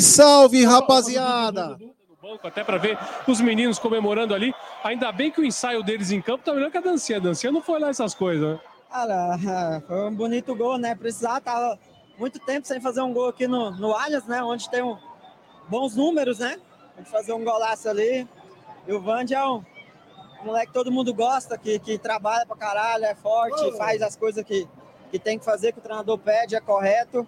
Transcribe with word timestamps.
Salve, 0.00 0.62
salve, 0.62 0.64
rapaziada! 0.64 1.78
até 2.42 2.64
para 2.64 2.78
ver 2.78 2.98
os 3.28 3.40
meninos 3.40 3.78
comemorando 3.78 4.34
ali. 4.34 4.54
Ainda 4.82 5.12
bem 5.12 5.30
que 5.30 5.40
o 5.40 5.44
ensaio 5.44 5.82
deles 5.82 6.10
em 6.10 6.20
campo 6.20 6.44
tá 6.44 6.52
melhor 6.52 6.70
que 6.70 6.78
a 6.78 6.80
dancinha. 6.80 7.18
A 7.18 7.22
dancinha 7.22 7.52
não 7.52 7.62
foi 7.62 7.78
lá 7.78 7.88
essas 7.88 8.14
coisas, 8.14 8.54
né? 8.54 8.60
Cara, 8.90 9.82
foi 9.86 10.08
um 10.08 10.14
bonito 10.14 10.54
gol, 10.54 10.78
né? 10.78 10.94
Precisar, 10.94 11.40
tava 11.40 11.78
muito 12.18 12.38
tempo 12.38 12.66
sem 12.66 12.80
fazer 12.80 13.02
um 13.02 13.12
gol 13.12 13.28
aqui 13.28 13.46
no, 13.46 13.70
no 13.72 13.92
Allianz, 13.92 14.26
né? 14.26 14.42
Onde 14.42 14.70
tem 14.70 14.82
um, 14.82 14.96
bons 15.68 15.96
números, 15.96 16.38
né? 16.38 16.58
A 16.94 16.98
gente 16.98 17.10
fazer 17.10 17.32
um 17.32 17.44
golaço 17.44 17.88
ali. 17.88 18.26
E 18.86 18.92
o 18.92 19.00
Vande 19.00 19.34
é 19.34 19.44
um, 19.44 19.64
um 20.42 20.46
moleque 20.46 20.68
que 20.68 20.74
todo 20.74 20.92
mundo 20.92 21.12
gosta, 21.12 21.58
que, 21.58 21.78
que 21.78 21.98
trabalha 21.98 22.46
pra 22.46 22.56
caralho, 22.56 23.04
é 23.04 23.14
forte, 23.14 23.64
oh. 23.64 23.72
faz 23.76 24.02
as 24.02 24.14
coisas 24.16 24.44
que, 24.44 24.68
que 25.10 25.18
tem 25.18 25.38
que 25.38 25.44
fazer, 25.44 25.72
que 25.72 25.78
o 25.78 25.82
treinador 25.82 26.18
pede, 26.18 26.54
é 26.54 26.60
correto. 26.60 27.26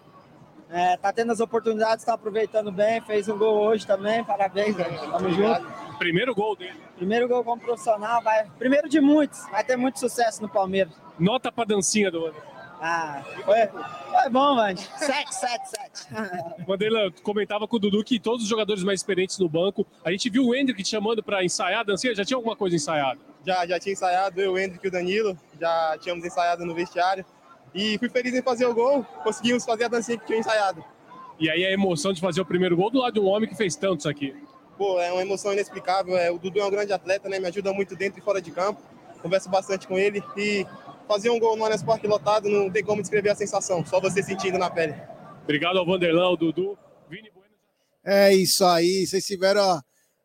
É, 0.68 0.96
tá 0.96 1.12
tendo 1.12 1.32
as 1.32 1.40
oportunidades, 1.40 2.04
tá 2.04 2.14
aproveitando 2.14 2.72
bem, 2.72 3.00
fez 3.00 3.28
um 3.28 3.38
gol 3.38 3.56
hoje 3.66 3.86
também, 3.86 4.24
parabéns, 4.24 4.76
velho. 4.76 4.98
Tamo 5.12 5.30
junto. 5.30 5.66
Primeiro 5.98 6.34
gol 6.34 6.56
dele. 6.56 6.80
Primeiro 6.96 7.28
gol 7.28 7.44
como 7.44 7.60
profissional, 7.60 8.20
vai. 8.22 8.46
Primeiro 8.58 8.88
de 8.88 9.00
muitos, 9.00 9.48
vai 9.50 9.62
ter 9.62 9.76
muito 9.76 10.00
sucesso 10.00 10.42
no 10.42 10.48
Palmeiras. 10.48 10.92
Nota 11.18 11.52
pra 11.52 11.64
dancinha 11.64 12.10
do 12.10 12.34
Ah, 12.80 13.23
foi, 13.45 13.66
foi 13.66 14.30
bom, 14.30 14.56
mano. 14.56 14.76
7, 14.76 15.34
7, 15.34 15.68
7. 15.68 16.66
Mandela 16.66 17.10
comentava 17.23 17.66
com 17.68 17.76
o 17.76 17.78
Dudu 17.78 18.02
que 18.02 18.18
todos 18.18 18.42
os 18.42 18.48
jogadores 18.48 18.82
mais 18.82 19.01
experientes 19.01 19.38
no 19.38 19.48
banco. 19.48 19.86
A 20.04 20.10
gente 20.10 20.28
viu 20.28 20.46
o 20.46 20.54
Hendrick 20.54 20.82
te 20.82 20.90
chamando 20.90 21.23
pra 21.23 21.45
ensaiar 21.45 21.80
a 21.80 21.84
dancinha. 21.84 22.14
Já 22.14 22.24
tinha 22.24 22.36
alguma 22.36 22.56
coisa 22.56 22.74
ensaiada? 22.76 23.20
Já, 23.46 23.64
já 23.66 23.78
tinha 23.78 23.92
ensaiado, 23.92 24.40
eu, 24.40 24.54
o 24.54 24.58
Hendrick 24.58 24.84
e 24.84 24.88
o 24.88 24.92
Danilo. 24.92 25.38
Já 25.58 25.96
tínhamos 26.01 26.24
ensaiado 26.24 26.66
no 26.66 26.74
vestiário. 26.74 27.24
E 27.77 27.99
fui 27.99 28.09
feliz 28.09 28.32
em 28.32 28.41
fazer 28.41 28.65
o 28.65 28.74
gol, 28.74 29.05
conseguimos 29.23 29.63
fazer 29.63 29.85
a 29.85 29.88
dancinha 29.88 30.16
que 30.16 30.24
tinha 30.24 30.38
ensaiado. 30.38 30.82
E 31.38 31.51
aí 31.51 31.63
a 31.63 31.71
emoção 31.71 32.10
de 32.10 32.23
fazer 32.23 32.41
o 32.41 32.46
primeiro 32.46 32.74
gol 32.74 32.91
do 32.91 33.01
lado 33.01 33.13
de 33.13 33.21
um 33.21 33.27
homem 33.27 33.46
que 33.46 33.55
fez 33.55 33.77
tantos 33.77 34.07
aqui. 34.07 34.35
Pô, 34.79 34.99
é 34.99 35.13
uma 35.13 35.21
emoção 35.21 35.52
inexplicável. 35.52 36.16
É, 36.16 36.30
o 36.30 36.38
Dudu 36.38 36.59
é 36.59 36.65
um 36.65 36.71
grande 36.71 36.95
atleta, 36.95 37.29
né? 37.29 37.38
Me 37.38 37.47
ajuda 37.47 37.74
muito 37.74 37.95
dentro 37.95 38.19
e 38.19 38.23
fora 38.23 38.41
de 38.41 38.51
campo. 38.51 38.80
Converso 39.21 39.51
bastante 39.51 39.87
com 39.87 39.99
ele 39.99 40.23
e 40.38 40.66
fazer 41.07 41.29
um 41.29 41.38
gol 41.38 41.54
no 41.54 41.65
Allianz 41.65 41.82
Parque 41.82 42.07
lotado 42.07 42.49
não 42.49 42.71
tem 42.71 42.82
como 42.82 43.02
descrever 43.02 43.29
a 43.29 43.35
sensação, 43.35 43.85
só 43.85 44.01
você 44.01 44.23
sentindo 44.23 44.57
na 44.57 44.71
pele. 44.71 44.95
Obrigado 45.45 45.79
ao 45.79 45.85
Vanderlão, 45.85 46.29
ao 46.29 46.37
Dudu. 46.37 46.79
Vini 47.10 47.30
Bueno. 47.30 47.54
É 48.04 48.35
isso 48.35 48.65
aí, 48.65 49.07
vocês 49.07 49.24
tiveram 49.27 49.60
a, 49.60 49.82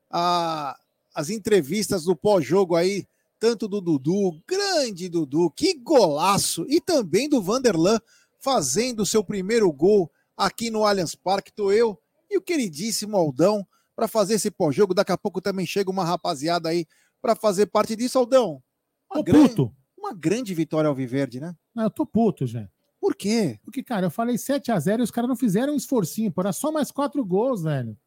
a, 0.09 0.75
as 1.13 1.29
entrevistas 1.29 2.05
do 2.05 2.15
pós-jogo 2.15 2.75
aí 2.75 3.05
tanto 3.41 3.67
do 3.67 3.81
Dudu, 3.81 4.39
grande 4.47 5.09
Dudu, 5.09 5.49
que 5.49 5.73
golaço, 5.73 6.63
e 6.69 6.79
também 6.79 7.27
do 7.27 7.41
Vanderlan 7.41 7.99
fazendo 8.39 9.03
seu 9.03 9.23
primeiro 9.23 9.71
gol 9.73 10.11
aqui 10.37 10.69
no 10.69 10.85
Allianz 10.85 11.15
Parque. 11.15 11.51
Tô 11.51 11.71
eu 11.71 11.99
e 12.29 12.37
o 12.37 12.41
queridíssimo 12.41 13.17
Aldão 13.17 13.65
para 13.95 14.07
fazer 14.07 14.35
esse 14.35 14.51
pós-jogo. 14.51 14.93
Daqui 14.93 15.11
a 15.11 15.17
pouco 15.17 15.41
também 15.41 15.65
chega 15.65 15.89
uma 15.89 16.05
rapaziada 16.05 16.69
aí 16.69 16.85
para 17.19 17.35
fazer 17.35 17.65
parte 17.65 17.95
disso, 17.95 18.19
Aldão. 18.19 18.61
Uma 19.09 19.15
tô 19.17 19.23
grande, 19.23 19.49
puto. 19.49 19.75
Uma 19.97 20.13
grande 20.13 20.53
vitória 20.53 20.87
ao 20.87 20.93
Viverde, 20.93 21.39
né? 21.39 21.55
Não, 21.73 21.85
eu 21.85 21.89
tô 21.89 22.05
puto, 22.05 22.45
já. 22.45 22.69
Por 22.99 23.15
quê? 23.15 23.59
Porque, 23.63 23.81
cara, 23.81 24.05
eu 24.05 24.11
falei 24.11 24.37
7 24.37 24.71
a 24.71 24.79
0 24.79 25.01
e 25.01 25.03
os 25.03 25.09
caras 25.09 25.27
não 25.27 25.35
fizeram 25.35 25.73
um 25.73 25.77
esforcinho, 25.77 26.31
pô, 26.31 26.41
era 26.41 26.53
só 26.53 26.71
mais 26.71 26.91
quatro 26.91 27.25
gols, 27.25 27.63
velho. 27.63 27.97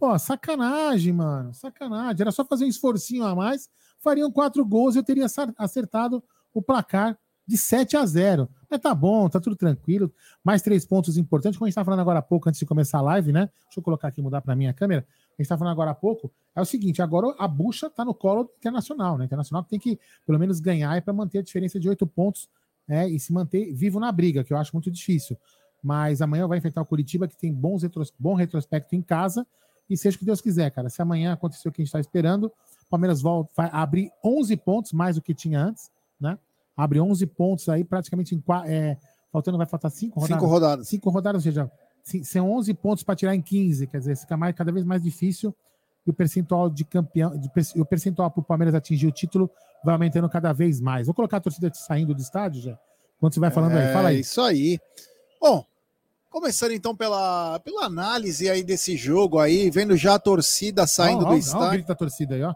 Pô, 0.00 0.18
sacanagem, 0.18 1.12
mano. 1.12 1.54
Sacanagem. 1.54 2.20
Era 2.20 2.32
só 2.32 2.44
fazer 2.44 2.64
um 2.64 2.68
esforcinho 2.68 3.24
a 3.24 3.36
mais 3.36 3.68
fariam 4.00 4.30
quatro 4.30 4.64
gols 4.64 4.94
e 4.94 4.98
eu 4.98 5.02
teria 5.02 5.26
acertado 5.56 6.22
o 6.52 6.62
placar 6.62 7.18
de 7.46 7.56
7 7.56 7.96
a 7.96 8.04
0. 8.04 8.48
Mas 8.70 8.80
tá 8.80 8.94
bom, 8.94 9.26
tá 9.28 9.40
tudo 9.40 9.56
tranquilo. 9.56 10.12
Mais 10.44 10.60
três 10.60 10.84
pontos 10.84 11.16
importantes, 11.16 11.56
como 11.56 11.64
a 11.64 11.68
gente 11.68 11.72
estava 11.72 11.86
falando 11.86 12.00
agora 12.00 12.18
há 12.18 12.22
pouco, 12.22 12.48
antes 12.48 12.60
de 12.60 12.66
começar 12.66 12.98
a 12.98 13.00
live, 13.00 13.32
né? 13.32 13.48
Deixa 13.64 13.78
eu 13.78 13.82
colocar 13.82 14.08
aqui, 14.08 14.20
mudar 14.20 14.42
para 14.42 14.54
minha 14.54 14.72
câmera. 14.74 15.00
A 15.00 15.32
gente 15.32 15.42
estava 15.42 15.60
falando 15.60 15.72
agora 15.72 15.92
há 15.92 15.94
pouco. 15.94 16.30
É 16.54 16.60
o 16.60 16.64
seguinte: 16.66 17.00
agora 17.00 17.34
a 17.38 17.48
bucha 17.48 17.88
tá 17.88 18.04
no 18.04 18.12
colo 18.12 18.44
do 18.44 18.50
Internacional, 18.58 19.16
né? 19.16 19.24
Internacional 19.24 19.64
tem 19.64 19.78
que, 19.78 19.98
pelo 20.26 20.38
menos, 20.38 20.60
ganhar 20.60 21.00
para 21.00 21.14
manter 21.14 21.38
a 21.38 21.42
diferença 21.42 21.80
de 21.80 21.88
oito 21.88 22.06
pontos 22.06 22.50
né? 22.86 23.08
e 23.08 23.18
se 23.18 23.32
manter 23.32 23.72
vivo 23.72 23.98
na 23.98 24.12
briga, 24.12 24.44
que 24.44 24.52
eu 24.52 24.58
acho 24.58 24.74
muito 24.74 24.90
difícil. 24.90 25.38
Mas 25.82 26.20
amanhã 26.20 26.46
vai 26.46 26.58
enfrentar 26.58 26.82
o 26.82 26.86
Curitiba, 26.86 27.28
que 27.28 27.36
tem 27.36 27.52
bons 27.52 27.82
retros... 27.82 28.12
bom 28.18 28.34
retrospecto 28.34 28.94
em 28.94 29.00
casa. 29.00 29.46
E 29.88 29.96
seja 29.96 30.16
o 30.16 30.18
que 30.18 30.24
Deus 30.26 30.40
quiser, 30.40 30.70
cara. 30.70 30.90
Se 30.90 31.00
amanhã 31.00 31.32
acontecer 31.32 31.66
o 31.68 31.72
que 31.72 31.80
a 31.80 31.82
gente 31.82 31.88
está 31.88 32.00
esperando, 32.00 32.52
Palmeiras 32.88 33.20
volta, 33.20 33.50
vai 33.56 33.68
abrir 33.72 34.10
11 34.24 34.56
pontos 34.56 34.92
mais 34.92 35.16
do 35.16 35.22
que 35.22 35.34
tinha 35.34 35.60
antes, 35.60 35.90
né? 36.20 36.38
Abre 36.76 37.00
11 37.00 37.26
pontos 37.26 37.68
aí, 37.68 37.84
praticamente 37.84 38.34
em 38.34 38.42
é, 38.66 38.96
faltando 39.32 39.58
vai 39.58 39.66
faltar 39.66 39.90
5 39.90 40.18
rodadas. 40.18 40.40
5 40.40 40.50
rodadas. 40.50 40.88
5 40.88 41.10
rodadas, 41.10 41.46
ou 41.46 41.52
seja, 41.52 41.70
são 42.24 42.50
11 42.52 42.74
pontos 42.74 43.04
para 43.04 43.16
tirar 43.16 43.34
em 43.34 43.42
15, 43.42 43.86
quer 43.86 43.98
dizer, 43.98 44.16
fica 44.16 44.36
mais, 44.36 44.54
cada 44.54 44.72
vez 44.72 44.84
mais 44.84 45.02
difícil 45.02 45.54
e 46.06 46.10
o 46.10 46.14
percentual 46.14 46.70
de 46.70 46.84
campeão, 46.84 47.36
de, 47.36 47.50
o 47.76 47.84
percentual 47.84 48.30
para 48.30 48.40
o 48.40 48.44
Palmeiras 48.44 48.74
atingir 48.74 49.06
o 49.06 49.12
título 49.12 49.50
vai 49.84 49.94
aumentando 49.94 50.28
cada 50.28 50.52
vez 50.52 50.80
mais. 50.80 51.06
Vou 51.06 51.14
colocar 51.14 51.36
a 51.36 51.40
torcida 51.40 51.70
saindo 51.74 52.14
do 52.14 52.20
estádio 52.20 52.62
já. 52.62 52.78
Quando 53.20 53.34
você 53.34 53.40
vai 53.40 53.50
falando 53.50 53.76
é, 53.76 53.88
aí, 53.88 53.92
fala 53.92 54.08
aí. 54.08 54.20
Isso 54.20 54.40
aí. 54.40 54.80
Bom, 55.40 55.64
começando 56.30 56.72
então 56.72 56.96
pela, 56.96 57.58
pela 57.60 57.84
análise 57.84 58.48
aí 58.48 58.62
desse 58.62 58.96
jogo 58.96 59.38
aí, 59.38 59.70
vendo 59.70 59.96
já 59.96 60.14
a 60.14 60.18
torcida 60.18 60.86
saindo 60.86 61.24
ó, 61.24 61.28
ó, 61.28 61.30
do 61.32 61.36
estádio. 61.36 61.60
Olha 61.60 61.68
o 61.68 61.72
grito 61.72 61.88
da 61.88 61.94
torcida 61.94 62.34
aí, 62.34 62.42
ó. 62.42 62.54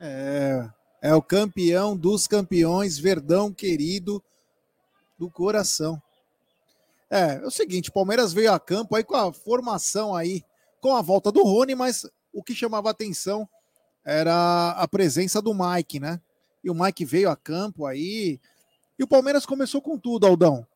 É, 0.00 0.68
é 1.02 1.14
o 1.14 1.22
campeão 1.22 1.96
dos 1.96 2.26
campeões, 2.26 2.98
Verdão 2.98 3.52
querido 3.52 4.22
do 5.18 5.30
coração. 5.30 6.00
É, 7.10 7.34
é 7.34 7.46
o 7.46 7.50
seguinte, 7.50 7.92
Palmeiras 7.92 8.32
veio 8.32 8.52
a 8.52 8.58
campo 8.58 8.96
aí 8.96 9.04
com 9.04 9.14
a 9.14 9.32
formação 9.32 10.14
aí, 10.16 10.42
com 10.80 10.96
a 10.96 11.02
volta 11.02 11.30
do 11.30 11.42
Rony, 11.42 11.74
mas 11.74 12.06
o 12.32 12.42
que 12.42 12.54
chamava 12.54 12.88
atenção 12.88 13.48
era 14.04 14.70
a 14.70 14.88
presença 14.88 15.42
do 15.42 15.52
Mike, 15.54 16.00
né? 16.00 16.20
E 16.64 16.70
o 16.70 16.74
Mike 16.74 17.04
veio 17.04 17.28
a 17.28 17.36
campo 17.36 17.84
aí. 17.84 18.40
E 18.98 19.02
o 19.04 19.08
Palmeiras 19.08 19.44
começou 19.44 19.82
com 19.82 19.98
tudo, 19.98 20.26
Aldão. 20.26 20.66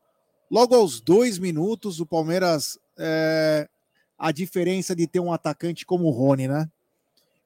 Logo 0.51 0.75
aos 0.75 1.01
dois 1.01 1.39
minutos, 1.39 2.01
o 2.01 2.06
Palmeiras. 2.06 2.79
É, 2.99 3.69
a 4.19 4.31
diferença 4.31 4.95
de 4.95 5.06
ter 5.06 5.21
um 5.21 5.33
atacante 5.33 5.85
como 5.85 6.06
o 6.06 6.11
Rony, 6.11 6.49
né? 6.49 6.71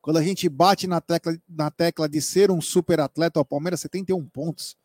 Quando 0.01 0.19
a 0.19 0.23
gente 0.23 0.49
bate 0.49 0.87
na 0.87 1.01
tecla, 1.01 1.37
na 1.49 1.71
tecla 1.71 2.09
de 2.09 2.21
ser 2.23 2.51
um 2.51 2.61
super 2.61 3.01
atleta, 3.01 3.41
o 3.41 3.45
Palmeiras 3.45 3.81
71 3.81 4.29
pontos, 4.29 4.77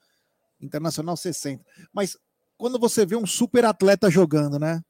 Internacional 0.60 1.16
60. 1.16 1.64
Mas 1.94 2.18
quando 2.58 2.80
você 2.80 3.06
vê 3.06 3.16
um 3.16 3.26
super 3.26 3.66
atleta 3.66 4.10
jogando, 4.10 4.58
né? 4.58 4.82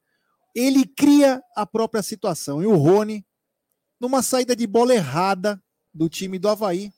Ele 0.54 0.86
cria 0.86 1.42
a 1.56 1.66
própria 1.66 2.02
situação. 2.02 2.62
E 2.62 2.66
o 2.66 2.76
Rony, 2.76 3.26
numa 4.00 4.22
saída 4.22 4.54
de 4.54 4.66
bola 4.66 4.94
errada 4.94 5.60
do 5.92 6.08
time 6.08 6.38
do 6.38 6.48
Havaí, 6.48 6.92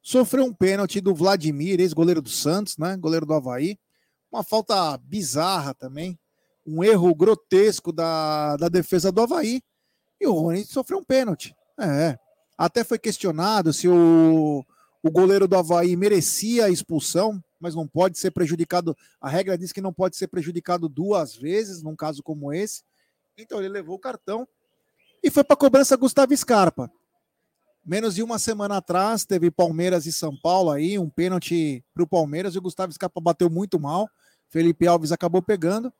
sofreu 0.00 0.44
um 0.44 0.54
pênalti 0.54 1.00
do 1.00 1.14
Vladimir, 1.14 1.80
ex-goleiro 1.80 2.22
do 2.22 2.28
Santos, 2.28 2.78
né? 2.78 2.96
Goleiro 2.96 3.26
do 3.26 3.34
Havaí. 3.34 3.76
Uma 4.30 4.44
falta 4.44 4.96
bizarra 4.98 5.74
também. 5.74 6.18
Um 6.64 6.84
erro 6.84 7.12
grotesco 7.14 7.92
da, 7.92 8.56
da 8.56 8.68
defesa 8.68 9.10
do 9.10 9.20
Havaí. 9.20 9.60
E 10.20 10.26
o 10.26 10.32
Rony 10.32 10.64
sofreu 10.64 10.98
um 10.98 11.04
pênalti. 11.04 11.54
É. 11.78 12.16
Até 12.62 12.84
foi 12.84 12.96
questionado 12.96 13.72
se 13.72 13.88
o, 13.88 14.64
o 15.02 15.10
goleiro 15.10 15.48
do 15.48 15.56
Havaí 15.56 15.96
merecia 15.96 16.66
a 16.66 16.70
expulsão, 16.70 17.42
mas 17.58 17.74
não 17.74 17.88
pode 17.88 18.16
ser 18.20 18.30
prejudicado. 18.30 18.96
A 19.20 19.28
regra 19.28 19.58
diz 19.58 19.72
que 19.72 19.80
não 19.80 19.92
pode 19.92 20.16
ser 20.16 20.28
prejudicado 20.28 20.88
duas 20.88 21.34
vezes, 21.34 21.82
num 21.82 21.96
caso 21.96 22.22
como 22.22 22.52
esse. 22.52 22.84
Então 23.36 23.58
ele 23.58 23.68
levou 23.68 23.96
o 23.96 23.98
cartão 23.98 24.46
e 25.20 25.28
foi 25.28 25.42
para 25.42 25.54
a 25.54 25.56
cobrança 25.56 25.96
Gustavo 25.96 26.36
Scarpa. 26.36 26.88
Menos 27.84 28.14
de 28.14 28.22
uma 28.22 28.38
semana 28.38 28.76
atrás, 28.76 29.24
teve 29.24 29.50
Palmeiras 29.50 30.06
e 30.06 30.12
São 30.12 30.36
Paulo 30.40 30.70
aí, 30.70 30.96
um 31.00 31.10
pênalti 31.10 31.84
para 31.92 32.04
o 32.04 32.06
Palmeiras 32.06 32.54
e 32.54 32.58
o 32.58 32.62
Gustavo 32.62 32.92
Scarpa 32.92 33.20
bateu 33.20 33.50
muito 33.50 33.80
mal. 33.80 34.08
Felipe 34.48 34.86
Alves 34.86 35.10
acabou 35.10 35.42
pegando. 35.42 35.92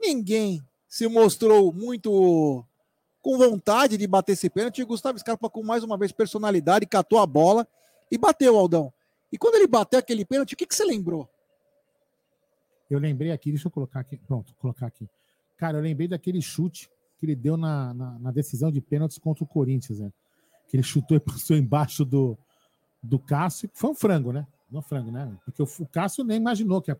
Ninguém 0.00 0.62
se 0.86 1.08
mostrou 1.08 1.72
muito 1.72 2.64
com 3.26 3.36
vontade 3.36 3.96
de 3.96 4.06
bater 4.06 4.34
esse 4.34 4.48
pênalti. 4.48 4.84
O 4.84 4.86
Gustavo 4.86 5.18
Scarpa, 5.18 5.50
com 5.50 5.60
mais 5.60 5.82
uma 5.82 5.98
vez 5.98 6.12
personalidade, 6.12 6.86
catou 6.86 7.18
a 7.18 7.26
bola 7.26 7.66
e 8.08 8.16
bateu, 8.16 8.56
Aldão. 8.56 8.92
E 9.32 9.36
quando 9.36 9.56
ele 9.56 9.66
bateu 9.66 9.98
aquele 9.98 10.24
pênalti, 10.24 10.54
o 10.54 10.56
que, 10.56 10.64
que 10.64 10.72
você 10.72 10.84
lembrou? 10.84 11.28
Eu 12.88 13.00
lembrei 13.00 13.32
aqui, 13.32 13.50
deixa 13.50 13.66
eu 13.66 13.70
colocar 13.72 13.98
aqui. 13.98 14.16
Pronto, 14.16 14.54
colocar 14.60 14.86
aqui. 14.86 15.08
Cara, 15.56 15.76
eu 15.76 15.82
lembrei 15.82 16.06
daquele 16.06 16.40
chute 16.40 16.88
que 17.18 17.26
ele 17.26 17.34
deu 17.34 17.56
na, 17.56 17.92
na, 17.92 18.16
na 18.16 18.30
decisão 18.30 18.70
de 18.70 18.80
pênaltis 18.80 19.18
contra 19.18 19.42
o 19.42 19.46
Corinthians, 19.46 19.98
né? 19.98 20.12
Que 20.68 20.76
ele 20.76 20.84
chutou 20.84 21.16
e 21.16 21.18
passou 21.18 21.56
embaixo 21.56 22.04
do, 22.04 22.38
do 23.02 23.18
Cássio. 23.18 23.68
Foi 23.74 23.90
um 23.90 23.94
frango, 23.96 24.32
né? 24.32 24.46
Não 24.70 24.80
frango, 24.80 25.10
né? 25.10 25.36
Porque 25.44 25.60
o, 25.60 25.66
o 25.80 25.88
Cássio 25.88 26.22
nem 26.22 26.36
imaginou 26.36 26.80
que 26.80 26.92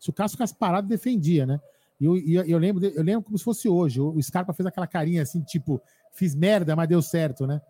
se 0.00 0.08
o 0.08 0.14
Cássio 0.14 0.36
ficasse 0.36 0.54
parado, 0.54 0.88
defendia, 0.88 1.44
né? 1.44 1.60
E 2.04 2.34
eu, 2.34 2.44
eu, 2.44 2.58
lembro, 2.58 2.84
eu 2.84 3.02
lembro 3.02 3.22
como 3.22 3.38
se 3.38 3.44
fosse 3.44 3.68
hoje. 3.68 4.00
O 4.00 4.22
Scarpa 4.22 4.52
fez 4.52 4.66
aquela 4.66 4.86
carinha 4.86 5.22
assim, 5.22 5.40
tipo, 5.40 5.80
fiz 6.12 6.34
merda, 6.34 6.76
mas 6.76 6.88
deu 6.88 7.00
certo, 7.00 7.46
né? 7.46 7.60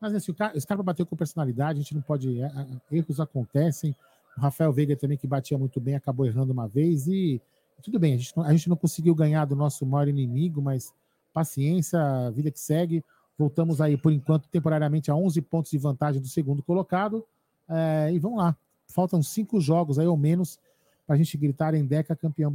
Mas 0.00 0.14
assim, 0.14 0.32
o 0.32 0.60
Scarpa 0.60 0.82
bateu 0.82 1.06
com 1.06 1.16
personalidade, 1.16 1.78
a 1.78 1.82
gente 1.82 1.94
não 1.94 2.02
pode. 2.02 2.40
É, 2.40 2.46
é, 2.46 2.96
erros 2.96 3.20
acontecem. 3.20 3.94
O 4.36 4.40
Rafael 4.40 4.72
Veiga 4.72 4.96
também, 4.96 5.16
que 5.16 5.26
batia 5.26 5.56
muito 5.56 5.80
bem, 5.80 5.94
acabou 5.94 6.26
errando 6.26 6.52
uma 6.52 6.66
vez. 6.66 7.06
E 7.06 7.40
tudo 7.82 7.98
bem, 7.98 8.14
a 8.14 8.16
gente, 8.16 8.32
a 8.36 8.52
gente 8.52 8.68
não 8.68 8.76
conseguiu 8.76 9.14
ganhar 9.14 9.44
do 9.44 9.54
nosso 9.54 9.86
maior 9.86 10.08
inimigo, 10.08 10.60
mas 10.60 10.92
paciência, 11.32 11.98
vida 12.32 12.50
que 12.50 12.60
segue. 12.60 13.04
Voltamos 13.38 13.80
aí, 13.80 13.96
por 13.96 14.12
enquanto, 14.12 14.48
temporariamente 14.48 15.10
a 15.10 15.14
11 15.14 15.40
pontos 15.42 15.70
de 15.70 15.78
vantagem 15.78 16.20
do 16.20 16.28
segundo 16.28 16.62
colocado. 16.62 17.24
É, 17.68 18.10
e 18.12 18.18
vamos 18.18 18.38
lá. 18.38 18.56
Faltam 18.88 19.22
cinco 19.22 19.60
jogos 19.60 19.98
aí 19.98 20.06
ou 20.06 20.16
menos 20.16 20.58
para 21.06 21.14
a 21.14 21.18
gente 21.18 21.36
gritar 21.36 21.74
em 21.74 21.84
Deca 21.84 22.14
campeão 22.14 22.52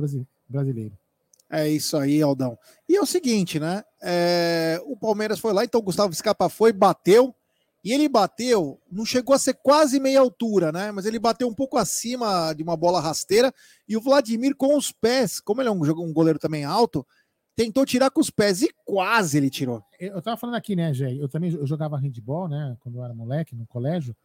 brasileiro. 0.48 0.98
É 1.50 1.68
isso 1.68 1.98
aí, 1.98 2.22
Aldão. 2.22 2.58
E 2.88 2.96
é 2.96 3.02
o 3.02 3.06
seguinte, 3.06 3.60
né? 3.60 3.84
É, 4.02 4.80
o 4.86 4.96
Palmeiras 4.96 5.40
foi 5.40 5.52
lá, 5.52 5.64
então 5.64 5.80
o 5.80 5.84
Gustavo 5.84 6.14
Scarpa 6.14 6.48
foi, 6.48 6.72
bateu, 6.72 7.34
e 7.84 7.92
ele 7.92 8.08
bateu, 8.08 8.80
não 8.92 9.06
chegou 9.06 9.34
a 9.34 9.40
ser 9.40 9.56
quase 9.56 10.00
meia 10.00 10.20
altura, 10.20 10.72
né? 10.72 10.92
Mas 10.92 11.06
ele 11.06 11.18
bateu 11.18 11.48
um 11.48 11.54
pouco 11.54 11.78
acima 11.78 12.54
de 12.54 12.62
uma 12.62 12.78
bola 12.78 13.02
rasteira, 13.02 13.54
e 13.88 13.98
o 13.98 14.02
Vladimir 14.02 14.56
com 14.56 14.78
os 14.78 14.92
pés, 14.92 15.40
como 15.40 15.62
ele 15.62 15.70
é 15.70 15.72
um, 15.72 15.82
um 15.82 16.14
goleiro 16.14 16.38
também 16.38 16.66
alto, 16.66 17.06
tentou 17.56 17.86
tirar 17.86 18.12
com 18.12 18.22
os 18.22 18.30
pés 18.30 18.62
e 18.62 18.70
quase 18.86 19.38
ele 19.38 19.50
tirou. 19.50 19.84
Eu 20.00 20.22
tava 20.22 20.38
falando 20.38 20.56
aqui, 20.56 20.76
né, 20.76 20.94
Jé? 20.94 21.14
Eu 21.14 21.28
também 21.28 21.52
eu 21.52 21.66
jogava 21.66 21.98
handball, 21.98 22.48
né, 22.48 22.78
quando 22.80 23.00
eu 23.00 23.04
era 23.04 23.14
moleque, 23.14 23.56
no 23.56 23.66
colégio, 23.66 24.16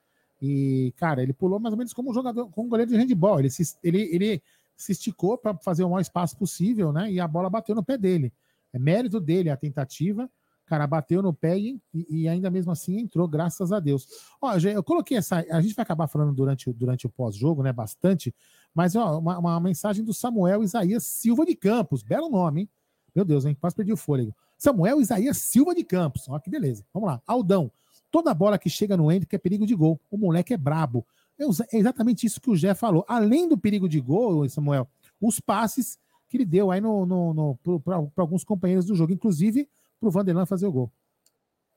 e, 0.42 0.92
cara, 0.96 1.22
ele 1.22 1.32
pulou 1.32 1.58
mais 1.58 1.72
ou 1.72 1.78
menos 1.78 1.94
como 1.94 2.10
um 2.10 2.14
jogador, 2.14 2.50
como 2.50 2.66
um 2.66 2.70
goleiro 2.70 2.90
de 2.90 2.98
handball. 2.98 3.38
Ele 3.38 3.48
se, 3.48 3.76
ele, 3.82 4.02
ele 4.12 4.42
se 4.76 4.92
esticou 4.92 5.38
para 5.38 5.56
fazer 5.58 5.84
o 5.84 5.90
maior 5.90 6.00
espaço 6.00 6.36
possível, 6.36 6.92
né? 6.92 7.10
E 7.10 7.20
a 7.20 7.28
bola 7.28 7.48
bateu 7.48 7.74
no 7.74 7.84
pé 7.84 7.96
dele. 7.96 8.32
É 8.72 8.78
mérito 8.78 9.20
dele 9.20 9.50
a 9.50 9.56
tentativa. 9.56 10.28
Cara, 10.66 10.86
bateu 10.86 11.22
no 11.22 11.32
pé 11.32 11.58
e, 11.58 11.80
e 11.92 12.26
ainda 12.26 12.50
mesmo 12.50 12.72
assim 12.72 12.98
entrou, 12.98 13.28
graças 13.28 13.70
a 13.70 13.78
Deus. 13.78 14.08
Ó, 14.40 14.56
eu 14.56 14.82
coloquei 14.82 15.18
essa. 15.18 15.44
A 15.50 15.60
gente 15.60 15.74
vai 15.74 15.82
acabar 15.82 16.06
falando 16.06 16.32
durante, 16.32 16.72
durante 16.72 17.06
o 17.06 17.10
pós-jogo, 17.10 17.62
né? 17.62 17.72
Bastante. 17.72 18.34
Mas, 18.74 18.96
ó, 18.96 19.18
uma, 19.18 19.38
uma, 19.38 19.60
mensagem 19.60 20.02
do 20.02 20.14
Samuel 20.14 20.62
Isaías 20.62 21.04
Silva 21.04 21.44
de 21.44 21.54
Campos. 21.54 22.02
Belo 22.02 22.30
nome, 22.30 22.62
hein? 22.62 22.70
Meu 23.14 23.24
Deus, 23.24 23.44
hein? 23.44 23.56
Quase 23.60 23.76
perdi 23.76 23.92
o 23.92 23.96
fôlego. 23.96 24.34
Samuel 24.56 25.00
Isaías 25.00 25.36
Silva 25.36 25.74
de 25.74 25.84
Campos. 25.84 26.28
Ó, 26.28 26.38
que 26.38 26.48
beleza. 26.48 26.84
Vamos 26.94 27.10
lá. 27.10 27.22
Aldão. 27.26 27.70
Toda 28.10 28.32
bola 28.32 28.58
que 28.58 28.70
chega 28.70 28.96
no 28.96 29.12
Hendrick 29.12 29.34
é 29.34 29.38
perigo 29.38 29.66
de 29.66 29.74
gol. 29.74 30.00
O 30.10 30.16
moleque 30.16 30.54
é 30.54 30.56
brabo. 30.56 31.06
É, 31.38 31.44
é 31.44 31.78
exatamente 31.78 32.26
isso 32.26 32.40
que 32.40 32.50
o 32.50 32.56
Jé 32.56 32.74
falou. 32.74 33.04
Além 33.08 33.48
do 33.48 33.58
perigo 33.58 33.88
de 33.88 34.00
gol, 34.00 34.48
Samuel, 34.48 34.88
os 35.20 35.40
passes 35.40 35.98
que 36.28 36.36
ele 36.36 36.44
deu 36.44 36.70
aí 36.70 36.80
no, 36.80 37.06
no, 37.06 37.34
no 37.34 37.80
para 37.80 38.02
alguns 38.16 38.44
companheiros 38.44 38.84
do 38.86 38.94
jogo, 38.94 39.12
inclusive 39.12 39.68
para 40.00 40.08
o 40.08 40.10
Vanderlan 40.10 40.46
fazer 40.46 40.66
o 40.66 40.72
gol. 40.72 40.90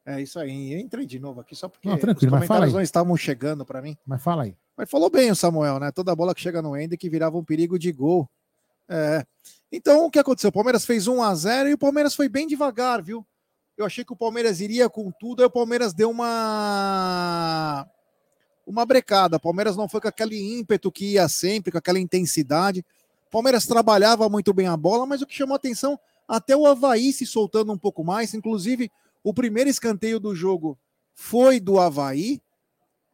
É 0.05 0.21
isso 0.21 0.39
aí. 0.39 0.73
Eu 0.73 0.79
entrei 0.79 1.05
de 1.05 1.19
novo 1.19 1.41
aqui 1.41 1.55
só 1.55 1.67
porque 1.67 1.87
não, 1.87 1.95
os 1.95 2.01
comentários 2.01 2.73
não 2.73 2.81
estavam 2.81 3.15
chegando 3.17 3.65
para 3.65 3.81
mim. 3.81 3.97
Mas 4.05 4.23
fala 4.23 4.43
aí. 4.43 4.55
Mas 4.75 4.89
falou 4.89 5.09
bem 5.09 5.29
o 5.29 5.35
Samuel, 5.35 5.79
né? 5.79 5.91
Toda 5.91 6.15
bola 6.15 6.33
que 6.33 6.39
chega 6.39 6.61
no 6.61 6.77
Hendrick 6.77 7.09
virava 7.09 7.37
um 7.37 7.43
perigo 7.43 7.77
de 7.77 7.91
gol. 7.91 8.29
É. 8.87 9.25
Então, 9.69 10.05
o 10.05 10.11
que 10.11 10.17
aconteceu? 10.17 10.49
O 10.49 10.53
Palmeiras 10.53 10.85
fez 10.85 11.07
1 11.07 11.21
a 11.21 11.35
0 11.35 11.69
e 11.69 11.73
o 11.73 11.77
Palmeiras 11.77 12.15
foi 12.15 12.29
bem 12.29 12.47
devagar, 12.47 13.03
viu? 13.03 13.25
Eu 13.77 13.85
achei 13.85 14.05
que 14.05 14.13
o 14.13 14.15
Palmeiras 14.15 14.61
iria 14.61 14.89
com 14.89 15.11
tudo, 15.11 15.41
aí 15.41 15.45
o 15.45 15.51
Palmeiras 15.51 15.93
deu 15.93 16.09
uma 16.09 17.85
uma 18.67 18.85
brecada. 18.85 19.39
Palmeiras 19.39 19.77
não 19.77 19.87
foi 19.87 20.01
com 20.01 20.09
aquele 20.09 20.37
ímpeto 20.59 20.91
que 20.91 21.13
ia 21.13 21.29
sempre, 21.29 21.71
com 21.71 21.77
aquela 21.77 21.99
intensidade. 21.99 22.85
Palmeiras 23.31 23.65
trabalhava 23.65 24.27
muito 24.27 24.53
bem 24.53 24.67
a 24.67 24.75
bola, 24.75 25.05
mas 25.05 25.21
o 25.21 25.25
que 25.25 25.33
chamou 25.33 25.55
atenção, 25.55 25.97
até 26.27 26.55
o 26.55 26.67
Havaí 26.67 27.13
se 27.13 27.25
soltando 27.25 27.71
um 27.71 27.77
pouco 27.77 28.03
mais. 28.03 28.33
Inclusive, 28.33 28.91
o 29.23 29.33
primeiro 29.33 29.69
escanteio 29.69 30.19
do 30.19 30.35
jogo 30.35 30.77
foi 31.13 31.59
do 31.61 31.79
Havaí. 31.79 32.41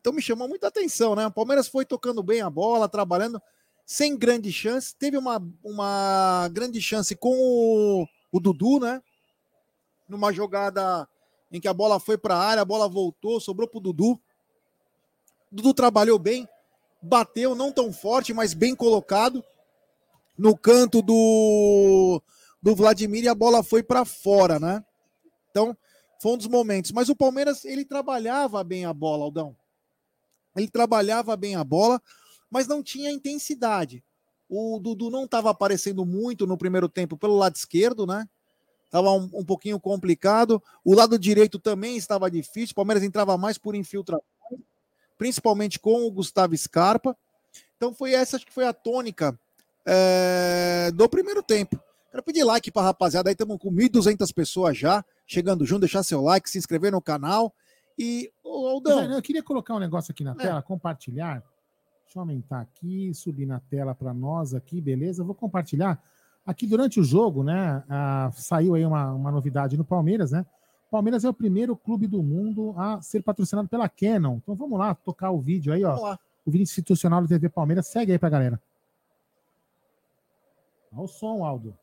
Então 0.02 0.12
me 0.12 0.22
chamou 0.22 0.48
muita 0.48 0.68
atenção, 0.68 1.16
né? 1.16 1.28
O 1.28 1.32
Palmeiras 1.32 1.68
foi 1.68 1.86
tocando 1.86 2.24
bem 2.24 2.42
a 2.42 2.50
bola, 2.50 2.90
trabalhando, 2.90 3.42
sem 3.86 4.18
grande 4.18 4.52
chance. 4.52 4.96
Teve 4.96 5.18
uma, 5.18 5.42
uma 5.64 6.50
grande 6.52 6.82
chance 6.82 7.16
com 7.16 7.38
o, 7.38 8.08
o 8.32 8.40
Dudu, 8.40 8.80
né? 8.80 9.02
Numa 10.10 10.34
jogada 10.34 11.08
em 11.52 11.62
que 11.62 11.68
a 11.68 11.74
bola 11.74 12.00
foi 12.00 12.18
para 12.18 12.36
a 12.36 12.44
área, 12.44 12.62
a 12.64 12.66
bola 12.66 12.90
voltou, 12.90 13.40
sobrou 13.40 13.68
para 13.68 13.78
o 13.78 13.82
Dudu. 13.82 14.20
Dudu 15.54 15.72
trabalhou 15.72 16.18
bem, 16.18 16.50
bateu 17.00 17.54
não 17.54 17.72
tão 17.72 17.94
forte, 17.94 18.34
mas 18.34 18.56
bem 18.56 18.76
colocado 18.76 19.44
no 20.36 20.58
canto 20.58 21.00
do, 21.00 22.20
do 22.60 22.76
Vladimir 22.76 23.26
e 23.26 23.28
a 23.28 23.36
bola 23.36 23.62
foi 23.62 23.84
para 23.84 24.04
fora, 24.04 24.60
né? 24.60 24.84
Então, 25.52 25.78
foi 26.20 26.32
um 26.32 26.38
dos 26.38 26.48
momentos. 26.48 26.92
Mas 26.92 27.08
o 27.08 27.16
Palmeiras, 27.16 27.66
ele 27.66 27.86
trabalhava 27.86 28.64
bem 28.64 28.86
a 28.86 28.92
bola, 28.92 29.26
Aldão. 29.26 29.56
Ele 30.56 30.68
trabalhava 30.68 31.38
bem 31.38 31.56
a 31.56 31.64
bola, 31.64 32.02
mas 32.50 32.68
não 32.68 32.82
tinha 32.82 33.12
intensidade. 33.12 34.04
O 34.50 34.80
Dudu 34.80 35.12
não 35.12 35.26
estava 35.26 35.52
aparecendo 35.52 36.04
muito 36.04 36.48
no 36.48 36.58
primeiro 36.58 36.90
tempo 36.90 37.16
pelo 37.16 37.38
lado 37.38 37.56
esquerdo, 37.56 38.08
né? 38.08 38.28
Estava 38.86 39.12
um, 39.12 39.30
um 39.32 39.46
pouquinho 39.46 39.80
complicado. 39.80 40.62
O 40.84 40.96
lado 40.96 41.20
direito 41.20 41.60
também 41.60 41.96
estava 41.96 42.30
difícil. 42.32 42.72
O 42.72 42.76
Palmeiras 42.76 43.04
entrava 43.04 43.38
mais 43.38 43.60
por 43.60 43.76
infiltração 43.76 44.33
principalmente 45.18 45.80
com 45.80 46.06
o 46.06 46.12
Gustavo 46.12 46.56
Scarpa. 46.58 47.16
Então 47.78 47.94
foi 47.94 48.14
essa, 48.14 48.38
acho 48.38 48.46
que 48.46 48.54
foi 48.54 48.66
a 48.66 48.74
tônica 48.74 49.38
é, 49.86 50.92
do 50.94 51.08
primeiro 51.10 51.44
tempo. 51.44 51.80
Quero 52.12 52.24
pedir 52.24 52.44
like 52.44 52.72
para 52.72 52.84
a 52.84 52.86
rapaziada, 52.86 53.30
aí 53.30 53.34
estamos 53.34 53.58
com 53.58 53.72
1.200 53.72 54.32
pessoas 54.34 54.78
já, 54.78 55.04
chegando 55.26 55.66
junto, 55.66 55.82
deixar 55.82 56.04
seu 56.04 56.22
like, 56.22 56.50
se 56.50 56.58
inscrever 56.58 56.92
no 56.92 57.02
canal. 57.02 57.54
E, 57.98 58.32
ô, 58.44 58.68
Aldão... 58.68 59.12
Eu 59.12 59.22
queria 59.22 59.42
colocar 59.42 59.76
um 59.76 59.80
negócio 59.80 60.12
aqui 60.12 60.24
na 60.24 60.32
é. 60.32 60.36
tela, 60.36 60.62
compartilhar. 60.62 61.44
Deixa 62.06 62.20
eu 62.20 62.22
aumentar 62.22 62.62
aqui, 62.62 63.12
subir 63.16 63.48
na 63.48 63.60
tela 63.60 63.96
para 63.96 64.14
nós 64.14 64.54
aqui, 64.54 64.80
beleza? 64.80 65.24
Vou 65.24 65.34
compartilhar. 65.34 66.00
Aqui 66.46 66.68
durante 66.68 67.00
o 67.00 67.04
jogo, 67.04 67.44
né, 67.44 67.84
ah, 67.90 68.30
saiu 68.34 68.76
aí 68.76 68.86
uma, 68.86 69.12
uma 69.14 69.32
novidade 69.32 69.76
no 69.78 69.84
Palmeiras, 69.84 70.32
né? 70.32 70.46
Palmeiras 70.94 71.24
é 71.26 71.30
o 71.30 71.34
primeiro 71.34 71.76
clube 71.76 72.06
do 72.06 72.22
mundo 72.22 72.76
a 72.78 73.02
ser 73.02 73.24
patrocinado 73.24 73.68
pela 73.68 73.90
Canon. 73.90 74.36
Então 74.36 74.54
vamos 74.54 74.78
lá 74.78 74.94
tocar 74.94 75.32
o 75.32 75.42
vídeo 75.42 75.74
aí, 75.74 75.84
ó. 75.84 76.16
O 76.46 76.52
vídeo 76.52 76.62
institucional 76.62 77.20
do 77.20 77.28
TV 77.28 77.50
Palmeiras. 77.50 77.88
Segue 77.88 78.12
aí 78.12 78.20
pra 78.20 78.30
galera. 78.30 78.62
Olha 80.92 81.02
o 81.02 81.08
som, 81.08 81.44
Aldo. 81.44 81.76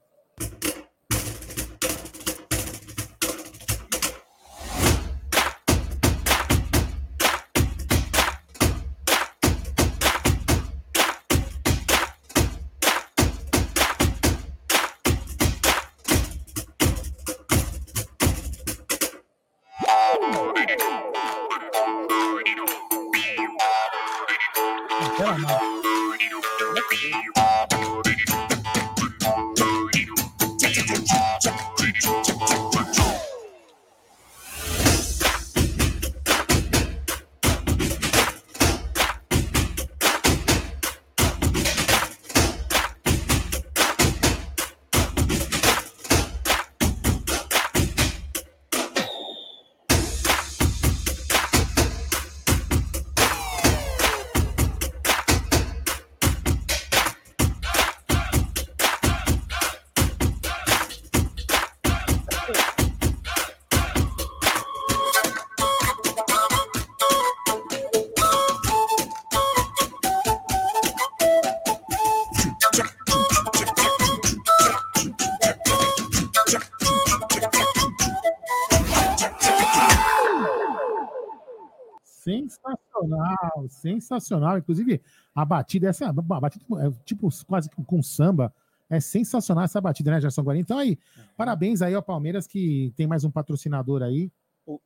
Sensacional. 83.68 84.58
Inclusive, 84.58 85.00
a 85.34 85.44
batida, 85.44 85.88
essa 85.88 86.08
a 86.08 86.12
batida, 86.12 86.64
é, 86.78 86.90
tipo, 87.04 87.28
quase 87.46 87.70
com 87.70 88.02
samba. 88.02 88.52
É 88.88 88.98
sensacional 88.98 89.64
essa 89.64 89.80
batida, 89.80 90.10
né, 90.10 90.20
Gerson 90.20 90.42
Guarani? 90.42 90.62
Então 90.62 90.76
aí, 90.76 90.98
parabéns 91.36 91.80
aí 91.80 91.94
ao 91.94 92.02
Palmeiras 92.02 92.46
que 92.46 92.92
tem 92.96 93.06
mais 93.06 93.22
um 93.22 93.30
patrocinador 93.30 94.02
aí. 94.02 94.32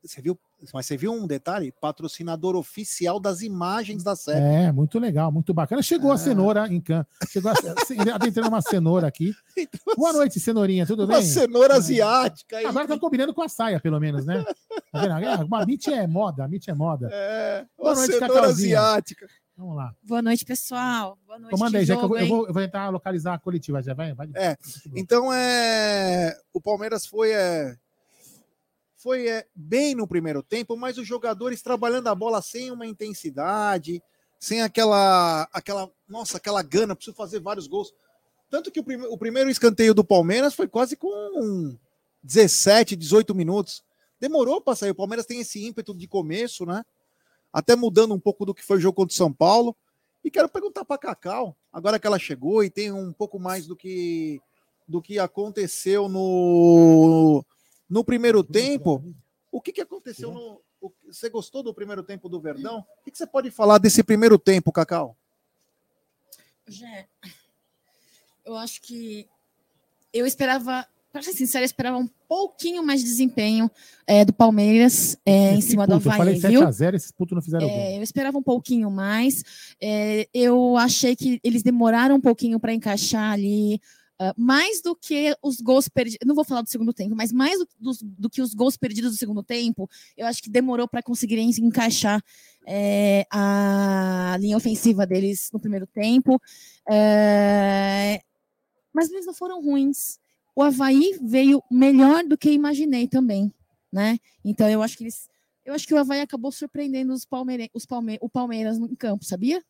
Você 0.03 0.23
viu, 0.23 0.39
mas 0.73 0.87
você 0.87 0.97
viu 0.97 1.13
um 1.13 1.27
detalhe? 1.27 1.73
Patrocinador 1.81 2.57
oficial 2.57 3.21
das 3.21 3.43
imagens 3.43 4.03
da 4.03 4.17
série. 4.17 4.41
É, 4.67 4.73
muito 4.73 4.99
legal, 4.99 5.31
muito 5.31 5.53
bacana. 5.53 5.83
Chegou 5.83 6.11
a 6.11 6.15
Ah. 6.15 6.19
cenoura 6.19 6.67
em 6.69 6.81
campo. 6.81 7.09
Chegou 7.29 7.51
a, 7.51 8.15
adentrando 8.15 8.49
uma 8.49 8.63
cenoura 8.63 9.07
aqui. 9.07 9.35
Boa 9.97 10.13
noite, 10.13 10.41
cenourinha, 10.41 10.87
tudo 10.87 11.05
Uma 11.05 11.19
bem? 11.19 11.27
cenoura 11.27 11.77
asiática. 11.77 12.57
aí. 12.59 12.65
Agora 12.67 12.89
tá 12.89 12.99
combinando 12.99 13.35
com 13.35 13.43
a 13.43 13.49
saia, 13.49 13.79
pelo 13.81 14.01
menos, 14.01 14.25
né? 14.25 14.43
Tá 14.93 15.01
vendo? 15.01 15.13
É, 15.25 15.35
A 15.63 15.67
Mitch 15.67 15.89
é 15.89 16.07
moda, 16.07 16.45
a 16.45 16.49
Mitch 16.49 16.69
é 16.69 16.75
moda. 16.75 17.09
É, 17.13 17.67
Boa 17.77 17.91
uma 17.91 17.95
noite, 17.97 18.13
cenoura 18.15 18.35
Cacauzinha. 18.35 18.81
asiática. 18.81 19.27
Vamos 19.57 19.77
lá. 19.77 19.95
Boa 20.03 20.21
noite, 20.21 20.45
pessoal. 20.45 21.17
Boa 21.27 21.39
noite. 21.39 21.51
Comanda 21.53 21.79
aí, 21.79 21.85
já 21.85 21.97
que 21.97 22.03
eu, 22.05 22.17
eu 22.17 22.27
vou, 22.27 22.47
eu 22.49 22.53
vou 22.53 22.63
tentar 22.63 22.89
localizar 22.89 23.35
a 23.35 23.39
coletiva. 23.39 23.81
Já 23.83 23.95
vai, 23.95 24.13
vai. 24.13 24.29
É, 24.35 24.57
Então 24.97 25.33
é. 25.33 26.37
O 26.53 26.61
Palmeiras 26.61 27.07
foi. 27.07 27.31
É, 27.33 27.77
foi 29.05 29.29
é, 29.29 29.47
bem 29.55 29.95
no 29.95 30.09
primeiro 30.09 30.43
tempo, 30.43 30.79
mas 30.79 30.97
os 30.97 31.07
jogadores 31.07 31.61
trabalhando 31.61 32.09
a 32.09 32.15
bola 32.15 32.41
sem 32.41 32.71
uma 32.71 32.87
intensidade, 32.87 34.03
sem 34.41 34.63
aquela. 34.63 35.47
aquela 35.53 35.91
nossa, 36.09 36.39
aquela 36.39 36.63
gana, 36.63 36.97
preciso 36.97 37.15
fazer 37.15 37.39
vários 37.39 37.67
gols. 37.67 37.93
Tanto 38.49 38.71
que 38.71 38.81
o, 38.81 38.85
prime- 38.85 39.07
o 39.07 39.19
primeiro 39.19 39.51
escanteio 39.51 39.93
do 39.93 40.03
Palmeiras 40.03 40.55
foi 40.55 40.67
quase 40.67 40.97
com 40.97 41.77
17, 42.23 42.97
18 42.97 43.35
minutos. 43.35 43.85
Demorou 44.19 44.59
para 44.63 44.75
sair. 44.75 44.91
O 44.91 44.95
Palmeiras 44.95 45.27
tem 45.27 45.39
esse 45.41 45.63
ímpeto 45.63 45.95
de 45.95 46.09
começo, 46.09 46.65
né? 46.65 46.83
Até 47.53 47.77
mudando 47.77 48.15
um 48.15 48.21
pouco 48.21 48.47
do 48.47 48.55
que 48.55 48.65
foi 48.65 48.79
o 48.79 48.81
jogo 48.81 48.97
contra 48.97 49.13
o 49.13 49.17
São 49.17 49.31
Paulo. 49.31 49.77
E 50.25 50.31
quero 50.31 50.49
perguntar 50.49 50.87
para 50.87 50.97
Cacau, 50.97 51.55
agora 51.71 51.99
que 51.99 52.07
ela 52.07 52.19
chegou 52.19 52.65
e 52.65 52.71
tem 52.71 52.91
um 52.91 53.13
pouco 53.13 53.39
mais 53.39 53.67
do 53.67 53.77
que 53.77 54.41
do 54.89 55.03
que 55.03 55.19
aconteceu 55.19 56.09
no 56.09 57.45
no 57.95 58.03
primeiro 58.05 58.43
tempo. 58.43 59.01
O 59.53 59.61
que, 59.61 59.73
que 59.73 59.81
aconteceu 59.81 60.33
no 60.33 60.61
o- 60.81 60.93
você 61.07 61.31
gostou 61.31 61.63
do 61.63 61.73
primeiro 61.73 62.03
tempo 62.03 62.29
do 62.29 62.41
Verdão? 62.41 62.81
O 63.01 63.05
que, 63.05 63.13
que 63.13 63.17
você 63.17 63.27
pode 63.27 63.53
falar 63.53 63.79
desse 63.79 64.03
primeiro 64.03 64.37
tempo, 64.37 64.73
Cacau? 64.73 65.17
Jé, 66.67 67.07
eu 68.45 68.57
acho 68.57 68.83
que 68.83 69.29
eu 70.13 70.27
esperava, 70.27 70.85
para 71.13 71.23
ser 71.23 71.33
sincera, 71.35 71.63
eu 71.63 71.67
esperava 71.67 71.97
um 71.97 72.09
pouquinho 72.29 72.83
mais 72.83 73.01
de 73.01 73.07
desempenho 73.07 73.71
é, 74.07 74.25
do 74.25 74.33
Palmeiras 74.33 75.17
é, 75.25 75.55
em 75.55 75.61
cima 75.61 75.87
do 75.87 75.95
puto, 75.95 76.09
Eu 76.09 76.13
falei 76.17 76.37
Havaí, 76.37 76.51
viu? 76.51 76.61
7x0, 76.63 76.95
esses 76.95 77.13
putos 77.13 77.35
não 77.37 77.43
fizeram. 77.43 77.69
É, 77.69 77.97
eu 77.99 78.03
esperava 78.03 78.37
um 78.37 78.43
pouquinho 78.43 78.91
mais. 78.91 79.77
É, 79.81 80.29
eu 80.35 80.77
achei 80.77 81.15
que 81.15 81.39
eles 81.45 81.63
demoraram 81.63 82.17
um 82.17 82.21
pouquinho 82.21 82.59
para 82.59 82.75
encaixar 82.75 83.31
ali. 83.33 83.81
Ah, 84.19 84.35
mais 84.37 84.81
do 84.81 84.95
que 84.95 85.37
os 85.43 85.61
gols 85.61 85.89
perdidos, 85.89 86.27
não 86.27 86.35
vou 86.35 86.45
falar 86.45 86.63
do 86.63 86.69
segundo 86.71 86.93
tempo, 86.93 87.15
mas 87.17 87.33
mais 87.33 87.59
do, 87.59 87.69
dos- 87.79 88.03
do 88.03 88.31
que 88.31 88.41
os 88.41 88.55
gols 88.55 88.77
perdidos 88.77 89.13
do 89.13 89.17
segundo 89.19 89.43
tempo, 89.43 89.89
eu 90.17 90.27
acho 90.27 90.43
que 90.43 90.49
demorou 90.51 90.87
para 90.87 91.03
conseguirem 91.03 91.51
encaixar 91.61 92.23
é, 92.67 93.27
a 93.31 94.37
linha 94.41 94.57
ofensiva 94.57 95.07
deles 95.07 95.51
no 95.53 95.59
primeiro 95.61 95.87
tempo. 95.87 96.41
É, 96.89 98.21
mas 98.93 99.11
eles 99.11 99.27
não 99.27 99.35
foram 99.35 99.61
ruins. 99.61 100.19
O 100.55 100.63
Havaí 100.63 101.19
veio 101.21 101.63
melhor 101.71 102.25
do 102.25 102.39
que 102.39 102.51
imaginei 102.51 103.09
também, 103.09 103.53
né? 103.93 104.19
Então 104.45 104.69
eu 104.69 104.83
acho 104.83 104.97
que 104.97 105.05
eles 105.05 105.29
eu 105.65 105.73
acho 105.73 105.87
que 105.87 105.95
o 105.95 105.99
Havaí 105.99 106.21
acabou 106.21 106.53
surpreendendo 106.53 107.13
os 107.15 107.25
Palmeire... 107.25 107.71
os 107.73 107.87
Palme... 107.87 108.19
o 108.21 108.29
Palmeiras 108.29 108.79
no 108.79 108.95
campo, 108.97 109.25
sabia? 109.25 109.65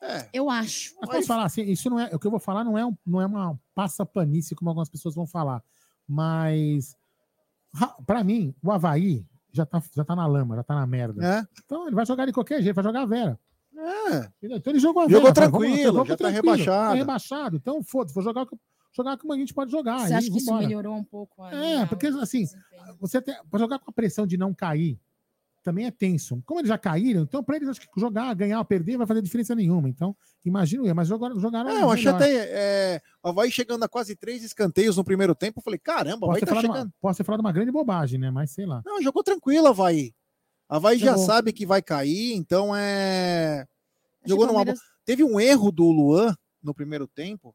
É, 0.00 0.28
Eu 0.32 0.48
acho. 0.48 0.94
Mas 1.00 1.10
posso 1.10 1.26
falar 1.26 1.44
assim, 1.44 1.62
isso 1.62 1.90
não 1.90 1.98
é, 1.98 2.14
o 2.14 2.18
que 2.18 2.26
eu 2.26 2.30
vou 2.30 2.38
falar 2.40 2.62
não 2.64 2.78
é, 2.78 2.86
um, 2.86 2.96
não 3.06 3.20
é 3.20 3.26
uma 3.26 3.58
passa-panice, 3.74 4.54
como 4.54 4.70
algumas 4.70 4.88
pessoas 4.88 5.14
vão 5.14 5.26
falar, 5.26 5.62
mas 6.06 6.96
ra- 7.74 7.96
pra 8.06 8.24
mim, 8.24 8.54
o 8.62 8.70
Havaí 8.72 9.24
já 9.52 9.66
tá, 9.66 9.82
já 9.94 10.04
tá 10.04 10.14
na 10.16 10.26
lama, 10.26 10.56
já 10.56 10.62
tá 10.62 10.74
na 10.74 10.86
merda. 10.86 11.24
é, 11.24 11.46
Então 11.64 11.86
ele 11.86 11.96
vai 11.96 12.06
jogar 12.06 12.26
de 12.26 12.32
qualquer 12.32 12.62
jeito, 12.62 12.74
vai 12.74 12.84
jogar 12.84 13.02
a 13.02 13.06
Vera. 13.06 13.38
é. 13.76 14.30
Então 14.42 14.72
ele 14.72 14.78
jogou 14.80 15.02
a 15.02 15.08
Jogou 15.08 15.32
Vera. 15.32 15.48
vamos- 15.50 15.66
tranquilo, 15.68 15.92
vamos 15.94 16.08
já 16.08 16.16
tá 16.16 16.28
rebaixado. 16.28 16.88
Tá 16.90 16.94
rebaixado. 16.94 17.56
Então, 17.56 17.82
foda-se, 17.82 18.14
vou 18.14 18.22
jogar, 18.24 18.46
com- 18.46 18.58
jogar 18.96 19.16
como 19.18 19.32
a 19.32 19.36
gente 19.36 19.52
pode 19.54 19.70
jogar. 19.70 20.00
Você 20.06 20.14
acha 20.14 20.30
que 20.30 20.38
isso 20.38 20.50
melhorou 20.68 20.96
um 20.96 21.04
pouco? 21.04 21.44
É, 21.46 21.84
porque, 21.86 22.06
assim? 22.08 22.44
Você 23.00 23.20
tem, 23.20 23.34
pra 23.50 23.58
jogar 23.58 23.78
com 23.78 23.90
a 23.90 23.92
pressão 23.92 24.26
de 24.26 24.36
não 24.36 24.54
cair, 24.54 24.98
também 25.62 25.86
é 25.86 25.90
tenso. 25.90 26.42
Como 26.46 26.60
eles 26.60 26.68
já 26.68 26.78
caíram, 26.78 27.22
então 27.22 27.42
pra 27.42 27.56
eles 27.56 27.68
acho 27.68 27.80
que 27.80 27.88
jogar, 28.00 28.32
ganhar 28.34 28.58
ou 28.58 28.64
perder 28.64 28.96
vai 28.96 29.06
fazer 29.06 29.20
diferença 29.22 29.54
nenhuma. 29.54 29.88
Então, 29.88 30.16
imagino 30.44 30.86
eu, 30.86 30.94
mas 30.94 31.08
jogaram, 31.08 31.38
jogaram 31.38 31.70
É, 31.70 31.82
eu 31.82 31.90
achei 31.90 32.10
até. 32.10 32.34
É, 32.50 33.02
o 33.22 33.28
Havaí 33.28 33.50
chegando 33.50 33.82
a 33.84 33.88
quase 33.88 34.16
três 34.16 34.42
escanteios 34.44 34.96
no 34.96 35.04
primeiro 35.04 35.34
tempo. 35.34 35.58
Eu 35.60 35.62
falei, 35.64 35.78
caramba, 35.78 36.26
o 36.26 36.30
Posso 36.30 36.30
Havaí 36.30 36.40
ter, 36.40 36.46
tá 36.46 36.54
falado 36.54 36.66
chegando. 36.66 36.86
uma, 36.86 36.94
posso 37.00 37.16
ter 37.18 37.24
falado 37.24 37.40
uma 37.40 37.52
grande 37.52 37.70
bobagem, 37.72 38.18
né? 38.18 38.30
Mas 38.30 38.50
sei 38.52 38.66
lá. 38.66 38.82
Não, 38.84 39.02
jogou 39.02 39.22
tranquilo, 39.22 39.66
Havaí. 39.66 40.14
Havaí 40.68 40.98
já 40.98 41.12
Jogou. 41.12 41.24
sabe 41.26 41.52
que 41.52 41.64
vai 41.66 41.80
cair, 41.82 42.34
então 42.34 42.74
é. 42.76 43.66
Jogou 44.26 44.46
numa 44.46 44.56
Palmeiras- 44.56 44.80
Teve 45.04 45.24
um 45.24 45.40
erro 45.40 45.72
do 45.72 45.84
Luan 45.90 46.34
no 46.62 46.74
primeiro 46.74 47.06
tempo, 47.08 47.54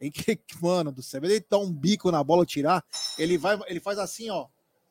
em 0.00 0.10
que, 0.10 0.38
mano 0.62 0.90
do 0.90 1.02
céu, 1.02 1.22
ele 1.24 1.44
dá 1.48 1.58
um 1.58 1.70
bico 1.70 2.10
na 2.10 2.24
bola 2.24 2.46
tirar, 2.46 2.82
ele 3.18 3.36
vai, 3.36 3.58
ele 3.66 3.80
faz 3.80 3.98
assim, 3.98 4.30
ó, 4.30 4.46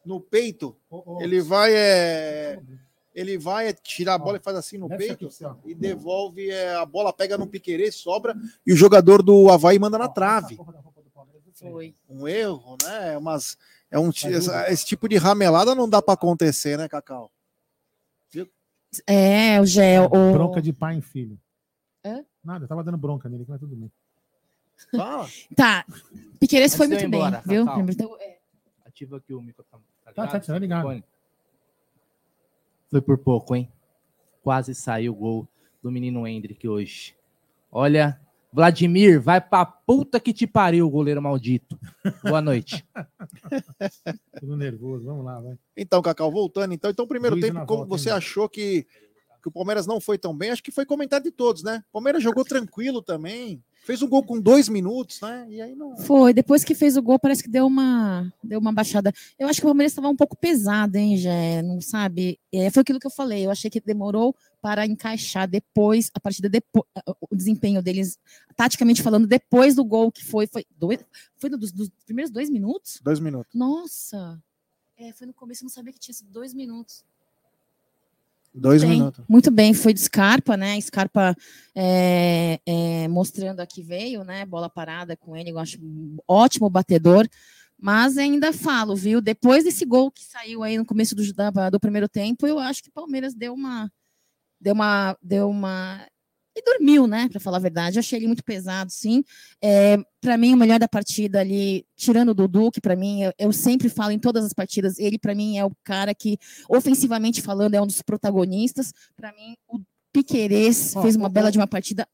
no 0.05 0.19
peito, 0.19 0.75
ele 1.19 1.41
vai, 1.41 1.73
é, 1.73 2.61
ele 3.13 3.37
vai 3.37 3.67
é, 3.67 3.73
tirar 3.73 4.15
a 4.15 4.17
bola 4.17 4.37
e 4.37 4.41
faz 4.41 4.57
assim 4.57 4.77
no 4.77 4.87
peito 4.87 5.27
aqui, 5.27 5.69
e 5.71 5.73
devolve, 5.73 6.49
é, 6.49 6.75
a 6.75 6.85
bola 6.85 7.11
pega 7.11 7.37
no 7.37 7.47
piquerê, 7.47 7.91
sobra 7.91 8.35
e 8.65 8.73
o 8.73 8.75
jogador 8.75 9.23
do 9.23 9.49
Havaí 9.49 9.79
manda 9.79 9.97
na 9.97 10.07
trave. 10.07 10.59
é 10.59 11.69
Foi. 11.71 11.95
Um 12.07 12.27
erro, 12.27 12.77
né? 12.83 13.13
É 13.13 13.17
Umas, 13.17 13.57
é 13.89 13.97
um, 13.97 14.09
essa- 14.09 14.71
esse 14.71 14.85
tipo 14.85 15.07
de 15.07 15.17
ramelada 15.17 15.73
não 15.73 15.89
dá 15.89 16.01
para 16.01 16.13
acontecer, 16.13 16.77
né, 16.77 16.87
Cacau? 16.87 17.31
É, 19.05 19.59
o 19.59 19.65
Gé, 19.65 19.99
o... 19.99 20.07
Bronca 20.07 20.61
de 20.61 20.71
pai 20.71 20.95
em 20.95 21.01
filho. 21.01 21.37
Hã? 22.03 22.23
Nada, 22.43 22.63
eu 22.63 22.67
tava 22.69 22.83
dando 22.83 22.97
bronca 22.97 23.27
nele, 23.27 23.43
mas 23.47 23.59
tudo 23.59 23.75
bem. 23.75 23.91
Fala. 24.95 25.27
Tá, 25.55 25.85
Piqueires 26.39 26.75
foi 26.75 26.87
muito 26.87 27.01
eu 27.01 27.07
ir 27.07 27.11
bem, 27.11 27.19
embora, 27.19 27.43
viu? 27.45 27.65
Então, 27.89 28.17
é, 28.19 28.37
Ativa 28.85 29.17
aqui 29.17 29.33
o 29.33 29.41
microfone. 29.41 29.83
Tá, 30.15 30.25
tá, 30.27 30.39
tá 30.39 30.57
ligado. 30.57 30.87
Microfone. 30.87 31.03
Foi 32.89 33.01
por 33.01 33.17
pouco, 33.17 33.55
hein? 33.55 33.69
Quase 34.41 34.73
saiu 34.73 35.11
o 35.11 35.15
gol 35.15 35.47
do 35.83 35.91
menino 35.91 36.25
Hendrick 36.25 36.67
hoje. 36.67 37.15
Olha, 37.69 38.19
Vladimir, 38.53 39.19
vai 39.19 39.41
pra 39.41 39.65
puta 39.65 40.17
que 40.17 40.31
te 40.31 40.47
pariu, 40.47 40.89
goleiro 40.89 41.21
maldito. 41.21 41.77
Boa 42.23 42.41
noite. 42.41 42.87
Tudo 44.39 44.55
nervoso, 44.55 45.03
vamos 45.03 45.25
lá, 45.25 45.41
vai. 45.41 45.59
Então, 45.75 46.01
Cacau, 46.01 46.31
voltando, 46.31 46.73
então, 46.73 46.89
então 46.89 47.05
primeiro 47.05 47.35
Juízo 47.35 47.53
tempo, 47.53 47.65
como 47.65 47.85
volta, 47.85 47.97
você 47.97 48.09
hein? 48.09 48.15
achou 48.15 48.47
que, 48.47 48.87
que 49.43 49.49
o 49.49 49.51
Palmeiras 49.51 49.85
não 49.85 49.99
foi 49.99 50.17
tão 50.17 50.33
bem? 50.33 50.51
Acho 50.51 50.63
que 50.63 50.71
foi 50.71 50.85
comentário 50.85 51.25
de 51.25 51.31
todos, 51.31 51.63
né? 51.63 51.83
O 51.89 51.93
Palmeiras 51.93 52.23
jogou 52.23 52.45
tranquilo 52.45 53.01
também, 53.01 53.61
fez 53.85 54.01
um 54.01 54.09
gol 54.09 54.23
com 54.23 54.41
dois 54.41 54.67
minutos, 54.67 55.21
né? 55.21 55.45
E 55.47 55.61
aí 55.61 55.75
não. 55.75 55.95
Foi, 55.97 56.33
depois 56.33 56.63
que 56.63 56.73
fez 56.73 56.97
o 56.97 57.01
gol, 57.01 57.19
parece 57.19 57.43
que 57.43 57.49
deu 57.49 57.67
uma, 57.67 58.33
deu 58.43 58.59
uma 58.59 58.73
baixada. 58.73 59.13
Eu 59.37 59.47
acho 59.47 59.61
que 59.61 59.65
o 59.65 59.69
Palmeiras 59.69 59.91
estava 59.91 60.09
um 60.09 60.15
pouco 60.15 60.35
pesado, 60.35 60.97
hein, 60.97 61.15
Gé? 61.15 61.61
Não 61.61 61.79
sabe? 61.79 62.39
É, 62.51 62.71
foi 62.71 62.81
aquilo 62.81 62.99
que 62.99 63.05
eu 63.05 63.11
falei. 63.11 63.45
Eu 63.45 63.51
achei 63.51 63.69
que 63.69 63.79
demorou 63.79 64.35
para 64.59 64.85
encaixar 64.87 65.47
depois, 65.47 66.09
a 66.15 66.19
partida 66.19 66.49
depois, 66.49 66.85
o 67.29 67.35
desempenho 67.35 67.83
deles, 67.83 68.17
taticamente 68.55 69.03
falando, 69.03 69.27
depois 69.27 69.75
do 69.75 69.85
gol 69.85 70.11
que 70.11 70.25
foi. 70.25 70.47
Foi, 70.47 70.65
dois, 70.75 70.99
foi 71.37 71.49
dos, 71.51 71.71
dos 71.71 71.89
primeiros 72.05 72.31
dois 72.31 72.49
minutos? 72.49 72.99
Dois 73.03 73.19
minutos. 73.19 73.53
Nossa! 73.53 74.41
É, 74.97 75.11
foi 75.11 75.27
no 75.27 75.33
começo, 75.33 75.63
eu 75.63 75.65
não 75.65 75.69
sabia 75.69 75.93
que 75.93 75.99
tinha 75.99 76.15
sido 76.15 76.31
dois 76.31 76.53
minutos. 76.53 77.03
Dois 78.57 78.83
minutos. 78.83 79.25
Muito 79.27 79.51
bem, 79.51 79.73
foi 79.73 79.93
de 79.93 79.99
Scarpa, 79.99 80.55
né? 80.55 80.79
Scarpa 80.79 81.35
é, 81.75 82.59
é, 82.65 83.07
mostrando 83.09 83.59
aqui 83.59 83.81
veio, 83.83 84.23
né? 84.23 84.45
Bola 84.45 84.69
parada 84.69 85.17
com 85.17 85.35
ele, 85.35 85.51
eu 85.51 85.59
acho 85.59 85.77
um 85.81 86.17
ótimo 86.25 86.69
batedor. 86.69 87.27
Mas 87.77 88.17
ainda 88.17 88.53
falo, 88.53 88.95
viu? 88.95 89.19
Depois 89.19 89.65
desse 89.65 89.85
gol 89.85 90.09
que 90.09 90.23
saiu 90.23 90.63
aí 90.63 90.77
no 90.77 90.85
começo 90.85 91.13
do, 91.13 91.23
do 91.69 91.79
primeiro 91.79 92.07
tempo, 92.07 92.47
eu 92.47 92.57
acho 92.57 92.81
que 92.81 92.89
o 92.89 92.93
Palmeiras 92.93 93.33
deu 93.33 93.53
uma. 93.53 93.91
Deu 94.59 94.73
uma. 94.73 95.17
Deu 95.21 95.49
uma. 95.49 96.07
E 96.55 96.61
dormiu, 96.63 97.05
né? 97.05 97.27
Para 97.27 97.39
falar 97.39 97.57
a 97.57 97.61
verdade. 97.61 97.99
Achei 97.99 98.17
ele 98.17 98.27
muito 98.27 98.43
pesado, 98.43 98.89
sim. 98.89 99.23
É, 99.61 99.97
para 100.21 100.37
mim, 100.37 100.53
o 100.53 100.57
melhor 100.57 100.79
da 100.79 100.87
partida 100.87 101.41
ali, 101.41 101.85
tirando 101.97 102.29
o 102.29 102.33
Dudu, 102.33 102.71
que 102.71 102.79
para 102.79 102.95
mim, 102.95 103.23
eu, 103.23 103.33
eu 103.37 103.51
sempre 103.51 103.89
falo 103.89 104.11
em 104.11 104.19
todas 104.19 104.45
as 104.45 104.53
partidas, 104.53 104.97
ele 104.97 105.19
para 105.19 105.35
mim 105.35 105.57
é 105.57 105.65
o 105.65 105.71
cara 105.83 106.15
que, 106.15 106.37
ofensivamente 106.69 107.41
falando, 107.41 107.73
é 107.73 107.81
um 107.81 107.85
dos 107.87 108.01
protagonistas. 108.01 108.93
Para 109.17 109.33
mim, 109.33 109.55
o 109.67 109.81
Piquerez 110.13 110.95
Ó, 110.95 111.01
fez 111.01 111.17
uma 111.17 111.25
ó, 111.25 111.29
bela 111.29 111.49
ó. 111.49 111.51
de 111.51 111.57
uma 111.57 111.67
partida. 111.67 112.07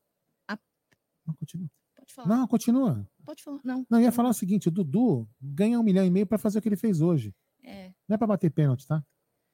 Não, 1.25 1.35
continua. 1.35 1.69
Pode 1.95 2.13
falar. 2.13 2.27
Não, 2.27 2.47
continua. 2.47 3.09
Pode 3.23 3.43
falar. 3.43 3.59
Não. 3.63 3.85
Não, 3.89 3.99
eu 3.99 4.05
ia 4.05 4.11
falar 4.11 4.29
o 4.29 4.33
seguinte: 4.33 4.67
o 4.67 4.71
Dudu 4.71 5.29
ganha 5.39 5.79
um 5.79 5.83
milhão 5.83 6.03
e 6.03 6.09
meio 6.09 6.25
pra 6.25 6.37
fazer 6.37 6.59
o 6.59 6.61
que 6.61 6.67
ele 6.67 6.75
fez 6.75 6.99
hoje. 6.99 7.33
É. 7.63 7.91
Não 8.07 8.15
é 8.15 8.17
pra 8.17 8.27
bater 8.27 8.49
pênalti, 8.49 8.87
tá? 8.87 9.03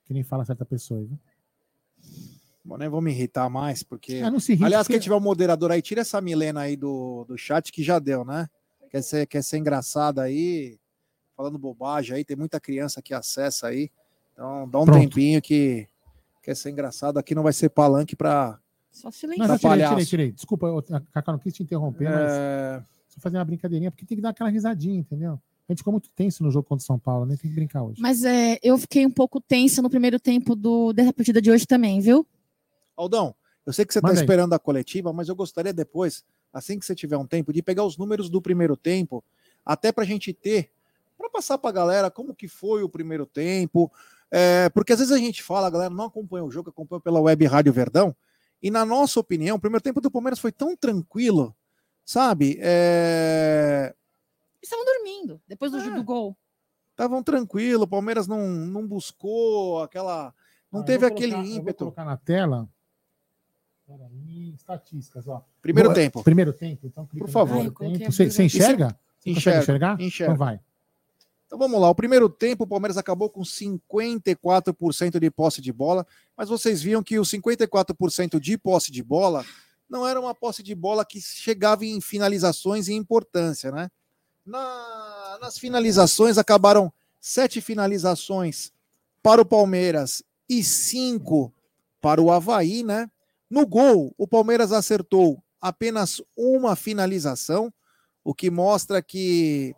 Que 0.05 0.13
nem 0.13 0.23
fala 0.23 0.45
certa 0.45 0.65
pessoa 0.65 1.01
aí, 1.01 1.05
viu? 1.05 1.19
Bom, 2.67 2.77
nem 2.77 2.89
vou 2.89 2.99
me 3.01 3.11
irritar 3.11 3.49
mais, 3.49 3.81
porque. 3.81 4.15
Ah, 4.17 4.29
não 4.29 4.41
se 4.41 4.51
irrita, 4.51 4.65
Aliás, 4.65 4.85
porque- 4.85 4.93
quem 4.99 5.01
tiver 5.03 5.15
um 5.15 5.21
moderador 5.21 5.71
aí, 5.71 5.81
tira 5.81 6.01
essa 6.01 6.19
Milena 6.19 6.61
aí 6.61 6.75
do, 6.75 7.23
do 7.25 7.37
chat 7.37 7.71
que 7.71 7.81
já 7.81 7.97
deu, 7.97 8.25
né? 8.25 8.47
Quer 8.89 9.01
ser, 9.01 9.25
quer 9.25 9.41
ser 9.43 9.57
engraçada 9.57 10.21
aí, 10.21 10.77
falando 11.35 11.57
bobagem 11.57 12.17
aí, 12.17 12.25
tem 12.25 12.35
muita 12.35 12.59
criança 12.59 13.01
que 13.01 13.13
acessa 13.13 13.67
aí. 13.67 13.89
Então 14.33 14.67
dá 14.69 14.79
um 14.79 14.85
Pronto. 14.85 14.99
tempinho 14.99 15.41
que 15.41 15.87
quer 16.43 16.55
ser 16.55 16.69
engraçado. 16.69 17.17
Aqui 17.17 17.33
não 17.33 17.43
vai 17.43 17.53
ser 17.53 17.69
palanque 17.69 18.15
para. 18.15 18.59
Só 18.91 19.07
Não, 19.07 19.11
silêncio. 19.13 19.45
já 19.47 19.57
tirei, 19.57 19.69
palhaço. 19.69 19.91
tirei, 19.93 20.05
tirei. 20.05 20.31
Desculpa, 20.31 20.67
Cacá 21.13 21.31
não 21.31 21.39
quis 21.39 21.53
te 21.53 21.63
interromper, 21.63 22.09
mas 22.09 22.31
É, 22.33 22.83
só 23.07 23.19
fazer 23.21 23.37
uma 23.37 23.45
brincadeirinha, 23.45 23.91
porque 23.91 24.05
tem 24.05 24.17
que 24.17 24.21
dar 24.21 24.29
aquela 24.29 24.49
risadinha, 24.49 24.99
entendeu? 24.99 25.39
A 25.69 25.71
gente 25.71 25.79
ficou 25.79 25.91
muito 25.93 26.09
tenso 26.15 26.43
no 26.43 26.49
jogo 26.51 26.67
contra 26.67 26.81
o 26.83 26.85
São 26.85 26.97
Paulo, 26.99 27.25
nem 27.25 27.37
tem 27.37 27.49
que 27.49 27.55
brincar 27.55 27.83
hoje. 27.83 28.01
Mas 28.01 28.23
é, 28.23 28.57
eu 28.63 28.77
fiquei 28.77 29.05
um 29.05 29.11
pouco 29.11 29.39
tensa 29.39 29.81
no 29.81 29.89
primeiro 29.89 30.19
tempo 30.19 30.55
do, 30.55 30.91
dessa 30.93 31.13
partida 31.13 31.41
de 31.41 31.49
hoje 31.51 31.65
também, 31.65 31.99
viu? 32.01 32.25
Aldão, 32.97 33.33
eu 33.65 33.71
sei 33.71 33.85
que 33.85 33.93
você 33.93 33.99
está 33.99 34.11
esperando 34.13 34.53
a 34.53 34.59
coletiva, 34.59 35.13
mas 35.13 35.29
eu 35.29 35.35
gostaria 35.35 35.71
depois, 35.73 36.25
assim 36.51 36.79
que 36.79 36.85
você 36.85 36.95
tiver 36.95 37.15
um 37.17 37.27
tempo, 37.27 37.53
de 37.53 37.61
pegar 37.61 37.83
os 37.83 37.97
números 37.97 38.29
do 38.29 38.41
primeiro 38.41 38.75
tempo, 38.75 39.23
até 39.65 39.91
para 39.91 40.03
a 40.03 40.07
gente 40.07 40.33
ter, 40.33 40.71
para 41.17 41.29
passar 41.29 41.57
para 41.57 41.69
a 41.69 41.73
galera 41.73 42.11
como 42.11 42.33
que 42.35 42.47
foi 42.47 42.83
o 42.83 42.89
primeiro 42.89 43.25
tempo. 43.25 43.91
É, 44.31 44.67
porque 44.69 44.91
às 44.93 44.99
vezes 44.99 45.13
a 45.13 45.17
gente 45.17 45.41
fala, 45.43 45.67
a 45.67 45.69
galera 45.69 45.93
não 45.93 46.05
acompanha 46.05 46.43
o 46.43 46.51
jogo, 46.51 46.69
acompanha 46.69 46.99
pela 46.99 47.19
web 47.21 47.45
Rádio 47.45 47.71
Verdão, 47.71 48.15
e 48.61 48.69
na 48.71 48.83
nossa 48.83 49.19
opinião, 49.19 49.55
o 49.55 49.59
primeiro 49.59 49.83
tempo 49.83 50.01
do 50.01 50.09
Palmeiras 50.11 50.39
foi 50.39 50.51
tão 50.51 50.75
tranquilo, 50.75 51.55
sabe? 52.03 52.57
É, 52.59 53.93
estavam 54.61 54.83
dormindo 54.85 55.39
depois 55.47 55.71
do, 55.71 55.77
É. 55.77 55.89
do 55.95 56.03
gol. 56.03 56.35
Estavam 56.91 57.21
tranquilo, 57.21 57.83
o 57.83 57.87
Palmeiras 57.87 58.27
não, 58.27 58.47
não 58.47 58.87
buscou 58.87 59.83
aquela. 59.83 60.33
Não 60.71 60.81
Ah, 60.81 60.83
teve 60.83 61.05
aquele 61.05 61.33
colocar- 61.33 61.47
eu 61.47 61.51
Vou 61.53 61.61
ímpeto. 61.61 61.77
colocar 61.79 62.05
na 62.05 62.17
tela. 62.17 62.67
Peraí, 63.87 64.53
estatísticas, 64.53 65.27
ó. 65.27 65.43
Primeiro 65.61 65.89
Vou- 65.89 65.95
tempo. 65.95 66.23
Primeiro 66.23 66.51
tempo, 66.51 66.85
então 66.87 67.05
clica 67.05 67.23
Por 67.25 67.27
no 67.29 67.33
favor. 67.33 67.65
Ah, 67.67 67.71
coloquei 67.71 67.99
tempo. 67.99 68.11
Você, 68.11 68.29
você 68.29 68.43
enxerga? 68.43 68.99
Você 69.19 69.29
Enxergo, 69.31 69.59
enxergar? 69.61 70.01
enxergo. 70.01 70.33
Então 70.33 70.45
vai. 70.45 70.59
Então 71.45 71.57
vamos 71.57 71.79
lá, 71.79 71.89
o 71.89 71.95
primeiro 71.95 72.27
tempo 72.29 72.65
o 72.65 72.67
Palmeiras 72.67 72.97
acabou 72.97 73.29
com 73.29 73.41
54% 73.41 75.19
de 75.19 75.31
posse 75.31 75.61
de 75.61 75.71
bola, 75.71 76.05
mas 76.35 76.49
vocês 76.49 76.81
viam 76.81 77.01
que 77.01 77.17
o 77.17 77.23
54% 77.23 78.39
de 78.39 78.57
posse 78.57 78.91
de 78.91 79.01
bola 79.01 79.45
não 79.89 80.05
era 80.05 80.19
uma 80.19 80.35
posse 80.35 80.61
de 80.61 80.75
bola 80.75 81.05
que 81.05 81.21
chegava 81.21 81.85
em 81.85 82.01
finalizações 82.01 82.89
e 82.89 82.93
importância, 82.93 83.71
né? 83.71 83.89
Na- 84.45 85.37
nas 85.41 85.57
finalizações 85.57 86.37
acabaram 86.37 86.91
sete 87.19 87.61
finalizações 87.61 88.71
para 89.23 89.41
o 89.41 89.45
Palmeiras 89.45 90.21
e 90.49 90.61
cinco 90.63 91.53
para 92.01 92.21
o 92.21 92.29
Havaí, 92.31 92.83
né? 92.83 93.09
No 93.49 93.65
gol, 93.65 94.13
o 94.17 94.27
Palmeiras 94.27 94.71
acertou 94.71 95.41
apenas 95.61 96.21
uma 96.35 96.75
finalização, 96.75 97.73
o 98.23 98.33
que 98.33 98.49
mostra 98.49 99.01
que 99.01 99.75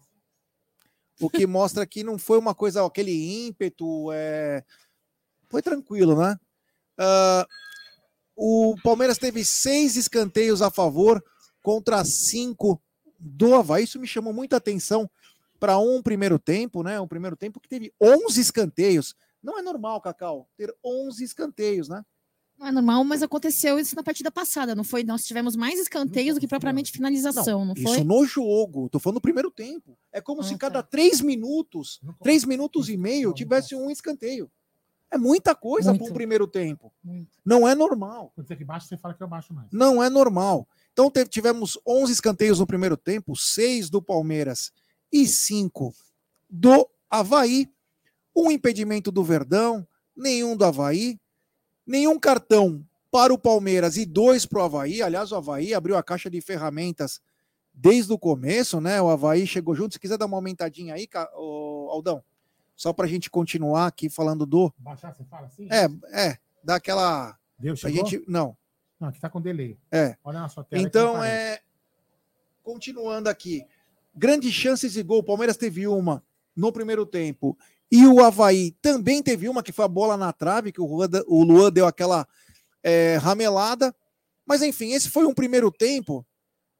o 1.21 1.29
que 1.29 1.45
mostra 1.45 1.85
que 1.85 2.03
não 2.03 2.17
foi 2.17 2.37
uma 2.37 2.55
coisa, 2.55 2.85
aquele 2.85 3.45
ímpeto, 3.45 4.09
é... 4.13 4.63
foi 5.49 5.61
tranquilo, 5.61 6.17
né? 6.17 6.37
Ah, 6.97 7.45
o 8.35 8.75
Palmeiras 8.81 9.17
teve 9.17 9.43
seis 9.43 9.97
escanteios 9.97 10.61
a 10.61 10.71
favor 10.71 11.23
contra 11.61 12.05
cinco 12.05 12.81
do 13.19 13.53
Havaí. 13.53 13.83
Isso 13.83 13.99
me 13.99 14.07
chamou 14.07 14.31
muita 14.31 14.55
atenção 14.55 15.09
para 15.59 15.77
um 15.77 16.01
primeiro 16.01 16.39
tempo, 16.39 16.81
né? 16.81 16.99
Um 17.01 17.07
primeiro 17.07 17.35
tempo 17.35 17.59
que 17.59 17.67
teve 17.67 17.93
11 18.01 18.39
escanteios. 18.39 19.13
Não 19.43 19.59
é 19.59 19.61
normal, 19.61 19.99
Cacau, 19.99 20.49
ter 20.55 20.73
11 20.83 21.21
escanteios, 21.21 21.89
né? 21.89 22.01
Não 22.59 22.67
é 22.67 22.71
normal, 22.73 23.03
mas 23.05 23.23
aconteceu 23.23 23.79
isso 23.79 23.95
na 23.95 24.03
partida 24.03 24.29
passada, 24.29 24.75
não 24.75 24.83
foi? 24.83 25.03
Nós 25.03 25.23
tivemos 25.25 25.55
mais 25.55 25.79
escanteios 25.79 26.35
do 26.35 26.41
que 26.41 26.47
propriamente 26.47 26.91
finalização, 26.91 27.63
não, 27.63 27.73
foi? 27.75 27.83
Isso 27.95 28.03
no 28.03 28.25
jogo, 28.25 28.89
tô 28.89 28.99
falando 28.99 29.15
no 29.15 29.21
primeiro 29.21 29.49
tempo. 29.49 29.97
É 30.11 30.19
como 30.19 30.41
Ah, 30.41 30.43
se 30.43 30.51
tá. 30.51 30.57
cada 30.57 30.83
três 30.83 31.21
minutos, 31.21 32.01
três 32.21 32.43
minutos 32.43 32.89
e 32.89 32.97
meio, 32.97 33.33
tivesse 33.33 33.75
um 33.75 33.89
escanteio. 33.89 34.51
É 35.11 35.17
muita 35.17 35.55
coisa 35.55 35.95
para 35.95 36.03
um 36.05 36.13
primeiro 36.13 36.45
tempo. 36.47 36.91
Muito. 37.03 37.31
Não 37.43 37.67
é 37.67 37.73
normal. 37.73 38.31
Quando 38.35 38.45
você 38.47 38.53
aqui 38.53 38.65
baixo, 38.65 38.87
você 38.87 38.97
fala 38.97 39.13
que 39.13 39.23
eu 39.23 39.27
baixo 39.27 39.53
mais. 39.53 39.67
Não 39.71 40.03
é 40.03 40.09
normal. 40.09 40.67
Então 40.91 41.09
teve- 41.09 41.29
tivemos 41.29 41.79
11 41.87 42.11
escanteios 42.13 42.59
no 42.59 42.67
primeiro 42.67 42.95
tempo, 42.97 43.35
seis 43.35 43.89
do 43.89 44.01
Palmeiras 44.01 44.71
e 45.11 45.25
cinco 45.25 45.95
do 46.49 46.87
Havaí. 47.09 47.71
Um 48.35 48.51
impedimento 48.51 49.11
do 49.11 49.23
Verdão, 49.23 49.87
nenhum 50.15 50.55
do 50.55 50.63
Havaí, 50.65 51.19
nenhum 51.89 52.19
cartão 52.19 52.85
para 53.11 53.33
o 53.33 53.37
Palmeiras 53.37 53.97
e 53.97 54.05
dois 54.05 54.45
para 54.45 54.59
o 54.59 54.63
Havaí. 54.63 55.01
Aliás, 55.01 55.31
o 55.31 55.35
Havaí 55.35 55.73
abriu 55.73 55.97
a 55.97 56.03
caixa 56.03 56.29
de 56.29 56.39
ferramentas 56.39 57.19
desde 57.73 58.13
o 58.13 58.19
começo, 58.19 58.79
né? 58.79 59.01
O 59.01 59.09
Havaí 59.09 59.47
chegou 59.47 59.73
junto. 59.73 59.93
Se 59.93 59.99
quiser 59.99 60.17
dar 60.17 60.27
uma 60.27 60.37
aumentadinha 60.37 60.93
aí, 60.93 61.07
Aldão, 61.33 62.23
só 62.75 62.93
para 62.93 63.05
a 63.05 63.09
gente 63.09 63.29
continuar 63.29 63.87
aqui 63.87 64.09
falando 64.09 64.45
do. 64.45 64.71
Baixar, 64.77 65.13
você 65.13 65.23
fala 65.25 65.47
assim? 65.47 65.67
É, 65.71 65.85
é, 66.27 66.37
dá 66.63 66.75
aquela. 66.75 67.35
Deu, 67.57 67.73
A 67.83 67.89
gente. 67.89 68.23
Não, 68.27 68.55
Não, 68.99 69.09
aqui 69.09 69.19
tá 69.19 69.29
com 69.29 69.41
delay. 69.41 69.77
é. 69.91 70.15
Olha 70.23 70.41
na 70.41 70.49
sua 70.49 70.63
tela. 70.63 70.81
Então, 70.81 71.23
é. 71.23 71.59
Continuando 72.63 73.29
aqui. 73.29 73.65
Grandes 74.13 74.53
chances 74.53 74.93
de 74.93 75.01
gol. 75.01 75.19
O 75.19 75.23
Palmeiras 75.23 75.57
teve 75.57 75.87
uma 75.87 76.23
no 76.55 76.71
primeiro 76.71 77.05
tempo. 77.05 77.57
E 77.91 78.05
o 78.05 78.23
Havaí 78.23 78.71
também 78.81 79.23
teve 79.23 79.49
uma, 79.49 79.63
que 79.63 79.71
foi 79.71 79.85
a 79.85 79.87
bola 79.89 80.15
na 80.15 80.31
trave, 80.31 80.71
que 80.71 80.81
o 80.81 80.85
Luan, 80.85 81.09
o 81.27 81.43
Luan 81.43 81.71
deu 81.71 81.87
aquela 81.87 82.27
é, 82.83 83.17
ramelada. 83.17 83.95
Mas, 84.45 84.61
enfim, 84.61 84.91
esse 84.91 85.09
foi 85.09 85.25
um 85.25 85.33
primeiro 85.33 85.71
tempo 85.71 86.25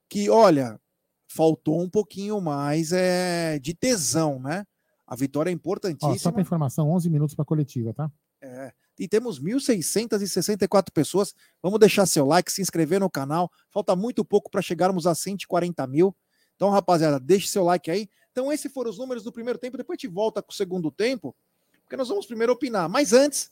que, 0.08 0.30
olha, 0.30 0.80
faltou 1.28 1.82
um 1.82 1.90
pouquinho 1.90 2.40
mais 2.42 2.92
é, 2.92 3.60
de 3.60 3.74
tesão, 3.74 4.40
né? 4.40 4.66
A 5.06 5.16
vitória 5.16 5.50
é 5.50 5.54
Ó, 5.54 5.56
importantíssima. 5.56 6.18
só 6.18 6.32
para 6.32 6.42
informação, 6.42 6.90
11 6.92 7.10
minutos 7.10 7.36
para 7.36 7.46
coletiva, 7.46 7.94
tá? 7.94 8.12
É, 8.42 8.72
e 9.00 9.08
temos 9.08 9.42
1.664 9.42 10.92
pessoas. 10.94 11.34
Vamos 11.62 11.80
deixar 11.80 12.06
seu 12.06 12.26
like, 12.26 12.52
se 12.52 12.62
inscrever 12.62 13.00
no 13.00 13.10
canal. 13.10 13.52
Falta 13.72 13.96
muito 13.96 14.24
pouco 14.24 14.52
para 14.52 14.62
chegarmos 14.62 15.08
a 15.08 15.16
140 15.16 15.86
mil. 15.88 16.16
Então, 16.56 16.70
rapaziada, 16.70 17.20
deixe 17.20 17.48
seu 17.48 17.64
like 17.64 17.90
aí. 17.90 18.10
Então, 18.40 18.54
esses 18.54 18.72
foram 18.72 18.90
os 18.90 18.98
números 18.98 19.22
do 19.22 19.34
primeiro 19.34 19.60
tempo. 19.60 19.76
Depois 19.76 19.98
a 19.98 20.00
gente 20.00 20.08
volta 20.14 20.42
com 20.42 20.50
o 20.50 20.56
segundo 20.56 20.90
tempo, 20.90 21.36
porque 21.84 21.98
nós 21.98 22.08
vamos 22.08 22.26
primeiro 22.26 22.54
opinar. 22.54 22.88
Mas 22.88 23.12
antes, 23.12 23.52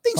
tem 0.00 0.14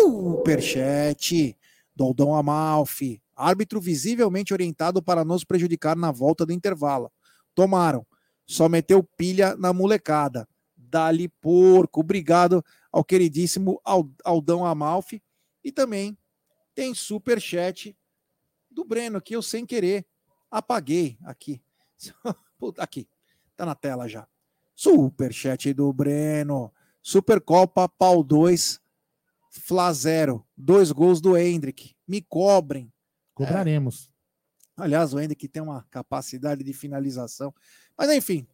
superchat 0.00 1.58
do 1.96 2.04
Aldão 2.04 2.32
Amalfi. 2.32 3.20
Árbitro 3.34 3.80
visivelmente 3.80 4.52
orientado 4.52 5.02
para 5.02 5.24
nos 5.24 5.42
prejudicar 5.42 5.96
na 5.96 6.12
volta 6.12 6.46
do 6.46 6.52
intervalo. 6.52 7.10
Tomaram. 7.56 8.06
Só 8.46 8.68
meteu 8.68 9.02
pilha 9.02 9.56
na 9.56 9.72
molecada. 9.72 10.48
Dali 10.76 11.28
porco. 11.28 11.98
Obrigado 11.98 12.64
ao 12.92 13.02
queridíssimo 13.02 13.80
Al- 13.84 14.08
Aldão 14.24 14.64
Amalfi. 14.64 15.20
E 15.64 15.72
também 15.72 16.16
tem 16.72 16.94
superchat 16.94 17.96
do 18.70 18.84
Breno, 18.84 19.20
que 19.20 19.34
eu 19.34 19.42
sem 19.42 19.66
querer 19.66 20.06
apaguei 20.48 21.18
aqui. 21.24 21.60
Aqui, 22.78 23.08
tá 23.56 23.64
na 23.66 23.74
tela 23.74 24.08
já. 24.08 24.26
Superchat 24.74 25.72
do 25.72 25.92
Breno. 25.92 26.72
Supercopa 27.02 27.88
Pau 27.88 28.22
2, 28.22 28.80
Fla 29.50 29.92
0. 29.92 30.44
Dois 30.56 30.90
gols 30.90 31.20
do 31.20 31.36
Hendrick. 31.36 31.94
Me 32.06 32.20
cobrem. 32.20 32.92
Cobraremos. 33.34 34.10
Aliás, 34.76 35.14
o 35.14 35.20
Hendrick 35.20 35.48
tem 35.48 35.62
uma 35.62 35.82
capacidade 35.90 36.62
de 36.62 36.72
finalização. 36.72 37.54
Mas 37.96 38.10
enfim, 38.10 38.46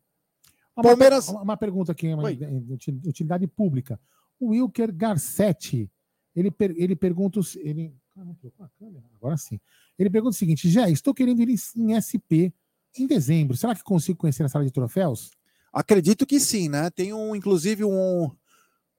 Uma- 0.77 0.83
Palmeiras- 0.85 1.29
Uma, 1.29 1.57
pergunta 1.57 1.93
aqui, 1.93 2.13
uma 2.15 2.23
Oi. 2.25 2.39
utilidade 3.05 3.47
pública. 3.47 4.01
O 4.39 4.49
Wilker 4.51 4.93
Garcetti, 4.93 5.91
ele, 6.35 6.51
per- 6.51 6.75
ele 6.77 6.95
pergunta. 6.97 7.41
Ele? 7.57 7.95
Agora 9.17 9.37
sim. 9.37 9.61
Ele 9.99 10.09
pergunta 10.11 10.35
o 10.35 10.39
seguinte: 10.39 10.69
Jé, 10.69 10.91
estou 10.91 11.13
querendo 11.15 11.41
ir 11.43 11.49
em 11.77 11.95
SP 11.99 12.53
em 12.99 13.07
dezembro. 13.07 13.57
Será 13.57 13.75
que 13.75 13.83
consigo 13.83 14.19
conhecer 14.19 14.45
a 14.45 14.49
sala 14.49 14.65
de 14.65 14.71
troféus? 14.71 15.31
acredito 15.75 16.27
que 16.27 16.39
sim, 16.39 16.69
né? 16.69 16.91
Tem 16.91 17.15
um, 17.15 17.35
inclusive 17.35 17.83
um, 17.83 18.31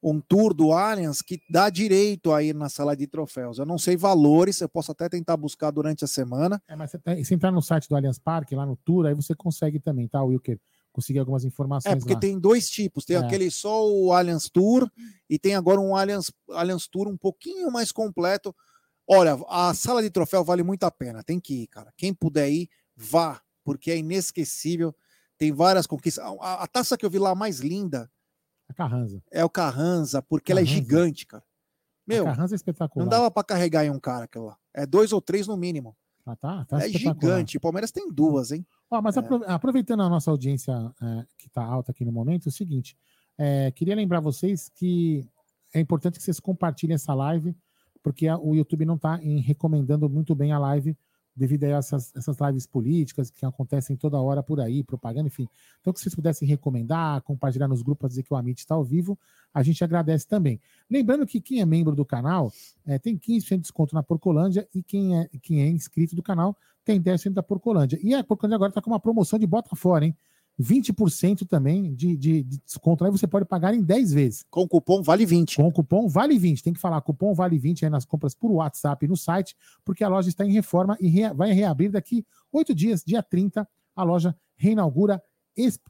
um 0.02 0.20
tour 0.20 0.56
do 0.56 0.72
Allianz 0.74 1.22
que 1.22 1.40
dá 1.48 1.70
direito 1.70 2.32
a 2.34 2.42
ir 2.42 2.56
na 2.56 2.68
sala 2.68 2.96
de 2.98 3.06
troféus. 3.06 3.60
Eu 3.60 3.66
não 3.66 3.78
sei 3.78 3.96
valores, 3.96 4.60
eu 4.60 4.68
posso 4.68 4.92
até 4.92 5.08
tentar 5.08 5.38
buscar 5.38 5.70
durante 5.70 6.04
a 6.04 6.08
semana. 6.08 6.60
É, 6.68 6.76
mas 6.76 6.92
tá- 6.92 7.16
se 7.24 7.32
entrar 7.36 7.52
no 7.52 7.62
site 7.62 7.88
do 7.88 7.96
Allianz 7.96 8.18
Parque, 8.18 8.56
lá 8.56 8.66
no 8.66 8.76
tour, 8.76 9.06
aí 9.06 9.14
você 9.14 9.36
consegue 9.36 9.80
também, 9.80 10.08
tá, 10.08 10.24
Wilker? 10.24 10.60
Conseguir 10.92 11.20
algumas 11.20 11.44
informações 11.46 11.92
É, 11.94 11.96
porque 11.96 12.16
lá. 12.16 12.20
tem 12.20 12.40
dois 12.40 12.68
tipos. 12.72 13.06
Tem 13.06 13.18
É. 13.18 13.20
aquele 13.20 13.52
só 13.52 13.88
o 13.88 14.12
Allianz 14.12 14.50
Tour 14.50 14.90
e 15.30 15.38
tem 15.38 15.54
agora 15.54 15.80
um 15.80 15.96
Allianz, 15.96 16.32
Allianz 16.50 16.88
Tour 16.88 17.08
um 17.08 17.18
pouquinho 17.18 17.72
mais 17.72 17.92
completo. 17.92 18.56
Olha, 19.08 19.38
a 19.48 19.76
sala 19.76 20.02
de 20.02 20.10
troféu 20.10 20.44
vale 20.44 20.64
muito 20.64 20.86
a 20.86 20.92
pena. 20.92 21.22
Tem 21.24 21.40
que 21.40 21.64
ir, 21.64 21.68
cara. 21.68 21.94
Quem 21.96 22.14
puder 22.16 22.50
ir, 22.50 22.68
vá, 22.96 23.40
porque 23.64 23.92
é 23.92 23.98
inesquecível. 23.98 24.96
Tem 25.38 25.52
várias 25.52 25.88
conquistas. 25.88 26.24
A, 26.24 26.64
a- 26.64 26.68
taça 26.68 26.98
que 26.98 27.06
eu 27.06 27.10
vi 27.10 27.20
lá 27.20 27.34
mais 27.36 27.60
linda 27.60 28.10
A 28.70 28.74
Carranza. 28.74 29.22
é 29.32 29.44
o 29.44 29.50
Carranza, 29.50 30.22
porque 30.22 30.52
ela 30.52 30.62
é 30.62 30.64
Carranza. 30.64 30.82
gigante, 30.82 31.26
cara. 31.28 31.44
Meu, 32.06 32.24
a 32.24 32.28
Carranza 32.32 32.54
é 32.56 32.58
espetacular. 32.58 33.04
não 33.04 33.10
dava 33.10 33.32
pra 33.32 33.44
carregar 33.44 33.86
em 33.86 33.90
um 33.90 34.00
cara 34.00 34.26
aquilo 34.26 34.46
lá. 34.46 34.58
É 34.74 34.86
dois 34.86 35.12
ou 35.14 35.22
três 35.22 35.48
no 35.48 35.56
mínimo. 35.58 35.96
Ah, 36.26 36.36
tá, 36.38 36.66
tá 36.66 36.86
é 36.86 36.90
gigante. 36.90 37.58
O 37.58 37.60
Palmeiras 37.60 37.92
tem 37.92 38.10
duas, 38.12 38.52
hein? 38.52 38.66
Ó, 38.90 39.02
mas 39.02 39.18
É. 39.18 39.20
apro- 39.20 39.44
aproveitando 39.46 40.04
a 40.04 40.10
nossa 40.10 40.32
audiência 40.32 40.72
é, 41.02 41.26
que 41.38 41.48
está 41.48 41.64
alta 41.64 41.92
aqui 41.92 42.06
no 42.06 42.12
momento, 42.12 42.48
é 42.48 42.50
o 42.50 42.52
seguinte: 42.52 42.96
É, 43.38 43.72
queria 43.72 43.96
lembrar 43.96 44.20
vocês 44.20 44.70
que 44.70 45.28
é 45.74 45.80
importante 45.80 46.18
que 46.20 46.24
vocês 46.24 46.40
compartilhem 46.40 46.94
essa 46.96 47.14
live, 47.14 47.56
porque 48.04 48.28
a- 48.28 48.38
o 48.38 48.54
YouTube 48.56 48.86
não 48.86 48.96
está 48.96 49.16
recomendando 49.16 50.08
muito 50.10 50.36
bem 50.36 50.52
a 50.54 50.60
live 50.60 50.96
devido 51.36 51.64
a 51.64 51.68
essas, 51.70 52.16
essas 52.16 52.38
lives 52.40 52.66
políticas 52.66 53.30
que 53.30 53.46
acontecem 53.46 53.96
toda 53.96 54.20
hora 54.20 54.44
por 54.44 54.60
aí, 54.60 54.84
propaganda, 54.84 55.28
enfim. 55.28 55.48
Então, 55.82 55.92
que 55.92 56.00
vocês 56.00 56.14
pudessem 56.14 56.48
recomendar, 56.48 57.22
compartilhar 57.22 57.68
nos 57.68 57.82
grupos, 57.82 58.10
dizer 58.10 58.24
que 58.24 58.34
o 58.34 58.38
Amit 58.38 58.60
está 58.60 58.76
ao 58.76 58.84
vivo, 58.84 59.18
a 59.54 59.64
gente 59.64 59.84
agradece 59.84 60.28
também. 60.28 60.60
Lembrando 60.90 61.26
que 61.26 61.42
quem 61.42 61.62
é 61.62 61.66
membro 61.66 61.96
do 61.96 62.06
canal 62.06 62.52
é, 62.86 62.98
tem 63.00 63.18
15% 63.18 63.50
de 63.50 63.58
desconto 63.62 63.96
na 63.96 64.04
Porcolândia 64.04 64.68
e 64.74 64.84
quem 64.84 65.20
é, 65.20 65.30
quem 65.42 65.62
é 65.62 65.68
inscrito 65.68 66.16
do 66.16 66.24
canal 66.24 66.56
tem 66.86 67.02
10% 67.02 67.34
da 67.34 67.44
Porcolândia. 67.44 68.00
E 68.02 68.14
a 68.14 68.24
Porcolândia 68.24 68.56
agora 68.56 68.70
está 68.70 68.82
com 68.82 68.90
uma 68.90 69.00
promoção 69.00 69.40
de 69.40 69.48
bota 69.48 69.76
fora, 69.76 70.06
hein? 70.06 70.16
20% 70.62 71.48
também 71.48 71.94
de, 71.96 72.16
de, 72.16 72.44
de 72.44 72.58
desconto. 72.60 73.04
Aí 73.04 73.12
você 73.12 73.26
pode 73.28 73.46
pagar 73.46 73.74
em 73.74 73.82
10 73.82 74.14
vezes. 74.14 74.46
Com 74.50 74.62
o 74.62 74.68
cupom 74.68 75.02
Vale 75.02 75.26
20. 75.26 75.56
Com 75.58 75.68
o 75.68 75.72
cupom 75.72 76.08
Vale 76.08 76.38
20. 76.38 76.64
Tem 76.64 76.74
que 76.74 76.80
falar 76.80 77.02
cupom 77.02 77.34
Vale 77.34 77.58
20 77.58 77.86
aí 77.86 77.92
nas 77.92 78.06
compras 78.06 78.34
por 78.36 78.52
WhatsApp 78.52 79.06
e 79.06 79.10
no 79.10 79.18
site, 79.18 79.56
porque 79.84 80.04
a 80.04 80.08
loja 80.08 80.30
está 80.30 80.46
em 80.46 80.52
reforma 80.52 80.98
e 81.00 81.08
rea- 81.08 81.34
vai 81.34 81.52
reabrir 81.52 81.92
daqui 81.92 82.26
oito 82.52 82.74
dias, 82.74 83.04
dia 83.06 83.22
30. 83.24 83.68
A 83.96 84.04
loja 84.04 84.36
reinaugura 84.56 85.22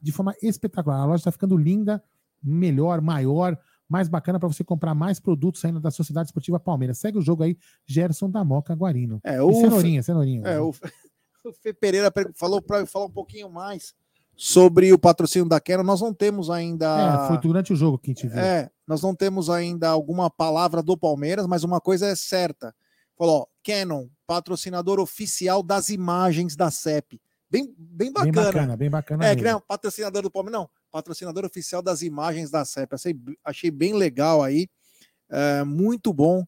de 0.02 0.12
forma 0.12 0.34
espetacular. 0.42 0.98
A 1.00 1.06
loja 1.06 1.22
está 1.22 1.32
ficando 1.32 1.56
linda, 1.58 2.04
melhor, 2.42 3.00
maior, 3.02 3.58
mais 3.88 4.08
bacana 4.10 4.40
para 4.40 4.48
você 4.50 4.64
comprar 4.64 4.94
mais 4.96 5.20
produtos 5.20 5.62
saindo 5.62 5.80
da 5.80 5.92
Sociedade 5.92 6.28
Esportiva 6.28 6.60
Palmeiras. 6.60 6.98
Segue 6.98 7.18
o 7.18 7.22
jogo 7.22 7.44
aí, 7.44 7.58
Gerson 7.86 8.30
da 8.30 8.44
Moca 8.44 8.74
Guarino. 8.74 9.20
É, 9.24 9.36
E 9.38 9.40
o, 9.40 9.54
cenourinha, 9.54 10.04
cenourinha. 10.04 10.42
é, 10.48 10.60
o, 10.60 10.70
o 11.46 11.54
Fê 11.62 11.74
Pereira 11.74 12.12
per- 12.12 12.32
falou 12.34 12.62
para 12.62 12.86
falar 12.86 13.06
um 13.06 13.12
pouquinho 13.12 13.50
mais 13.50 13.94
sobre 14.36 14.92
o 14.92 15.00
patrocínio 15.00 15.48
da 15.48 15.60
Canon. 15.60 15.84
Nós 15.84 16.02
não 16.02 16.14
temos 16.14 16.50
ainda. 16.50 17.24
É, 17.24 17.28
foi 17.28 17.38
durante 17.40 17.72
o 17.74 17.76
jogo 17.76 17.98
que 17.98 18.12
a 18.12 18.14
gente 18.14 18.28
viu. 18.28 18.40
É, 18.40 18.70
nós 18.88 19.02
não 19.02 19.16
temos 19.16 19.50
ainda 19.50 19.90
alguma 19.90 20.30
palavra 20.30 20.82
do 20.82 20.98
Palmeiras, 20.98 21.48
mas 21.48 21.64
uma 21.64 21.80
coisa 21.80 22.08
é 22.08 22.16
certa. 22.16 22.76
Falou, 23.18 23.48
Canon, 23.64 24.08
patrocinador 24.26 25.00
oficial 25.00 25.62
das 25.62 25.90
imagens 25.90 26.56
da 26.56 26.72
CEP. 26.72 27.22
Bem, 27.50 27.74
bem 27.78 28.12
bem 28.12 28.12
bacana. 28.12 28.44
bacana, 28.44 28.78
bem 28.78 28.90
bacana. 28.90 29.26
É, 29.28 29.36
que 29.36 29.44
nem 29.44 29.60
patrocinador 29.68 30.24
do 30.24 30.32
Palmeiras, 30.32 30.62
não. 30.62 30.70
Patrocinador 30.92 31.46
oficial 31.46 31.82
das 31.82 32.02
imagens 32.02 32.50
da 32.50 32.66
CEP. 32.66 32.96
Achei, 32.96 33.16
achei 33.44 33.72
bem 33.72 33.94
legal 33.94 34.42
aí. 34.42 34.68
é, 35.30 35.64
muito 35.64 36.12
bom. 36.12 36.44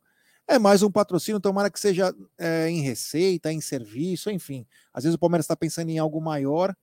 É 0.47 0.59
mais 0.59 0.83
um 0.83 0.91
patrocínio, 0.91 1.39
tomara 1.39 1.71
que 1.71 1.79
seja 1.79 2.13
é, 2.37 2.69
em 2.69 2.81
receita, 2.81 3.51
em 3.51 3.59
serviço, 3.59 4.29
enfim. 4.29 4.65
Às 4.93 5.03
vezes 5.03 5.15
o 5.15 5.19
Palmeiras 5.19 5.45
está 5.45 5.55
pensando 5.55 5.89
em 5.89 5.97
algo 5.97 6.21
maior 6.21 6.75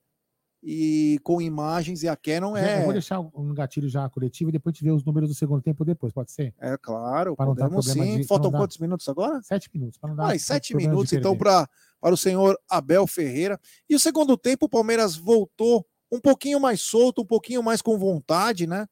e 0.65 1.19
com 1.23 1.41
imagens 1.41 2.03
e 2.03 2.07
a 2.07 2.15
Canon 2.15 2.55
Já- 2.55 2.77
Eu 2.77 2.81
vou 2.83 2.89
é. 2.91 2.93
deixar 2.93 3.19
um 3.19 3.53
gatilho 3.53 3.89
já 3.89 4.09
coletivo 4.09 4.49
e 4.49 4.53
depois 4.53 4.73
a 4.73 4.75
gente 4.75 4.83
vê 4.85 4.91
os 4.91 5.03
números 5.03 5.29
do 5.29 5.35
segundo 5.35 5.61
tempo 5.61 5.83
depois, 5.83 6.13
pode 6.13 6.31
ser? 6.31 6.53
É 6.57 6.77
claro, 6.77 7.35
dar 7.37 7.45
podemos 7.45 7.85
sim. 7.85 8.19
de- 8.19 8.23
Faltam 8.27 8.49
quantos 8.51 8.77
minutos 8.77 9.07
agora? 9.09 9.41
Sete 9.43 9.69
minutos. 9.73 9.97
Para 9.99 10.09
não 10.11 10.15
dar 10.15 10.23
Mais 10.23 10.41
sete 10.43 10.73
minutos, 10.75 11.11
então, 11.11 11.35
pra, 11.37 11.67
para 11.99 12.13
o 12.13 12.17
senhor 12.17 12.57
Abel 12.69 13.05
Ferreira. 13.05 13.59
E 13.89 13.95
o 13.95 13.99
segundo 13.99 14.37
tempo, 14.37 14.65
o 14.67 14.69
Palmeiras 14.69 15.15
voltou 15.17 15.85
um 16.11 16.19
pouquinho 16.19 16.59
mais 16.59 16.81
solto, 16.81 17.23
um 17.23 17.25
pouquinho 17.25 17.61
mais 17.61 17.81
com 17.81 17.97
vontade, 17.97 18.65
né? 18.65 18.87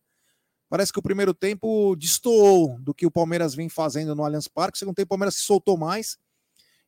Parece 0.69 0.91
que 0.91 0.99
o 0.99 1.03
primeiro 1.03 1.33
tempo 1.33 1.95
destoou 1.95 2.79
do 2.79 2.93
que 2.93 3.05
o 3.05 3.11
Palmeiras 3.11 3.53
vem 3.55 3.69
fazendo 3.69 4.15
no 4.15 4.23
Allianz 4.23 4.47
Parque. 4.47 4.75
O 4.75 4.79
segundo 4.79 4.95
tempo, 4.95 5.05
o 5.07 5.09
Palmeiras 5.09 5.35
se 5.35 5.41
soltou 5.43 5.77
mais. 5.77 6.17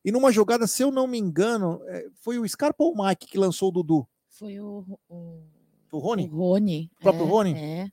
E 0.05 0.11
numa 0.11 0.31
jogada, 0.31 0.67
se 0.67 0.81
eu 0.83 0.91
não 0.91 1.05
me 1.07 1.17
engano, 1.17 1.81
é, 1.87 2.07
foi 2.21 2.37
o 2.39 2.47
Scarpa 2.47 2.83
ou 2.83 2.93
o 2.93 3.05
Mike 3.05 3.27
que 3.27 3.37
lançou 3.37 3.69
o 3.69 3.71
Dudu? 3.71 4.07
Foi 4.43 4.59
o, 4.59 4.85
o, 5.07 5.41
O 5.89 5.99
Rony? 5.99 6.29
o 6.29 6.35
Rony. 6.35 6.91
O 6.99 7.01
próprio 7.01 7.25
é, 7.25 7.29
Rony? 7.29 7.53
É. 7.55 7.87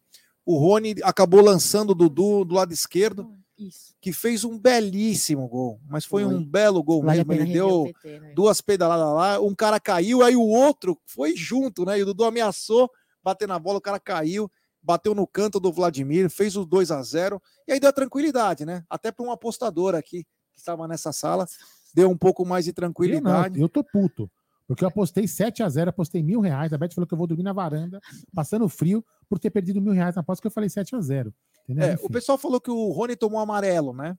O 0.45 0.59
Rony 0.59 0.97
acabou 1.05 1.41
lançando 1.41 1.91
o 1.91 1.95
Dudu 1.95 2.45
do 2.45 2.57
lado 2.57 2.73
esquerdo, 2.73 3.33
Isso. 3.57 3.95
que 4.01 4.13
fez 4.13 4.43
um 4.43 4.59
belíssimo 4.59 5.47
gol. 5.47 5.81
Mas 5.89 6.05
foi, 6.05 6.25
Foi. 6.25 6.35
um 6.35 6.45
belo 6.45 6.83
gol 6.83 7.05
Vale 7.05 7.25
mesmo. 7.25 7.33
Ele 7.45 7.53
deu. 7.53 7.69
o 7.69 7.85
VT, 7.87 8.19
né? 8.19 8.33
duas 8.35 8.61
pedaladas 8.61 9.15
lá, 9.15 9.41
um 9.41 9.55
cara 9.55 9.79
caiu, 9.79 10.25
aí 10.25 10.35
o 10.35 10.43
outro 10.43 10.99
foi 11.07 11.37
junto, 11.37 11.85
né? 11.85 12.01
E 12.01 12.03
o 12.03 12.07
Dudu 12.07 12.25
ameaçou 12.25 12.91
bater 13.23 13.47
na 13.47 13.61
bola, 13.61 13.79
o 13.79 13.83
cara 13.83 14.01
caiu, 14.01 14.51
bateu 14.83 15.15
no 15.15 15.29
canto 15.29 15.61
do 15.61 15.71
Vladimir, 15.73 16.29
fez 16.31 16.57
os 16.57 16.67
2 16.67 16.91
a 16.91 17.01
0 17.01 17.41
e 17.69 17.73
aí 17.73 17.79
deu 17.79 17.93
tranquilidade, 17.93 18.65
né? 18.67 18.83
Até 18.91 19.13
para 19.13 19.25
um 19.25 19.31
apostador 19.31 19.95
aqui 19.95 20.25
que 20.53 20.59
estava 20.59 20.89
nessa 20.89 21.13
sala, 21.13 21.47
deu 21.95 22.11
um 22.11 22.19
pouco 22.19 22.45
mais 22.45 22.65
de 22.65 22.71
Eu 22.71 22.73
não, 22.73 22.75
tranquilidade. 22.75 23.61
eu 23.61 23.69
tô 23.69 23.85
puto. 23.85 24.29
Porque 24.71 24.85
eu 24.85 24.89
apostei 24.89 25.27
7 25.27 25.65
a 25.65 25.69
0 25.69 25.91
apostei 25.91 26.23
mil 26.23 26.39
reais. 26.39 26.73
A 26.73 26.79
Beth 26.79 26.93
falou 26.95 27.05
que 27.05 27.13
eu 27.13 27.19
vou 27.19 27.27
dormir 27.27 27.43
na 27.43 27.53
varanda, 27.53 28.01
passando 28.33 28.69
frio, 28.69 29.05
por 29.29 29.37
ter 29.37 29.51
perdido 29.51 29.81
mil 29.81 29.93
reais 29.93 30.15
na 30.15 30.21
aposta 30.21 30.41
que 30.41 30.47
eu 30.47 30.51
falei 30.53 30.69
7 30.71 30.95
a 30.95 31.01
0 31.01 31.35
Entendeu? 31.65 31.89
É, 31.89 31.99
o 32.01 32.09
pessoal 32.09 32.39
falou 32.39 32.61
que 32.61 32.71
o 32.71 32.91
Rony 32.93 33.17
tomou 33.17 33.41
amarelo, 33.41 33.93
né? 33.93 34.17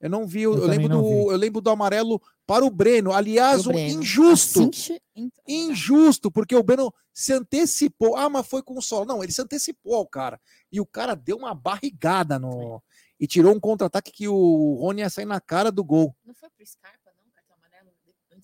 Eu 0.00 0.08
não 0.08 0.26
vi, 0.26 0.40
eu, 0.40 0.54
Eu 0.56 0.66
lembro 0.66 0.88
do, 0.88 1.02
vi. 1.02 1.14
eu 1.34 1.36
lembro 1.36 1.60
do 1.60 1.68
amarelo 1.68 2.18
para 2.46 2.64
o 2.64 2.70
Breno. 2.70 3.12
Aliás, 3.12 3.64
Pro 3.64 3.72
um 3.72 3.74
Breno. 3.74 4.00
injusto. 4.00 4.70
Assim 4.70 4.98
injusto, 5.46 6.30
porque 6.30 6.56
o 6.56 6.62
Breno 6.62 6.90
se 7.12 7.34
antecipou. 7.34 8.16
Ah, 8.16 8.30
mas 8.30 8.46
foi 8.46 8.62
com 8.62 8.78
o 8.78 8.82
solo. 8.82 9.04
Não, 9.04 9.22
ele 9.22 9.32
se 9.32 9.42
antecipou 9.42 9.96
ao 9.96 10.06
cara. 10.06 10.40
E 10.72 10.80
o 10.80 10.86
cara 10.86 11.14
deu 11.14 11.36
uma 11.36 11.54
barrigada 11.54 12.38
no. 12.38 12.82
E 13.20 13.26
tirou 13.26 13.54
um 13.54 13.60
contra-ataque 13.60 14.10
que 14.10 14.28
o 14.28 14.78
Rony 14.80 15.02
ia 15.02 15.10
sair 15.10 15.26
na 15.26 15.42
cara 15.42 15.70
do 15.70 15.84
gol. 15.84 16.16
Não 16.24 16.34
foi 16.34 16.48
pro 16.48 16.66
Scarpa, 16.66 17.03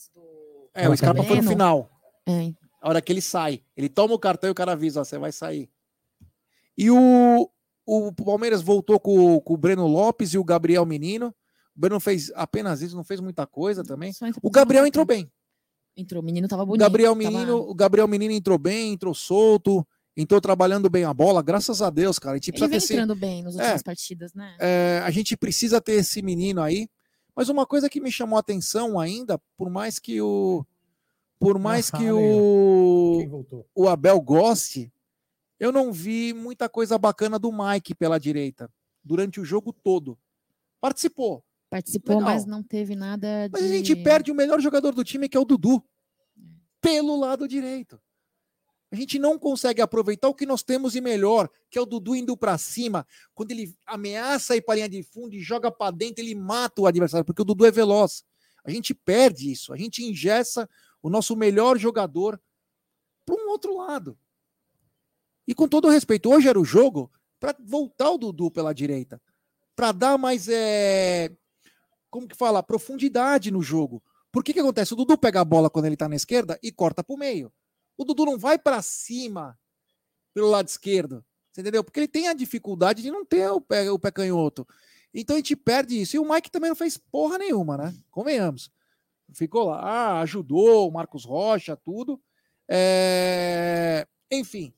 antes 0.01 0.11
do. 0.15 0.71
É, 0.75 0.89
o 0.89 0.97
Scarpa 0.97 1.23
foi 1.23 1.37
no 1.41 1.49
final. 1.49 1.91
É, 2.27 2.53
A 2.81 2.89
hora 2.89 3.03
que 3.03 3.13
ele 3.13 3.21
sai. 3.21 3.63
Ele 3.77 3.89
toma 3.89 4.15
o 4.15 4.19
cartão 4.19 4.49
e 4.49 4.53
o 4.53 4.55
cara 4.55 4.73
avisa: 4.73 5.01
ó, 5.01 5.05
você 5.05 5.19
vai 5.19 5.33
sair. 5.33 5.69
E 6.79 6.91
o, 6.91 7.51
o 7.87 8.13
Palmeiras 8.13 8.63
voltou 8.63 8.99
com, 8.99 9.41
com 9.41 9.55
o 9.55 9.57
Breno 9.57 9.87
Lopes 9.87 10.33
e 10.33 10.39
o 10.39 10.45
Gabriel 10.45 10.87
Menino. 10.87 11.35
O 11.77 11.81
Breno 11.81 12.01
fez 12.01 12.31
apenas 12.35 12.81
isso, 12.83 12.97
não 12.97 13.05
fez 13.05 13.21
muita 13.21 13.47
coisa 13.47 13.83
também. 13.85 14.13
O 14.43 14.51
Gabriel 14.51 14.87
entrou 14.87 15.03
uma 15.03 15.07
bem. 15.07 15.31
Entrou, 15.97 16.23
o 16.23 16.25
menino 16.25 16.49
tava 16.49 16.65
bonito. 16.65 16.81
Gabriel 16.81 17.15
tava- 17.15 17.31
Menino, 17.31 17.57
o 17.59 17.75
Gabriel 17.75 18.09
Menino 18.09 18.33
entrou 18.33 18.57
bem, 18.57 18.93
entrou 18.93 19.13
solto, 19.13 19.87
entrou 20.17 20.41
trabalhando 20.41 20.89
bem 20.89 21.05
a 21.05 21.13
bola, 21.13 21.43
graças 21.43 21.83
a 21.83 21.91
Deus, 21.91 22.19
cara. 22.19 22.35
A 22.35 22.37
gente 22.37 22.51
Ele 22.51 22.53
precisa 22.59 22.69
ter 22.69 22.71
vem 22.71 22.79
esse, 22.79 22.93
entrando 22.95 23.17
bem 23.17 23.43
nas 23.43 23.55
últimas 23.55 23.83
partidas, 23.83 24.33
né? 24.33 24.57
é, 24.59 25.03
a 25.05 25.11
gente 25.11 25.37
precisa 25.37 25.81
ter 25.81 25.95
esse 25.95 26.23
menino 26.23 26.63
aí. 26.63 26.89
Mas 27.35 27.49
uma 27.49 27.67
coisa 27.67 27.89
que 27.89 28.01
me 28.01 28.11
chamou 28.11 28.37
a 28.37 28.41
atenção 28.41 28.99
ainda, 28.99 29.39
por 29.57 29.71
mais 29.71 29.99
que 29.99 30.21
o 30.21 30.65
por 31.39 31.59
mais 31.59 31.91
Ah, 31.95 31.99
que 31.99 32.11
o, 32.11 33.17
Quem 33.19 33.29
voltou? 33.29 33.67
o 33.75 33.89
Abel 33.89 34.21
goste, 34.21 34.93
eu 35.59 35.73
não 35.73 35.93
vi 35.93 36.33
muita 36.35 36.69
coisa 36.69 36.99
bacana 36.99 37.39
do 37.39 37.51
Mike 37.53 37.95
pela 37.95 38.19
direita 38.21 38.71
durante 39.03 39.41
o 39.41 39.45
jogo 39.45 39.73
todo. 39.73 40.19
Participou, 40.81 41.45
Participou, 41.69 42.17
legal. 42.19 42.35
mas 42.35 42.45
não 42.47 42.63
teve 42.63 42.95
nada 42.97 43.47
de. 43.49 43.53
mas 43.53 43.63
a 43.63 43.69
gente 43.69 43.95
perde 43.97 44.31
o 44.31 44.35
melhor 44.35 44.61
jogador 44.61 44.93
do 44.95 45.05
time, 45.05 45.29
que 45.29 45.37
é 45.37 45.41
o 45.41 45.45
Dudu, 45.45 45.83
pelo 46.81 47.17
lado 47.19 47.47
direito. 47.47 48.01
A 48.93 48.97
gente 48.97 49.19
não 49.19 49.39
consegue 49.39 49.81
aproveitar 49.81 50.29
o 50.29 50.35
que 50.35 50.45
nós 50.45 50.63
temos 50.63 50.93
de 50.95 51.01
melhor, 51.01 51.49
que 51.71 51.79
é 51.79 51.81
o 51.81 51.87
Dudu 51.87 52.17
indo 52.17 52.37
para 52.37 52.59
cima. 52.59 53.07
Quando 53.35 53.53
ele 53.53 53.73
ameaça 53.87 54.57
ir 54.57 54.63
para 54.63 54.75
linha 54.75 54.89
de 54.89 55.03
fundo 55.05 55.35
e 55.35 55.41
joga 55.41 55.71
para 55.71 55.93
dentro, 55.93 56.23
ele 56.23 56.35
mata 56.35 56.83
o 56.83 56.87
adversário, 56.87 57.25
porque 57.25 57.43
o 57.43 57.45
Dudu 57.45 57.65
é 57.65 57.71
veloz. 57.71 58.25
A 58.65 58.71
gente 58.71 58.93
perde 58.93 59.51
isso, 59.51 59.73
a 59.73 59.77
gente 59.77 60.05
ingessa 60.05 60.69
o 61.01 61.09
nosso 61.09 61.37
melhor 61.37 61.79
jogador 61.79 62.41
para 63.25 63.37
um 63.37 63.49
outro 63.49 63.77
lado. 63.77 64.19
E 65.47 65.55
com 65.55 65.69
todo 65.69 65.89
respeito, 65.89 66.29
hoje 66.29 66.49
era 66.49 66.59
o 66.59 66.65
jogo 66.65 67.11
para 67.39 67.57
voltar 67.61 68.11
o 68.11 68.19
Dudu 68.19 68.51
pela 68.51 68.75
direita, 68.75 69.23
para 69.75 69.93
dar 69.93 70.19
mais 70.19 70.49
é, 70.49 71.33
como 72.11 72.27
que 72.27 72.37
fala, 72.37 72.63
profundidade 72.63 73.51
no 73.51 73.63
jogo. 73.63 74.03
Por 74.33 74.45
que 74.45 74.53
que 74.53 74.61
acontece? 74.61 74.93
O 74.93 74.97
Dudu 74.97 75.17
pega 75.17 75.41
a 75.41 75.45
bola 75.45 75.71
quando 75.71 75.87
ele 75.87 75.97
tá 75.97 76.09
na 76.09 76.17
esquerda 76.17 76.59
e 76.63 76.71
corta 76.71 77.03
pro 77.03 77.17
meio. 77.17 77.53
O 78.01 78.05
Dudu 78.05 78.25
não 78.25 78.39
vai 78.39 78.59
para 78.59 78.81
cima 78.81 79.59
pelo 80.33 80.49
lado 80.49 80.67
esquerdo. 80.67 81.23
Você 81.53 81.61
entendeu? 81.61 81.85
Porque 81.85 82.01
ele 82.01 82.09
tem 82.09 82.29
a 82.29 82.33
dificuldade 82.33 83.03
de 83.03 83.11
não 83.11 83.27
ter 83.27 83.51
o 83.51 83.61
pé, 83.61 83.91
o 83.91 83.99
pé 83.99 84.11
canhoto. 84.11 84.67
Então 85.13 85.37
a 85.37 85.39
gente 85.39 85.55
perde 85.55 86.01
isso. 86.01 86.17
E 86.17 86.19
o 86.19 86.27
Mike 86.27 86.51
também 86.51 86.71
não 86.71 86.77
fez 86.77 86.97
porra 86.97 87.37
nenhuma, 87.37 87.77
né? 87.77 87.95
Convenhamos. 88.11 88.71
Ficou 89.35 89.65
lá, 89.65 90.19
ajudou 90.23 90.89
o 90.89 90.91
Marcos 90.91 91.27
Rocha, 91.27 91.77
tudo. 91.77 92.19
É, 92.67 94.09
Enfim. 94.31 94.73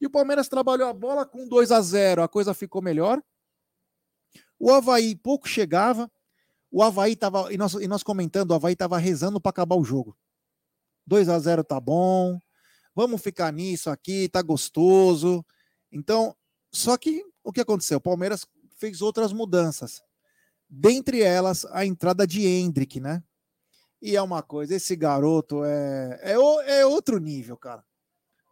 E 0.00 0.06
o 0.06 0.10
Palmeiras 0.10 0.48
trabalhou 0.48 0.88
a 0.88 0.92
bola 0.92 1.24
com 1.24 1.46
2 1.46 1.70
a 1.70 1.80
0 1.80 2.24
a 2.24 2.28
coisa 2.28 2.52
ficou 2.52 2.82
melhor. 2.82 3.22
O 4.58 4.72
Havaí 4.72 5.14
pouco 5.14 5.46
chegava. 5.48 6.10
O 6.72 6.82
Havaí 6.82 7.14
tava. 7.14 7.52
E 7.52 7.56
nós, 7.56 7.74
e 7.74 7.86
nós 7.86 8.02
comentando, 8.02 8.50
o 8.50 8.54
Havaí 8.54 8.74
tava 8.74 8.98
rezando 8.98 9.40
para 9.40 9.50
acabar 9.50 9.76
o 9.76 9.84
jogo. 9.84 10.18
2 11.06 11.28
a 11.28 11.38
0 11.38 11.62
tá 11.62 11.78
bom. 11.78 12.40
Vamos 12.94 13.20
ficar 13.22 13.52
nisso 13.52 13.90
aqui, 13.90 14.28
tá 14.28 14.40
gostoso. 14.40 15.44
Então, 15.90 16.34
só 16.72 16.96
que 16.96 17.24
o 17.42 17.52
que 17.52 17.60
aconteceu? 17.60 17.98
O 17.98 18.00
Palmeiras 18.00 18.46
fez 18.76 19.02
outras 19.02 19.32
mudanças. 19.32 20.02
Dentre 20.68 21.22
elas, 21.22 21.64
a 21.66 21.84
entrada 21.84 22.26
de 22.26 22.46
Hendrick, 22.46 23.00
né? 23.00 23.22
E 24.00 24.16
é 24.16 24.22
uma 24.22 24.42
coisa, 24.42 24.74
esse 24.74 24.94
garoto 24.94 25.64
é, 25.64 26.20
é, 26.22 26.80
é 26.80 26.86
outro 26.86 27.18
nível, 27.18 27.56
cara. 27.56 27.84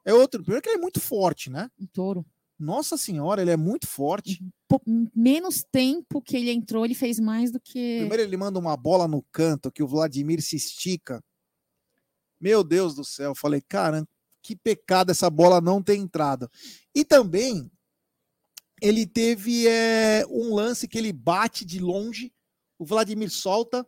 É 0.05 0.13
outro. 0.13 0.43
Primeiro 0.43 0.63
que 0.63 0.69
ele 0.71 0.79
é 0.79 0.81
muito 0.81 1.01
forte, 1.01 1.51
né? 1.51 1.71
Um 1.79 1.87
touro. 1.87 2.25
Nossa 2.59 2.97
senhora, 2.97 3.43
ele 3.43 3.51
é 3.51 3.57
muito 3.57 3.87
forte. 3.87 4.41
Menos 5.15 5.65
tempo 5.71 6.23
que 6.23 6.37
ele 6.37 6.51
entrou, 6.51 6.85
ele 6.85 6.95
fez 6.95 7.19
mais 7.19 7.51
do 7.51 7.61
que. 7.61 7.99
Primeiro 7.99 8.23
ele 8.23 8.37
manda 8.37 8.59
uma 8.59 8.77
bola 8.77 9.09
no 9.09 9.23
canto 9.33 9.71
que 9.71 9.83
o 9.83 9.87
Vladimir 9.87 10.41
se 10.41 10.57
estica. 10.57 11.23
Meu 12.41 12.65
Deus 12.65 12.95
do 12.95 13.05
céu, 13.05 13.35
falei, 13.35 13.61
cara, 13.61 14.07
que 14.43 14.57
pecado 14.57 15.11
essa 15.11 15.31
bola 15.31 15.61
não 15.61 15.83
ter 15.83 15.97
entrado. 15.97 16.51
E 16.95 17.05
também 17.05 17.71
ele 18.81 19.07
teve 19.07 19.69
é, 19.69 20.27
um 20.29 20.55
lance 20.55 20.89
que 20.89 20.99
ele 20.99 21.13
bate 21.13 21.65
de 21.65 21.79
longe, 21.79 22.33
o 22.79 22.85
Vladimir 22.85 23.31
solta 23.31 23.87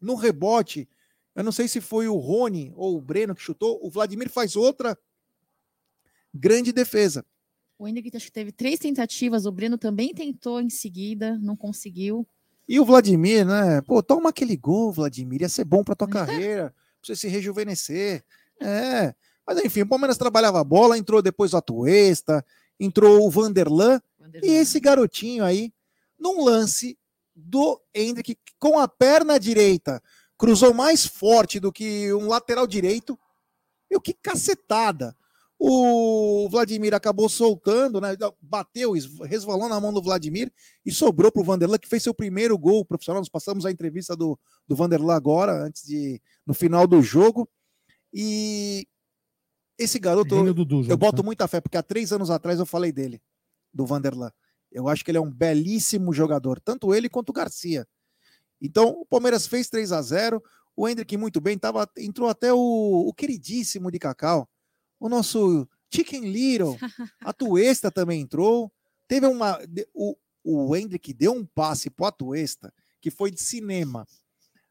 no 0.00 0.14
rebote. 0.14 0.88
Eu 1.34 1.42
não 1.42 1.52
sei 1.52 1.66
se 1.66 1.80
foi 1.80 2.06
o 2.06 2.16
Rony 2.16 2.72
ou 2.76 2.96
o 2.96 3.00
Breno 3.00 3.34
que 3.34 3.42
chutou, 3.42 3.78
o 3.82 3.90
Vladimir 3.90 4.30
faz 4.30 4.54
outra 4.54 4.96
grande 6.32 6.72
defesa. 6.72 7.24
O 7.78 7.86
Hendrick 7.86 8.16
acho 8.16 8.26
que 8.26 8.32
teve 8.32 8.52
três 8.52 8.78
tentativas, 8.78 9.44
o 9.44 9.52
Breno 9.52 9.76
também 9.76 10.14
tentou 10.14 10.60
em 10.60 10.70
seguida, 10.70 11.36
não 11.38 11.56
conseguiu. 11.56 12.26
E 12.68 12.80
o 12.80 12.84
Vladimir, 12.84 13.46
né? 13.46 13.80
Pô, 13.82 14.02
toma 14.02 14.30
aquele 14.30 14.56
gol, 14.56 14.90
Vladimir. 14.90 15.42
Ia 15.42 15.48
ser 15.48 15.64
bom 15.64 15.84
pra 15.84 15.94
tua 15.94 16.08
carreira, 16.08 16.70
pra 16.70 16.74
você 17.02 17.14
se 17.14 17.28
rejuvenescer. 17.28 18.24
É. 18.60 19.14
Mas 19.46 19.64
enfim, 19.64 19.82
o 19.82 19.88
Palmeiras 19.88 20.18
trabalhava 20.18 20.60
a 20.60 20.64
bola, 20.64 20.98
entrou 20.98 21.22
depois 21.22 21.52
o 21.52 21.56
Atuesta, 21.56 22.44
entrou 22.80 23.26
o 23.26 23.30
Vanderlan 23.30 24.00
e 24.42 24.48
esse 24.50 24.80
garotinho 24.80 25.44
aí, 25.44 25.72
num 26.18 26.44
lance 26.44 26.98
do 27.34 27.80
Hendrick 27.94 28.36
com 28.58 28.78
a 28.78 28.88
perna 28.88 29.38
direita, 29.38 30.02
cruzou 30.36 30.74
mais 30.74 31.06
forte 31.06 31.60
do 31.60 31.72
que 31.72 32.12
um 32.14 32.26
lateral 32.28 32.66
direito. 32.66 33.18
Meu, 33.90 34.00
que 34.00 34.12
cacetada! 34.12 35.16
O 35.58 36.48
Vladimir 36.50 36.92
acabou 36.92 37.30
soltando, 37.30 37.98
né? 37.98 38.14
Bateu, 38.42 38.94
es- 38.94 39.08
resvalou 39.20 39.70
na 39.70 39.80
mão 39.80 39.90
do 39.90 40.02
Vladimir 40.02 40.52
e 40.84 40.92
sobrou 40.92 41.32
para 41.32 41.40
o 41.40 41.44
Vanderlan, 41.44 41.78
que 41.78 41.88
fez 41.88 42.02
seu 42.02 42.12
primeiro 42.12 42.58
gol 42.58 42.84
profissional. 42.84 43.22
Nós 43.22 43.28
passamos 43.30 43.64
a 43.64 43.70
entrevista 43.70 44.14
do, 44.14 44.38
do 44.68 44.76
Vanderlan 44.76 45.14
agora, 45.14 45.64
antes 45.64 45.82
de. 45.86 46.20
no 46.46 46.52
final 46.52 46.86
do 46.86 47.00
jogo. 47.00 47.48
E 48.12 48.86
esse 49.78 49.98
garoto, 49.98 50.34
e 50.34 50.50
o 50.50 50.54
Dudu 50.54 50.84
eu 50.88 50.96
boto 50.96 51.22
né? 51.22 51.26
muita 51.26 51.46
fé, 51.46 51.60
porque 51.60 51.76
há 51.76 51.82
três 51.82 52.12
anos 52.12 52.30
atrás 52.30 52.58
eu 52.58 52.66
falei 52.66 52.92
dele, 52.92 53.20
do 53.72 53.86
Vanderlan. 53.86 54.30
Eu 54.70 54.88
acho 54.88 55.04
que 55.04 55.10
ele 55.10 55.18
é 55.18 55.20
um 55.20 55.30
belíssimo 55.30 56.12
jogador, 56.12 56.60
tanto 56.60 56.94
ele 56.94 57.08
quanto 57.08 57.30
o 57.30 57.32
Garcia. 57.32 57.86
Então, 58.60 58.88
o 58.88 59.06
Palmeiras 59.06 59.46
fez 59.46 59.68
3 59.68 59.92
a 59.92 60.02
0 60.02 60.42
o 60.76 60.86
Hendrick 60.86 61.16
muito 61.16 61.40
bem, 61.40 61.56
tava, 61.56 61.88
entrou 61.96 62.28
até 62.28 62.52
o, 62.52 62.58
o 63.08 63.14
queridíssimo 63.14 63.90
de 63.90 63.98
Cacau, 63.98 64.46
o 65.00 65.08
nosso 65.08 65.66
Chicken 65.90 66.30
Little, 66.30 66.76
a 67.20 67.32
Tuesta 67.32 67.90
também 67.90 68.20
entrou. 68.20 68.70
Teve 69.08 69.26
uma. 69.26 69.58
O, 69.94 70.16
o 70.44 70.76
Hendrick 70.76 71.14
deu 71.14 71.32
um 71.32 71.46
passe 71.46 71.88
pro 71.88 72.06
Atuesta, 72.06 72.72
que 73.00 73.10
foi 73.10 73.30
de 73.30 73.40
cinema. 73.40 74.06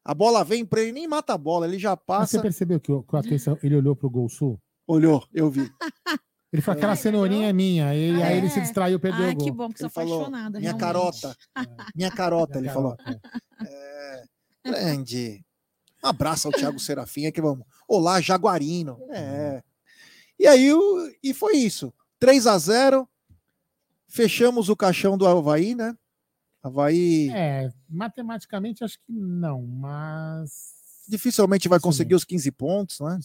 A 0.04 0.14
bola 0.14 0.44
vem 0.44 0.64
para 0.64 0.82
ele, 0.82 0.92
nem 0.92 1.08
mata 1.08 1.34
a 1.34 1.38
bola, 1.38 1.66
ele 1.66 1.78
já 1.78 1.90
Mas 1.90 2.04
passa. 2.06 2.36
você 2.36 2.42
percebeu 2.42 2.78
que 2.78 2.92
o, 2.92 3.02
que 3.02 3.14
o 3.14 3.18
Atuesta, 3.18 3.58
ele 3.62 3.74
olhou 3.74 3.96
pro 3.96 4.08
Gol 4.08 4.28
Sul? 4.28 4.60
Olhou, 4.86 5.26
eu 5.32 5.50
vi. 5.50 5.70
Ele 6.52 6.62
falou, 6.62 6.78
aquela 6.78 6.96
cenourinha 6.96 7.48
é 7.48 7.52
minha. 7.52 7.94
E 7.94 8.22
aí 8.22 8.38
ele 8.38 8.48
se 8.48 8.60
É. 8.60 8.62
distraiu, 8.62 8.98
perdeu 9.00 9.26
Ah, 9.26 9.30
o 9.30 9.34
gol. 9.34 9.44
que 9.44 9.50
bom, 9.50 9.68
que 9.70 9.78
sou 9.78 9.86
Ele 9.88 9.92
falou, 9.92 10.20
apaixonada. 10.22 10.58
minha 10.58 10.70
realmente. 10.72 10.80
carota. 10.80 11.36
Minha 11.94 12.10
carota, 12.10 12.58
ele 12.58 12.68
falou. 12.70 12.96
É. 13.60 14.24
Grande. 14.64 15.44
Um 16.02 16.08
abraço 16.08 16.46
ao 16.48 16.52
Thiago 16.54 16.78
Serafim, 16.78 17.30
que 17.32 17.42
vamos. 17.42 17.66
Olá, 17.86 18.20
Jaguarino. 18.22 18.96
É. 19.10 19.62
E 20.38 20.46
aí, 20.46 20.72
o- 20.72 21.10
e 21.22 21.34
foi 21.34 21.56
isso. 21.56 21.92
3 22.18 22.46
a 22.46 22.56
0 22.56 23.06
Fechamos 24.08 24.68
o 24.70 24.76
caixão 24.76 25.18
do 25.18 25.26
Havaí, 25.26 25.74
né? 25.74 25.94
Havaí 26.62 27.28
É, 27.34 27.68
matematicamente 27.88 28.82
acho 28.84 28.98
que 28.98 29.12
não, 29.12 29.62
mas. 29.66 30.75
Dificilmente 31.08 31.68
vai 31.68 31.78
conseguir 31.80 32.14
os 32.14 32.24
15 32.24 32.50
pontos, 32.52 33.00
né? 33.00 33.18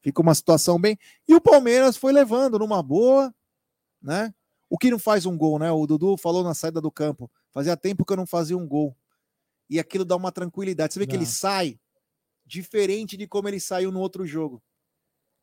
Fica 0.00 0.20
uma 0.20 0.34
situação 0.34 0.80
bem. 0.80 0.98
E 1.28 1.34
o 1.34 1.40
Palmeiras 1.40 1.96
foi 1.96 2.12
levando 2.12 2.58
numa 2.58 2.82
boa, 2.82 3.34
né? 4.02 4.34
O 4.68 4.78
que 4.78 4.90
não 4.90 4.98
faz 4.98 5.26
um 5.26 5.36
gol, 5.36 5.58
né? 5.58 5.70
O 5.70 5.86
Dudu 5.86 6.16
falou 6.16 6.42
na 6.42 6.54
saída 6.54 6.80
do 6.80 6.90
campo. 6.90 7.30
Fazia 7.52 7.76
tempo 7.76 8.04
que 8.04 8.12
eu 8.12 8.16
não 8.16 8.26
fazia 8.26 8.56
um 8.56 8.66
gol. 8.66 8.96
E 9.68 9.78
aquilo 9.78 10.04
dá 10.04 10.16
uma 10.16 10.32
tranquilidade. 10.32 10.92
Você 10.94 10.98
vê 11.00 11.06
que 11.06 11.12
Dá. 11.12 11.18
ele 11.18 11.26
sai 11.26 11.78
diferente 12.44 13.16
de 13.16 13.26
como 13.26 13.48
ele 13.48 13.60
saiu 13.60 13.90
no 13.92 14.00
outro 14.00 14.26
jogo. 14.26 14.62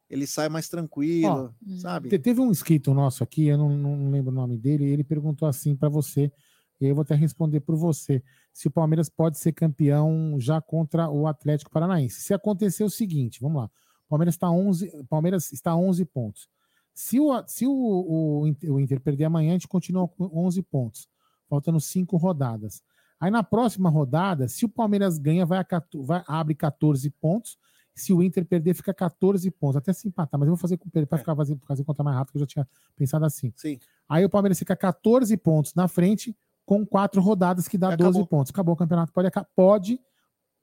Ele 0.10 0.25
sai 0.25 0.49
mais 0.49 0.67
tranquilo, 0.67 1.56
sabe? 1.80 2.10
Te- 2.10 2.17
Teve 2.19 2.41
um 2.41 2.49
inscrito 2.49 2.93
nosso 2.93 3.23
aqui, 3.23 3.47
eu 3.47 3.58
não, 3.58 3.69
não 3.69 4.10
lembro 4.12 4.32
o 4.32 4.36
nome 4.36 4.58
dele, 4.58 4.86
e 4.86 4.89
ele 4.89 5.04
perguntou 5.04 5.47
assim 5.47 5.75
para 5.75 5.88
você, 5.89 6.32
e 6.80 6.86
aí 6.86 6.92
eu 6.92 6.96
vou 6.96 7.02
até 7.02 7.15
responder 7.15 7.60
por 7.60 7.76
você, 7.76 8.24
se 8.54 8.68
o 8.68 8.72
Palmeiras 8.72 9.10
pode 9.10 9.38
ser 9.38 9.52
campeão 9.52 10.36
já 10.39 10.62
contra 10.62 11.10
o 11.10 11.28
Atlético 11.28 11.72
Paranaense. 11.72 12.22
Se 12.22 12.34
acontecer 12.34 12.84
o 12.84 12.89
seguinte, 12.89 13.39
vamos 13.42 13.62
lá, 13.62 13.70
o 14.06 14.10
Palmeiras 14.10 14.36
está 14.36 14.50
11, 14.50 15.06
Palmeiras 15.10 15.52
está 15.52 15.72
a 15.72 15.78
11 15.78 16.06
pontos. 16.06 16.50
Se 16.94 17.20
o, 17.20 17.44
se 17.48 17.65
o, 17.65 17.72
o, 17.72 18.48
Inter- 18.48 18.72
o 18.72 18.80
Inter 18.80 19.00
perder 19.00 19.26
amanhã, 19.26 19.52
a 19.52 19.54
gente 19.54 19.68
continua 19.68 20.08
com 20.08 20.30
11 20.34 20.62
pontos, 20.63 21.08
faltando 21.48 21.80
cinco 21.80 22.18
rodadas. 22.18 22.82
Aí 23.20 23.30
na 23.30 23.44
próxima 23.44 23.89
rodada, 23.89 24.48
se 24.48 24.65
o 24.65 24.70
Palmeiras 24.70 25.18
ganha, 25.18 25.46
vai, 25.46 25.60
a 25.60 25.63
14 25.63 26.06
vai 26.06 26.24
abre 26.28 26.56
14 26.56 27.10
pontos, 27.12 27.58
se 27.94 28.13
o 28.13 28.24
Inter 28.24 28.46
perder, 28.46 28.74
fica 28.74 28.94
14 28.94 29.52
pontos. 29.52 29.76
Até 29.76 29.92
se 29.92 30.08
empatar, 30.08 30.39
mas 30.39 30.48
eu 30.48 30.56
vou 30.56 30.58
fazer 30.58 30.78
com 30.78 30.89
para 30.89 31.18
ficar 31.18 31.36
fazer, 31.36 31.58
fazer 31.68 31.84
conta 31.84 32.02
mais 32.04 32.15
rápido, 32.18 32.32
que 32.32 32.38
eu 32.38 32.42
já 32.42 32.48
tinha 32.48 32.68
pensado 32.96 33.26
assim. 33.26 33.52
Sim. 33.56 33.78
Aí 34.08 34.24
o 34.24 34.30
Palmeiras 34.30 34.58
fica 34.58 34.76
14 34.76 35.36
pontos 35.38 35.74
na 35.76 35.88
frente, 35.88 36.36
com 36.70 36.86
quatro 36.86 37.20
rodadas, 37.20 37.68
que 37.68 37.80
dá 37.80 37.94
E 37.94 37.98
12 37.98 38.10
acabou. 38.12 38.28
pontos. 38.28 38.52
Acabou 38.52 38.76
o 38.76 38.78
campeonato. 38.78 39.12
Pode, 39.12 39.32
pode, 39.56 40.00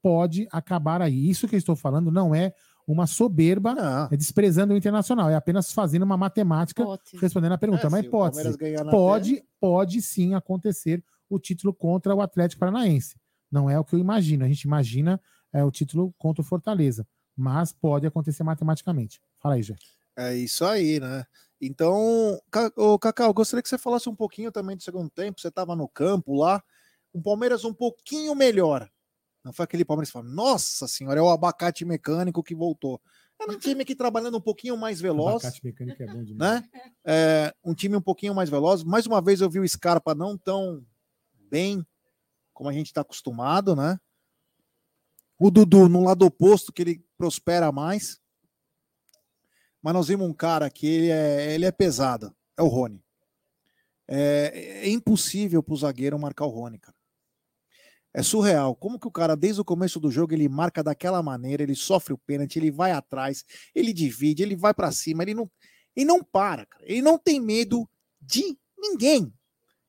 pode 0.00 0.48
acabar 0.52 1.02
aí. 1.02 1.28
Isso 1.28 1.48
que 1.48 1.56
eu 1.56 1.58
estou 1.58 1.74
falando 1.74 2.12
não 2.12 2.32
é 2.32 2.54
uma 2.86 3.08
soberba, 3.08 3.74
Não. 3.74 4.08
é 4.12 4.16
desprezando 4.16 4.72
o 4.72 4.76
internacional, 4.76 5.28
é 5.28 5.34
apenas 5.34 5.72
fazendo 5.72 6.04
uma 6.04 6.16
matemática, 6.16 6.84
respondendo 7.20 7.54
a 7.54 7.58
pergunta. 7.58 7.88
É, 7.88 8.56
ganhar 8.56 8.84
na 8.84 8.90
Pode, 8.92 9.42
pode 9.60 10.00
sim 10.00 10.34
acontecer 10.34 11.02
o 11.28 11.40
título 11.40 11.74
contra 11.74 12.14
o 12.14 12.20
Atlético 12.20 12.60
Paranaense. 12.60 13.16
Não 13.50 13.68
é 13.68 13.76
o 13.76 13.84
que 13.84 13.96
eu 13.96 13.98
imagino. 13.98 14.44
A 14.44 14.48
gente 14.48 14.62
imagina 14.62 15.20
é, 15.52 15.64
o 15.64 15.72
título 15.72 16.14
contra 16.16 16.40
o 16.40 16.44
Fortaleza. 16.44 17.04
Mas 17.36 17.72
pode 17.72 18.06
acontecer 18.06 18.44
matematicamente. 18.44 19.20
Fala 19.40 19.56
aí, 19.56 19.62
Jé. 19.64 19.74
É 20.16 20.36
isso 20.36 20.64
aí, 20.64 21.00
né? 21.00 21.24
Então, 21.60 22.40
ô, 22.76 22.98
Cacau, 22.98 23.32
gostaria 23.32 23.62
que 23.62 23.68
você 23.68 23.78
falasse 23.78 24.08
um 24.08 24.14
pouquinho 24.14 24.52
também 24.52 24.76
do 24.76 24.82
segundo 24.82 25.08
tempo. 25.08 25.40
Você 25.40 25.48
estava 25.48 25.74
no 25.74 25.88
campo 25.88 26.34
lá, 26.34 26.62
um 27.14 27.22
Palmeiras 27.22 27.64
um 27.64 27.72
pouquinho 27.72 28.34
melhor. 28.34 28.90
Não 29.42 29.52
foi 29.52 29.64
aquele 29.64 29.84
Palmeiras 29.84 30.08
que 30.08 30.12
fala, 30.12 30.28
nossa 30.28 30.88
senhora, 30.88 31.20
é 31.20 31.22
o 31.22 31.30
abacate 31.30 31.84
mecânico 31.84 32.42
que 32.42 32.54
voltou. 32.54 33.00
Era 33.40 33.52
um 33.52 33.58
time 33.58 33.84
que 33.84 33.94
trabalhando 33.94 34.38
um 34.38 34.40
pouquinho 34.40 34.76
mais 34.76 35.00
veloz, 35.00 35.44
Abacate 35.44 35.64
mecânico 35.64 36.02
é 36.02 36.06
bom 36.06 36.24
demais. 36.24 36.62
né? 36.62 36.68
É, 37.04 37.54
um 37.64 37.74
time 37.74 37.96
um 37.96 38.00
pouquinho 38.02 38.34
mais 38.34 38.50
veloz. 38.50 38.82
Mais 38.82 39.06
uma 39.06 39.22
vez 39.22 39.40
eu 39.40 39.48
vi 39.48 39.60
o 39.60 39.68
Scarpa 39.68 40.14
não 40.14 40.36
tão 40.36 40.84
bem 41.48 41.86
como 42.52 42.70
a 42.70 42.72
gente 42.72 42.86
está 42.86 43.02
acostumado, 43.02 43.76
né? 43.76 44.00
O 45.38 45.50
Dudu 45.50 45.88
no 45.88 46.02
lado 46.02 46.24
oposto, 46.24 46.72
que 46.72 46.82
ele 46.82 47.04
prospera 47.18 47.70
mais. 47.70 48.18
Mas 49.86 49.94
nós 49.94 50.08
vimos 50.08 50.28
um 50.28 50.32
cara 50.32 50.68
que 50.68 50.84
ele 50.84 51.10
é, 51.10 51.54
ele 51.54 51.64
é 51.64 51.70
pesado, 51.70 52.34
é 52.58 52.62
o 52.62 52.66
Rony. 52.66 53.00
É, 54.08 54.80
é 54.82 54.88
impossível 54.88 55.62
para 55.62 55.74
o 55.74 55.76
zagueiro 55.76 56.18
marcar 56.18 56.44
o 56.44 56.48
Rony, 56.48 56.76
cara. 56.80 56.96
É 58.12 58.20
surreal. 58.20 58.74
Como 58.74 58.98
que 58.98 59.06
o 59.06 59.12
cara, 59.12 59.36
desde 59.36 59.60
o 59.60 59.64
começo 59.64 60.00
do 60.00 60.10
jogo, 60.10 60.34
ele 60.34 60.48
marca 60.48 60.82
daquela 60.82 61.22
maneira, 61.22 61.62
ele 61.62 61.76
sofre 61.76 62.12
o 62.12 62.18
pênalti, 62.18 62.56
ele 62.56 62.72
vai 62.72 62.90
atrás, 62.90 63.44
ele 63.72 63.92
divide, 63.92 64.42
ele 64.42 64.56
vai 64.56 64.74
para 64.74 64.90
cima, 64.90 65.22
ele 65.22 65.34
não, 65.34 65.48
ele 65.94 66.06
não 66.06 66.20
para, 66.20 66.66
cara. 66.66 66.84
Ele 66.84 67.00
não 67.00 67.16
tem 67.16 67.38
medo 67.40 67.88
de 68.20 68.58
ninguém. 68.76 69.32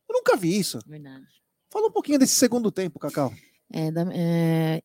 Eu 0.07 0.13
nunca 0.13 0.37
vi 0.37 0.59
isso. 0.59 0.77
Verdade. 0.85 1.25
Fala 1.73 1.87
um 1.87 1.91
pouquinho 1.91 2.19
desse 2.19 2.35
segundo 2.35 2.71
tempo, 2.71 2.99
Cacau. 2.99 3.33
É, 3.73 3.89
da- 3.89 4.13
é, 4.13 4.79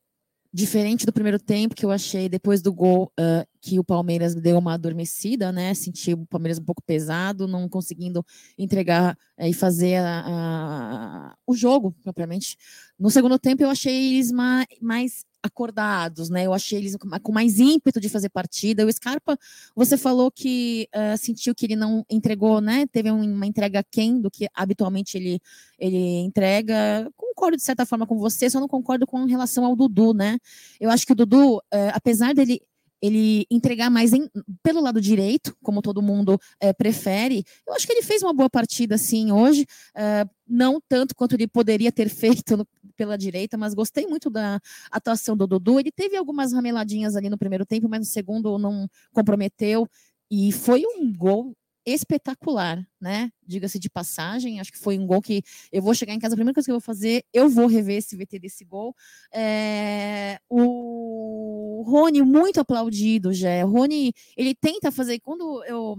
diferente 0.50 1.04
do 1.04 1.12
primeiro 1.12 1.38
tempo, 1.38 1.74
que 1.74 1.84
eu 1.84 1.90
achei 1.90 2.30
depois 2.30 2.62
do 2.62 2.72
gol 2.72 3.12
ah, 3.20 3.46
que 3.62 3.78
o 3.78 3.84
Palmeiras 3.84 4.34
deu 4.34 4.58
uma 4.58 4.74
adormecida, 4.74 5.52
né? 5.52 5.72
Senti 5.72 6.12
o 6.14 6.26
Palmeiras 6.26 6.58
um 6.58 6.64
pouco 6.64 6.82
pesado, 6.82 7.46
não 7.46 7.68
conseguindo 7.68 8.26
entregar 8.58 9.16
eh, 9.38 9.48
e 9.50 9.54
fazer 9.54 9.96
a- 9.98 10.24
a- 10.26 11.34
o 11.46 11.54
jogo 11.54 11.94
propriamente. 12.02 12.56
No 12.98 13.08
segundo 13.10 13.38
tempo, 13.38 13.62
eu 13.62 13.70
achei 13.70 14.14
eles 14.14 14.32
ma- 14.32 14.66
mais 14.80 15.24
acordados, 15.44 16.28
né? 16.30 16.46
Eu 16.46 16.52
achei 16.54 16.78
eles 16.78 16.96
com 16.96 17.08
ma- 17.08 17.18
com 17.20 17.32
mais 17.32 17.58
ímpeto 17.58 18.00
de 18.00 18.08
fazer 18.08 18.28
partida. 18.30 18.86
O 18.86 18.92
Scarpa, 18.92 19.36
você 19.74 19.96
falou 19.96 20.30
que 20.30 20.88
ah, 20.92 21.16
sentiu 21.16 21.54
que 21.54 21.66
ele 21.66 21.76
não 21.76 22.04
entregou, 22.10 22.60
né? 22.60 22.86
Teve 22.88 23.10
um- 23.10 23.32
uma 23.34 23.46
entrega 23.46 23.80
aquém 23.80 24.20
do 24.20 24.30
que 24.30 24.48
habitualmente 24.54 25.16
ele, 25.16 25.40
ele 25.78 26.18
entrega. 26.20 27.08
Concordo 27.16 27.56
de 27.56 27.62
certa 27.62 27.84
forma 27.86 28.06
com 28.06 28.18
você, 28.18 28.48
só 28.50 28.60
não 28.60 28.68
concordo 28.68 29.06
com 29.06 29.24
relação 29.24 29.64
ao 29.64 29.74
Dudu, 29.76 30.12
né? 30.14 30.38
Eu 30.80 30.90
acho 30.90 31.06
que 31.06 31.12
o 31.12 31.16
Dudu, 31.16 31.60
eh, 31.72 31.90
apesar 31.94 32.34
dele 32.34 32.60
ele 33.02 33.44
entregar 33.50 33.90
mais 33.90 34.12
em- 34.12 34.30
pelo 34.62 34.80
lado 34.80 35.00
direito, 35.00 35.56
como 35.62 35.82
todo 35.82 36.00
mundo 36.00 36.38
eh, 36.60 36.72
prefere. 36.72 37.44
Eu 37.66 37.74
acho 37.74 37.86
que 37.86 37.92
ele 37.92 38.02
fez 38.02 38.22
uma 38.22 38.32
boa 38.32 38.48
partida, 38.48 38.96
sim, 38.96 39.32
hoje. 39.32 39.66
eh, 39.96 40.24
não 40.46 40.80
tanto 40.88 41.14
quanto 41.14 41.34
ele 41.34 41.48
poderia 41.48 41.90
ter 41.90 42.08
feito 42.44 42.56
no- 42.56 42.66
pela 42.96 43.16
direita, 43.18 43.56
mas 43.56 43.74
gostei 43.74 44.06
muito 44.06 44.30
da 44.30 44.60
atuação 44.90 45.36
do 45.36 45.46
Dudu. 45.46 45.80
Ele 45.80 45.90
teve 45.90 46.16
algumas 46.16 46.52
rameladinhas 46.52 47.16
ali 47.16 47.28
no 47.30 47.38
primeiro 47.38 47.66
tempo, 47.66 47.88
mas 47.88 48.00
no 48.00 48.04
segundo 48.06 48.58
não 48.58 48.86
comprometeu. 49.12 49.88
E 50.30 50.52
foi 50.52 50.82
um 50.86 51.12
gol 51.12 51.54
espetacular, 51.84 52.86
né? 53.00 53.30
Diga-se 53.46 53.78
de 53.78 53.90
passagem, 53.90 54.60
acho 54.60 54.72
que 54.72 54.78
foi 54.78 54.98
um 54.98 55.06
gol 55.06 55.20
que 55.20 55.42
eu 55.70 55.82
vou 55.82 55.94
chegar 55.94 56.14
em 56.14 56.18
casa, 56.18 56.34
a 56.34 56.36
primeira 56.36 56.54
coisa 56.54 56.66
que 56.66 56.70
eu 56.70 56.76
vou 56.76 56.80
fazer, 56.80 57.24
eu 57.32 57.48
vou 57.48 57.66
rever 57.66 57.98
esse 57.98 58.16
VT 58.16 58.38
desse 58.38 58.64
gol. 58.64 58.94
É, 59.32 60.38
o 60.48 61.82
Rony, 61.86 62.22
muito 62.22 62.60
aplaudido, 62.60 63.32
já. 63.32 63.64
O 63.64 63.70
Rony, 63.70 64.12
ele 64.36 64.54
tenta 64.54 64.90
fazer, 64.90 65.18
quando 65.20 65.64
eu 65.64 65.96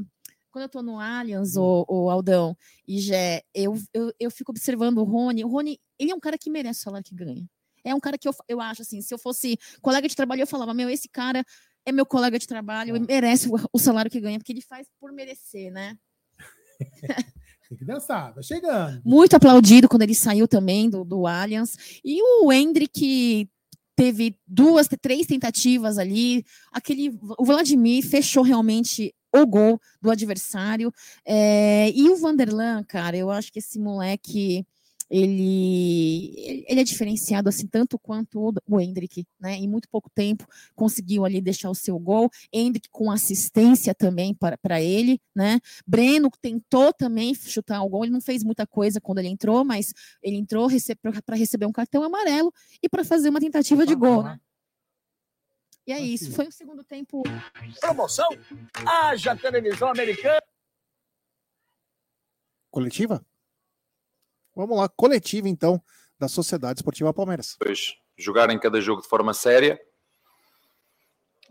quando 0.52 0.64
eu 0.64 0.70
tô 0.70 0.84
no 0.84 1.00
Allianz, 1.00 1.58
o, 1.58 1.84
o 1.90 2.12
Aldão 2.12 2.56
e 2.88 3.00
Jé, 3.00 3.42
eu, 3.56 3.74
eu, 3.92 4.14
eu 4.20 4.30
fico 4.30 4.52
observando 4.52 5.00
o 5.00 5.04
Rony. 5.04 5.44
O 5.44 5.48
Rony, 5.48 5.80
ele 5.98 6.12
é 6.12 6.16
um 6.16 6.20
cara 6.20 6.38
que 6.38 6.48
merece 6.48 6.82
o 6.82 6.84
salário 6.84 7.04
que 7.04 7.16
ganha. 7.16 7.44
É 7.84 7.94
um 7.94 8.00
cara 8.00 8.20
que 8.20 8.28
eu, 8.28 8.34
eu 8.48 8.62
acho 8.62 8.84
assim, 8.84 9.02
se 9.02 9.12
eu 9.12 9.18
fosse 9.18 9.58
colega 9.82 10.08
de 10.08 10.16
trabalho, 10.16 10.42
eu 10.42 10.48
falava, 10.48 10.72
meu, 10.72 10.90
esse 10.90 11.10
cara 11.10 11.44
é 11.86 11.92
meu 11.92 12.06
colega 12.06 12.38
de 12.40 12.48
trabalho, 12.48 12.96
ele 12.96 13.06
merece 13.06 13.50
o, 13.50 13.54
o 13.72 13.80
salário 13.80 14.10
que 14.10 14.20
ganha, 14.20 14.40
porque 14.40 14.52
ele 14.52 14.62
faz 14.62 14.88
por 15.00 15.12
merecer, 15.12 15.72
né? 15.72 15.98
Tem 17.70 17.78
que 17.78 17.86
dançar, 17.86 18.34
vai 18.34 18.44
chegando. 18.44 19.02
muito 19.04 19.36
aplaudido 19.36 19.90
quando 19.90 20.04
ele 20.04 20.14
saiu 20.14 20.48
também 20.48 20.90
do, 20.90 21.04
do 21.04 21.26
Allianz. 21.26 21.76
E 22.04 22.22
o 22.22 22.52
Hendrick 22.52 23.50
teve 23.96 24.38
duas, 24.46 24.88
três 25.02 25.26
tentativas 25.26 25.98
ali. 25.98 26.46
Aquele, 26.72 27.18
o 27.38 27.46
Vladimir 27.46 28.06
fechou 28.06 28.44
realmente 28.44 29.14
o 29.34 29.46
gol 29.46 29.80
do 30.02 30.12
adversário. 30.12 30.94
É, 31.26 31.92
e 31.96 32.10
o 32.10 32.16
Vanderlan, 32.16 32.84
cara, 32.84 33.18
eu 33.18 33.32
acho 33.32 33.52
que 33.52 33.60
esse 33.60 33.80
moleque 33.80 34.66
ele, 35.16 36.66
ele 36.68 36.82
é 36.82 36.84
diferenciado 36.84 37.48
assim 37.48 37.68
tanto 37.68 38.00
quanto 38.00 38.52
o, 38.68 38.82
Hendrick, 38.82 39.28
né? 39.40 39.54
Em 39.54 39.68
muito 39.68 39.88
pouco 39.88 40.10
tempo 40.10 40.44
conseguiu 40.74 41.24
ali 41.24 41.40
deixar 41.40 41.70
o 41.70 41.76
seu 41.76 42.00
gol. 42.00 42.32
Hendrick 42.52 42.90
com 42.90 43.12
assistência 43.12 43.94
também 43.94 44.34
para 44.34 44.82
ele, 44.82 45.22
né? 45.36 45.60
Breno 45.86 46.32
tentou 46.42 46.92
também 46.92 47.36
chutar 47.36 47.84
o 47.84 47.90
gol, 47.90 48.06
ele 48.06 48.12
não 48.12 48.22
fez 48.22 48.44
muita 48.44 48.66
coisa 48.66 49.00
quando 49.00 49.20
ele 49.20 49.28
entrou, 49.28 49.64
mas 49.64 49.94
ele 50.24 50.38
entrou 50.38 50.68
para 51.24 51.36
receber 51.36 51.68
um 51.68 51.72
cartão 51.72 52.02
amarelo 52.02 52.52
e 52.82 52.90
para 52.90 53.04
fazer 53.04 53.30
uma 53.30 53.40
tentativa 53.40 53.86
de 53.86 53.94
gol, 53.94 54.24
né? 54.24 54.40
E 55.86 55.92
é 55.92 56.00
isso, 56.00 56.32
foi 56.32 56.48
um 56.48 56.52
segundo 56.52 56.84
tempo. 56.84 57.22
Promoção? 57.80 58.30
Haja 58.84 59.36
televisão 59.36 59.90
americana. 59.90 60.42
Coletiva? 62.72 63.24
Vamos 64.56 64.78
lá, 64.78 64.88
coletiva 64.90 65.48
então 65.50 65.82
da 66.20 66.28
Sociedade 66.28 66.80
Esportiva 66.80 67.14
Palmeiras. 67.14 67.56
depois 67.60 67.96
jogarem 68.18 68.60
cada 68.60 68.80
jogo 68.80 69.02
de 69.02 69.08
forma 69.08 69.34
séria 69.34 69.80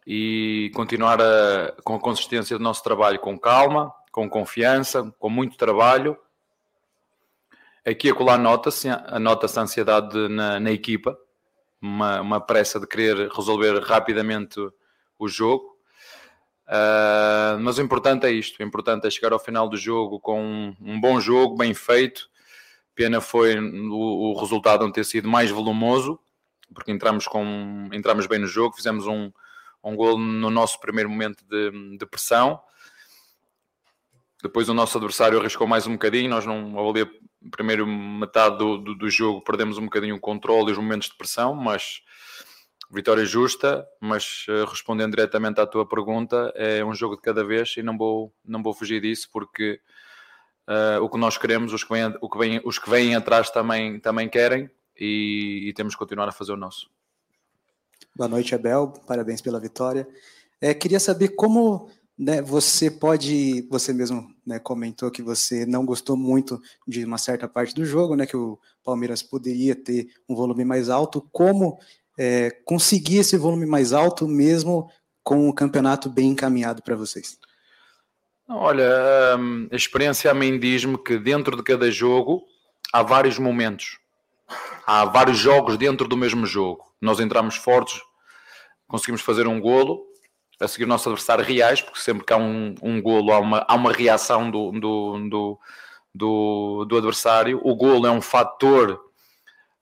e 0.06 0.70
continuar 0.74 1.20
a- 1.20 1.72
com 1.84 1.94
a 1.94 2.00
consistência 2.00 2.56
do 2.56 2.62
nosso 2.62 2.82
trabalho 2.82 3.18
com 3.18 3.38
calma, 3.38 3.92
com 4.10 4.28
confiança, 4.28 5.12
com 5.18 5.28
muito 5.28 5.56
trabalho. 5.56 6.16
Aqui 7.84 8.06
e 8.06 8.10
acolá 8.10 8.38
nota-se 8.38 8.88
a 8.88 9.18
nota-se 9.18 9.58
a 9.58 9.62
ansiedade 9.62 10.28
na, 10.28 10.60
na 10.60 10.70
equipa, 10.70 11.18
uma, 11.80 12.20
uma 12.20 12.40
pressa 12.40 12.78
de 12.78 12.86
querer 12.86 13.28
resolver 13.28 13.80
rapidamente 13.82 14.60
o, 15.18 15.26
jogo. 15.26 15.76
Ah, 16.66 17.56
mas 17.60 17.78
o 17.78 17.82
importante 17.82 18.24
é 18.24 18.30
isto: 18.30 18.60
o 18.60 18.62
importante 18.62 19.06
é 19.06 19.10
chegar 19.10 19.32
ao 19.32 19.38
final 19.40 19.68
do 19.68 19.76
jogo 19.76 20.20
com 20.20 20.40
um, 20.40 20.76
um 20.80 21.00
bom 21.00 21.18
jogo, 21.18 21.56
bem 21.56 21.74
feito. 21.74 22.30
Pena 22.94 23.20
foi 23.20 23.59
o, 23.59 24.33
o 24.33 24.40
resultado 24.40 24.85
não 24.85 24.92
ter 24.92 25.05
sido 25.05 25.28
mais 25.28 25.50
volumoso, 25.50 26.18
porque 26.74 26.92
entramos, 26.92 27.26
com, 27.26 27.88
entramos 27.92 28.26
bem 28.26 28.38
no 28.38 28.46
jogo, 28.46 28.76
fizemos 28.76 29.07
um, 29.07 29.31
um 29.83 29.96
gol 29.96 30.18
no 30.18 30.50
nosso 30.50 30.81
primeiro 30.81 31.09
momento 31.09 31.44
de, 31.44 31.96
de 31.96 32.07
pressão. 32.07 32.61
Depois 34.42 34.68
o 34.68 34.74
nosso 34.74 34.98
adversário 34.98 35.38
arriscou 35.38 35.66
mais 35.66 35.87
um 35.87 35.92
bocadinho, 35.92 36.28
nós 36.28 36.44
não, 36.44 36.90
ali 36.90 37.02
a 37.02 37.50
primeira 37.50 37.87
metade 37.87 38.59
do, 38.59 38.78
do, 38.78 38.94
do 38.94 39.11
jogo 39.11 39.42
perdemos 39.42 39.78
um 39.78 39.85
bocadinho 39.85 40.16
o 40.16 40.20
controle 40.20 40.70
e 40.70 40.72
os 40.72 40.78
momentos 40.78 41.09
de 41.09 41.16
pressão, 41.16 41.55
mas 41.55 42.02
vitória 42.90 43.24
justa, 43.24 43.87
mas 44.00 44.44
eh, 44.48 44.64
respondendo 44.68 45.16
diretamente 45.16 45.61
à 45.61 45.66
tua 45.66 45.88
pergunta, 45.88 46.52
é 46.55 46.85
um 46.85 46.94
jogo 46.94 47.16
de 47.16 47.22
cada 47.22 47.42
vez 47.42 47.74
e 47.76 47.83
não 47.83 47.96
vou, 47.96 48.35
não 48.44 48.62
vou 48.62 48.74
fugir 48.74 49.00
disso 49.00 49.28
porque 49.33 49.81
eh, 50.72 50.98
o 51.00 51.08
que 51.08 51.18
nós 51.18 51.37
queremos, 51.37 51.72
os 51.74 51.85
que 51.85 51.92
vêm, 51.92 52.14
o 52.20 52.30
que 52.30 52.38
vêm, 52.38 52.61
os 52.64 52.78
que 52.78 52.88
vêm 52.88 53.14
atrás 53.14 53.50
também, 53.50 54.00
também 54.00 54.26
querem 54.26 54.70
e, 54.98 55.68
e 55.68 55.72
temos 55.74 55.94
que 55.94 55.98
continuar 55.98 56.28
a 56.28 56.32
fazer 56.32 56.52
o 56.52 56.56
nosso. 56.56 56.88
Boa 58.16 58.28
noite, 58.28 58.54
Abel. 58.54 58.88
Parabéns 59.06 59.42
pela 59.42 59.61
vitória. 59.61 60.08
É, 60.61 60.72
queria 60.72 60.98
saber 60.98 61.28
como 61.28 61.90
né, 62.18 62.40
você 62.40 62.90
pode. 62.90 63.66
Você 63.70 63.92
mesmo 63.92 64.26
né, 64.46 64.58
comentou 64.58 65.11
que 65.11 65.22
você 65.22 65.66
não 65.66 65.85
gostou 65.85 66.16
muito 66.16 66.61
de 66.88 67.04
uma 67.04 67.18
certa 67.18 67.46
parte 67.46 67.74
do 67.74 67.85
jogo, 67.85 68.16
né, 68.16 68.24
que 68.24 68.37
o 68.37 68.58
Palmeiras 68.82 69.22
poderia 69.22 69.74
ter 69.74 70.08
um 70.26 70.35
volume 70.35 70.64
mais 70.64 70.88
alto. 70.88 71.28
Como 71.32 71.78
é, 72.18 72.50
conseguir 72.64 73.18
esse 73.18 73.37
volume 73.37 73.66
mais 73.66 73.92
alto 73.92 74.26
mesmo 74.26 74.88
com 75.22 75.48
o 75.48 75.54
campeonato 75.54 76.08
bem 76.08 76.30
encaminhado 76.30 76.82
para 76.82 76.96
vocês? 76.96 77.38
Olha, 78.54 79.36
hum, 79.38 79.66
a 79.72 79.74
experiência 79.74 80.30
a 80.30 80.34
mim 80.34 80.58
diz-me 80.58 80.98
que 80.98 81.18
dentro 81.18 81.56
de 81.56 81.62
cada 81.62 81.90
jogo 81.90 82.46
há 82.92 83.02
vários 83.02 83.38
momentos. 83.38 83.98
Há 84.86 85.06
vários 85.06 85.38
jogos 85.38 85.78
dentro 85.78 86.06
do 86.06 86.18
mesmo 86.18 86.44
jogo. 86.44 86.84
Nós 87.00 87.18
entramos 87.18 87.56
fortes, 87.56 88.02
conseguimos 88.86 89.22
fazer 89.22 89.46
um 89.46 89.58
golo, 89.58 90.04
a 90.60 90.68
seguir 90.68 90.84
o 90.84 90.88
nosso 90.88 91.08
adversário 91.08 91.42
reais, 91.42 91.80
porque 91.80 91.98
sempre 91.98 92.26
que 92.26 92.32
há 92.32 92.36
um, 92.36 92.74
um 92.82 93.00
golo 93.00 93.32
há 93.32 93.38
uma, 93.38 93.64
há 93.66 93.74
uma 93.74 93.90
reação 93.90 94.50
do, 94.50 94.70
do, 94.72 95.28
do, 95.30 95.60
do, 96.14 96.84
do 96.84 96.96
adversário. 96.98 97.58
O 97.64 97.74
golo 97.74 98.06
é 98.06 98.10
um 98.10 98.20
fator 98.20 99.02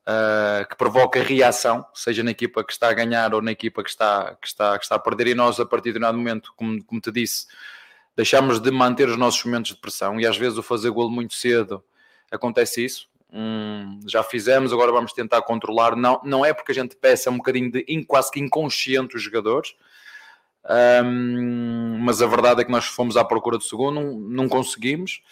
uh, 0.07 0.69
que 0.69 0.77
provoca 0.77 1.21
reação, 1.21 1.85
seja 1.93 2.23
na 2.23 2.31
equipa 2.31 2.63
que 2.63 2.73
está 2.73 2.89
a 2.89 2.95
ganhar 2.95 3.35
ou 3.35 3.43
na 3.43 3.51
equipa 3.51 3.83
que 3.83 3.91
está, 3.91 4.37
que 4.41 4.47
está, 4.47 4.79
que 4.79 4.85
está 4.85 4.95
a 4.95 5.01
perder. 5.01 5.27
E 5.27 5.35
nós, 5.35 5.59
a 5.59 5.67
partir 5.67 5.89
de 5.89 5.95
determinado 5.95 6.17
momento, 6.17 6.53
como, 6.57 6.85
como 6.85 7.01
te 7.01 7.11
disse, 7.11 7.47
deixamos 8.17 8.61
de 8.61 8.71
manter 8.71 9.09
os 9.09 9.17
nossos 9.17 9.45
momentos 9.45 9.73
de 9.73 9.81
pressão 9.81 10.21
e 10.21 10.27
às 10.27 10.37
vezes 10.37 10.59
o 10.59 10.63
fazer 10.63 10.91
golo 10.91 11.11
muito 11.11 11.35
cedo 11.35 11.83
acontece 12.31 12.85
isso. 12.85 13.09
Hum, 13.33 14.01
já 14.07 14.23
fizemos, 14.23 14.73
agora 14.73 14.91
vamos 14.91 15.13
tentar 15.13 15.43
controlar. 15.43 15.95
Não, 15.95 16.21
não 16.25 16.45
é 16.45 16.53
porque 16.53 16.73
a 16.73 16.75
gente 16.75 16.97
peça 16.97 17.31
um 17.31 17.37
bocadinho 17.37 17.71
de 17.71 18.05
quase 18.05 18.31
que 18.31 18.41
inconsciente 18.41 19.17
os 19.17 19.23
jogadores, 19.23 19.75
Hum, 20.69 21.99
mas 22.01 22.21
a 22.21 22.27
verdade 22.27 22.61
é 22.61 22.65
que 22.65 22.71
nós 22.71 22.85
fomos 22.85 23.17
à 23.17 23.25
procura 23.25 23.57
do 23.57 23.65
segundo, 23.65 24.01
não, 24.01 24.13
não 24.13 24.49
conseguimos. 24.49 25.23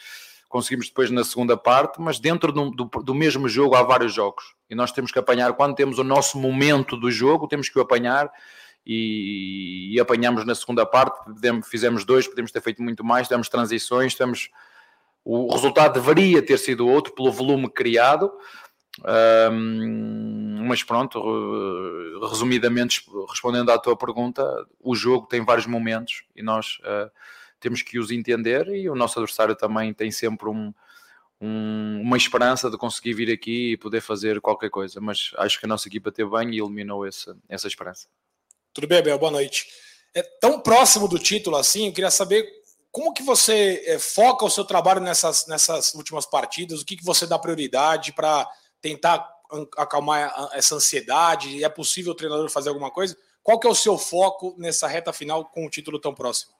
Conseguimos 0.48 0.88
depois 0.88 1.10
na 1.10 1.24
segunda 1.24 1.56
parte, 1.56 2.00
mas 2.00 2.18
dentro 2.18 2.50
do, 2.50 2.70
do, 2.70 2.84
do 2.84 3.14
mesmo 3.14 3.48
jogo 3.48 3.74
há 3.74 3.82
vários 3.82 4.14
jogos 4.14 4.54
e 4.70 4.74
nós 4.74 4.90
temos 4.90 5.12
que 5.12 5.18
apanhar. 5.18 5.52
Quando 5.52 5.74
temos 5.74 5.98
o 5.98 6.04
nosso 6.04 6.38
momento 6.38 6.96
do 6.96 7.10
jogo, 7.10 7.46
temos 7.46 7.68
que 7.68 7.78
o 7.78 7.82
apanhar 7.82 8.30
e, 8.86 9.90
e 9.94 10.00
apanhamos 10.00 10.44
na 10.44 10.54
segunda 10.54 10.84
parte. 10.86 11.18
Fizemos 11.64 12.04
dois, 12.04 12.26
podemos 12.26 12.50
ter 12.52 12.60
feito 12.62 12.82
muito 12.82 13.04
mais. 13.04 13.26
Tivemos 13.28 13.48
transições, 13.48 14.14
temos 14.14 14.50
o 15.24 15.52
resultado 15.52 15.94
deveria 15.94 16.40
ter 16.40 16.58
sido 16.58 16.86
outro 16.88 17.14
pelo 17.14 17.30
volume 17.30 17.68
criado. 17.70 18.32
Hum, 19.52 20.64
mas 20.66 20.82
pronto, 20.82 21.20
re- 21.20 22.28
resumidamente 22.28 23.04
respondendo 23.28 23.70
à 23.70 23.78
tua 23.78 23.96
pergunta, 23.96 24.42
o 24.80 24.94
jogo 24.94 25.26
tem 25.26 25.44
vários 25.44 25.66
momentos 25.66 26.24
e 26.34 26.42
nós 26.42 26.78
eh, 26.84 27.10
temos 27.60 27.82
que 27.82 27.98
os 27.98 28.10
entender 28.10 28.66
e 28.68 28.88
o 28.90 28.94
nosso 28.94 29.18
adversário 29.18 29.54
também 29.54 29.94
tem 29.94 30.10
sempre 30.10 30.48
um- 30.48 30.72
um- 31.40 32.00
uma 32.02 32.16
esperança 32.16 32.70
de 32.70 32.76
conseguir 32.76 33.14
vir 33.14 33.32
aqui 33.32 33.72
e 33.72 33.76
poder 33.76 34.00
fazer 34.00 34.40
qualquer 34.40 34.70
coisa, 34.70 35.00
mas 35.00 35.30
acho 35.36 35.60
que 35.60 35.66
a 35.66 35.68
nossa 35.68 35.86
equipa 35.88 36.10
teve 36.10 36.30
bem 36.30 36.50
e 36.54 36.58
eliminou 36.60 37.06
essa, 37.06 37.36
essa 37.48 37.68
esperança. 37.68 38.08
Tudo 38.78 38.86
bem, 38.86 38.98
Abel? 38.98 39.18
Boa 39.18 39.32
noite. 39.32 39.66
É 40.14 40.22
tão 40.22 40.60
próximo 40.60 41.08
do 41.08 41.18
título 41.18 41.56
assim, 41.56 41.88
eu 41.88 41.92
queria 41.92 42.12
saber 42.12 42.48
como 42.92 43.12
que 43.12 43.24
você 43.24 43.82
é, 43.84 43.98
foca 43.98 44.44
o 44.44 44.50
seu 44.50 44.64
trabalho 44.64 45.00
nessas, 45.00 45.48
nessas 45.48 45.92
últimas 45.94 46.24
partidas, 46.24 46.80
o 46.80 46.86
que, 46.86 46.96
que 46.96 47.04
você 47.04 47.26
dá 47.26 47.36
prioridade 47.40 48.12
para 48.12 48.48
tentar 48.80 49.28
acalmar 49.76 50.50
essa 50.52 50.76
ansiedade? 50.76 51.64
É 51.64 51.68
possível 51.68 52.12
o 52.12 52.14
treinador 52.14 52.48
fazer 52.50 52.68
alguma 52.68 52.88
coisa? 52.88 53.16
Qual 53.42 53.58
que 53.58 53.66
é 53.66 53.70
o 53.70 53.74
seu 53.74 53.98
foco 53.98 54.54
nessa 54.56 54.86
reta 54.86 55.12
final 55.12 55.46
com 55.46 55.66
o 55.66 55.70
título 55.70 55.98
tão 55.98 56.14
próximo? 56.14 56.52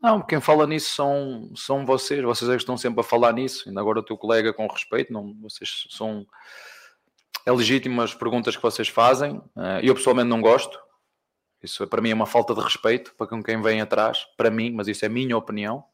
Não, 0.00 0.22
quem 0.22 0.40
fala 0.40 0.66
nisso 0.66 0.94
são, 0.94 1.52
são 1.54 1.84
vocês, 1.84 2.24
vocês 2.24 2.50
é 2.50 2.54
que 2.54 2.62
estão 2.62 2.78
sempre 2.78 3.00
a 3.02 3.04
falar 3.04 3.34
nisso, 3.34 3.68
ainda 3.68 3.78
agora 3.78 4.00
o 4.00 4.02
teu 4.02 4.16
colega 4.16 4.54
com 4.54 4.66
respeito, 4.68 5.12
não, 5.12 5.34
vocês 5.42 5.86
são 5.90 6.26
é 7.44 7.52
legítimo 7.52 8.00
as 8.00 8.14
perguntas 8.14 8.56
que 8.56 8.62
vocês 8.62 8.88
fazem, 8.88 9.38
eh, 9.54 9.80
eu 9.82 9.94
pessoalmente 9.94 10.30
não 10.30 10.40
gosto, 10.40 10.80
Isso 11.62 11.86
para 11.86 12.02
mim 12.02 12.10
é 12.10 12.14
uma 12.14 12.26
falta 12.26 12.54
de 12.54 12.60
respeito 12.60 13.14
para 13.16 13.26
com 13.26 13.42
quem 13.42 13.60
vem 13.62 13.80
atrás, 13.80 14.26
para 14.36 14.50
mim, 14.50 14.72
mas 14.72 14.88
isso 14.88 15.04
é 15.04 15.08
minha 15.08 15.36
opinião, 15.36 15.84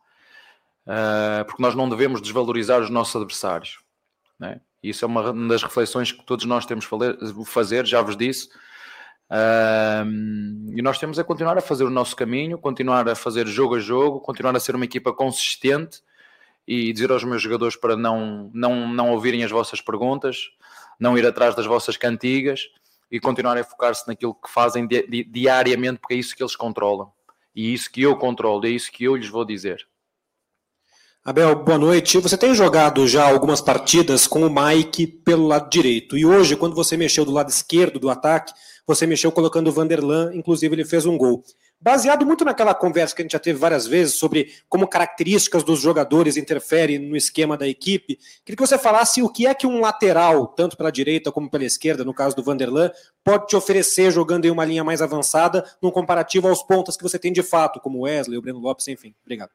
uh, 0.86 1.44
porque 1.44 1.62
nós 1.62 1.74
não 1.74 1.88
devemos 1.88 2.22
desvalorizar 2.22 2.80
os 2.80 2.88
nossos 2.88 3.14
adversários. 3.16 3.78
Né? 4.38 4.60
Isso 4.82 5.04
é 5.04 5.08
uma 5.08 5.32
das 5.48 5.62
reflexões 5.62 6.12
que 6.12 6.24
todos 6.24 6.46
nós 6.46 6.64
temos 6.64 6.86
que 6.86 7.44
fazer, 7.44 7.84
já 7.84 8.00
vos 8.00 8.16
disse. 8.16 8.48
Uh, 9.30 10.72
e 10.74 10.80
nós 10.80 10.98
temos 10.98 11.18
a 11.18 11.24
continuar 11.24 11.58
a 11.58 11.60
fazer 11.60 11.84
o 11.84 11.90
nosso 11.90 12.16
caminho, 12.16 12.56
continuar 12.56 13.06
a 13.06 13.14
fazer 13.14 13.46
jogo 13.46 13.74
a 13.74 13.78
jogo, 13.78 14.20
continuar 14.20 14.56
a 14.56 14.60
ser 14.60 14.74
uma 14.74 14.86
equipa 14.86 15.12
consistente 15.12 16.00
e 16.66 16.92
dizer 16.94 17.10
aos 17.10 17.24
meus 17.24 17.42
jogadores 17.42 17.76
para 17.76 17.94
não, 17.94 18.50
não, 18.54 18.88
não 18.88 19.10
ouvirem 19.10 19.44
as 19.44 19.50
vossas 19.50 19.82
perguntas, 19.82 20.50
não 20.98 21.16
ir 21.18 21.26
atrás 21.26 21.54
das 21.54 21.66
vossas 21.66 21.96
cantigas 21.96 22.70
e 23.10 23.18
continuarem 23.18 23.62
a 23.62 23.64
focar-se 23.64 24.06
naquilo 24.06 24.34
que 24.34 24.50
fazem 24.50 24.86
di 24.86 25.06
di 25.06 25.24
diariamente, 25.24 25.98
porque 26.00 26.14
é 26.14 26.18
isso 26.18 26.36
que 26.36 26.42
eles 26.42 26.56
controlam. 26.56 27.10
E 27.54 27.66
é 27.66 27.74
isso 27.74 27.90
que 27.90 28.02
eu 28.02 28.16
controlo, 28.16 28.66
é 28.66 28.70
isso 28.70 28.92
que 28.92 29.04
eu 29.04 29.16
lhes 29.16 29.28
vou 29.28 29.44
dizer. 29.44 29.86
Abel, 31.24 31.56
boa 31.56 31.76
noite. 31.76 32.18
Você 32.18 32.38
tem 32.38 32.54
jogado 32.54 33.06
já 33.06 33.28
algumas 33.28 33.60
partidas 33.60 34.26
com 34.26 34.46
o 34.46 34.50
Mike 34.50 35.06
pelo 35.06 35.46
lado 35.46 35.68
direito. 35.68 36.16
E 36.16 36.24
hoje, 36.24 36.56
quando 36.56 36.74
você 36.74 36.96
mexeu 36.96 37.24
do 37.24 37.32
lado 37.32 37.50
esquerdo 37.50 37.98
do 37.98 38.08
ataque, 38.08 38.52
você 38.86 39.06
mexeu 39.06 39.30
colocando 39.30 39.68
o 39.68 39.72
Vanderlan, 39.72 40.30
inclusive 40.34 40.74
ele 40.74 40.84
fez 40.84 41.04
um 41.04 41.18
gol. 41.18 41.44
Baseado 41.80 42.26
muito 42.26 42.44
naquela 42.44 42.74
conversa 42.74 43.14
que 43.14 43.22
a 43.22 43.24
gente 43.24 43.32
já 43.32 43.38
teve 43.38 43.56
várias 43.56 43.86
vezes 43.86 44.14
sobre 44.14 44.52
como 44.68 44.88
características 44.88 45.62
dos 45.62 45.80
jogadores 45.80 46.36
interferem 46.36 46.98
no 46.98 47.16
esquema 47.16 47.56
da 47.56 47.68
equipe, 47.68 48.18
queria 48.44 48.56
que 48.56 48.66
você 48.66 48.76
falasse 48.76 49.22
o 49.22 49.28
que 49.28 49.46
é 49.46 49.54
que 49.54 49.66
um 49.66 49.80
lateral, 49.80 50.48
tanto 50.48 50.76
pela 50.76 50.90
direita 50.90 51.30
como 51.30 51.48
pela 51.48 51.64
esquerda, 51.64 52.04
no 52.04 52.12
caso 52.12 52.34
do 52.34 52.42
Vanderlan, 52.42 52.90
pode 53.22 53.46
te 53.46 53.54
oferecer 53.54 54.10
jogando 54.10 54.44
em 54.44 54.50
uma 54.50 54.64
linha 54.64 54.82
mais 54.82 55.00
avançada, 55.00 55.64
num 55.80 55.92
comparativo 55.92 56.48
aos 56.48 56.64
pontos 56.64 56.96
que 56.96 57.02
você 57.04 57.18
tem 57.18 57.32
de 57.32 57.44
fato, 57.44 57.78
como 57.78 58.00
Wesley, 58.00 58.36
o 58.36 58.42
Breno 58.42 58.58
Lopes, 58.58 58.88
enfim. 58.88 59.14
Obrigado. 59.22 59.50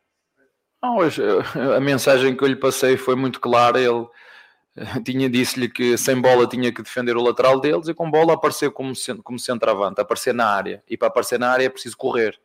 Não, 0.82 1.00
a 1.76 1.80
mensagem 1.80 2.36
que 2.36 2.44
eu 2.44 2.48
lhe 2.48 2.56
passei 2.56 2.98
foi 2.98 3.16
muito 3.16 3.40
clara. 3.40 3.80
Ele 3.80 4.06
tinha 5.06 5.30
disse-lhe 5.30 5.70
que 5.70 5.98
sem 5.98 6.20
bola 6.20 6.48
tinha 6.48 6.72
que 6.72 6.82
defender 6.82 7.16
o 7.16 7.22
lateral 7.22 7.60
deles 7.60 7.88
e 7.88 7.94
com 7.94 8.10
bola 8.10 8.34
aparecer 8.34 8.72
como, 8.72 8.94
como 9.24 9.40
centroavante, 9.40 10.02
aparecer 10.02 10.34
na 10.34 10.48
área. 10.48 10.84
E 10.90 10.98
para 10.98 11.08
aparecer 11.08 11.40
na 11.40 11.52
área 11.52 11.66
é 11.66 11.70
preciso 11.70 11.98
correr. 11.98 12.40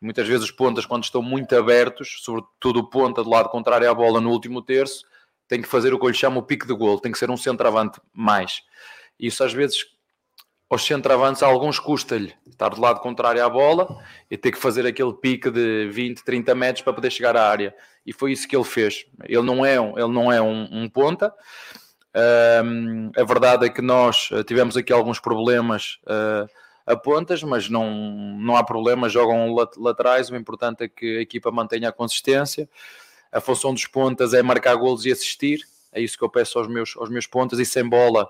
Muitas 0.00 0.26
vezes 0.26 0.44
os 0.44 0.50
pontas, 0.50 0.84
quando 0.84 1.04
estão 1.04 1.22
muito 1.22 1.54
abertos, 1.56 2.16
sobretudo 2.22 2.80
o 2.80 2.90
ponta 2.90 3.22
do 3.22 3.30
lado 3.30 3.48
contrário 3.48 3.88
à 3.88 3.94
bola 3.94 4.20
no 4.20 4.30
último 4.30 4.60
terço, 4.60 5.04
tem 5.46 5.62
que 5.62 5.68
fazer 5.68 5.94
o 5.94 5.98
que 5.98 6.04
eu 6.04 6.08
lhe 6.08 6.16
chamo 6.16 6.40
o 6.40 6.42
pique 6.42 6.66
de 6.66 6.74
gol, 6.74 6.98
tem 6.98 7.12
que 7.12 7.18
ser 7.18 7.30
um 7.30 7.36
centroavante 7.36 8.00
mais. 8.12 8.62
Isso 9.18 9.44
às 9.44 9.52
vezes 9.52 9.86
aos 10.72 10.86
centroavantes, 10.86 11.42
alguns 11.42 11.78
custa-lhe 11.78 12.32
estar 12.50 12.70
do 12.70 12.80
lado 12.80 12.98
contrário 13.00 13.44
à 13.44 13.48
bola 13.50 14.02
e 14.30 14.38
ter 14.38 14.50
que 14.50 14.56
fazer 14.58 14.86
aquele 14.86 15.12
pique 15.12 15.50
de 15.50 15.90
20, 15.90 16.24
30 16.24 16.54
metros 16.54 16.82
para 16.82 16.94
poder 16.94 17.10
chegar 17.10 17.36
à 17.36 17.46
área. 17.46 17.74
E 18.06 18.12
foi 18.12 18.32
isso 18.32 18.48
que 18.48 18.56
ele 18.56 18.64
fez. 18.64 19.04
Ele 19.24 19.42
não 19.42 19.66
é 19.66 19.78
um, 19.78 19.98
ele 19.98 20.08
não 20.08 20.32
é 20.32 20.40
um, 20.40 20.66
um 20.72 20.88
ponta. 20.88 21.30
Um, 22.64 23.10
a 23.14 23.22
verdade 23.22 23.66
é 23.66 23.68
que 23.68 23.82
nós 23.82 24.30
eh, 24.32 24.42
tivemos 24.44 24.74
aqui 24.74 24.90
alguns 24.94 25.20
problemas 25.20 25.98
uh, 26.04 26.48
a 26.86 26.96
pontas, 26.96 27.42
mas 27.42 27.68
não, 27.68 27.90
não 28.40 28.56
há 28.56 28.64
problema, 28.64 29.10
jogam 29.10 29.54
laterais. 29.76 30.30
O 30.30 30.36
importante 30.36 30.84
é 30.84 30.88
que 30.88 31.18
a 31.18 31.20
equipa 31.20 31.50
mantenha 31.50 31.90
a 31.90 31.92
consistência. 31.92 32.66
A 33.30 33.42
função 33.42 33.74
dos 33.74 33.86
pontas 33.86 34.32
é 34.32 34.42
marcar 34.42 34.74
golos 34.76 35.04
e 35.04 35.12
assistir. 35.12 35.60
É 35.92 36.00
isso 36.00 36.16
que 36.16 36.24
eu 36.24 36.30
peço 36.30 36.58
aos 36.58 36.66
meus, 36.66 36.96
aos 36.96 37.10
meus 37.10 37.26
pontas 37.26 37.58
e 37.58 37.66
sem 37.66 37.86
bola 37.86 38.26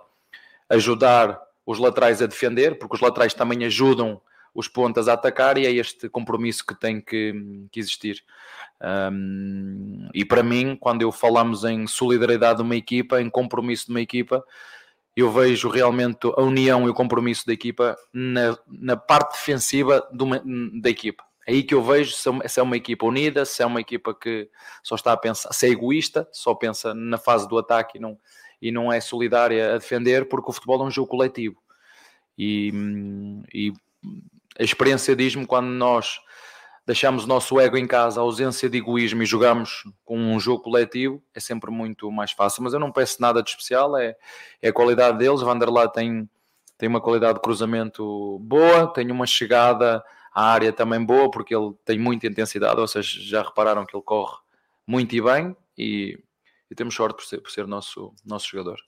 ajudar 0.69 1.41
os 1.67 1.79
laterais 1.79 2.21
a 2.21 2.27
defender, 2.27 2.79
porque 2.79 2.97
os 2.97 3.01
laterais 3.01 3.35
também 3.35 3.65
ajudam 3.65 4.21
os 4.55 4.69
pontas 4.69 5.09
a 5.09 5.15
atacar 5.15 5.57
e 5.57 5.67
é 5.67 5.73
este 5.73 6.09
compromisso 6.09 6.67
que 6.67 6.79
tem 6.79 7.01
que, 7.01 7.35
que 7.71 7.81
existir. 7.81 8.23
Um, 8.83 10.09
e 10.13 10.25
para 10.25 10.43
mim, 10.43 10.77
quando 10.79 11.03
eu 11.03 11.13
falamos 11.13 11.65
em 11.65 11.87
solidariedade 11.87 12.59
de 12.59 12.63
uma 12.63 12.77
equipa, 12.77 13.21
em 13.21 13.31
compromisso 13.31 13.87
de 13.87 13.93
uma 13.93 14.01
equipa, 14.01 14.45
eu 15.17 15.31
vejo 15.31 15.69
realmente 15.69 16.27
a 16.37 16.43
união 16.43 16.87
e 16.87 16.91
o 16.91 16.95
compromisso 16.95 17.47
da 17.47 17.53
equipa 17.53 17.97
na, 18.13 18.57
na 18.67 18.97
parte 18.97 19.33
defensiva 19.33 20.07
uma, 20.19 20.43
da 20.81 20.91
equipa. 20.91 21.23
É 21.47 21.53
aí 21.53 21.63
que 21.63 21.75
eu 21.75 21.83
vejo 21.83 22.13
se 22.13 22.29
é, 22.29 22.49
se 22.49 22.61
é 22.61 22.63
uma 22.63 22.77
equipa 22.77 23.05
unida, 23.05 23.45
se 23.45 23.63
é 23.63 23.67
uma 23.67 23.81
equipa 23.81 24.15
que 24.15 24.49
só 24.83 24.95
está 24.95 25.13
a 25.13 25.17
pensar, 25.17 25.53
se 25.53 25.67
é 25.67 25.71
egoísta, 25.71 26.29
só 26.33 26.55
pensa 26.55 26.95
na 26.95 27.19
fase 27.19 27.49
do 27.49 27.59
ataque 27.59 27.99
e 27.99 28.01
não, 28.01 28.17
e 28.63 28.71
não 28.71 28.93
é 28.93 29.01
solidária 29.01 29.75
a 29.75 29.79
defender, 29.79 30.29
porque 30.29 30.49
o 30.49 30.53
futebol 30.53 30.81
é 30.83 30.87
um 30.87 30.91
jogo 30.91 31.09
coletivo. 31.09 31.57
E, 32.39 32.73
e 33.53 33.73
a 34.59 34.63
experiência 34.63 35.17
diz-me 35.17 35.45
quando 35.45 35.67
nós 35.67 36.21
deixamos 36.87 37.25
o 37.25 37.27
nosso 37.27 37.59
ego 37.59 37.77
em 37.77 37.87
casa, 37.87 38.21
a 38.21 38.23
ausência 38.23 38.71
de 38.71 38.79
egoísmo 38.79 39.23
e 39.23 39.27
jogamos 39.27 39.83
com 40.05 40.17
um 40.17 40.39
jogo 40.39 40.63
coletivo, 40.63 41.21
é 41.35 41.41
sempre 41.41 41.73
muito 41.73 42.11
mais 42.13 42.31
fácil. 42.31 42.63
Mas 42.63 42.73
eu 42.73 42.79
não 42.79 42.93
peço 42.93 43.21
nada 43.21 43.43
de 43.43 43.51
especial, 43.51 43.97
é, 43.97 44.17
é 44.61 44.69
a 44.69 44.73
qualidade 44.73 45.19
deles. 45.19 45.41
Vanderlá 45.41 45.89
tem, 45.89 46.29
tem 46.79 46.89
uma 46.89 47.01
qualidade 47.01 47.35
de 47.35 47.41
cruzamento 47.41 48.39
boa, 48.41 48.87
tem 48.87 49.11
uma 49.11 49.27
chegada 49.27 50.05
à 50.33 50.53
área 50.53 50.73
também 50.73 51.05
boa, 51.05 51.29
porque 51.31 51.55
ele 51.55 51.75
tem 51.85 51.99
muita 51.99 52.29
intensidade, 52.29 52.81
ou 52.81 52.87
seja, 52.87 53.21
já 53.21 53.43
repararam 53.43 53.85
que 53.85 53.97
ele 53.97 54.05
corre 54.05 54.37
muito 54.87 55.15
e 55.17 55.21
bem 55.21 55.57
e 55.77 56.19
e 56.73 56.75
temos 56.75 56.95
sorte 56.95 57.17
por 57.17 57.25
ser, 57.25 57.39
por 57.39 57.51
ser 57.51 57.67
nosso, 57.67 58.15
nosso 58.25 58.49
jogador. 58.49 58.79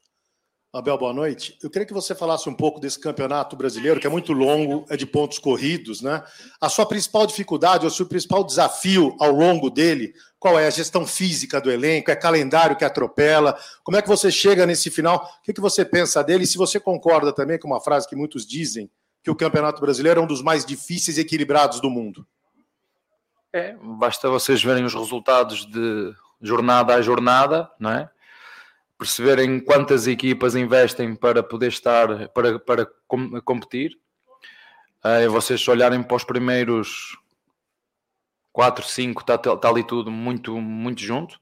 Abel, 0.73 0.99
boa 0.99 1.13
noite. 1.13 1.57
Eu 1.63 1.71
queria 1.71 1.87
que 1.87 1.93
você 1.93 2.15
falasse 2.15 2.49
um 2.49 2.55
pouco 2.55 2.81
desse 2.81 2.99
campeonato 2.99 3.55
brasileiro, 3.55 4.01
que 4.01 4.07
é 4.07 4.11
muito 4.11 4.33
longo, 4.33 4.87
é 4.89 4.97
de 4.97 5.07
pontos 5.07 5.39
corridos, 5.39 6.01
né? 6.01 6.25
A 6.61 6.69
sua 6.69 6.85
principal 6.87 7.27
dificuldade, 7.27 7.87
o 7.87 7.91
seu 7.91 8.07
principal 8.07 8.43
desafio 8.43 9.15
ao 9.21 9.31
longo 9.31 9.71
dele, 9.71 10.15
qual 10.39 10.59
é? 10.59 10.67
A 10.67 10.71
gestão 10.71 11.07
física 11.07 11.61
do 11.61 11.71
elenco? 11.71 12.11
É 12.11 12.17
calendário 12.17 12.75
que 12.75 12.85
atropela? 12.85 13.57
Como 13.85 13.99
é 13.99 14.03
que 14.03 14.09
você 14.09 14.33
chega 14.33 14.67
nesse 14.67 14.91
final? 14.91 15.31
O 15.41 15.43
que, 15.43 15.53
que 15.53 15.61
você 15.61 15.85
pensa 15.85 16.25
dele? 16.25 16.43
E 16.45 16.47
se 16.47 16.57
você 16.57 16.81
concorda 16.81 17.33
também 17.33 17.59
com 17.59 17.69
uma 17.69 17.81
frase 17.81 18.09
que 18.09 18.17
muitos 18.17 18.45
dizem, 18.45 18.91
que 19.23 19.31
o 19.31 19.37
campeonato 19.37 19.81
brasileiro 19.81 20.21
é 20.21 20.23
um 20.25 20.27
dos 20.27 20.43
mais 20.43 20.65
difíceis 20.65 21.19
e 21.19 21.21
equilibrados 21.21 21.81
do 21.81 21.91
mundo. 21.91 22.27
É, 23.53 23.77
basta 23.81 24.29
vocês 24.29 24.61
verem 24.65 24.85
os 24.85 24.95
resultados 24.95 25.67
de 25.67 26.13
jornada 26.45 26.95
a 26.95 27.01
jornada, 27.03 27.71
não 27.81 27.91
é? 27.91 28.11
Perceberem 28.99 29.59
quantas 29.59 30.07
equipas 30.07 30.55
investem 30.55 31.17
para 31.17 31.43
poder 31.43 31.69
estar, 31.69 32.29
para, 32.29 32.59
para 32.61 32.87
competir. 33.43 33.99
Uh, 35.03 35.31
vocês 35.31 35.67
olharem 35.67 36.03
para 36.03 36.17
os 36.17 36.25
primeiros 36.25 37.19
4, 38.53 38.87
5, 38.87 39.21
está 39.21 39.37
tá 39.39 39.69
ali 39.69 39.83
tudo 39.83 40.11
muito, 40.11 40.61
muito 40.61 41.01
junto. 41.01 41.41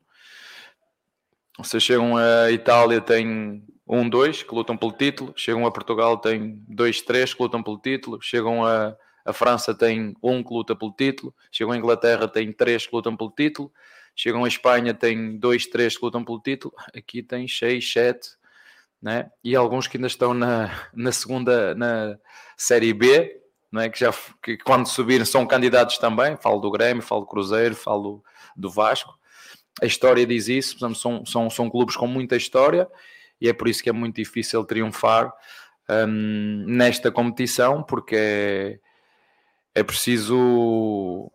Vocês 1.59 1.83
chegam 1.83 2.17
a 2.17 2.51
Itália, 2.51 3.01
tem 3.01 3.63
1, 3.87 4.09
2 4.09 4.43
que 4.45 4.55
lutam 4.55 4.77
pelo 4.77 4.93
título. 4.93 5.35
Chegam 5.37 5.67
a 5.67 5.71
Portugal, 5.71 6.17
tem 6.17 6.65
2, 6.69 7.03
3 7.03 7.35
que 7.35 7.43
lutam 7.43 7.63
pelo 7.63 7.79
título. 7.79 8.21
Chegam 8.23 8.65
a, 8.65 8.97
a 9.25 9.33
França, 9.33 9.75
tem 9.75 10.17
1 10.23 10.43
que 10.43 10.55
luta 10.55 10.75
pelo 10.75 10.93
título. 10.93 11.35
Chegam 11.51 11.73
a 11.73 11.77
Inglaterra, 11.77 12.27
tem 12.27 12.51
3 12.53 12.87
que 12.87 12.97
lutam 12.97 13.17
pelo 13.17 13.31
título 13.31 13.71
chegam 14.15 14.45
à 14.45 14.49
Espanha, 14.49 14.95
tem 14.95 15.37
dois, 15.37 15.67
três 15.67 15.97
que 15.97 16.05
lutam 16.05 16.25
pelo 16.25 16.41
título, 16.41 16.75
aqui 16.95 17.23
tem 17.23 17.49
seis, 17.49 17.91
sete, 17.91 18.31
né? 19.01 19.31
e 19.43 19.57
alguns 19.57 19.87
que 19.87 19.97
ainda 19.97 20.07
estão 20.07 20.33
na, 20.33 20.71
na 20.95 21.11
segunda, 21.13 21.75
na 21.75 22.19
Série 22.57 22.93
B, 22.93 23.41
né? 23.71 23.89
que 23.89 23.99
já 23.99 24.13
que 24.43 24.57
quando 24.59 24.87
subirem 24.87 25.25
são 25.25 25.47
candidatos 25.47 25.99
também, 25.99 26.37
falo 26.37 26.61
do 26.61 26.71
Grêmio, 26.71 27.03
falo 27.03 27.23
do 27.23 27.27
Cruzeiro, 27.27 27.75
falo 27.75 28.23
do 28.57 28.71
Vasco, 28.71 29.19
a 29.81 29.87
história 29.87 30.27
diz 30.27 30.49
isso, 30.49 30.79
são, 30.95 31.25
são, 31.25 31.51
são 31.51 31.71
clubes 31.71 31.97
com 31.97 32.07
muita 32.07 32.37
história, 32.37 32.89
e 33.41 33.49
é 33.49 33.53
por 33.53 33.67
isso 33.67 33.83
que 33.83 33.89
é 33.89 33.93
muito 33.93 34.17
difícil 34.17 34.63
triunfar 34.65 35.33
um, 35.89 36.65
nesta 36.67 37.11
competição, 37.11 37.83
porque 37.83 38.15
é, 38.17 38.79
é 39.75 39.83
preciso 39.83 41.33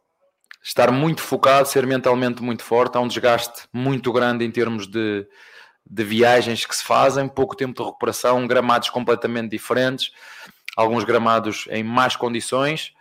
estar 0.67 0.91
muito 0.91 1.21
focado, 1.21 1.67
ser 1.67 1.87
mentalmente 1.87 2.43
muito 2.43 2.61
forte. 2.61 2.97
Há 2.97 2.99
um 2.99 3.07
desgaste 3.07 3.63
muito 3.71 4.11
grande 4.11 4.43
em 4.43 4.51
termos 4.51 4.85
de, 4.85 5.25
de 5.89 6.03
viagens 6.03 6.65
que 6.65 6.75
se 6.75 6.83
fazem, 6.83 7.27
pouco 7.29 7.55
tempo 7.55 7.73
de 7.73 7.85
recuperação, 7.85 8.45
gramados 8.45 8.89
completamente 8.89 9.49
diferentes, 9.49 10.11
alguns 10.75 11.05
gramados 11.05 11.67
em 11.69 11.83
más 11.83 12.17
condições. 12.17 12.93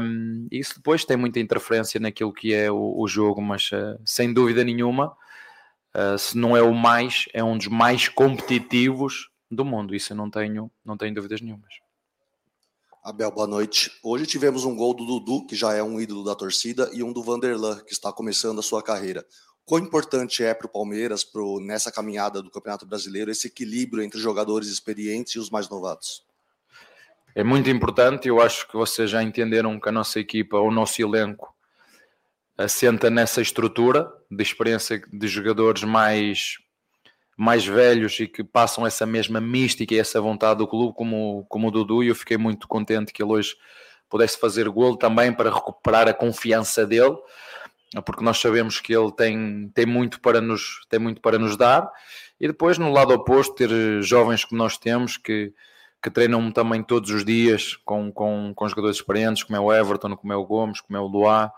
Um, 0.00 0.48
isso 0.50 0.74
depois 0.74 1.04
tem 1.04 1.16
muita 1.16 1.38
interferência 1.38 2.00
naquilo 2.00 2.32
que 2.32 2.52
é 2.52 2.68
o, 2.68 2.98
o 2.98 3.06
jogo, 3.06 3.40
mas 3.40 3.70
uh, 3.70 4.00
sem 4.04 4.32
dúvida 4.32 4.64
nenhuma, 4.64 5.16
uh, 5.94 6.18
se 6.18 6.36
não 6.36 6.56
é 6.56 6.62
o 6.62 6.74
mais, 6.74 7.26
é 7.32 7.44
um 7.44 7.56
dos 7.56 7.68
mais 7.68 8.08
competitivos 8.08 9.30
do 9.48 9.64
mundo. 9.64 9.94
Isso 9.94 10.12
eu 10.12 10.16
não 10.16 10.28
tenho, 10.28 10.68
não 10.84 10.96
tenho 10.96 11.14
dúvidas 11.14 11.40
nenhumas. 11.40 11.81
Abel, 13.02 13.30
boa 13.30 13.46
noite. 13.46 13.90
Hoje 14.02 14.26
tivemos 14.26 14.64
um 14.64 14.76
gol 14.76 14.94
do 14.94 15.04
Dudu, 15.04 15.46
que 15.46 15.56
já 15.56 15.74
é 15.74 15.82
um 15.82 16.00
ídolo 16.00 16.24
da 16.24 16.34
torcida, 16.34 16.88
e 16.92 17.02
um 17.02 17.12
do 17.12 17.22
Vanderlan, 17.22 17.80
que 17.84 17.92
está 17.92 18.12
começando 18.12 18.60
a 18.60 18.62
sua 18.62 18.82
carreira. 18.82 19.26
Quão 19.64 19.80
importante 19.80 20.44
é 20.44 20.54
para 20.54 20.66
o 20.66 20.70
Palmeiras, 20.70 21.24
pro, 21.24 21.60
nessa 21.60 21.90
caminhada 21.90 22.42
do 22.42 22.50
Campeonato 22.50 22.86
Brasileiro, 22.86 23.30
esse 23.30 23.48
equilíbrio 23.48 24.02
entre 24.02 24.20
jogadores 24.20 24.68
experientes 24.68 25.34
e 25.34 25.38
os 25.38 25.50
mais 25.50 25.68
novatos? 25.68 26.24
é 27.34 27.42
muito 27.42 27.70
importante. 27.70 28.28
Eu 28.28 28.40
acho 28.40 28.68
que 28.68 28.74
vocês 28.74 29.10
já 29.10 29.22
entenderam 29.22 29.78
que 29.80 29.88
a 29.88 29.92
nossa 29.92 30.20
equipa, 30.20 30.58
o 30.58 30.70
nosso 30.70 31.00
elenco, 31.00 31.54
assenta 32.56 33.10
nessa 33.10 33.40
estrutura 33.40 34.12
de 34.30 34.42
experiência 34.42 35.02
de 35.12 35.28
jogadores 35.28 35.82
mais 35.82 36.58
mais 37.36 37.66
velhos 37.66 38.18
e 38.20 38.26
que 38.26 38.44
passam 38.44 38.86
essa 38.86 39.06
mesma 39.06 39.40
mística 39.40 39.94
e 39.94 39.98
essa 39.98 40.20
vontade 40.20 40.58
do 40.58 40.66
clube, 40.66 40.94
como, 40.94 41.44
como 41.48 41.68
o 41.68 41.70
Dudu, 41.70 42.02
e 42.02 42.08
eu 42.08 42.14
fiquei 42.14 42.36
muito 42.36 42.68
contente 42.68 43.12
que 43.12 43.22
ele 43.22 43.32
hoje 43.32 43.56
pudesse 44.08 44.38
fazer 44.38 44.68
golo 44.68 44.96
também 44.96 45.32
para 45.32 45.52
recuperar 45.52 46.06
a 46.06 46.14
confiança 46.14 46.86
dele, 46.86 47.16
porque 48.04 48.22
nós 48.22 48.38
sabemos 48.38 48.80
que 48.80 48.94
ele 48.94 49.10
tem, 49.12 49.70
tem, 49.74 49.86
muito 49.86 50.20
para 50.20 50.40
nos, 50.40 50.80
tem 50.88 51.00
muito 51.00 51.20
para 51.20 51.38
nos 51.38 51.56
dar, 51.56 51.90
e 52.38 52.46
depois 52.46 52.76
no 52.76 52.90
lado 52.92 53.14
oposto 53.14 53.54
ter 53.54 54.02
jovens 54.02 54.44
como 54.44 54.58
nós 54.58 54.76
temos 54.76 55.16
que, 55.16 55.54
que 56.02 56.10
treinam 56.10 56.50
também 56.50 56.82
todos 56.82 57.10
os 57.10 57.24
dias 57.24 57.76
com, 57.84 58.12
com, 58.12 58.52
com 58.54 58.68
jogadores 58.68 58.96
experientes, 58.98 59.42
como 59.42 59.56
é 59.56 59.60
o 59.60 59.72
Everton, 59.72 60.16
como 60.16 60.32
é 60.32 60.36
o 60.36 60.44
Gomes, 60.44 60.80
como 60.80 60.96
é 60.96 61.00
o 61.00 61.06
Luá, 61.06 61.50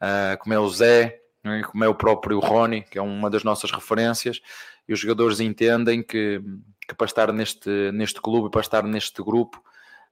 uh, 0.00 0.38
como 0.38 0.54
é 0.54 0.58
o 0.58 0.68
Zé, 0.68 1.20
é? 1.44 1.62
como 1.62 1.84
é 1.84 1.88
o 1.88 1.94
próprio 1.94 2.38
Rony, 2.38 2.82
que 2.82 2.98
é 2.98 3.02
uma 3.02 3.28
das 3.28 3.42
nossas 3.42 3.70
referências, 3.70 4.40
e 4.88 4.92
os 4.92 5.00
jogadores 5.00 5.40
entendem 5.40 6.02
que, 6.02 6.40
que 6.86 6.94
para 6.94 7.06
estar 7.06 7.32
neste, 7.32 7.92
neste 7.92 8.20
clube, 8.20 8.50
para 8.50 8.60
estar 8.60 8.82
neste 8.84 9.22
grupo, 9.22 9.62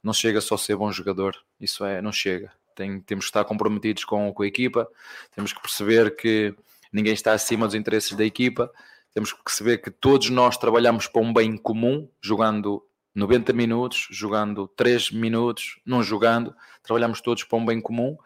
não 0.03 0.12
chega 0.12 0.41
só 0.41 0.57
ser 0.57 0.77
bom 0.77 0.91
jogador, 0.91 1.37
isso 1.61 1.85
é, 1.85 2.01
não 2.01 2.12
chega. 2.12 2.53
Tem, 2.75 3.01
temos 3.01 3.27
que 3.27 3.31
estar 3.31 3.45
comprometidos 3.45 4.05
com, 4.05 4.33
com 4.33 4.43
a 4.43 4.47
equipa, 4.47 4.89
temos 5.35 5.53
que 5.53 5.61
perceber 5.61 6.16
que 6.16 6.55
ninguém 6.93 7.12
está 7.12 7.33
acima 7.33 7.66
dos 7.66 7.75
interesses 7.75 8.16
da 8.16 8.25
equipa, 8.25 8.71
temos 9.12 9.33
que 9.33 9.43
perceber 9.43 9.79
que 9.79 9.91
todos 9.91 10.31
nós 10.31 10.57
trabalhamos 10.57 11.07
para 11.07 11.21
um 11.21 11.33
bem 11.33 11.57
comum, 11.57 12.09
jogando 12.23 12.83
90 13.14 13.53
minutos, 13.53 14.07
jogando 14.11 14.68
3 14.68 15.11
minutos, 15.11 15.81
não 15.85 16.03
jogando, 16.03 16.55
trabalhamos 16.83 17.21
todos 17.21 17.45
para 17.45 17.59
um 17.59 17.66
bem 17.66 17.81
comum 17.81 18.16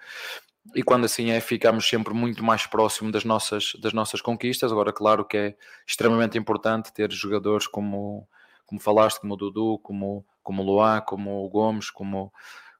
e 0.75 0.83
quando 0.83 1.05
assim 1.05 1.31
é, 1.31 1.41
ficamos 1.41 1.87
sempre 1.89 2.15
muito 2.15 2.43
mais 2.43 2.67
próximo 2.67 3.11
das 3.13 3.25
nossas, 3.25 3.73
das 3.81 3.93
nossas 3.93 4.21
conquistas. 4.21 4.73
Agora, 4.73 4.93
claro 4.93 5.25
que 5.25 5.37
é 5.37 5.55
extremamente 5.87 6.39
importante 6.39 6.93
ter 6.93 7.11
jogadores 7.11 7.67
como, 7.67 8.27
como 8.65 8.81
falaste, 8.81 9.21
como 9.21 9.35
o 9.35 9.37
Dudu, 9.37 9.79
como, 9.79 10.25
como 10.43 10.63
o 10.63 10.67
Luá, 10.67 11.01
como 11.01 11.45
o 11.45 11.49
Gomes, 11.49 11.91
como, 11.91 12.33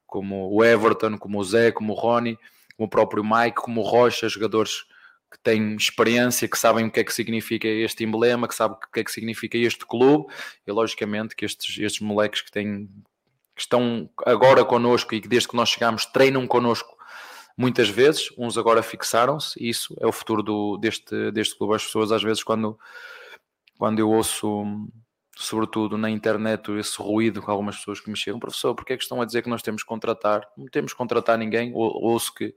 como 0.07 0.51
o 0.51 0.65
Everton, 0.65 1.19
como 1.19 1.39
o 1.39 1.45
Zé, 1.45 1.73
como 1.73 1.93
o 1.93 1.97
Rony, 1.97 2.39
como 2.77 2.87
o 2.87 2.91
próprio 2.91 3.23
Mike, 3.23 3.57
como 3.57 3.83
o 3.83 3.85
Rocha, 3.85 4.29
jogadores 4.29 4.85
que 5.31 5.39
têm 5.43 5.75
experiência, 5.75 6.49
que 6.49 6.59
sabem 6.59 6.87
o 6.87 6.91
que 6.91 7.01
é 7.01 7.05
que 7.05 7.13
significa 7.13 7.67
este 7.69 8.05
emblema, 8.05 8.49
que 8.49 8.55
sabem 8.55 8.77
o 8.77 8.93
que 8.93 9.01
é 9.01 9.05
que 9.05 9.13
significa 9.13 9.59
este 9.59 9.85
clube, 9.85 10.33
e 10.67 10.73
logicamente 10.73 11.35
que 11.35 11.45
estes, 11.45 11.77
estes 11.79 12.01
moleques 12.01 12.41
que 12.41 12.51
têm 12.51 12.89
que 13.55 13.61
estão 13.61 14.11
agora 14.27 14.65
connosco 14.65 15.15
e 15.15 15.21
que 15.21 15.29
desde 15.29 15.49
que 15.49 15.55
nós 15.55 15.69
chegamos 15.69 16.05
treinam 16.07 16.45
connosco 16.45 16.97
muitas 17.57 17.89
vezes, 17.89 18.29
uns 18.37 18.59
agora 18.59 18.83
fixaram-se, 18.83 19.63
e 19.63 19.69
isso 19.69 19.95
é 20.01 20.07
o 20.07 20.13
futuro 20.13 20.43
do, 20.43 20.77
deste, 20.77 21.31
deste 21.31 21.57
clube. 21.57 21.75
As 21.75 21.85
pessoas, 21.85 22.13
às 22.13 22.23
vezes, 22.23 22.43
quando, 22.43 22.79
quando 23.79 23.99
eu 23.99 24.11
ouço, 24.11 24.65
sobretudo 25.37 25.97
na 25.97 26.11
internet, 26.11 26.71
esse 26.73 27.01
ruído 27.01 27.41
com 27.41 27.51
algumas 27.51 27.77
pessoas 27.77 28.01
que 28.01 28.11
me 28.11 28.17
chegam, 28.17 28.41
professor, 28.41 28.75
porque 28.75 28.93
é 28.93 28.97
que 28.97 29.03
estão 29.03 29.21
a 29.21 29.25
dizer 29.25 29.43
que 29.43 29.49
nós 29.49 29.63
temos 29.63 29.83
que 29.83 29.89
contratar? 29.89 30.47
Não 30.57 30.67
temos 30.67 30.93
que 30.93 30.99
contratar 30.99 31.39
ninguém. 31.39 31.73
Ou, 31.75 32.03
ouço 32.03 32.35
que 32.35 32.55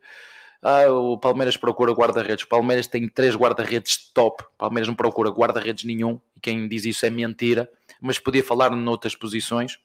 ah, 0.62 0.92
o 0.92 1.18
Palmeiras 1.18 1.56
procura 1.56 1.92
guarda-redes. 1.92 2.46
O 2.46 2.48
Palmeiras 2.48 2.88
tem 2.88 3.08
três 3.08 3.36
guarda-redes 3.36 4.12
top. 4.14 4.44
O 4.44 4.58
Palmeiras 4.58 4.88
não 4.88 4.96
procura 4.96 5.30
guarda-redes 5.30 5.84
nenhum. 5.84 6.20
E 6.36 6.40
quem 6.40 6.68
diz 6.68 6.86
isso 6.86 7.06
é 7.06 7.10
mentira. 7.10 7.70
Mas 8.02 8.18
podia 8.18 8.44
falar 8.44 8.72
noutras 8.72 9.16
posições. 9.16 9.78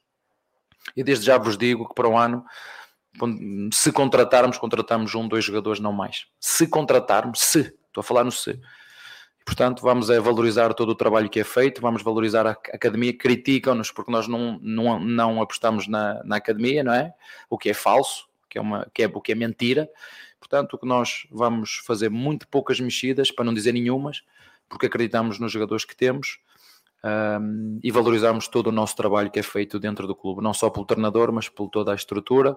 E 0.95 1.03
desde 1.03 1.25
já 1.25 1.37
vos 1.37 1.57
digo 1.57 1.87
que 1.87 1.95
para 1.95 2.07
o 2.07 2.17
ano 2.17 2.43
se 3.71 3.91
contratarmos, 3.91 4.57
contratamos 4.57 5.13
um, 5.15 5.27
dois 5.27 5.45
jogadores, 5.45 5.79
não 5.79 5.93
mais. 5.93 6.25
Se 6.39 6.67
contratarmos, 6.67 7.39
se, 7.39 7.73
estou 7.87 8.01
a 8.01 8.03
falar 8.03 8.23
no 8.23 8.31
se. 8.31 8.59
Portanto, 9.45 9.81
vamos 9.81 10.09
é 10.09 10.19
valorizar 10.19 10.73
todo 10.73 10.89
o 10.89 10.95
trabalho 10.95 11.29
que 11.29 11.39
é 11.39 11.43
feito, 11.43 11.81
vamos 11.81 12.01
valorizar 12.01 12.47
a 12.47 12.51
academia, 12.51 13.15
criticam-nos 13.15 13.91
porque 13.91 14.11
nós 14.11 14.27
não, 14.27 14.57
não, 14.61 14.99
não 14.99 15.41
apostamos 15.41 15.87
na, 15.87 16.23
na 16.23 16.37
academia, 16.37 16.83
não 16.83 16.93
é? 16.93 17.13
O 17.49 17.57
que 17.57 17.69
é 17.69 17.73
falso, 17.73 18.27
que 18.49 18.57
é, 18.57 18.61
uma, 18.61 18.89
que 18.93 19.03
é, 19.03 19.11
o 19.13 19.21
que 19.21 19.33
é 19.33 19.35
mentira. 19.35 19.89
Portanto, 20.39 20.73
o 20.73 20.77
que 20.77 20.85
nós 20.85 21.27
vamos 21.29 21.81
fazer 21.85 22.09
muito 22.09 22.47
poucas 22.47 22.79
mexidas, 22.79 23.31
para 23.31 23.43
não 23.43 23.53
dizer 23.53 23.73
nenhumas, 23.73 24.23
porque 24.69 24.85
acreditamos 24.85 25.39
nos 25.39 25.51
jogadores 25.51 25.83
que 25.83 25.95
temos 25.95 26.39
um, 27.03 27.79
e 27.83 27.91
valorizamos 27.91 28.47
todo 28.47 28.67
o 28.67 28.71
nosso 28.71 28.95
trabalho 28.95 29.29
que 29.29 29.39
é 29.39 29.43
feito 29.43 29.77
dentro 29.77 30.07
do 30.07 30.15
clube, 30.15 30.41
não 30.41 30.53
só 30.53 30.69
pelo 30.69 30.85
treinador, 30.85 31.31
mas 31.33 31.49
por 31.49 31.69
toda 31.69 31.91
a 31.91 31.95
estrutura, 31.95 32.55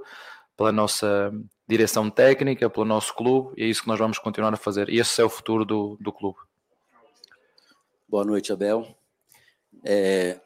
pela 0.56 0.72
nossa 0.72 1.32
direção 1.68 2.08
técnica, 2.08 2.70
pelo 2.70 2.86
nosso 2.86 3.14
clube, 3.14 3.54
e 3.56 3.64
é 3.64 3.66
isso 3.66 3.82
que 3.82 3.88
nós 3.88 3.98
vamos 3.98 4.18
continuar 4.18 4.54
a 4.54 4.56
fazer. 4.56 4.88
E 4.88 4.98
esse 4.98 5.20
é 5.20 5.24
o 5.24 5.28
futuro 5.28 5.64
do, 5.64 5.96
do 6.00 6.12
clube. 6.12 6.38
Boa 8.08 8.24
noite, 8.24 8.52
Abel. 8.52 8.96
É, 9.84 10.40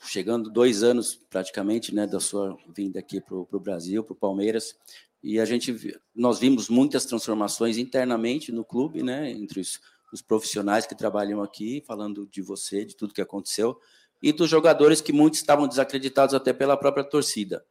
chegando 0.00 0.48
dois 0.48 0.82
anos 0.82 1.14
praticamente 1.28 1.94
né, 1.94 2.06
da 2.06 2.20
sua 2.20 2.56
vinda 2.74 2.98
aqui 2.98 3.20
para 3.20 3.36
o 3.36 3.60
Brasil, 3.60 4.02
para 4.02 4.12
o 4.12 4.16
Palmeiras, 4.16 4.74
e 5.22 5.38
a 5.38 5.44
gente 5.44 6.00
nós 6.14 6.38
vimos 6.38 6.68
muitas 6.68 7.04
transformações 7.04 7.76
internamente 7.76 8.50
no 8.50 8.64
clube, 8.64 9.02
né, 9.02 9.30
entre 9.30 9.60
os, 9.60 9.78
os 10.12 10.22
profissionais 10.22 10.86
que 10.86 10.94
trabalham 10.94 11.42
aqui, 11.42 11.82
falando 11.86 12.26
de 12.26 12.40
você, 12.40 12.84
de 12.84 12.96
tudo 12.96 13.12
que 13.12 13.20
aconteceu, 13.20 13.78
e 14.22 14.32
dos 14.32 14.48
jogadores 14.48 15.00
que 15.00 15.12
muitos 15.12 15.40
estavam 15.40 15.68
desacreditados 15.68 16.34
até 16.34 16.52
pela 16.52 16.76
própria 16.76 17.04
torcida. 17.04 17.64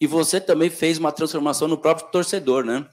E 0.00 0.06
você 0.06 0.40
também 0.40 0.70
fez 0.70 0.96
uma 0.96 1.12
transformação 1.12 1.68
no 1.68 1.76
próprio 1.76 2.08
torcedor, 2.10 2.64
né? 2.64 2.88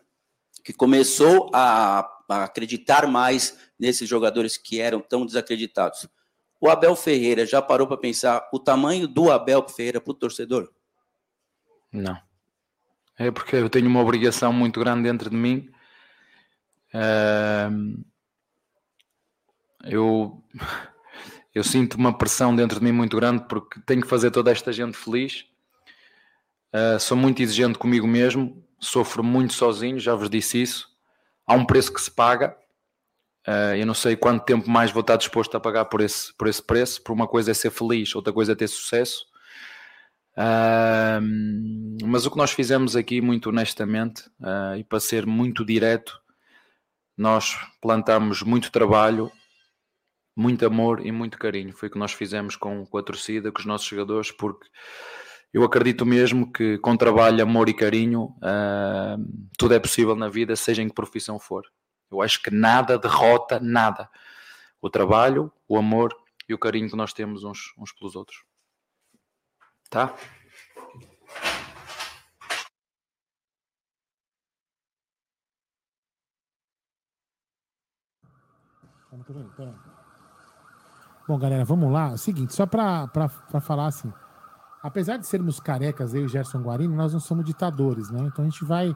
Que 0.63 0.73
começou 0.73 1.49
a, 1.53 1.99
a 2.27 2.43
acreditar 2.43 3.07
mais 3.07 3.57
nesses 3.79 4.09
jogadores 4.09 4.57
que 4.57 4.81
eram 4.81 4.99
tão 4.99 5.25
desacreditados. 5.25 6.05
O 6.59 6.69
Abel 6.69 6.95
Ferreira 6.97 7.45
já 7.45 7.61
parou 7.61 7.87
para 7.87 7.95
pensar 7.95 8.49
o 8.51 8.59
tamanho 8.59 9.07
do 9.07 9.31
Abel 9.31 9.65
Ferreira 9.69 10.01
para 10.01 10.11
o 10.11 10.15
torcedor? 10.15 10.69
Não. 11.93 12.19
É 13.17 13.31
porque 13.31 13.55
eu 13.55 13.69
tenho 13.69 13.87
uma 13.87 14.01
obrigação 14.01 14.51
muito 14.51 14.79
grande 14.79 15.03
dentro 15.03 15.29
de 15.29 15.35
mim. 15.35 15.69
eu, 19.85 20.43
eu 21.55 21.63
sinto 21.63 21.95
uma 21.95 22.17
pressão 22.17 22.53
dentro 22.53 22.79
de 22.79 22.83
mim 22.83 22.91
muito 22.91 23.15
grande 23.15 23.45
porque 23.47 23.79
tenho 23.85 24.01
que 24.01 24.07
fazer 24.07 24.29
toda 24.29 24.51
esta 24.51 24.73
gente 24.73 24.97
feliz 24.97 25.45
Uh, 26.77 26.99
sou 26.99 27.17
muito 27.17 27.41
exigente 27.41 27.79
comigo 27.79 28.05
mesmo, 28.05 28.63
sofro 28.79 29.23
muito 29.23 29.53
sozinho, 29.53 29.99
já 29.99 30.13
vos 30.13 30.29
disse 30.29 30.61
isso. 30.61 30.87
Há 31.45 31.55
um 31.55 31.65
preço 31.65 31.91
que 31.91 31.99
se 31.99 32.11
paga. 32.11 32.55
Uh, 33.47 33.75
eu 33.77 33.85
não 33.85 33.95
sei 33.95 34.15
quanto 34.15 34.45
tempo 34.45 34.69
mais 34.69 34.91
vou 34.91 35.01
estar 35.01 35.15
disposto 35.15 35.57
a 35.57 35.59
pagar 35.59 35.85
por 35.85 36.01
esse, 36.01 36.31
por 36.37 36.47
esse 36.47 36.61
preço. 36.61 37.01
Por 37.01 37.13
uma 37.13 37.27
coisa 37.27 37.49
é 37.49 37.53
ser 37.53 37.71
feliz, 37.71 38.13
outra 38.13 38.31
coisa 38.31 38.51
é 38.51 38.55
ter 38.55 38.67
sucesso. 38.67 39.25
Uh, 40.37 42.05
mas 42.05 42.27
o 42.27 42.31
que 42.31 42.37
nós 42.37 42.51
fizemos 42.51 42.95
aqui, 42.95 43.21
muito 43.21 43.49
honestamente, 43.49 44.29
e 44.77 44.83
para 44.83 44.99
ser 44.99 45.25
muito 45.25 45.65
direto, 45.65 46.21
nós 47.17 47.57
plantamos 47.81 48.43
muito 48.43 48.71
trabalho, 48.71 49.31
muito 50.35 50.63
amor 50.63 51.03
e 51.03 51.11
muito 51.11 51.39
carinho. 51.39 51.73
Foi 51.73 51.89
o 51.89 51.91
que 51.91 51.97
nós 51.97 52.13
fizemos 52.13 52.55
com, 52.55 52.85
com 52.85 52.97
a 52.99 53.03
torcida, 53.03 53.51
com 53.51 53.59
os 53.59 53.65
nossos 53.65 53.87
jogadores, 53.87 54.29
porque 54.29 54.67
eu 55.57 55.63
acredito 55.63 56.05
mesmo 56.05 56.51
que 56.51 56.77
com 56.77 56.95
trabalho, 56.95 57.41
amor 57.41 57.67
e 57.67 57.73
carinho, 57.73 58.25
uh, 58.25 59.49
tudo 59.57 59.73
é 59.73 59.79
possível 59.79 60.15
na 60.15 60.29
vida, 60.29 60.55
seja 60.55 60.83
em 60.83 60.87
que 60.87 60.93
profissão 60.93 61.39
for. 61.39 61.65
Eu 62.11 62.21
acho 62.21 62.43
que 62.43 62.51
nada 62.51 62.99
derrota 62.99 63.59
nada. 63.59 64.07
O 64.79 64.87
trabalho, 64.87 65.51
o 65.67 65.75
amor 65.75 66.15
e 66.47 66.53
o 66.53 66.59
carinho 66.59 66.87
que 66.87 66.95
nós 66.95 67.11
temos 67.11 67.43
uns, 67.43 67.73
uns 67.75 67.91
pelos 67.91 68.15
outros. 68.15 68.43
Tá? 69.89 70.13
Bom, 81.27 81.39
galera, 81.39 81.65
vamos 81.65 81.91
lá. 81.91 82.11
É 82.11 82.13
o 82.13 82.17
seguinte, 82.19 82.53
só 82.53 82.67
para 82.67 83.27
falar 83.59 83.87
assim 83.87 84.13
apesar 84.87 85.17
de 85.17 85.27
sermos 85.27 85.59
carecas, 85.59 86.13
eu 86.13 86.25
e 86.25 86.29
Gerson 86.29 86.61
Guarini, 86.61 86.95
nós 86.95 87.11
não 87.11 87.19
somos 87.19 87.43
ditadores, 87.43 88.09
né? 88.09 88.21
Então 88.21 88.45
a 88.45 88.49
gente 88.49 88.63
vai 88.63 88.95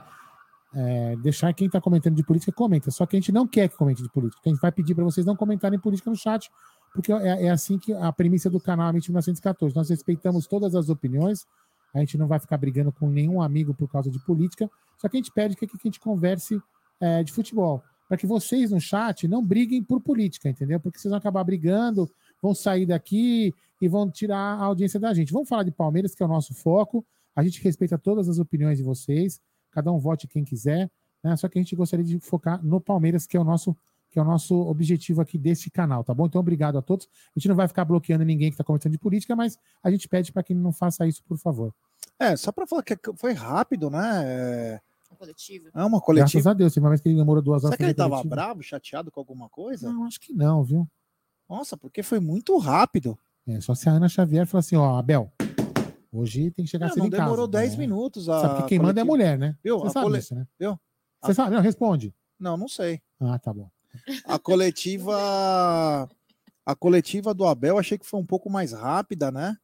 é, 0.73 1.17
deixar 1.17 1.53
quem 1.53 1.67
está 1.67 1.81
comentando 1.81 2.15
de 2.15 2.23
política 2.23 2.51
comenta. 2.53 2.89
Só 2.89 3.05
que 3.05 3.17
a 3.17 3.19
gente 3.19 3.31
não 3.31 3.45
quer 3.45 3.67
que 3.67 3.75
comente 3.75 4.01
de 4.01 4.09
política. 4.09 4.41
A 4.45 4.49
gente 4.49 4.61
vai 4.61 4.71
pedir 4.71 4.95
para 4.95 5.03
vocês 5.03 5.25
não 5.25 5.35
comentarem 5.35 5.77
política 5.77 6.09
no 6.09 6.15
chat, 6.15 6.49
porque 6.93 7.11
é, 7.11 7.45
é, 7.45 7.49
assim 7.49 7.77
que 7.77 7.93
a 7.93 8.09
premissa 8.13 8.49
do 8.49 8.59
canal 8.59 8.87
é 8.87 8.93
1914. 8.93 9.75
Nós 9.75 9.89
respeitamos 9.89 10.47
todas 10.47 10.75
as 10.75 10.87
opiniões, 10.87 11.45
a 11.93 11.99
gente 11.99 12.17
não 12.17 12.25
vai 12.25 12.39
ficar 12.39 12.57
brigando 12.57 12.93
com 12.93 13.09
nenhum 13.09 13.41
amigo 13.41 13.73
por 13.73 13.89
causa 13.91 14.09
de 14.09 14.17
política, 14.19 14.71
só 14.97 15.09
que 15.09 15.17
a 15.17 15.19
gente 15.19 15.31
pede 15.33 15.57
que, 15.57 15.67
que 15.67 15.75
a 15.75 15.79
gente 15.83 15.99
converse 15.99 16.61
é, 17.01 17.21
de 17.21 17.33
futebol. 17.33 17.83
Para 18.07 18.17
que 18.17 18.25
vocês 18.25 18.71
no 18.71 18.79
chat 18.79 19.27
não 19.27 19.45
briguem 19.45 19.83
por 19.83 19.99
política, 19.99 20.47
entendeu? 20.47 20.79
Porque 20.79 20.97
vocês 20.97 21.09
vão 21.09 21.17
acabar 21.17 21.43
brigando, 21.43 22.09
vão 22.41 22.53
sair 22.53 22.85
daqui 22.85 23.53
e 23.81 23.87
vão 23.87 24.09
tirar 24.09 24.59
a 24.59 24.63
audiência 24.63 24.99
da 24.99 25.13
gente. 25.13 25.31
Vamos 25.31 25.47
falar 25.47 25.63
de 25.63 25.71
Palmeiras, 25.71 26.15
que 26.15 26.23
é 26.23 26.25
o 26.25 26.29
nosso 26.29 26.53
foco. 26.53 27.05
A 27.35 27.43
gente 27.43 27.61
respeita 27.63 27.97
todas 27.97 28.27
as 28.27 28.39
opiniões 28.39 28.77
de 28.77 28.83
vocês, 28.83 29.39
cada 29.71 29.91
um 29.91 29.99
vote 29.99 30.27
quem 30.27 30.43
quiser, 30.43 30.89
né? 31.23 31.35
Só 31.37 31.47
que 31.47 31.57
a 31.57 31.61
gente 31.61 31.75
gostaria 31.75 32.05
de 32.05 32.19
focar 32.19 32.63
no 32.63 32.81
Palmeiras, 32.81 33.25
que 33.25 33.37
é 33.37 33.39
o 33.39 33.43
nosso 33.43 33.75
que 34.11 34.19
é 34.19 34.21
o 34.21 34.25
nosso 34.25 34.53
objetivo 34.67 35.21
aqui 35.21 35.37
desse 35.37 35.71
canal, 35.71 36.03
tá 36.03 36.13
bom? 36.13 36.25
Então, 36.25 36.41
obrigado 36.41 36.77
a 36.77 36.81
todos. 36.81 37.07
A 37.33 37.39
gente 37.39 37.47
não 37.47 37.55
vai 37.55 37.65
ficar 37.65 37.85
bloqueando 37.85 38.25
ninguém 38.25 38.49
que 38.49 38.55
está 38.55 38.63
comentando 38.63 38.91
de 38.91 38.97
política, 38.97 39.37
mas 39.37 39.57
a 39.81 39.89
gente 39.89 40.05
pede 40.09 40.33
para 40.33 40.43
que 40.43 40.53
não 40.53 40.73
faça 40.73 41.07
isso, 41.07 41.23
por 41.23 41.37
favor. 41.37 41.73
É, 42.19 42.35
só 42.35 42.51
para 42.51 42.67
falar 42.67 42.83
que 42.83 42.97
foi 43.15 43.31
rápido, 43.31 43.89
né? 43.89 44.23
É... 44.25 44.81
Uma 45.09 45.17
coletiva. 45.17 45.69
É 45.73 45.85
uma 45.85 46.01
coletiva. 46.01 46.29
Graças 46.29 46.47
a 46.47 46.53
Deus, 46.53 46.73
teve 46.73 46.83
uma 46.83 46.89
vez 46.89 46.99
que 46.99 47.07
ele 47.07 47.15
demorou 47.15 47.41
duas 47.41 47.63
horas. 47.63 47.77
Será 47.77 47.77
que 47.77 47.83
ele 47.83 47.93
pra 47.93 48.03
fazer 48.03 48.09
tava 48.09 48.21
coletiva. 48.21 48.35
bravo, 48.35 48.63
chateado 48.63 49.11
com 49.11 49.19
alguma 49.21 49.47
coisa? 49.47 49.89
Não, 49.89 50.03
acho 50.03 50.19
que 50.19 50.33
não, 50.33 50.61
viu? 50.61 50.85
Nossa, 51.51 51.75
porque 51.75 52.01
foi 52.01 52.21
muito 52.21 52.57
rápido. 52.57 53.19
É, 53.45 53.59
só 53.59 53.75
se 53.75 53.89
a 53.89 53.91
Ana 53.91 54.07
Xavier 54.07 54.47
falar 54.47 54.59
assim, 54.61 54.77
ó, 54.77 54.97
Abel, 54.97 55.29
hoje 56.09 56.49
tem 56.51 56.63
que 56.63 56.71
chegar 56.71 56.85
Não, 56.87 56.93
cedo 56.93 56.99
não 57.01 57.07
em 57.07 57.11
casa. 57.11 57.23
demorou 57.23 57.45
10 57.45 57.73
É. 57.73 57.77
minutos. 57.77 58.29
A 58.29 58.39
Sabe 58.39 58.61
que 58.61 58.69
quem 58.69 58.79
manda 58.79 59.01
é 59.01 59.03
a 59.03 59.05
coletiva. 59.05 59.11
mulher, 59.33 59.37
né? 59.37 59.57
Viu? 59.61 59.77
Você 59.79 59.87
A 59.87 59.89
sabe 59.89 60.05
cole- 60.05 60.19
disso, 60.19 60.33
né? 60.35 60.47
Viu? 60.57 60.79
Você 61.21 61.33
sabe? 61.33 61.53
Não, 61.53 61.61
responde. 61.61 62.15
Não, 62.39 62.55
não 62.55 62.69
sei. 62.69 63.01
Ah, 63.19 63.37
tá 63.37 63.53
bom. 63.53 63.69
A 64.25 64.39
coletiva. 64.39 66.09
A 66.65 66.75
coletiva 66.75 67.33
do 67.33 67.45
Abel 67.45 67.77
achei 67.77 67.97
que 67.97 68.05
foi 68.05 68.19
um 68.19 68.25
pouco 68.25 68.49
mais 68.49 68.71
rápida, 68.71 69.29
né? 69.29 69.57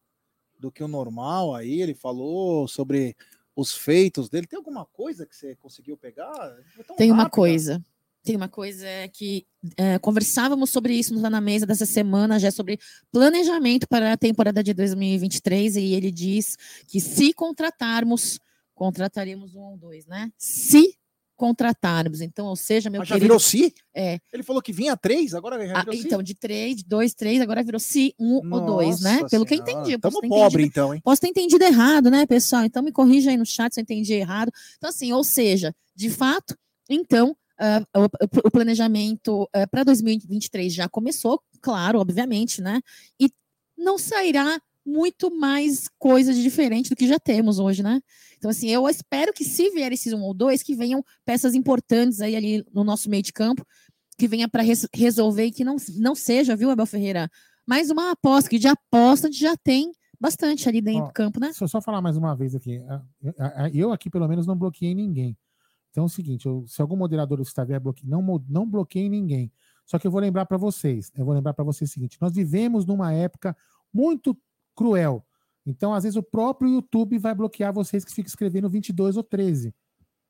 Do 0.59 0.69
que 0.69 0.83
o 0.83 0.87
normal. 0.89 1.55
Aí 1.55 1.79
ele 1.81 1.93
falou 1.93 2.67
sobre 2.67 3.15
os 3.55 3.73
feitos 3.73 4.29
dele. 4.29 4.45
Tem 4.45 4.57
alguma 4.57 4.85
coisa 4.85 5.25
que 5.25 5.33
você 5.35 5.55
conseguiu 5.55 5.95
pegar? 5.95 6.53
Tem 6.97 7.11
uma 7.13 7.29
coisa. 7.29 7.81
Tem 8.27 8.35
uma 8.35 8.49
coisa 8.49 8.85
que 9.13 9.45
é, 9.77 9.97
conversávamos 9.99 10.69
sobre 10.69 10.93
isso 10.93 11.17
na 11.17 11.39
Mesa 11.39 11.65
dessa 11.65 11.85
semana, 11.85 12.37
já 12.37 12.51
sobre 12.51 12.77
planejamento 13.09 13.87
para 13.87 14.11
a 14.11 14.17
temporada 14.17 14.61
de 14.61 14.73
2023, 14.73 15.77
e 15.77 15.93
ele 15.93 16.11
diz 16.11 16.57
que 16.89 16.99
se 16.99 17.31
contratarmos, 17.33 18.37
contrataremos 18.75 19.55
um 19.55 19.61
ou 19.61 19.77
dois, 19.77 20.05
né? 20.05 20.29
Se 20.37 20.93
contratarmos. 21.37 22.19
Então, 22.19 22.47
ou 22.47 22.55
seja, 22.57 22.89
meu 22.89 22.99
Mas 22.99 23.07
já 23.07 23.15
querido. 23.15 23.25
virou 23.27 23.39
si? 23.39 23.73
É. 23.95 24.19
Ele 24.33 24.43
falou 24.43 24.61
que 24.61 24.73
vinha 24.73 24.97
três, 24.97 25.33
agora 25.33 25.65
já 25.65 25.77
Ah, 25.77 25.79
virou 25.83 25.93
si? 25.95 26.05
então, 26.05 26.21
de 26.21 26.35
três, 26.35 26.75
de 26.77 26.83
dois, 26.83 27.13
três, 27.13 27.39
agora 27.39 27.63
virou 27.63 27.79
se 27.79 28.13
um 28.19 28.41
ou 28.51 28.59
dois, 28.65 28.99
né? 28.99 29.19
Nossa 29.21 29.29
Pelo 29.29 29.45
que 29.45 29.53
eu 29.53 29.57
Senhora, 29.65 29.79
entendi. 29.83 29.91
eu 29.93 29.99
tamo 30.01 30.19
pobre, 30.19 30.63
entendido- 30.63 30.65
então, 30.67 30.93
hein? 30.93 31.01
Posso 31.01 31.21
ter 31.21 31.29
entendido 31.29 31.63
errado, 31.63 32.09
né, 32.11 32.25
pessoal? 32.25 32.65
Então 32.65 32.83
me 32.83 32.91
corrija 32.91 33.29
aí 33.29 33.37
no 33.37 33.45
chat 33.45 33.73
se 33.73 33.79
eu 33.79 33.83
entendi 33.83 34.13
errado. 34.15 34.51
Então, 34.77 34.89
assim, 34.89 35.13
ou 35.13 35.23
seja, 35.23 35.73
de 35.95 36.09
fato, 36.09 36.57
então, 36.89 37.37
ah, 37.59 37.83
o, 37.95 38.47
o 38.47 38.51
planejamento 38.51 39.49
para 39.71 39.83
2023 39.83 40.73
já 40.73 40.87
começou, 40.87 41.41
claro, 41.61 41.99
obviamente, 41.99 42.61
né? 42.61 42.81
E 43.19 43.29
não 43.77 43.97
sairá 43.97 44.59
muito 44.85 45.29
mais 45.29 45.89
coisa 45.99 46.33
de 46.33 46.41
diferente 46.41 46.89
do 46.89 46.95
que 46.95 47.07
já 47.07 47.19
temos 47.19 47.59
hoje, 47.59 47.83
né? 47.83 48.01
Então, 48.37 48.49
assim, 48.49 48.69
eu 48.69 48.87
espero 48.87 49.33
que 49.33 49.43
se 49.43 49.69
vier 49.71 49.91
esses 49.91 50.13
um 50.13 50.21
ou 50.21 50.33
dois, 50.33 50.63
que 50.63 50.75
venham 50.75 51.03
peças 51.25 51.53
importantes 51.53 52.21
aí 52.21 52.35
ali 52.35 52.65
no 52.73 52.83
nosso 52.83 53.09
meio 53.09 53.21
de 53.21 53.33
campo, 53.33 53.65
que 54.17 54.27
venha 54.27 54.47
para 54.47 54.63
resolver 54.93 55.45
e 55.45 55.51
que 55.51 55.63
não, 55.63 55.75
não 55.97 56.15
seja, 56.15 56.55
viu, 56.55 56.69
Abel 56.69 56.85
Ferreira, 56.85 57.29
mais 57.65 57.89
uma 57.89 58.11
aposta, 58.11 58.49
que 58.49 58.57
de 58.57 58.67
aposta 58.67 59.27
a 59.27 59.31
gente 59.31 59.41
já 59.41 59.55
tem 59.57 59.91
bastante 60.19 60.67
ali 60.69 60.81
dentro 60.81 61.03
Ó, 61.03 61.07
do 61.07 61.13
campo, 61.13 61.39
né? 61.39 61.47
Deixa 61.47 61.65
eu 61.65 61.67
só 61.67 61.81
falar 61.81 62.01
mais 62.01 62.15
uma 62.15 62.33
vez 62.35 62.55
aqui. 62.55 62.81
Ah, 62.87 63.01
ah, 63.39 63.69
Eu 63.73 63.91
aqui, 63.91 64.09
pelo 64.09 64.27
menos, 64.27 64.47
não 64.47 64.55
bloqueei 64.55 64.95
ninguém. 64.95 65.37
Então 65.91 66.03
é 66.03 66.05
o 66.05 66.09
seguinte: 66.09 66.45
eu- 66.45 66.65
se 66.67 66.81
algum 66.81 66.95
moderador 66.95 67.39
estiver 67.41 67.79
bloqueando, 67.79 68.09
não, 68.21 68.43
não 68.49 68.69
bloqueei 68.69 69.09
ninguém. 69.09 69.51
Só 69.85 69.97
que 69.97 70.05
eu 70.05 70.11
vou 70.11 70.19
lembrar 70.19 70.45
para 70.45 70.57
vocês. 70.57 71.11
Eu 71.15 71.23
vou 71.25 71.33
lembrar 71.33 71.53
para 71.53 71.63
vocês 71.63 71.89
o 71.89 71.93
seguinte: 71.93 72.17
nós 72.21 72.33
vivemos 72.33 72.85
numa 72.85 73.13
época 73.13 73.55
muito 73.93 74.37
cruel. 74.75 75.25
Então, 75.65 75.93
às 75.93 76.03
vezes, 76.03 76.15
o 76.15 76.23
próprio 76.23 76.69
YouTube 76.69 77.17
vai 77.17 77.33
bloquear 77.35 77.73
vocês 77.73 78.05
que 78.05 78.13
ficam 78.13 78.27
escrevendo 78.27 78.69
22 78.69 79.17
ou 79.17 79.23
13. 79.23 79.73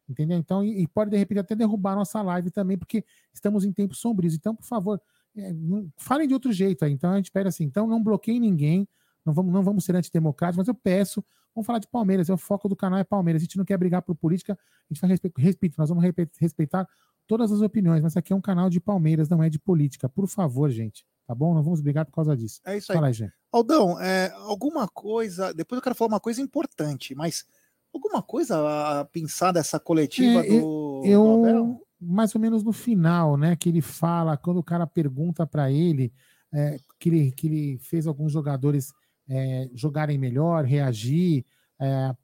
Entendeu? 0.09 0.37
Então, 0.37 0.63
e, 0.63 0.81
e 0.83 0.87
pode 0.87 1.11
de 1.11 1.17
repente 1.17 1.39
até 1.39 1.53
derrubar 1.55 1.95
nossa 1.95 2.21
live 2.21 2.49
também, 2.49 2.77
porque 2.77 3.03
estamos 3.33 3.65
em 3.65 3.73
tempos 3.73 3.99
sombrios. 3.99 4.33
Então, 4.33 4.55
por 4.55 4.63
favor, 4.65 5.01
é, 5.35 5.51
não- 5.53 5.91
falem 5.97 6.27
de 6.27 6.33
outro 6.33 6.51
jeito 6.51 6.85
aí. 6.85 6.93
Então, 6.93 7.11
a 7.11 7.17
gente 7.17 7.31
pede 7.31 7.49
assim: 7.49 7.65
então, 7.65 7.85
não 7.87 8.01
bloqueiem 8.01 8.39
ninguém, 8.39 8.87
não 9.25 9.33
vamos, 9.33 9.51
não 9.53 9.61
vamos 9.63 9.83
ser 9.83 9.95
antidemocráticos, 9.95 10.57
mas 10.57 10.67
eu 10.67 10.73
peço, 10.75 11.23
vamos 11.57 11.65
falar 11.65 11.79
de 11.79 11.87
Palmeiras. 11.87 12.29
é 12.29 12.33
O 12.33 12.37
foco 12.37 12.69
do 12.69 12.75
canal 12.75 12.99
é 12.99 13.03
Palmeiras. 13.03 13.41
A 13.41 13.45
gente 13.45 13.57
não 13.57 13.65
quer 13.65 13.77
brigar 13.77 14.01
por 14.01 14.15
política, 14.15 14.53
a 14.53 14.93
gente 14.93 15.01
vai 15.01 15.09
respeitar, 15.09 15.41
respeito, 15.41 15.75
nós 15.77 15.89
vamos 15.89 16.03
respeitar 16.39 16.87
todas 17.25 17.51
as 17.51 17.61
opiniões, 17.61 18.01
mas 18.01 18.15
aqui 18.15 18.31
é 18.31 18.35
um 18.35 18.41
canal 18.41 18.69
de 18.69 18.79
Palmeiras, 18.79 19.27
não 19.27 19.43
é 19.43 19.49
de 19.49 19.59
política. 19.59 20.07
Por 20.07 20.27
favor, 20.27 20.69
gente, 20.69 21.05
tá 21.25 21.35
bom? 21.35 21.53
Não 21.53 21.63
vamos 21.63 21.81
brigar 21.81 22.05
por 22.05 22.13
causa 22.13 22.37
disso. 22.37 22.61
É 22.65 22.77
isso 22.77 22.91
aí. 22.91 22.95
Fala 22.95 23.07
aí, 23.07 23.13
gente. 23.13 23.33
Aldão, 23.51 23.99
é, 23.99 24.31
alguma 24.35 24.87
coisa. 24.87 25.53
Depois 25.53 25.77
eu 25.77 25.83
quero 25.83 25.95
falar 25.95 26.09
uma 26.09 26.19
coisa 26.19 26.41
importante, 26.41 27.15
mas 27.15 27.45
alguma 27.93 28.21
coisa 28.21 28.99
a 28.99 29.05
pensar 29.05 29.51
dessa 29.51 29.79
coletiva 29.79 30.45
É, 30.45 30.49
do, 30.49 31.01
eu, 31.03 31.23
do 31.23 31.45
Abel? 31.45 31.81
mais 31.99 32.33
ou 32.35 32.39
menos 32.39 32.63
no 32.63 32.71
final, 32.71 33.35
né, 33.35 33.55
que 33.55 33.67
ele 33.67 33.81
fala, 33.81 34.37
quando 34.37 34.57
o 34.57 34.63
cara 34.63 34.85
pergunta 34.85 35.45
para 35.45 35.71
ele, 35.71 36.13
é, 36.53 36.77
que 36.99 37.09
ele 37.09 37.31
que 37.31 37.47
ele 37.47 37.77
fez 37.79 38.07
alguns 38.07 38.31
jogadores 38.31 38.93
é, 39.29 39.69
jogarem 39.73 40.17
melhor, 40.17 40.65
reagir, 40.65 41.45
é, 41.79 42.15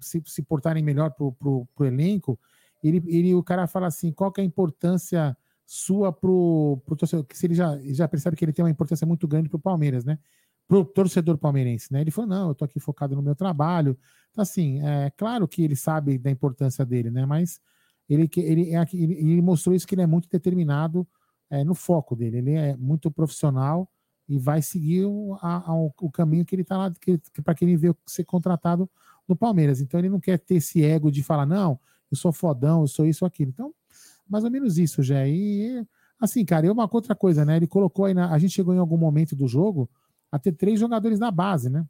se, 0.00 0.22
se 0.26 0.42
portarem 0.42 0.82
melhor 0.82 1.10
pro, 1.10 1.32
pro 1.32 1.86
elenco, 1.86 2.38
ele, 2.82 3.02
ele 3.06 3.34
o 3.34 3.42
cara 3.42 3.66
fala 3.66 3.86
assim, 3.86 4.12
qual 4.12 4.30
que 4.30 4.40
é 4.40 4.44
a 4.44 4.46
importância 4.46 5.36
sua 5.66 6.12
pro, 6.12 6.80
pro 6.86 6.96
torcedor, 6.96 7.24
que 7.26 7.36
se 7.36 7.46
ele 7.46 7.54
já, 7.54 7.78
já 7.92 8.08
percebe 8.08 8.36
que 8.36 8.44
ele 8.44 8.52
tem 8.52 8.64
uma 8.64 8.70
importância 8.70 9.06
muito 9.06 9.28
grande 9.28 9.48
pro 9.50 9.58
Palmeiras, 9.58 10.04
né? 10.04 10.18
Pro 10.66 10.84
torcedor 10.84 11.36
palmeirense, 11.38 11.92
né? 11.92 12.00
Ele 12.00 12.10
falou, 12.10 12.28
não, 12.30 12.48
eu 12.48 12.54
tô 12.54 12.64
aqui 12.64 12.80
focado 12.80 13.14
no 13.14 13.22
meu 13.22 13.34
trabalho. 13.34 13.98
Então, 14.30 14.42
assim, 14.42 14.80
é 14.82 15.10
claro 15.10 15.46
que 15.46 15.62
ele 15.62 15.76
sabe 15.76 16.18
da 16.18 16.30
importância 16.30 16.84
dele, 16.86 17.10
né? 17.10 17.26
Mas 17.26 17.60
ele, 18.08 18.30
ele, 18.36 18.74
é 18.74 18.86
ele, 18.92 19.14
ele 19.14 19.42
mostrou 19.42 19.74
isso 19.74 19.86
que 19.86 19.94
ele 19.94 20.02
é 20.02 20.06
muito 20.06 20.28
determinado 20.28 21.06
é, 21.50 21.62
no 21.64 21.74
foco 21.74 22.16
dele. 22.16 22.38
Ele 22.38 22.52
é 22.52 22.76
muito 22.76 23.10
profissional 23.10 23.90
e 24.28 24.38
vai 24.38 24.60
seguir 24.60 25.04
o, 25.06 25.34
a- 25.40 25.70
a- 25.70 25.74
o 25.74 26.10
caminho 26.10 26.44
que 26.44 26.54
ele 26.54 26.62
está 26.62 26.76
lá, 26.76 26.92
que, 27.00 27.18
para 27.42 27.54
que 27.54 27.64
ele 27.64 27.76
veio 27.76 27.96
ser 28.06 28.24
contratado 28.24 28.88
no 29.26 29.34
Palmeiras. 29.34 29.80
Então 29.80 29.98
ele 29.98 30.08
não 30.10 30.20
quer 30.20 30.38
ter 30.38 30.56
esse 30.56 30.84
ego 30.84 31.10
de 31.10 31.22
falar, 31.22 31.46
não, 31.46 31.78
eu 32.10 32.16
sou 32.16 32.32
fodão, 32.32 32.82
eu 32.82 32.86
sou 32.88 33.06
isso 33.06 33.24
ou 33.24 33.26
aquilo. 33.26 33.50
Então, 33.50 33.74
mais 34.28 34.44
ou 34.44 34.50
menos 34.50 34.76
isso, 34.78 35.02
já. 35.02 35.26
E 35.26 35.84
assim, 36.20 36.44
cara, 36.44 36.66
e 36.66 36.70
uma 36.70 36.88
outra 36.90 37.14
coisa, 37.14 37.44
né? 37.44 37.56
Ele 37.56 37.66
colocou 37.66 38.04
aí 38.04 38.12
na. 38.14 38.30
A 38.32 38.38
gente 38.38 38.52
chegou 38.52 38.74
em 38.74 38.78
algum 38.78 38.96
momento 38.98 39.34
do 39.34 39.46
jogo 39.48 39.88
a 40.30 40.38
ter 40.38 40.52
três 40.52 40.78
jogadores 40.78 41.18
da 41.18 41.30
base, 41.30 41.70
né? 41.70 41.86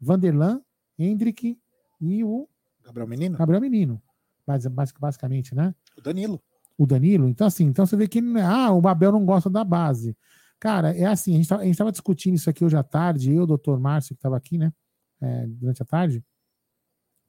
Vanderlan, 0.00 0.60
Hendrick 0.98 1.58
e 2.00 2.24
o 2.24 2.48
Gabriel 2.84 3.06
Menino? 3.08 3.38
Gabriel 3.38 3.60
Menino. 3.60 4.02
Basi- 4.46 4.68
basi- 4.68 4.92
Basicamente, 4.98 5.54
né? 5.54 5.74
O 5.96 6.00
Danilo. 6.00 6.40
O 6.78 6.86
Danilo. 6.86 7.28
Então, 7.28 7.46
assim, 7.46 7.64
então 7.66 7.86
você 7.86 7.96
vê 7.96 8.08
que 8.08 8.20
ah, 8.44 8.72
o 8.72 8.80
Babel 8.80 9.12
não 9.12 9.24
gosta 9.24 9.48
da 9.48 9.62
base. 9.62 10.16
Cara, 10.62 10.96
é 10.96 11.06
assim, 11.06 11.32
a 11.34 11.38
gente 11.38 11.70
estava 11.72 11.90
discutindo 11.90 12.36
isso 12.36 12.48
aqui 12.48 12.64
hoje 12.64 12.76
à 12.76 12.84
tarde, 12.84 13.34
eu, 13.34 13.42
o 13.42 13.46
doutor 13.48 13.80
Márcio, 13.80 14.14
que 14.14 14.20
estava 14.20 14.36
aqui, 14.36 14.56
né? 14.56 14.72
é, 15.20 15.44
durante 15.48 15.82
a 15.82 15.84
tarde, 15.84 16.24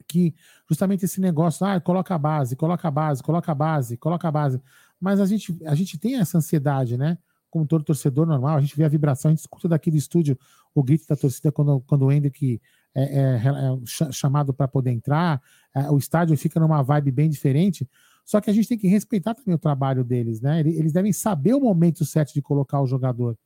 que 0.07 0.35
justamente 0.69 1.03
esse 1.05 1.19
negócio, 1.19 1.65
ah, 1.65 1.81
coloca 1.81 2.13
a 2.13 2.17
base, 2.17 2.55
coloca 2.55 2.87
a 2.87 2.91
base, 2.91 3.23
coloca 3.23 3.51
a 3.51 3.55
base, 3.55 3.97
coloca 3.97 4.27
a 4.27 4.31
base. 4.31 4.61
Mas 4.99 5.19
a 5.19 5.25
gente, 5.25 5.57
a 5.65 5.73
gente 5.73 5.97
tem 5.97 6.17
essa 6.19 6.37
ansiedade, 6.37 6.95
né? 6.95 7.17
Como 7.49 7.65
todo 7.65 7.83
torcedor 7.83 8.27
normal, 8.27 8.57
a 8.57 8.61
gente 8.61 8.75
vê 8.75 8.83
a 8.83 8.89
vibração, 8.89 9.29
a 9.29 9.33
gente 9.33 9.41
escuta 9.41 9.67
daqui 9.67 9.89
do 9.89 9.97
estúdio 9.97 10.37
o 10.75 10.83
grito 10.83 11.07
da 11.07 11.15
torcida 11.15 11.51
quando, 11.51 11.81
quando 11.81 12.05
o 12.05 12.11
Hendrick 12.11 12.61
é, 12.95 13.03
é, 13.03 13.35
é 13.37 13.41
cha- 13.85 14.11
chamado 14.11 14.53
para 14.53 14.67
poder 14.67 14.91
entrar, 14.91 15.41
é, 15.75 15.89
o 15.89 15.97
estádio 15.97 16.37
fica 16.37 16.59
numa 16.59 16.83
vibe 16.83 17.11
bem 17.11 17.29
diferente. 17.29 17.89
Só 18.25 18.39
que 18.39 18.49
a 18.49 18.53
gente 18.53 18.67
tem 18.67 18.77
que 18.77 18.87
respeitar 18.87 19.33
também 19.35 19.53
o 19.53 19.59
trabalho 19.59 20.03
deles, 20.03 20.39
né? 20.41 20.59
Ele- 20.61 20.77
Eles 20.77 20.93
devem 20.93 21.11
saber 21.13 21.53
o 21.53 21.59
momento 21.59 22.05
certo 22.05 22.33
de 22.33 22.41
colocar 22.41 22.81
o 22.81 22.87
jogador. 22.87 23.37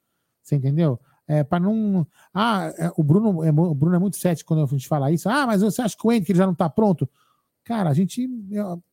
Você 0.43 0.55
entendeu? 0.55 0.99
É, 1.27 1.43
para 1.43 1.59
não. 1.59 2.07
Ah, 2.33 2.71
é, 2.77 2.91
o 2.95 3.03
Bruno, 3.03 3.43
é, 3.43 3.51
o 3.51 3.75
Bruno 3.75 3.95
é 3.95 3.99
muito 3.99 4.17
cético 4.17 4.47
quando 4.47 4.63
a 4.63 4.67
gente 4.67 4.87
fala 4.87 5.11
isso. 5.11 5.27
Ah, 5.27 5.45
mas 5.45 5.61
você 5.61 5.81
acha 5.81 5.97
que 5.97 6.07
o 6.07 6.11
Henrique 6.11 6.33
já 6.33 6.45
não 6.45 6.53
está 6.53 6.69
pronto? 6.69 7.09
Cara, 7.65 7.89
a 7.89 7.93
gente, 7.93 8.29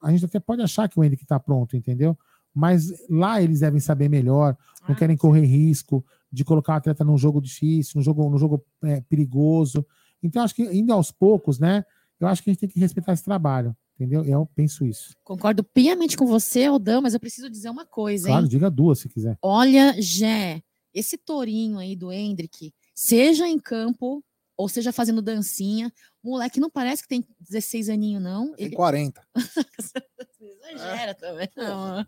a 0.02 0.10
gente 0.10 0.24
até 0.24 0.40
pode 0.40 0.60
achar 0.62 0.88
que 0.88 0.98
o 0.98 1.04
Henrique 1.04 1.22
está 1.22 1.38
pronto, 1.38 1.76
entendeu? 1.76 2.18
Mas 2.52 2.92
lá 3.08 3.40
eles 3.40 3.60
devem 3.60 3.78
saber 3.78 4.08
melhor, 4.08 4.56
não 4.88 4.94
querem 4.96 5.16
correr 5.16 5.44
risco 5.44 6.04
de 6.32 6.44
colocar 6.44 6.72
o 6.74 6.76
atleta 6.76 7.04
num 7.04 7.16
jogo 7.16 7.40
difícil, 7.40 7.92
num 7.96 8.02
jogo, 8.02 8.28
num 8.28 8.38
jogo 8.38 8.64
é, 8.82 9.00
perigoso. 9.02 9.86
Então, 10.22 10.42
acho 10.42 10.54
que 10.56 10.62
indo 10.76 10.92
aos 10.92 11.12
poucos, 11.12 11.60
né? 11.60 11.84
Eu 12.18 12.26
acho 12.26 12.42
que 12.42 12.50
a 12.50 12.52
gente 12.52 12.60
tem 12.60 12.68
que 12.68 12.80
respeitar 12.80 13.12
esse 13.12 13.22
trabalho, 13.24 13.76
entendeu? 13.94 14.24
Eu 14.24 14.48
penso 14.54 14.84
isso. 14.86 15.14
Concordo 15.22 15.62
piamente 15.64 16.16
com 16.16 16.26
você, 16.26 16.64
Aldão, 16.64 17.02
mas 17.02 17.14
eu 17.14 17.20
preciso 17.20 17.48
dizer 17.50 17.70
uma 17.70 17.86
coisa, 17.86 18.28
Claro, 18.28 18.44
hein? 18.44 18.48
diga 18.50 18.70
duas 18.70 19.00
se 19.00 19.08
quiser. 19.08 19.38
Olha, 19.42 19.94
Jé, 20.00 20.62
esse 20.92 21.16
tourinho 21.16 21.78
aí 21.78 21.96
do 21.96 22.12
Hendrick, 22.12 22.72
seja 22.94 23.48
em 23.48 23.58
campo 23.58 24.24
ou 24.56 24.68
seja 24.68 24.92
fazendo 24.92 25.20
dancinha, 25.20 25.92
o 26.22 26.30
moleque 26.30 26.60
não 26.60 26.70
parece 26.70 27.02
que 27.02 27.08
tem 27.08 27.24
16 27.40 27.88
aninhos, 27.88 28.22
não. 28.22 28.54
Tem 28.54 28.70
40. 28.70 29.20
Exagera 30.72 31.14
também. 31.14 31.48
Não. 31.56 32.06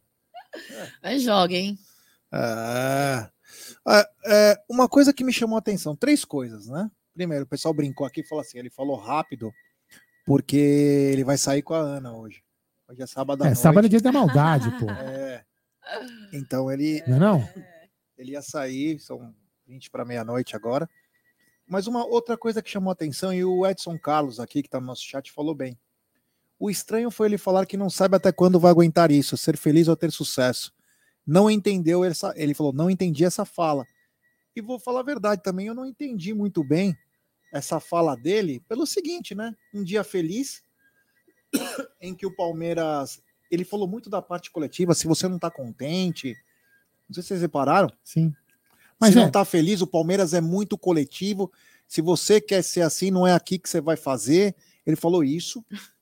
Mas 1.03 1.23
joga, 1.23 1.55
hein? 1.55 1.79
É, 2.33 3.29
é, 3.89 4.11
é, 4.27 4.65
uma 4.69 4.89
coisa 4.89 5.13
que 5.13 5.25
me 5.25 5.33
chamou 5.33 5.57
a 5.57 5.59
atenção, 5.59 5.95
três 5.95 6.25
coisas, 6.25 6.67
né? 6.67 6.91
Primeiro, 7.15 7.45
o 7.45 7.49
pessoal 7.49 7.75
brincou 7.75 8.07
aqui 8.07 8.21
e 8.21 8.27
falou 8.27 8.43
assim: 8.43 8.59
ele 8.59 8.71
falou 8.71 8.97
rápido. 8.97 9.53
Porque 10.27 10.57
ele 10.57 11.25
vai 11.25 11.39
sair 11.39 11.63
com 11.63 11.73
a 11.75 11.79
Ana 11.79 12.13
hoje. 12.15 12.43
Hoje 12.89 13.03
é 13.03 13.07
sábado 13.07 13.43
à 13.43 13.47
É, 13.47 13.49
noite. 13.51 13.61
sábado 13.61 13.87
é 13.87 13.89
dia 13.89 14.01
da 14.01 14.13
maldade, 14.13 14.71
pô. 14.79 14.87
É. 15.01 15.45
Então 16.33 16.71
ele. 16.71 17.01
Não 17.07 17.17
é 17.17 17.21
não? 17.21 17.49
Ele 18.19 18.33
ia 18.33 18.43
sair, 18.43 18.99
são 18.99 19.33
20 19.69 19.89
para 19.89 20.05
meia-noite 20.05 20.57
agora. 20.57 20.91
Mas 21.69 21.87
uma 21.87 22.05
outra 22.05 22.37
coisa 22.37 22.61
que 22.61 22.69
chamou 22.69 22.91
a 22.91 22.93
atenção, 22.93 23.33
e 23.33 23.45
o 23.45 23.65
Edson 23.65 23.97
Carlos 23.97 24.41
aqui, 24.41 24.63
que 24.63 24.69
está 24.69 24.81
no 24.81 24.87
nosso 24.87 25.03
chat, 25.05 25.31
falou 25.31 25.55
bem. 25.55 25.79
O 26.59 26.69
estranho 26.71 27.09
foi 27.11 27.29
ele 27.29 27.39
falar 27.39 27.67
que 27.67 27.77
não 27.77 27.89
sabe 27.89 28.17
até 28.17 28.33
quando 28.33 28.59
vai 28.59 28.71
aguentar 28.73 29.13
isso, 29.13 29.37
ser 29.37 29.57
feliz 29.57 29.87
ou 29.87 29.97
ter 29.97 30.11
sucesso. 30.11 30.73
Não 31.25 31.49
entendeu 31.51 32.05
essa. 32.05 32.33
Ele 32.37 32.55
falou, 32.55 32.73
não 32.73 32.91
entendi 32.91 33.25
essa 33.25 33.45
fala. 33.45 33.87
E 34.57 34.61
vou 34.61 34.81
falar 34.81 35.01
a 35.01 35.05
verdade 35.05 35.43
também, 35.43 35.67
eu 35.69 35.75
não 35.75 35.87
entendi 35.87 36.33
muito 36.35 36.65
bem 36.65 36.97
essa 37.53 37.81
fala 37.81 38.17
dele 38.17 38.61
pelo 38.69 38.87
seguinte, 38.87 39.35
né? 39.35 39.55
Um 39.73 39.83
dia 39.83 40.05
feliz 40.05 40.63
em 42.01 42.15
que 42.15 42.27
o 42.27 42.35
Palmeiras. 42.35 43.23
Ele 43.51 43.65
falou 43.65 43.87
muito 43.87 44.11
da 44.11 44.21
parte 44.21 44.51
coletiva, 44.51 44.95
se 44.95 45.07
você 45.07 45.29
não 45.29 45.39
tá 45.39 45.51
contente. 45.51 46.37
Não 47.09 47.15
sei 47.15 47.23
se 47.23 47.29
vocês 47.29 47.41
repararam. 47.43 47.89
Sim. 48.03 48.35
Mas 48.99 49.13
se 49.13 49.19
é- 49.19 49.23
não 49.23 49.31
tá 49.31 49.45
feliz, 49.45 49.81
o 49.81 49.87
Palmeiras 49.87 50.35
é 50.35 50.41
muito 50.41 50.77
coletivo. 50.77 51.53
Se 51.87 52.01
você 52.01 52.41
quer 52.41 52.63
ser 52.63 52.81
assim, 52.81 53.11
não 53.11 53.27
é 53.27 53.33
aqui 53.33 53.59
que 53.59 53.69
você 53.69 53.81
vai 53.81 53.97
fazer. 53.97 54.57
Ele 54.85 54.97
falou 54.97 55.23
isso. 55.23 55.65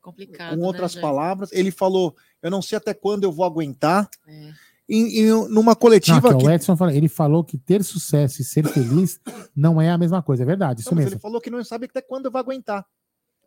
Complicado. 0.00 0.56
Com 0.56 0.64
outras 0.64 0.94
né, 0.94 1.00
palavras, 1.00 1.50
ele 1.52 1.70
falou: 1.70 2.16
Eu 2.40 2.50
não 2.50 2.62
sei 2.62 2.78
até 2.78 2.94
quando 2.94 3.24
eu 3.24 3.32
vou 3.32 3.44
aguentar. 3.44 4.08
É. 4.26 4.52
E, 4.88 5.20
e 5.22 5.30
numa 5.48 5.72
Não, 5.72 5.74
coletiva 5.74 6.32
que 6.32 6.38
que. 6.38 6.46
o 6.46 6.50
Edson 6.50 6.76
falou, 6.76 6.94
ele 6.94 7.08
falou 7.08 7.42
que 7.44 7.58
ter 7.58 7.82
sucesso 7.82 8.40
e 8.40 8.44
ser 8.44 8.64
feliz 8.68 9.18
não 9.54 9.80
é 9.80 9.90
a 9.90 9.98
mesma 9.98 10.22
coisa, 10.22 10.42
é 10.44 10.46
verdade, 10.46 10.80
isso 10.80 10.90
Não, 10.90 10.96
mas 10.96 11.06
mesmo. 11.06 11.16
ele 11.16 11.20
falou 11.20 11.40
que 11.40 11.50
não 11.50 11.62
sabe 11.64 11.86
até 11.86 12.00
quando 12.00 12.26
eu 12.26 12.30
vou 12.30 12.38
aguentar. 12.38 12.86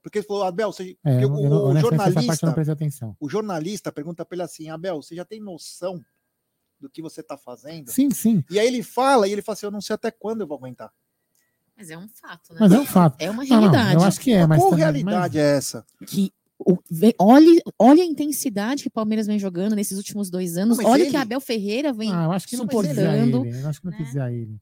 Porque 0.01 0.19
ele 0.19 0.25
falou, 0.27 0.43
Abel, 0.43 0.71
você, 0.71 0.97
É, 1.03 1.23
eu, 1.23 1.31
o, 1.31 1.43
eu, 1.45 1.49
não- 1.49 1.63
o 1.65 1.77
jornalista, 1.79 2.45
não 2.45 3.15
o 3.19 3.29
jornalista 3.29 3.91
pergunta 3.91 4.25
para 4.25 4.35
ele 4.35 4.43
assim, 4.43 4.69
Abel, 4.69 5.01
você 5.01 5.15
já 5.15 5.25
tem 5.25 5.39
noção 5.41 6.01
do 6.79 6.89
que 6.89 7.01
você 7.01 7.21
está 7.21 7.37
fazendo? 7.37 7.89
Sim, 7.91 8.09
sim. 8.11 8.43
E 8.49 8.57
aí 8.59 8.67
ele 8.67 8.81
fala, 8.83 9.27
e 9.27 9.31
ele 9.33 9.41
fala 9.41 9.53
assim, 9.53 9.65
eu 9.65 9.71
não 9.71 9.81
sei 9.81 9.93
até 9.95 10.09
quando 10.11 10.41
eu 10.41 10.47
vou 10.47 10.57
aguentar. 10.57 10.91
Mas 11.77 11.89
é 11.89 11.97
um 11.97 12.07
fato, 12.09 12.53
né? 12.53 12.57
Mas 12.59 12.71
é 12.73 12.79
um 12.79 12.85
fato. 12.85 13.15
É 13.21 13.29
uma 13.31 13.43
Não, 13.43 13.49
não, 13.49 13.59
realidade. 13.61 13.93
eu 13.95 14.03
acho 14.03 14.19
que 14.19 14.31
é, 14.33 14.45
mas 14.45 14.59
Qual 14.59 14.69
também- 14.71 14.83
realidade 14.85 15.37
é 15.37 15.55
essa? 15.57 15.85
Que 16.05 16.33
o- 16.60 16.78
vê- 16.89 17.16
olhe, 17.20 17.62
olhe 17.80 18.01
a 18.01 18.05
intensidade 18.05 18.82
que 18.84 18.88
o 18.89 18.91
Palmeiras 18.91 19.26
vem 19.28 19.39
jogando 19.39 19.76
nesses 19.76 19.97
últimos 19.97 20.30
dois 20.30 20.57
anos. 20.57 20.78
Não, 20.78 20.84
mas 20.84 20.91
olha 20.93 21.01
ele- 21.03 21.12
que 21.12 21.18
Abel 21.18 21.39
Ferreira 21.41 21.91
vem 21.93 22.12
Ah, 22.14 22.24
eu 22.26 22.32
acho 22.32 22.47
que 22.47 22.57
não 22.57 22.68
quis 22.68 22.80
dizer 22.80 22.91
a 22.91 23.12
superando. 23.12 23.45
ele. 23.45 23.62
Eu 23.62 23.68
acho 23.70 23.80
que 23.80 23.86
não 23.88 23.93
quis 23.97 24.05
dizer 24.07 24.22
a 24.22 24.32
ele. 24.32 24.57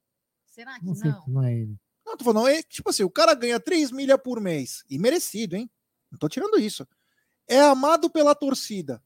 Será 0.46 0.80
que 0.80 0.86
Não 0.86 0.96
sei, 0.96 1.12
não? 1.12 1.24
não 1.28 1.44
é 1.44 1.54
ele. 1.54 1.76
Não, 2.06 2.16
tô 2.18 2.24
falando, 2.24 2.48
é, 2.48 2.62
tipo 2.64 2.90
assim, 2.90 3.04
o 3.04 3.10
cara 3.10 3.34
ganha 3.34 3.60
3 3.60 3.92
milha 3.92 4.18
por 4.18 4.40
mês. 4.40 4.84
E 4.90 4.98
merecido, 4.98 5.56
hein? 5.56 5.70
Não 6.12 6.18
tô 6.18 6.30
tirando 6.30 6.58
isso. 6.60 6.88
É 7.48 7.60
amado 7.60 8.10
pela 8.10 8.34
torcida. 8.34 9.02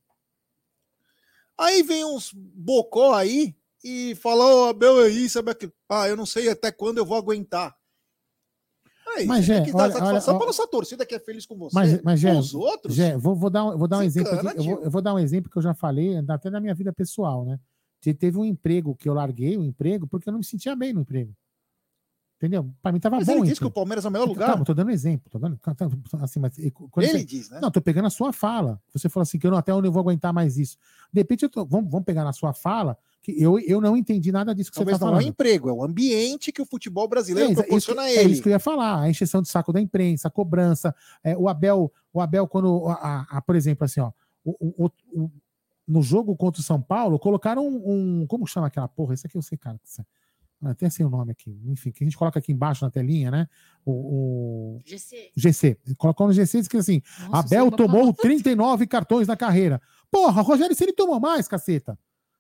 Aí 1.58 1.84
vem 1.84 2.04
uns 2.06 2.32
bocó 2.34 3.14
aí 3.14 3.56
e 3.84 4.16
fala, 4.16 4.46
ô, 4.46 4.64
Abel, 4.70 5.04
é 5.06 5.10
isso, 5.10 5.38
Abel, 5.40 5.52
é 5.52 5.56
aquilo. 5.56 5.74
Ah, 5.90 6.08
eu 6.08 6.16
não 6.16 6.26
sei 6.26 6.50
até 6.50 6.72
quando 6.72 6.98
eu 6.98 7.06
vou 7.06 7.18
aguentar. 7.18 7.76
Aí, 9.18 9.26
Mas, 9.26 9.46
você 9.46 9.54
tem 9.56 9.64
que 9.66 9.72
dar 9.72 9.78
olha- 9.84 9.92
satisfação 9.94 10.34
olha- 10.34 10.40
pela 10.40 10.54
sua 10.54 10.68
torcida 10.68 11.06
que 11.06 11.14
é 11.16 11.20
feliz 11.20 11.46
com 11.46 11.56
você. 11.58 11.76
Mas, 11.76 12.02
mas 12.02 12.24
com 12.24 12.38
os 12.40 12.54
outros. 12.54 12.96
Gé, 12.96 13.18
vou, 13.18 13.36
vou 13.36 13.50
dar, 13.50 13.66
um- 13.66 13.78
vou 13.78 13.88
dar 13.88 13.98
um 14.00 14.04
exemplo 14.04 14.34
aqui. 14.34 14.58
Eu 14.60 14.64
vou, 14.64 14.84
eu 14.84 14.92
vou 14.92 15.02
dar 15.02 15.14
um 15.14 15.20
exemplo 15.20 15.52
que 15.52 15.58
eu 15.58 15.62
já 15.62 15.74
falei, 15.74 16.16
até 16.28 16.50
na 16.50 16.60
minha 16.60 16.74
vida 16.74 16.94
pessoal, 16.94 17.44
né? 17.46 17.60
Te- 18.00 18.14
Teve 18.14 18.38
um 18.38 18.46
emprego 18.46 18.96
que 18.96 19.08
eu 19.10 19.14
larguei, 19.14 19.58
o 19.58 19.64
emprego, 19.64 20.08
porque 20.08 20.28
eu 20.30 20.32
não 20.32 20.40
me 20.40 20.46
sentia 20.46 20.76
bem 20.76 20.94
no 20.94 21.02
emprego. 21.02 21.34
Entendeu? 22.42 22.68
Pra 22.82 22.92
mim 22.92 23.00
tava 23.00 23.18
Mas 23.18 23.28
bom. 23.28 23.34
ele 23.34 23.44
disse 23.44 23.60
que 23.62 23.68
o. 23.68 23.70
Palmeiras 23.70 24.04
é 24.04 24.08
o 24.08 24.12
melhor 24.12 24.24
Então, 24.24 24.34
lugar. 24.34 24.48
Calma, 24.50 24.66
tô 24.66 24.74
dando 24.74 24.88
um 24.88 24.92
exemplo. 24.92 25.30
Tô 25.30 25.38
dando, 25.38 25.58
tá, 25.58 25.76
tá, 25.76 25.88
assim, 26.22 26.40
mas, 26.40 26.58
Ele 26.58 26.74
você- 26.92 27.24
diz, 27.24 27.52
né? 27.52 27.60
Não, 27.62 27.70
tô 27.70 27.80
pegando 27.80 28.08
a 28.08 28.10
sua 28.10 28.34
fala. 28.34 28.82
Você 28.92 29.08
falou 29.10 29.22
assim 29.22 29.38
que 29.38 29.46
eu 29.46 29.52
não, 29.52 29.60
até 29.60 29.72
onde 29.72 29.88
eu 29.88 29.92
vou 29.92 30.00
aguentar 30.02 30.34
mais 30.34 30.58
isso. 30.58 30.76
De 31.14 31.20
repente, 31.22 31.48
tô, 31.48 31.64
vamos, 31.64 31.92
vamos 31.92 32.04
pegar 32.04 32.24
na 32.24 32.34
sua 32.34 32.52
fala 32.52 32.98
que 33.22 33.32
eu, 33.40 33.60
eu 33.60 33.80
não 33.80 33.96
entendi 33.96 34.32
nada 34.32 34.56
disso 34.56 34.72
que 34.72 34.76
Talvez 34.76 34.98
você 34.98 35.02
tá 35.02 35.06
não 35.06 35.12
é 35.14 35.16
o 35.18 35.20
falando. 35.20 35.30
emprego, 35.30 35.70
é 35.70 35.72
o 35.72 35.84
ambiente 35.84 36.52
que 36.52 36.64
o 36.64 36.66
futebol 36.66 37.08
brasileiro 37.08 37.50
É, 37.50 37.54
isso- 37.54 37.62
proporciona 37.62 38.02
a 38.02 38.10
é 38.10 38.24
ele. 38.24 38.34
isso 38.34 38.42
que 38.42 38.50
eu 38.50 38.54
ia 38.54 38.60
falar, 38.60 39.02
a 39.02 39.08
encheção 39.08 39.44
de 39.44 39.48
saco 39.48 39.72
da 39.72 39.80
imprensa, 39.80 40.28
a 40.28 40.32
cobrança, 40.32 40.96
é, 41.24 41.38
o 41.38 41.48
Abel, 41.48 41.92
o 42.12 42.20
Abel 42.20 42.48
quando, 42.48 42.88
a, 42.88 42.94
a- 42.94 43.38
a- 43.38 43.42
por 43.44 43.56
exemplo, 43.56 43.86
assim, 43.86 44.00
ó, 44.02 44.12
o- 44.44 44.86
o- 44.86 44.92
o- 45.14 45.32
no 45.88 46.02
jogo 46.02 46.36
contra 46.36 46.60
o 46.60 46.64
São 46.64 46.82
Paulo, 46.82 47.20
colocaram 47.20 47.64
um, 47.68 48.22
um- 48.22 48.26
como 48.26 48.48
chama 48.48 48.66
aquela 48.66 48.88
porra? 48.88 49.14
Isso 49.14 49.28
aqui 49.28 49.38
eu 49.38 49.42
sei, 49.44 49.60
cara. 49.60 49.80
isso- 49.86 50.02
ah, 50.02 50.06
Tem 50.78 50.88
assim 50.88 51.04
o 51.04 51.10
nome 51.10 51.32
aqui, 51.32 51.60
enfim, 51.66 51.92
que 51.92 52.04
a 52.04 52.06
gente 52.06 52.18
coloca 52.18 52.38
aqui 52.38 52.52
embaixo 52.52 52.86
na 52.86 52.92
telinha, 52.92 53.32
né? 53.32 53.48
O, 53.84 53.92
o 54.76 54.80
GC. 54.86 55.32
GC. 55.36 55.78
Colocou 55.98 56.28
no 56.28 56.34
GC 56.34 56.58
e 56.58 56.62
diz 56.62 56.68
que 56.68 56.78
assim, 56.78 57.02
Nossa, 57.30 57.40
Abel 57.40 57.72
tomou 57.72 58.14
39 58.14 58.86
cartões 58.86 59.28
na 59.28 59.36
carreira. 59.36 59.82
Porra, 60.12 60.42
Rogério 60.42 60.76
Ceni 60.76 60.94
tomou 60.94 61.20
mais, 61.20 61.48
caceta. 61.48 61.98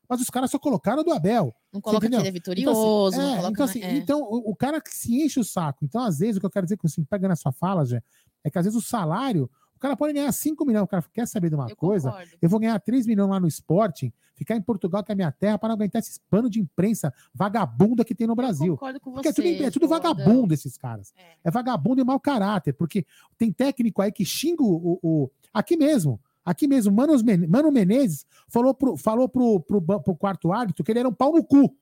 Mas 0.08 0.20
os 0.20 0.30
caras 0.30 0.52
só 0.52 0.60
colocaram 0.60 1.04
do 1.04 1.12
Abel. 1.14 1.56
Não 1.72 1.80
coloca 1.80 2.08
que 2.08 2.14
ele 2.14 2.28
é 2.28 2.32
vitorioso, 2.32 3.16
Então, 3.16 3.24
assim, 3.24 3.32
é, 3.32 3.36
coloca 3.38 3.52
então, 3.52 3.66
assim, 3.66 3.82
é. 3.82 3.96
então, 3.96 4.22
o, 4.22 4.52
o 4.52 4.56
cara 4.56 4.82
que 4.82 4.94
se 4.94 5.24
enche 5.24 5.40
o 5.40 5.44
saco. 5.44 5.86
Então, 5.86 6.04
às 6.04 6.20
vezes, 6.20 6.36
o 6.36 6.40
que 6.42 6.46
eu 6.46 6.52
quero 6.52 6.66
dizer 6.66 6.76
com 6.76 6.86
assim, 6.86 7.04
pegando 7.06 7.32
a 7.32 7.36
sua 7.36 7.54
fala, 7.54 7.86
já, 7.86 8.04
é 8.44 8.50
que 8.50 8.60
às 8.60 8.66
vezes 8.66 8.78
o 8.78 8.86
salário, 8.86 9.50
cara 9.82 9.98
pode 9.98 10.14
ganhar 10.14 10.32
5 10.32 10.66
milhões. 10.66 10.84
O 10.84 10.88
cara 10.88 11.04
quer 11.14 11.28
saber 11.28 11.50
de 11.50 11.56
uma 11.56 11.68
Eu 11.70 11.76
coisa? 11.76 12.10
concordo. 12.12 12.32
Eu 12.42 12.50
vou 12.50 12.60
ganhar 12.60 12.80
3 12.80 13.06
milhões 13.08 13.30
lá 13.30 13.40
no 13.40 13.48
Sporting, 13.48 14.14
ficar 14.36 14.56
em 14.56 14.62
Portugal, 14.62 15.04
que 15.04 15.12
é 15.12 15.14
a 15.14 15.16
minha 15.16 15.32
terra, 15.32 15.58
para 15.58 15.70
não 15.70 15.76
aguentar 15.76 16.00
esses 16.00 16.18
panos 16.30 16.50
de 16.52 16.60
imprensa 16.60 17.14
vagabunda 17.34 18.06
que 18.06 18.14
tem 18.16 18.28
no 18.28 18.36
Brasil. 18.36 18.74
Concordo 18.74 19.00
com 19.00 19.12
Porque 19.14 19.28
é 19.30 19.34
tudo, 19.34 19.44
você, 19.48 19.64
é 19.64 19.72
tudo 19.72 19.88
Jordão. 19.88 20.14
vagabundo 20.14 20.54
esses 20.54 20.78
caras. 20.78 21.14
É. 21.44 21.52
vagabundo 21.52 22.02
e 22.02 22.04
mau 22.04 22.20
caráter, 22.20 22.74
porque 22.74 23.06
tem 23.38 23.52
técnico 23.52 24.02
aí 24.02 24.12
que 24.12 24.24
xinga 24.24 24.64
o. 24.64 24.76
o- 24.94 25.00
o- 25.04 25.32
aqui 25.54 25.76
mesmo, 25.76 26.20
aqui 26.46 26.68
mesmo, 26.68 26.94
Mano, 26.94 27.14
Mano 27.50 27.72
Menezes 27.72 28.26
falou, 28.48 28.74
pro, 28.74 28.96
falou 28.98 29.28
pro, 29.28 29.60
pro, 29.60 29.82
pro 29.82 30.16
quarto 30.16 30.52
árbitro 30.52 30.84
que 30.84 30.92
ele 30.92 31.00
era 31.00 31.10
um 31.10 31.14
pau 31.14 31.34
no 31.34 31.44
cu. 31.44 31.76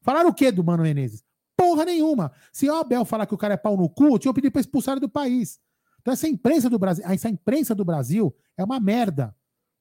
Falaram 0.00 0.30
o 0.30 0.34
quê 0.34 0.50
do 0.52 0.62
Mano 0.64 0.82
Menezes? 0.82 1.22
Porra 1.56 1.84
nenhuma. 1.84 2.32
Se 2.52 2.68
o 2.68 2.74
Abel 2.74 3.04
falar 3.04 3.26
que 3.26 3.34
o 3.34 3.38
cara 3.38 3.54
é 3.54 3.56
pau 3.56 3.76
no 3.76 3.88
cu, 3.88 4.18
tinha 4.18 4.32
pedido 4.34 4.50
pra 4.52 4.60
expulsar 4.60 4.92
ele 4.94 5.00
do 5.00 5.08
país. 5.08 5.60
Então 6.02 6.12
essa 6.12 6.28
imprensa 6.28 6.68
do 6.68 6.78
Brasil, 6.78 7.04
essa 7.06 7.28
imprensa 7.28 7.74
do 7.74 7.84
Brasil 7.84 8.34
é 8.56 8.62
uma 8.62 8.78
merda 8.78 9.34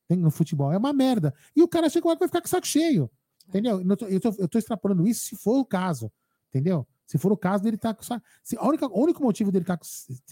no 0.10 0.32
futebol, 0.32 0.72
é 0.72 0.78
uma 0.78 0.94
merda. 0.94 1.34
E 1.56 1.62
o 1.62 1.68
cara 1.68 1.90
chega 1.90 2.08
hora 2.08 2.16
que 2.16 2.20
vai 2.20 2.28
ficar 2.28 2.42
com 2.42 2.48
o 2.48 2.50
saco 2.50 2.68
cheio. 2.68 3.10
Entendeu? 3.48 3.82
Eu 3.82 3.98
tô, 3.98 4.08
eu, 4.08 4.48
tô, 4.48 4.58
extrapolando 4.58 5.08
isso 5.08 5.26
se 5.26 5.36
for 5.36 5.58
o 5.58 5.66
caso. 5.66 6.12
Entendeu? 6.50 6.88
Se 7.06 7.18
for 7.18 7.32
o 7.32 7.38
caso 7.38 7.64
dele 7.64 7.76
estar 7.76 7.94
com 7.94 8.02
o 8.02 8.06
saco. 8.06 8.26
Se, 8.44 8.58
a 8.58 8.66
única, 8.66 8.88
o 8.88 9.04
único 9.04 9.24
motivo 9.24 9.52
dele, 9.52 9.66
tá 9.66 9.80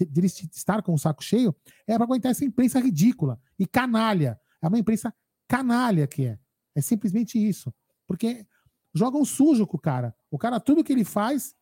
dele 0.10 0.28
estar 0.28 0.82
com 0.82 0.94
o 0.94 0.98
saco 0.98 1.24
cheio 1.24 1.56
é 1.88 1.96
para 1.96 2.04
aguentar 2.04 2.32
essa 2.32 2.46
imprensa 2.46 2.80
ridícula 2.80 3.40
e 3.58 3.66
canalha. 3.66 4.40
É 4.62 4.68
uma 4.68 4.80
imprensa 4.80 5.14
canalha 5.48 6.08
que 6.08 6.26
é. 6.26 6.40
É 6.76 6.82
simplesmente 6.82 7.38
isso. 7.38 7.74
Porque 8.08 8.46
jogam 8.94 9.26
sujo 9.26 9.66
com 9.68 9.78
o 9.78 9.80
cara. 9.80 10.16
O 10.32 10.38
cara, 10.38 10.60
tudo 10.60 10.84
que 10.84 10.94
ele 10.94 11.04
faz. 11.04 11.54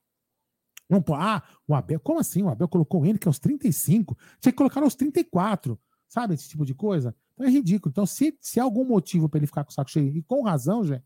Não, 0.89 1.01
pô, 1.01 1.15
ah, 1.15 1.43
o 1.67 1.75
Abel, 1.75 1.99
como 1.99 2.19
assim? 2.19 2.43
O 2.43 2.49
Abel 2.49 2.67
colocou 2.67 3.05
ele 3.05 3.17
que 3.17 3.27
aos 3.27 3.39
35, 3.39 4.17
tinha 4.39 4.51
que 4.51 4.57
colocar 4.57 4.81
aos 4.81 4.95
34, 4.95 5.77
sabe? 6.07 6.33
Esse 6.33 6.49
tipo 6.49 6.65
de 6.65 6.73
coisa. 6.73 7.13
Então 7.33 7.45
é 7.45 7.49
ridículo. 7.49 7.91
Então, 7.91 8.05
se, 8.05 8.37
se 8.39 8.59
há 8.59 8.63
algum 8.63 8.85
motivo 8.85 9.27
para 9.27 9.39
ele 9.39 9.47
ficar 9.47 9.63
com 9.63 9.71
o 9.71 9.73
saco 9.73 9.91
cheio, 9.91 10.15
e 10.15 10.23
com 10.23 10.43
razão, 10.43 10.83
já, 10.83 11.01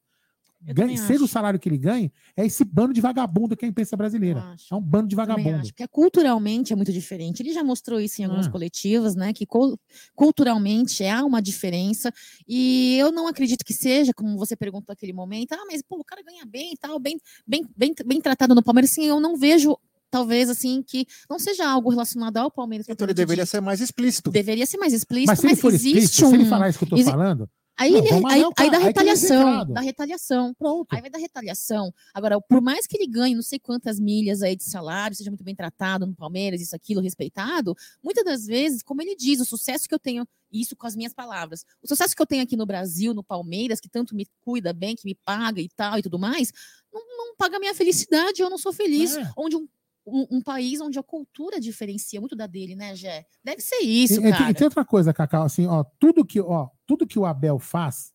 também 0.76 0.95
seja 0.97 1.24
o 1.24 1.28
salário 1.28 1.59
que 1.59 1.68
ele 1.68 1.78
ganhe, 1.78 2.12
é 2.38 2.45
esse 2.45 2.64
bando 2.64 2.93
de 2.93 3.01
vagabundo 3.01 3.55
que 3.57 3.66
é 3.66 3.68
a 3.68 3.70
imprensa 3.70 3.97
brasileira. 3.97 4.55
É 4.72 4.76
um 4.76 4.82
bando 4.82 5.07
de 5.07 5.16
vagabundo. 5.16 5.57
acho, 5.57 5.74
porque 5.74 5.88
culturalmente 5.88 6.72
é 6.72 6.76
muito 6.76 6.91
diferente. 6.93 7.41
Ele 7.41 7.51
já 7.53 7.64
mostrou 7.64 7.99
isso 7.99 8.22
em 8.22 8.26
algumas 8.26 8.47
Ah. 8.47 8.51
coletivas, 8.51 9.16
né? 9.16 9.34
Que 9.34 9.45
cul- 9.45 9.78
culturalmente 10.16 11.03
há 11.05 11.26
uma 11.26 11.41
diferença. 11.41 12.14
E 12.47 12.95
eu 12.99 13.12
não 13.12 13.28
acredito 13.28 13.66
que 13.66 13.74
seja, 13.74 14.14
como 14.14 14.38
você 14.38 14.55
perguntou 14.55 14.86
naquele 14.89 15.14
momento, 15.14 15.51
ah, 15.53 15.64
mas 15.68 15.82
pô, 15.82 15.97
o 15.99 16.03
cara 16.03 16.22
ganha 16.24 16.45
bem 16.45 16.74
e 16.74 16.78
tal, 16.78 16.99
bem, 16.99 17.18
bem, 17.45 17.66
bem, 17.76 17.93
bem 18.05 18.22
tratado 18.22 18.53
no 18.55 18.64
Palmeiras. 18.64 18.91
Sim, 18.91 19.05
eu 19.05 19.20
não 19.20 19.36
vejo. 19.36 19.76
Talvez 20.09 20.49
assim 20.49 20.84
que 20.86 21.05
não 21.30 21.39
seja 21.39 21.66
algo 21.66 21.89
relacionado 21.89 22.36
ao 22.36 22.51
Palmeiras. 22.51 22.86
Então 22.89 23.05
ele 23.07 23.14
deveria 23.14 23.45
ser 23.45 23.62
mais 23.62 23.80
explícito. 23.80 24.30
Deveria 24.30 24.66
ser 24.66 24.78
mais 24.78 24.91
explícito, 24.91 25.28
Mas 25.32 25.39
se 25.39 25.47
ele 25.47 25.55
for 25.55 25.74
existe 25.74 25.88
explícito, 25.99 26.26
um. 26.26 26.30
se 26.30 26.36
ele 26.36 26.45
falar 26.45 26.68
isso 26.70 26.80
que 26.80 26.84
eu 26.84 26.89
tô 26.89 26.97
exi- 26.97 27.09
falando, 27.09 27.49
Aí, 27.78 27.92
não, 27.92 28.00
ele, 28.00 28.10
aí, 28.28 28.44
aí 28.58 28.70
dá 28.70 28.78
tem 28.78 28.88
retaliação, 28.88 29.66
dá 29.66 29.82
retaliação. 29.82 30.54
Pronto. 30.54 30.94
Aí 30.94 31.02
vai 31.02 31.10
dar 31.10 31.18
retaliação. 31.18 31.94
Agora, 32.14 32.40
por 32.40 32.62
mais 32.62 32.86
que 32.86 32.96
ele 32.96 33.08
ganhe 33.08 33.34
não 33.34 33.42
sei 33.42 33.60
quantas 33.60 34.00
milhas 34.00 34.42
aí 34.42 34.56
de 34.56 34.64
salário, 34.64 35.16
seja 35.16 35.32
muito 35.32 35.44
bem 35.44 35.56
tratado 35.56 36.06
no 36.06 36.14
Palmeiras, 36.14 36.62
isso, 36.62 36.76
aquilo, 36.76 37.02
respeitado, 37.02 37.76
muitas 38.04 38.24
das 38.24 38.46
vezes, 38.46 38.84
como 38.84 39.02
ele 39.02 39.16
diz, 39.16 39.40
o 39.40 39.46
sucesso 39.46 39.88
que 39.88 39.96
eu 39.96 40.00
tenho, 40.00 40.28
isso 40.52 40.76
com 40.76 40.86
as 40.86 40.96
minhas 40.96 41.14
palavras, 41.14 41.66
o 41.82 41.88
sucesso 41.88 42.16
que 42.16 42.22
eu 42.22 42.28
tenho 42.28 42.44
aqui 42.44 42.56
no 42.56 42.66
Brasil, 42.66 43.14
no 43.14 43.24
Palmeiras, 43.24 43.80
que 43.80 43.90
tanto 43.90 44.16
me 44.16 44.28
cuida 44.42 44.74
bem, 44.74 44.96
que 44.96 45.06
me 45.06 45.16
paga 45.16 45.62
e 45.62 45.70
tal 45.70 45.98
e 45.98 46.02
tudo 46.02 46.20
mais, 46.20 46.52
não, 46.94 47.02
não 47.18 47.36
paga 47.36 47.58
a 47.58 47.60
minha 47.60 47.74
felicidade, 47.74 48.42
eu 48.42 48.50
não 48.50 48.58
sou 48.58 48.74
feliz. 48.74 49.16
É. 49.16 49.32
Onde 49.36 49.56
um, 49.56 49.68
um, 50.06 50.28
um 50.32 50.42
país 50.42 50.82
onde 50.82 51.00
a 51.00 51.04
cultura 51.04 51.60
diferencia 51.60 52.20
muito 52.20 52.36
da 52.36 52.48
dele, 52.48 52.76
né, 52.76 52.96
Gé? 52.96 53.26
Deve 53.44 53.62
ser 53.62 53.80
isso, 53.80 54.20
e, 54.26 54.32
cara. 54.32 54.52
e 54.52 54.54
tem 54.54 54.66
outra 54.66 54.86
coisa, 54.86 55.14
Cacau, 55.14 55.44
assim, 55.44 55.66
ó, 55.66 55.84
tudo 56.00 56.26
que, 56.26 56.40
ó, 56.40 56.70
tudo 56.92 57.08
que 57.08 57.18
o 57.18 57.26
Abel 57.26 57.58
faz, 57.58 58.14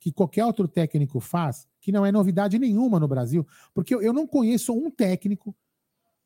que 0.00 0.10
qualquer 0.10 0.44
outro 0.44 0.66
técnico 0.66 1.20
faz, 1.20 1.68
que 1.80 1.92
não 1.92 2.04
é 2.04 2.10
novidade 2.10 2.58
nenhuma 2.58 2.98
no 2.98 3.06
Brasil, 3.06 3.46
porque 3.72 3.94
eu, 3.94 4.02
eu 4.02 4.12
não 4.12 4.26
conheço 4.26 4.72
um 4.72 4.90
técnico 4.90 5.54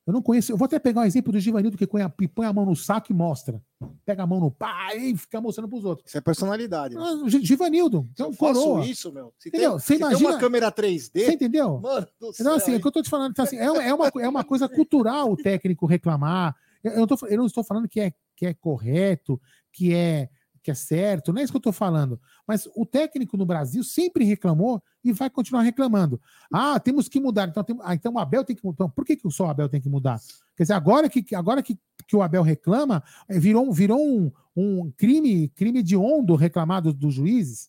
Eu 0.06 0.12
não 0.12 0.20
conheço. 0.22 0.52
Eu 0.52 0.56
vou 0.58 0.66
até 0.66 0.78
pegar 0.78 1.00
um 1.00 1.04
exemplo 1.04 1.32
do 1.32 1.40
Givanildo 1.40 1.76
que 1.78 1.86
põe 1.86 2.02
a, 2.02 2.10
que 2.10 2.28
põe 2.28 2.46
a 2.46 2.52
mão 2.52 2.64
no 2.66 2.76
saco 2.76 3.10
e 3.10 3.14
mostra. 3.14 3.62
Pega 4.04 4.22
a 4.22 4.26
mão 4.26 4.38
no 4.40 4.50
pá 4.50 4.94
e 4.94 5.16
fica 5.16 5.40
mostrando 5.40 5.68
pros 5.68 5.84
outros. 5.84 6.08
Isso 6.08 6.18
é 6.18 6.20
personalidade. 6.20 6.94
né? 6.94 7.00
Ah, 7.02 7.14
o 7.24 7.28
Gi- 7.28 7.42
Givanildo, 7.44 8.06
é 8.18 8.22
um 8.22 8.26
Eu 8.26 8.32
faço 8.34 8.62
coroa. 8.62 8.84
isso, 8.86 9.10
meu. 9.12 9.32
Se 9.38 9.48
Entendeu? 9.48 9.70
tem, 9.72 9.78
Você 9.80 9.94
se 9.94 9.98
tem 9.98 10.08
imagina- 10.08 10.30
uma 10.30 10.38
câmera 10.38 10.70
3D. 10.72 11.24
Você 11.24 11.32
entendeu? 11.32 11.80
Mano 11.80 12.06
do 12.20 12.32
céu. 12.34 12.44
Então, 12.44 12.54
assim, 12.54 12.72
é 12.74 12.76
o 12.76 12.80
que 12.80 12.86
eu 12.86 12.92
tô 12.92 13.02
te 13.02 13.08
falando. 13.10 13.30
Então, 13.32 13.44
assim, 13.46 13.56
é, 13.56 13.64
é 13.64 13.94
uma, 13.94 14.08
é 14.20 14.28
uma 14.28 14.44
coisa 14.44 14.68
cultural 14.68 15.30
o 15.32 15.36
técnico 15.36 15.86
reclamar. 15.86 16.54
Eu, 16.82 16.92
eu, 16.92 17.06
tô- 17.06 17.26
eu 17.26 17.38
não 17.38 17.46
estou 17.46 17.64
falando 17.64 17.88
que 17.88 17.98
é, 18.00 18.12
que 18.36 18.44
é 18.46 18.52
correto, 18.52 19.40
que 19.72 19.94
é, 19.94 20.28
que 20.64 20.70
é 20.70 20.74
certo, 20.74 21.30
não 21.30 21.40
é 21.40 21.44
isso 21.44 21.52
que 21.52 21.56
eu 21.58 21.60
estou 21.60 21.72
falando. 21.72 22.18
Mas 22.48 22.66
o 22.74 22.86
técnico 22.86 23.36
no 23.36 23.44
Brasil 23.44 23.84
sempre 23.84 24.24
reclamou 24.24 24.82
e 25.04 25.12
vai 25.12 25.28
continuar 25.28 25.60
reclamando. 25.60 26.18
Ah, 26.50 26.80
temos 26.80 27.06
que 27.06 27.20
mudar. 27.20 27.48
Então, 27.48 27.62
tem, 27.62 27.76
ah, 27.82 27.94
então 27.94 28.14
o 28.14 28.18
Abel 28.18 28.42
tem 28.42 28.56
que 28.56 28.64
mudar. 28.64 28.74
Então, 28.76 28.90
por 28.90 29.04
que, 29.04 29.14
que 29.14 29.30
só 29.30 29.44
o 29.44 29.50
Abel 29.50 29.68
tem 29.68 29.80
que 29.80 29.90
mudar? 29.90 30.18
Quer 30.56 30.64
dizer, 30.64 30.72
agora 30.72 31.08
que, 31.10 31.34
agora 31.34 31.62
que, 31.62 31.78
que 32.08 32.16
o 32.16 32.22
Abel 32.22 32.42
reclama, 32.42 33.04
eh, 33.28 33.38
virou, 33.38 33.70
virou 33.70 34.00
um, 34.00 34.32
um 34.56 34.90
crime, 34.96 35.48
crime 35.50 35.82
de 35.82 35.96
ondo 35.98 36.34
reclamar 36.34 36.80
dos, 36.80 36.94
dos 36.94 37.12
juízes. 37.12 37.68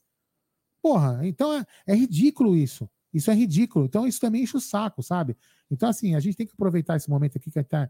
Porra, 0.81 1.19
então 1.23 1.51
é, 1.53 1.65
é 1.85 1.95
ridículo 1.95 2.55
isso. 2.55 2.89
Isso 3.13 3.29
é 3.29 3.33
ridículo. 3.33 3.85
Então 3.85 4.07
isso 4.07 4.21
também 4.21 4.43
enche 4.43 4.55
o 4.55 4.61
saco, 4.61 5.03
sabe? 5.03 5.35
Então, 5.71 5.89
assim, 5.89 6.15
a 6.15 6.19
gente 6.19 6.37
tem 6.37 6.45
que 6.45 6.53
aproveitar 6.53 6.95
esse 6.95 7.09
momento 7.09 7.37
aqui 7.37 7.49
que 7.49 7.63
tá, 7.63 7.83
é- 7.83 7.89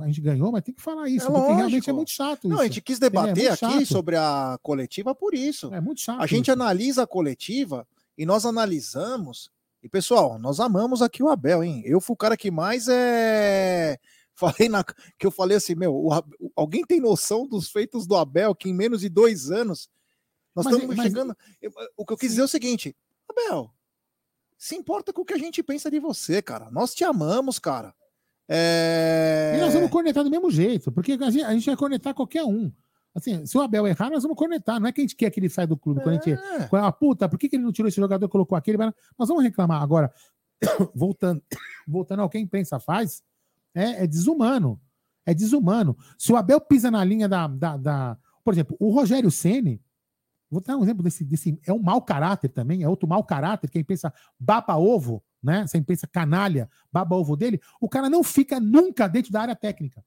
a 0.00 0.06
gente 0.06 0.20
ganhou, 0.20 0.52
mas 0.52 0.62
tem 0.62 0.72
que 0.74 0.80
falar 0.82 1.08
isso, 1.08 1.26
É 1.26 1.30
porque 1.30 1.40
realmente 1.46 1.72
lógico. 1.72 1.90
é 1.90 1.92
muito 1.92 2.10
chato 2.10 2.48
Não, 2.48 2.56
isso. 2.56 2.62
a 2.62 2.66
gente 2.66 2.80
quis? 2.80 2.96
É 2.98 3.00
debater 3.00 3.48
muito 3.50 3.64
aqui 3.64 3.86
sobre 3.86 4.16
a 4.16 4.58
coletiva 4.62 5.14
por 5.14 5.34
isso. 5.34 5.72
É 5.74 5.80
muito 5.80 6.00
chato. 6.00 6.20
A 6.22 6.26
gente 6.26 6.44
isso. 6.44 6.52
analisa 6.52 7.02
a 7.02 7.06
coletiva 7.06 7.86
e 8.16 8.24
nós 8.24 8.46
analisamos. 8.46 9.50
E, 9.82 9.88
pessoal, 9.88 10.38
nós 10.38 10.58
amamos 10.60 11.02
aqui 11.02 11.22
o 11.22 11.28
Abel, 11.28 11.62
hein? 11.62 11.82
Eu 11.84 12.00
fui 12.00 12.14
o 12.14 12.16
cara 12.16 12.36
que 12.36 12.50
mais 12.50 12.86
é. 12.88 13.98
Falei 14.34 14.68
na. 14.68 14.84
Que 14.84 15.26
eu 15.26 15.30
falei 15.30 15.56
assim, 15.56 15.74
meu, 15.74 15.94
o 15.94 16.10
alguém 16.54 16.84
tem 16.84 17.00
noção 17.00 17.46
dos 17.46 17.70
feitos 17.70 18.06
do 18.06 18.14
Abel 18.16 18.54
que 18.54 18.68
em 18.68 18.74
menos 18.74 19.00
de 19.00 19.08
dois 19.08 19.50
anos 19.50 19.88
nós 20.54 20.64
Mas- 20.66 20.74
estamos 20.74 20.96
mas- 20.96 21.06
chegando. 21.06 21.36
Eu- 21.60 21.72
O 21.96 22.04
que 22.04 22.12
eu 22.12 22.16
quis 22.16 22.30
dizer 22.30 22.42
é 22.42 22.44
o 22.44 22.48
seguinte, 22.48 22.94
Abel, 23.28 23.70
se 24.58 24.74
importa 24.74 25.12
com 25.12 25.22
o 25.22 25.24
que 25.24 25.34
a 25.34 25.38
gente 25.38 25.62
pensa 25.62 25.90
de 25.90 26.00
você, 26.00 26.40
cara. 26.40 26.70
Nós 26.70 26.94
te 26.94 27.04
amamos, 27.04 27.58
cara. 27.58 27.94
É... 28.48 29.54
E 29.56 29.60
nós 29.60 29.74
vamos 29.74 29.90
cornetar 29.90 30.22
do 30.22 30.30
mesmo 30.30 30.50
jeito, 30.50 30.90
porque 30.92 31.12
a 31.12 31.30
gente, 31.30 31.44
a 31.44 31.52
gente 31.52 31.66
vai 31.66 31.76
cornetar 31.76 32.14
qualquer 32.14 32.44
um. 32.44 32.72
Assim, 33.14 33.46
se 33.46 33.56
o 33.56 33.62
Abel 33.62 33.86
errar, 33.86 34.10
nós 34.10 34.22
vamos 34.22 34.36
cornetar. 34.36 34.78
Não 34.78 34.88
é 34.88 34.92
que 34.92 35.00
a 35.00 35.04
gente 35.04 35.16
quer 35.16 35.30
que 35.30 35.40
ele 35.40 35.48
saia 35.48 35.66
do 35.66 35.76
clube. 35.76 36.02
Quando 36.02 36.10
a 36.10 36.22
gente. 36.22 36.32
É. 36.32 36.68
Quando, 36.68 36.84
ah, 36.84 36.92
puta, 36.92 37.28
por 37.28 37.38
que, 37.38 37.48
que 37.48 37.56
ele 37.56 37.64
não 37.64 37.72
tirou 37.72 37.88
esse 37.88 37.96
jogador 37.96 38.26
e 38.26 38.28
colocou 38.28 38.56
aquele? 38.56 38.76
Nós 39.18 39.28
vamos 39.28 39.42
reclamar. 39.42 39.82
Agora, 39.82 40.12
voltando, 40.94 41.42
voltando 41.88 42.20
ao 42.20 42.28
que 42.28 42.36
a 42.36 42.40
imprensa 42.40 42.78
faz, 42.78 43.22
é, 43.74 44.04
é 44.04 44.06
desumano. 44.06 44.78
É 45.24 45.32
desumano. 45.32 45.96
Se 46.18 46.30
o 46.30 46.36
Abel 46.36 46.60
pisa 46.60 46.90
na 46.90 47.02
linha 47.02 47.28
da. 47.28 47.46
da, 47.46 47.76
da- 47.76 48.18
por 48.44 48.52
exemplo, 48.52 48.76
o 48.78 48.90
Rogério 48.90 49.30
Ceni 49.30 49.80
Vou 50.50 50.60
dar 50.60 50.76
um 50.76 50.82
exemplo 50.82 51.02
desse, 51.02 51.24
desse. 51.24 51.60
É 51.66 51.72
um 51.72 51.78
mau 51.78 52.00
caráter 52.00 52.48
também, 52.48 52.82
é 52.82 52.88
outro 52.88 53.08
mau 53.08 53.24
caráter, 53.24 53.68
que 53.68 53.78
a 53.78 53.80
imprensa 53.80 54.12
baba 54.38 54.76
ovo, 54.76 55.22
né? 55.42 55.60
Essa 55.60 55.76
imprensa 55.76 56.06
canalha, 56.06 56.70
baba 56.92 57.16
ovo 57.16 57.36
dele. 57.36 57.60
O 57.80 57.88
cara 57.88 58.08
não 58.08 58.22
fica 58.22 58.60
nunca 58.60 59.08
dentro 59.08 59.32
da 59.32 59.42
área 59.42 59.56
técnica. 59.56 60.04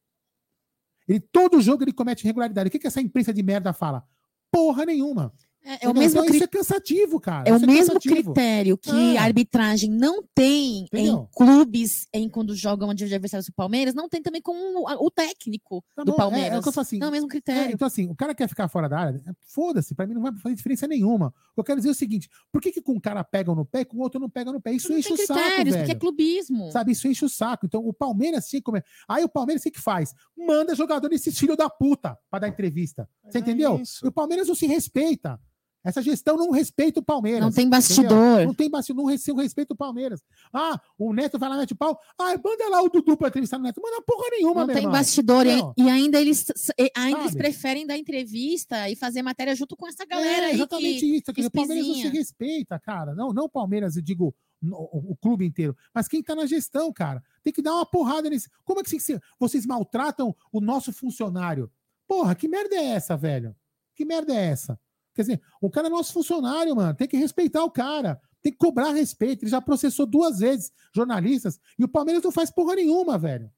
Ele, 1.07 1.19
todo 1.19 1.61
jogo 1.61 1.83
ele 1.83 1.91
comete 1.91 2.23
irregularidade. 2.23 2.69
O 2.69 2.71
que, 2.71 2.79
que 2.79 2.87
essa 2.87 3.01
imprensa 3.01 3.33
de 3.33 3.43
merda 3.43 3.73
fala? 3.73 4.03
Porra 4.51 4.85
nenhuma. 4.85 5.33
É, 5.64 5.86
é 5.86 5.89
o 5.89 5.93
mesmo 5.93 6.22
Então, 6.22 6.24
isso 6.26 6.34
cri- 6.34 6.43
é 6.43 6.47
cansativo, 6.47 7.20
cara. 7.20 7.47
É 7.49 7.53
o 7.53 7.57
Isso 7.57 7.66
mesmo 7.66 7.88
cansativo. 7.93 8.16
critério 8.34 8.78
que 8.78 9.16
É. 9.16 9.18
a 9.18 9.24
arbitragem 9.24 9.89
não 9.91 10.24
tem 10.34 10.84
Entendeu? 10.84 11.28
em 11.32 11.36
clubes 11.36 12.07
em 12.14 12.30
quando 12.30 12.55
jogam 12.55 12.93
de 12.93 13.03
adversários 13.03 13.45
do 13.47 13.53
Palmeiras, 13.53 13.93
não 13.93 14.07
tem 14.07 14.22
também 14.22 14.41
com 14.41 14.53
o, 14.53 15.05
o 15.05 15.12
técnico 15.12 15.84
Tá 15.95 16.03
do 16.03 16.12
bom, 16.12 16.14
é- 16.14 16.18
Palmeiras. 16.18 16.53
É, 16.53 16.60
o 16.60 16.62
que 16.64 16.70
eu 16.70 16.72
falo 16.74 16.82
assim. 16.84 16.97
não, 16.97 17.07
é 17.07 17.10
o 17.10 17.12
mesmo 17.14 17.28
É, 17.28 17.30
critério. 17.30 17.74
então, 17.74 17.86
assim, 17.86 18.10
o 18.10 18.16
cara 18.16 18.34
quer 18.34 18.47
ficar 18.47 18.68
fora 18.70 18.88
da 18.88 18.97
área, 18.99 19.22
é, 19.28 19.32
foda-se, 19.53 19.93
pra 19.93 20.07
mim 20.07 20.14
não 20.14 20.22
vai 20.22 20.32
fazer 20.38 20.55
diferença 20.55 20.88
nenhuma. 20.88 21.28
O 21.28 21.55
que 21.55 21.60
eu 21.60 21.64
quero 21.66 21.78
dizer 21.80 21.89
é 21.89 21.91
o 21.91 21.95
seguinte: 21.95 22.30
por 22.51 22.62
que, 22.62 22.72
que 22.72 22.82
com 22.82 22.93
um 22.93 22.99
cara 22.99 23.24
pega 23.24 23.53
no 23.53 23.66
pé 23.66 23.82
e 23.82 23.86
com 23.86 23.97
o 23.97 24.01
outro 24.01 24.20
não 24.20 24.30
pega 24.30 24.51
no 24.53 24.62
pé? 24.62 24.72
Isso 24.72 24.91
enche 24.93 25.14
tem 25.14 25.24
o 25.26 25.28
saco, 25.28 25.39
critérios, 25.41 25.76
velho. 25.76 25.86
porque 25.86 25.91
é 25.97 25.99
clubismo. 25.99 26.72
Sabe, 26.72 26.93
isso 26.93 27.07
enche 27.07 27.26
o 27.26 27.30
saco. 27.30 27.66
Então, 27.66 27.86
o 27.86 27.93
Palmeiras 27.93 28.47
tinha 28.47 28.62
que 28.62 28.66
comer. 28.66 28.84
Aí 29.07 29.24
o 29.26 29.30
Palmeiras 29.30 29.62
o 29.62 29.64
que 29.64 29.72
que 29.72 29.82
faz? 29.82 30.14
Manda 30.38 30.74
jogador 30.74 31.10
desses 31.10 31.38
filhos 31.38 31.57
da 31.57 31.70
puta 31.70 32.18
pra 32.30 32.39
dar 32.39 32.47
entrevista. 32.47 33.10
Você 33.30 33.39
entendeu? 33.39 33.82
E 34.03 34.07
o 34.07 34.12
Palmeiras 34.12 34.47
não 34.47 34.55
se 34.55 34.66
respeita. 34.66 35.39
Essa 35.84 36.01
gestão 36.01 36.36
não 36.36 36.51
respeita 36.51 36.99
o 36.99 37.03
Palmeiras. 37.03 37.41
Não 37.41 37.51
tem 37.51 37.65
entendeu? 37.65 37.77
bastidor. 37.80 38.45
Não 38.45 38.53
tem 38.53 38.69
bastidor, 38.69 39.01
não 39.03 39.09
res- 39.09 39.25
não 39.27 39.36
respeita 39.38 39.73
o 39.73 39.77
Palmeiras. 39.77 40.21
Ah, 40.53 40.80
o 40.97 41.13
Neto 41.13 41.39
vai 41.39 41.47
lá, 41.49 41.57
mete 41.57 41.71
o 41.71 41.75
pau. 41.75 41.97
Ah, 42.19 42.36
manda 42.43 42.67
lá 42.69 42.82
o 42.82 42.89
Dudu 42.89 43.15
pra 43.15 43.30
entrevistar 43.30 43.57
o 43.57 43.61
Neto. 43.61 43.82
Manda 43.82 44.01
porra 44.01 44.27
nenhuma, 44.32 44.61
Não 44.61 44.67
tem 44.67 44.77
irmão. 44.77 44.91
bastidor. 44.91 45.45
e- 45.45 45.55
Não. 45.55 45.73
E 45.77 45.89
ainda 45.89 46.19
eles, 46.19 46.45
e 46.77 46.91
ainda 46.95 47.21
eles 47.21 47.36
preferem 47.36 47.88
dar 47.88 47.97
entrevista 47.97 48.89
e 48.89 48.95
fazer 48.95 49.21
matéria 49.21 49.55
junto 49.55 49.75
com 49.77 49.88
essa 49.88 50.05
galera 50.05 50.47
é, 50.47 50.49
aí. 50.49 50.55
exatamente 50.55 50.99
que, 50.99 51.15
isso. 51.17 51.34
que 51.34 51.45
o 51.45 51.51
Palmeiras 51.51 51.88
não 51.88 51.95
se 51.95 52.07
respeita, 52.09 52.77
cara. 52.80 53.15
Não, 53.15 53.32
não 53.32 53.45
o 53.45 53.49
Palmeiras, 53.49 53.95
eu 53.95 54.01
digo 54.01 54.36
o, 54.61 55.11
o 55.13 55.15
clube 55.15 55.45
inteiro, 55.45 55.73
mas 55.95 56.09
quem 56.09 56.21
tá 56.21 56.36
na 56.36 56.45
gestão, 56.45 56.91
cara. 56.91 57.23
Tem 57.41 57.53
que 57.53 57.61
dar 57.61 57.73
uma 57.73 57.86
porrada 57.86 58.30
nesse. 58.30 58.49
Como 58.65 58.82
é 58.82 58.84
que 58.84 58.97
vocês 59.39 59.65
maltratam 59.65 60.36
o 60.51 60.59
nosso 60.59 60.91
funcionário? 60.91 61.71
Porra, 62.05 62.36
que 62.36 62.49
merda 62.49 62.75
é 62.75 62.84
essa, 62.88 63.15
velho? 63.15 63.55
Que 63.95 64.03
merda 64.03 64.34
é 64.34 64.47
essa? 64.47 64.77
Quer 65.20 65.24
dizer, 65.24 65.41
o 65.59 65.70
cara 65.70 65.88
é 65.88 65.89
nosso 65.89 66.13
funcionário, 66.13 66.74
mano. 66.74 66.93
Tem 66.93 67.05
que 67.05 67.17
respeitar 67.17 67.61
o 67.61 67.70
cara. 67.70 68.22
Tem 68.41 68.53
que 68.53 68.57
cobrar 68.57 68.93
respeito. 68.93 69.43
Ele 69.43 69.51
já 69.51 69.59
processou 69.59 70.05
duas 70.05 70.39
vezes 70.39 70.72
jornalistas 70.95 71.59
e 71.78 71.84
o 71.84 71.89
Palmeiras 71.89 72.24
não 72.24 72.32
faz 72.32 72.49
porra 72.49 72.76
nenhuma, 72.76 73.17
velho. 73.17 73.51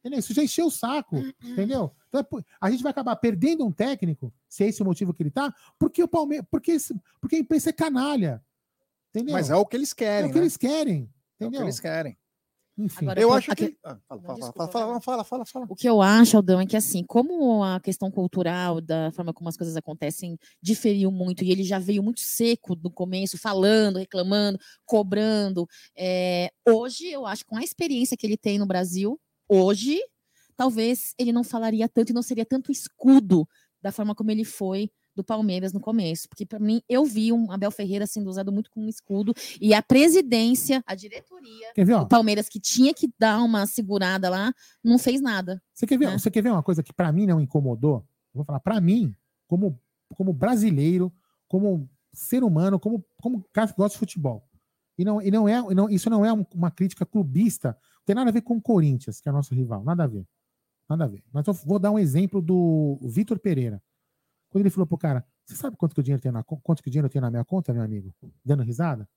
Entendeu? 0.00 0.18
Isso 0.18 0.32
já 0.32 0.42
encheu 0.42 0.68
o 0.68 0.70
saco, 0.70 1.18
entendeu? 1.44 1.94
Então, 2.08 2.22
é 2.22 2.44
a 2.62 2.70
gente 2.70 2.82
vai 2.82 2.88
acabar 2.88 3.14
perdendo 3.16 3.62
um 3.66 3.70
técnico, 3.70 4.32
se 4.48 4.64
é 4.64 4.68
esse 4.68 4.80
o 4.80 4.86
motivo 4.86 5.12
que 5.12 5.22
ele 5.22 5.30
tá, 5.30 5.54
porque 5.78 6.02
o 6.02 6.08
Palmeiras, 6.08 6.46
porque, 6.50 6.74
porque 7.20 7.36
a 7.36 7.38
imprensa 7.40 7.68
é 7.68 7.72
canalha. 7.74 8.42
Entendeu? 9.10 9.34
Mas 9.34 9.50
é 9.50 9.54
o 9.54 9.66
que 9.66 9.76
eles 9.76 9.92
querem. 9.92 10.28
É 10.28 10.30
o 10.30 10.32
que 10.32 10.38
né? 10.38 10.44
eles 10.44 10.56
querem. 10.56 11.02
É 11.02 11.04
o 11.04 11.08
que 11.38 11.44
Entendeu? 11.44 11.62
eles 11.64 11.78
querem. 11.78 12.16
Enfim. 12.84 13.04
Agora, 13.04 13.20
Eu 13.20 13.32
acho 13.32 13.52
aque- 13.52 13.68
que. 13.68 13.78
Ah, 13.84 13.96
fala, 14.08 14.22
fala, 14.22 14.36
fala, 14.52 14.68
fala, 14.68 15.00
fala, 15.00 15.24
fala, 15.24 15.46
fala. 15.46 15.66
O 15.68 15.74
que 15.76 15.88
eu 15.88 16.02
acho, 16.02 16.36
Aldão, 16.36 16.60
é 16.60 16.66
que 16.66 16.76
assim, 16.76 17.04
como 17.04 17.62
a 17.62 17.78
questão 17.80 18.10
cultural, 18.10 18.80
da 18.80 19.12
forma 19.12 19.32
como 19.32 19.48
as 19.48 19.56
coisas 19.56 19.76
acontecem, 19.76 20.36
diferiu 20.60 21.10
muito, 21.12 21.44
e 21.44 21.50
ele 21.52 21.62
já 21.62 21.78
veio 21.78 22.02
muito 22.02 22.20
seco 22.20 22.74
no 22.82 22.90
começo, 22.90 23.38
falando, 23.38 23.98
reclamando, 23.98 24.58
cobrando. 24.84 25.66
é, 25.96 26.50
hoje, 26.68 27.06
eu 27.08 27.24
acho, 27.26 27.44
com 27.46 27.56
a 27.56 27.62
experiência 27.62 28.16
que 28.16 28.26
ele 28.26 28.36
tem 28.36 28.58
no 28.58 28.66
Brasil, 28.66 29.18
hoje, 29.48 30.00
talvez 30.56 31.14
ele 31.18 31.32
não 31.32 31.44
falaria 31.44 31.88
tanto 31.88 32.10
e 32.10 32.12
não 32.14 32.22
seria 32.22 32.44
tanto 32.44 32.70
escudo 32.72 33.46
da 33.80 33.90
forma 33.92 34.14
como 34.14 34.30
ele 34.30 34.44
foi 34.44 34.90
do 35.14 35.22
Palmeiras 35.24 35.72
no 35.72 35.80
começo. 35.80 36.28
Porque, 36.28 36.44
para 36.46 36.58
mim, 36.58 36.82
eu 36.88 37.04
vi 37.04 37.32
um 37.32 37.50
Abel 37.50 37.70
Ferreira 37.70 38.06
sendo 38.06 38.28
usado 38.28 38.50
muito 38.52 38.70
como 38.70 38.88
escudo, 38.88 39.34
e 39.60 39.74
a 39.74 39.82
presidência, 39.82 40.82
a 40.86 40.94
diretoria 40.94 41.72
do 42.04 42.08
Palmeiras, 42.08 42.48
que 42.48 42.60
tinha 42.60 42.92
que 42.94 43.12
dar 43.18 43.42
uma 43.42 43.66
segurada 43.66 44.28
lá, 44.28 44.52
não 44.82 44.98
fez 44.98 45.20
nada. 45.20 45.62
Você 45.74 45.86
quer 45.86 45.98
ver, 45.98 46.06
né? 46.06 46.18
você 46.18 46.30
quer 46.30 46.42
ver 46.42 46.50
uma 46.50 46.62
coisa 46.62 46.82
que 46.82 46.92
pra 46.92 47.12
mim 47.12 47.26
não 47.26 47.40
incomodou? 47.40 47.96
Eu 48.34 48.38
Vou 48.38 48.44
falar, 48.44 48.60
pra 48.60 48.80
mim, 48.80 49.14
como, 49.46 49.78
como 50.16 50.32
brasileiro, 50.32 51.12
como 51.48 51.88
ser 52.12 52.42
humano, 52.44 52.78
como, 52.78 53.04
como 53.20 53.44
cara 53.52 53.68
que 53.68 53.76
gosta 53.76 53.94
de 53.94 53.98
futebol. 53.98 54.46
E 54.98 55.04
não, 55.04 55.20
e 55.22 55.30
não 55.30 55.48
é, 55.48 55.58
e 55.70 55.74
não, 55.74 55.88
isso 55.88 56.08
não 56.10 56.24
é 56.24 56.32
um- 56.32 56.44
uma 56.54 56.70
crítica 56.70 57.04
clubista, 57.06 57.68
não 57.96 58.04
tem 58.04 58.14
nada 58.14 58.28
a 58.30 58.32
ver 58.32 58.42
com 58.42 58.56
o 58.56 58.62
Corinthians, 58.62 59.20
que 59.20 59.28
é 59.28 59.32
nosso 59.32 59.54
rival, 59.54 59.82
nada 59.82 60.04
a 60.04 60.06
ver. 60.06 60.26
Nada 60.88 61.04
a 61.04 61.08
ver. 61.08 61.22
Mas 61.32 61.46
eu 61.46 61.54
vou 61.54 61.78
dar 61.78 61.90
um 61.90 61.98
exemplo 61.98 62.42
do 62.42 62.98
Vitor 63.02 63.38
Pereira. 63.38 63.82
Quando 64.52 64.62
ele 64.62 64.70
falou 64.70 64.86
pro 64.86 64.98
cara, 64.98 65.24
você 65.46 65.56
sabe 65.56 65.76
quanto 65.78 65.94
que 65.94 66.00
o 66.00 66.02
dinheiro 66.04 66.22
tem 66.22 66.30
na, 66.30 66.44
quanto 66.44 66.82
que 66.82 66.88
o 66.88 66.90
dinheiro 66.92 67.08
tem 67.08 67.20
na 67.22 67.30
minha 67.30 67.44
conta, 67.44 67.72
meu 67.72 67.82
amigo? 67.82 68.14
Dando 68.44 68.62
risada? 68.62 69.08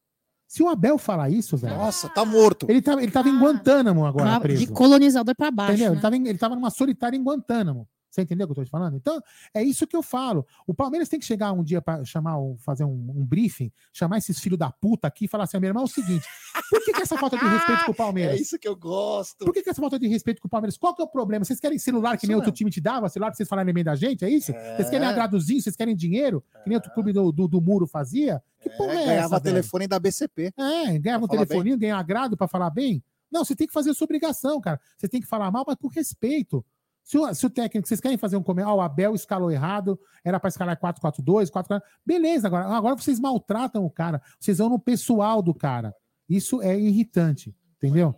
Se 0.47 0.63
o 0.63 0.69
Abel 0.69 0.97
falar 0.97 1.29
isso, 1.29 1.57
velho. 1.57 1.75
Nossa, 1.75 2.07
tá 2.07 2.23
morto. 2.23 2.67
Ele 2.69 2.81
tava, 2.81 3.03
ele 3.03 3.11
tava 3.11 3.27
em 3.27 3.37
Guantánamo 3.37 4.05
agora, 4.05 4.35
Ah, 4.35 4.39
preso. 4.39 4.65
de 4.65 4.71
colonizador 4.71 5.35
para 5.35 5.51
baixo. 5.51 5.73
Entendeu? 5.73 5.89
né? 5.91 5.95
Ele, 5.95 6.01
tava 6.01 6.15
em- 6.15 6.27
ele 6.27 6.37
tava 6.37 6.55
numa 6.55 6.69
solitária 6.69 7.17
em 7.17 7.23
Guantánamo. 7.23 7.85
Você 8.15 8.21
entendeu 8.21 8.45
o 8.45 8.47
que 8.47 8.51
eu 8.51 8.55
tô 8.55 8.63
te 8.63 8.71
falando? 8.71 8.95
Então, 8.95 9.21
é 9.53 9.61
isso 9.61 9.85
que 9.85 9.95
eu 9.95 10.01
falo. 10.01 10.47
O 10.65 10.73
Palmeiras 10.73 11.09
tem 11.09 11.19
que 11.19 11.25
chegar 11.25 11.51
um 11.51 11.61
dia 11.61 11.81
para 11.81 12.03
chamar, 12.05 12.37
fazer 12.59 12.85
um, 12.85 13.11
um 13.13 13.25
briefing, 13.25 13.69
chamar 13.91 14.19
esses 14.19 14.39
filhos 14.39 14.57
da 14.57 14.71
puta 14.71 15.05
aqui 15.07 15.25
e 15.25 15.27
falar 15.27 15.43
assim: 15.43 15.59
meu 15.59 15.67
irmão, 15.67 15.83
é 15.83 15.85
o 15.85 15.89
seguinte, 15.89 16.25
por 16.69 16.81
que, 16.83 16.93
que 16.93 17.01
essa 17.01 17.17
falta 17.17 17.37
de 17.37 17.45
respeito 17.45 17.85
com 17.85 17.91
o 17.91 17.95
Palmeiras? 17.95 18.37
É 18.37 18.41
isso 18.41 18.57
que 18.57 18.67
eu 18.67 18.75
gosto. 18.75 19.43
Por 19.43 19.53
que, 19.53 19.61
que 19.61 19.69
essa 19.69 19.81
falta 19.81 19.99
de 19.99 20.07
respeito 20.07 20.41
com 20.41 20.47
o 20.47 20.49
Palmeiras? 20.49 20.77
Qual 20.77 20.95
que 20.95 21.01
é 21.01 21.05
o 21.05 21.09
problema? 21.09 21.43
Vocês 21.43 21.59
querem 21.59 21.77
celular 21.77 22.17
que 22.17 22.25
nem 22.25 22.35
outro 22.37 22.51
time 22.51 22.71
te 22.71 22.79
dava? 22.79 23.09
Celular 23.09 23.31
pra 23.31 23.35
vocês 23.35 23.49
falarem 23.49 23.73
bem 23.73 23.83
da 23.83 23.95
gente? 23.95 24.23
É 24.23 24.29
isso? 24.29 24.53
Vocês 24.77 24.89
querem 24.89 25.05
É. 25.05 25.11
agradozinho? 25.11 25.61
Vocês 25.61 25.75
querem 25.75 25.93
dinheiro? 25.95 26.41
Que 26.63 26.69
nem 26.69 26.77
outro 26.77 26.91
clube 26.93 27.11
do, 27.11 27.33
do, 27.33 27.47
do 27.49 27.61
Muro 27.61 27.85
fazia? 27.85 28.41
Que 28.61 28.69
porra 28.69 28.93
é, 28.93 29.05
ganhava 29.05 29.35
essa? 29.35 29.39
velho? 29.43 29.55
telefone 29.55 29.87
da 29.87 29.99
BCP. 29.99 30.53
É, 30.57 30.97
ganhava 30.99 31.25
um 31.25 31.27
telefoninho, 31.27 31.77
ganhar 31.77 31.97
agrado 31.99 32.37
pra 32.37 32.47
falar 32.47 32.69
bem. 32.69 33.03
Não, 33.31 33.43
você 33.43 33.55
tem 33.55 33.67
que 33.67 33.73
fazer 33.73 33.89
a 33.89 33.93
sua 33.93 34.05
obrigação, 34.05 34.61
cara. 34.61 34.79
Você 34.97 35.09
tem 35.09 35.19
que 35.19 35.27
falar 35.27 35.51
mal, 35.51 35.65
mas 35.67 35.75
com 35.75 35.87
respeito. 35.87 36.65
Se 37.05 37.19
o, 37.19 37.33
se 37.35 37.45
o 37.45 37.49
técnico, 37.51 37.87
vocês 37.87 38.01
querem 38.01 38.17
fazer 38.17 38.35
um 38.35 38.41
comentário, 38.41 38.79
ah, 38.79 38.81
o 38.81 38.81
Abel 38.81 39.13
escalou 39.13 39.51
errado, 39.51 39.97
era 40.23 40.39
pra 40.39 40.47
escalar 40.47 40.75
4-4-2, 40.79 41.51
4 41.51 41.79
Beleza, 42.03 42.47
agora, 42.47 42.65
agora 42.65 42.95
vocês 42.95 43.19
maltratam 43.19 43.85
o 43.85 43.91
cara, 43.91 44.19
vocês 44.39 44.57
vão 44.57 44.69
no 44.69 44.79
pessoal 44.79 45.39
do 45.43 45.53
cara. 45.53 45.95
Isso 46.27 46.63
é 46.63 46.75
irritante, 46.75 47.55
entendeu? 47.77 48.15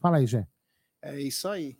Fala 0.00 0.16
aí, 0.16 0.26
Jé. 0.26 0.48
É 1.02 1.20
isso 1.20 1.46
aí. 1.46 1.78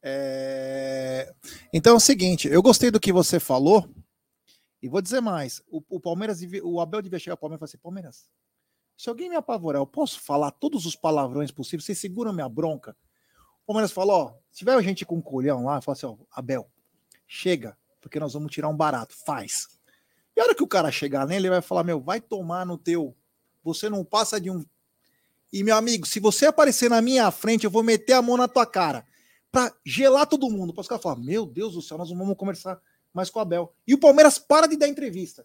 É, 0.00 1.34
Então 1.72 1.94
é 1.94 1.96
o 1.96 2.00
seguinte, 2.00 2.46
eu 2.46 2.62
gostei 2.62 2.92
do 2.92 3.00
que 3.00 3.12
você 3.12 3.40
falou 3.40 3.92
e 4.80 4.88
vou 4.88 5.02
dizer 5.02 5.20
mais. 5.20 5.60
O, 5.66 5.82
o 5.88 5.98
Palmeiras, 5.98 6.38
o 6.62 6.80
Abel 6.80 7.02
devia 7.02 7.18
chegar 7.18 7.32
ao 7.32 7.38
Palmeiras 7.38 7.58
e 7.58 7.60
falar 7.60 7.68
assim, 7.70 7.82
Palmeiras, 7.82 8.30
se 8.96 9.08
alguém 9.08 9.28
me 9.28 9.34
apavorar, 9.34 9.82
eu 9.82 9.86
posso 9.88 10.20
falar 10.20 10.52
todos 10.52 10.86
os 10.86 10.94
palavrões 10.94 11.50
possíveis, 11.50 11.84
vocês 11.84 11.98
seguram 11.98 12.32
minha 12.32 12.48
bronca? 12.48 12.96
O 13.64 13.66
Palmeiras 13.66 13.90
falou, 13.90 14.14
ó, 14.14 14.43
se 14.54 14.58
tiver 14.58 14.80
gente 14.84 15.04
com 15.04 15.20
colhão 15.20 15.64
lá, 15.64 15.80
fala 15.80 15.96
assim, 15.96 16.06
ó, 16.06 16.14
Abel, 16.30 16.70
chega, 17.26 17.76
porque 18.00 18.20
nós 18.20 18.34
vamos 18.34 18.52
tirar 18.52 18.68
um 18.68 18.76
barato, 18.76 19.12
faz. 19.26 19.66
E 20.36 20.40
a 20.40 20.44
hora 20.44 20.54
que 20.54 20.62
o 20.62 20.68
cara 20.68 20.92
chegar 20.92 21.26
nele, 21.26 21.48
ele 21.48 21.50
vai 21.50 21.60
falar, 21.60 21.82
meu, 21.82 22.00
vai 22.00 22.20
tomar 22.20 22.64
no 22.64 22.78
teu, 22.78 23.16
você 23.64 23.90
não 23.90 24.04
passa 24.04 24.40
de 24.40 24.52
um... 24.52 24.64
E, 25.52 25.64
meu 25.64 25.76
amigo, 25.76 26.06
se 26.06 26.20
você 26.20 26.46
aparecer 26.46 26.88
na 26.88 27.02
minha 27.02 27.28
frente, 27.32 27.64
eu 27.64 27.70
vou 27.70 27.82
meter 27.82 28.12
a 28.12 28.22
mão 28.22 28.36
na 28.36 28.46
tua 28.46 28.64
cara 28.64 29.04
pra 29.50 29.74
gelar 29.84 30.24
todo 30.24 30.48
mundo. 30.48 30.72
Para 30.72 30.82
os 30.82 30.88
caras 30.88 31.02
falar, 31.02 31.16
meu 31.16 31.44
Deus 31.46 31.74
do 31.74 31.82
céu, 31.82 31.98
nós 31.98 32.08
não 32.10 32.18
vamos 32.18 32.36
conversar 32.36 32.80
mais 33.12 33.30
com 33.30 33.40
o 33.40 33.42
Abel. 33.42 33.74
E 33.84 33.92
o 33.92 33.98
Palmeiras 33.98 34.38
para 34.38 34.68
de 34.68 34.76
dar 34.76 34.86
entrevista 34.86 35.44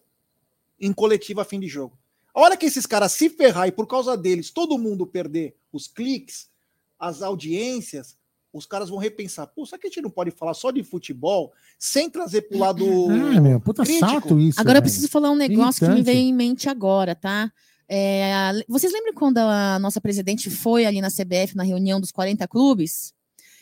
em 0.78 0.92
coletiva 0.92 1.44
fim 1.44 1.58
de 1.58 1.66
jogo. 1.66 1.98
A 2.32 2.40
hora 2.40 2.56
que 2.56 2.66
esses 2.66 2.86
caras 2.86 3.10
se 3.10 3.28
ferrar 3.28 3.66
e 3.66 3.72
por 3.72 3.88
causa 3.88 4.16
deles 4.16 4.50
todo 4.52 4.78
mundo 4.78 5.04
perder 5.04 5.56
os 5.72 5.88
cliques, 5.88 6.48
as 6.96 7.22
audiências, 7.22 8.16
os 8.52 8.66
caras 8.66 8.88
vão 8.88 8.98
repensar. 8.98 9.46
Pô, 9.46 9.64
será 9.64 9.78
que 9.78 9.86
a 9.86 9.90
gente 9.90 10.02
não 10.02 10.10
pode 10.10 10.30
falar 10.30 10.54
só 10.54 10.70
de 10.70 10.82
futebol 10.82 11.52
sem 11.78 12.10
trazer 12.10 12.42
pro 12.42 12.58
lado 12.58 12.84
Ah, 13.36 13.40
meu, 13.40 13.60
puta 13.60 13.82
crítico? 13.84 14.08
chato 14.10 14.38
isso. 14.40 14.60
Agora 14.60 14.78
eu 14.78 14.82
velho. 14.82 14.90
preciso 14.90 15.08
falar 15.08 15.30
um 15.30 15.36
negócio 15.36 15.86
que 15.86 15.92
me 15.94 16.02
veio 16.02 16.18
em 16.18 16.34
mente 16.34 16.68
agora, 16.68 17.14
tá? 17.14 17.52
É, 17.88 18.52
vocês 18.68 18.92
lembram 18.92 19.12
quando 19.14 19.38
a 19.38 19.78
nossa 19.80 20.00
presidente 20.00 20.48
foi 20.50 20.86
ali 20.86 21.00
na 21.00 21.10
CBF, 21.10 21.56
na 21.56 21.62
reunião 21.64 22.00
dos 22.00 22.12
40 22.12 22.46
clubes? 22.46 23.12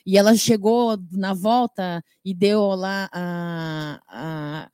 E 0.07 0.17
ela 0.17 0.35
chegou 0.37 0.99
na 1.13 1.35
volta 1.35 2.03
e 2.25 2.33
deu 2.35 2.63
lá 2.69 3.09
a. 3.13 4.01
a- 4.09 4.71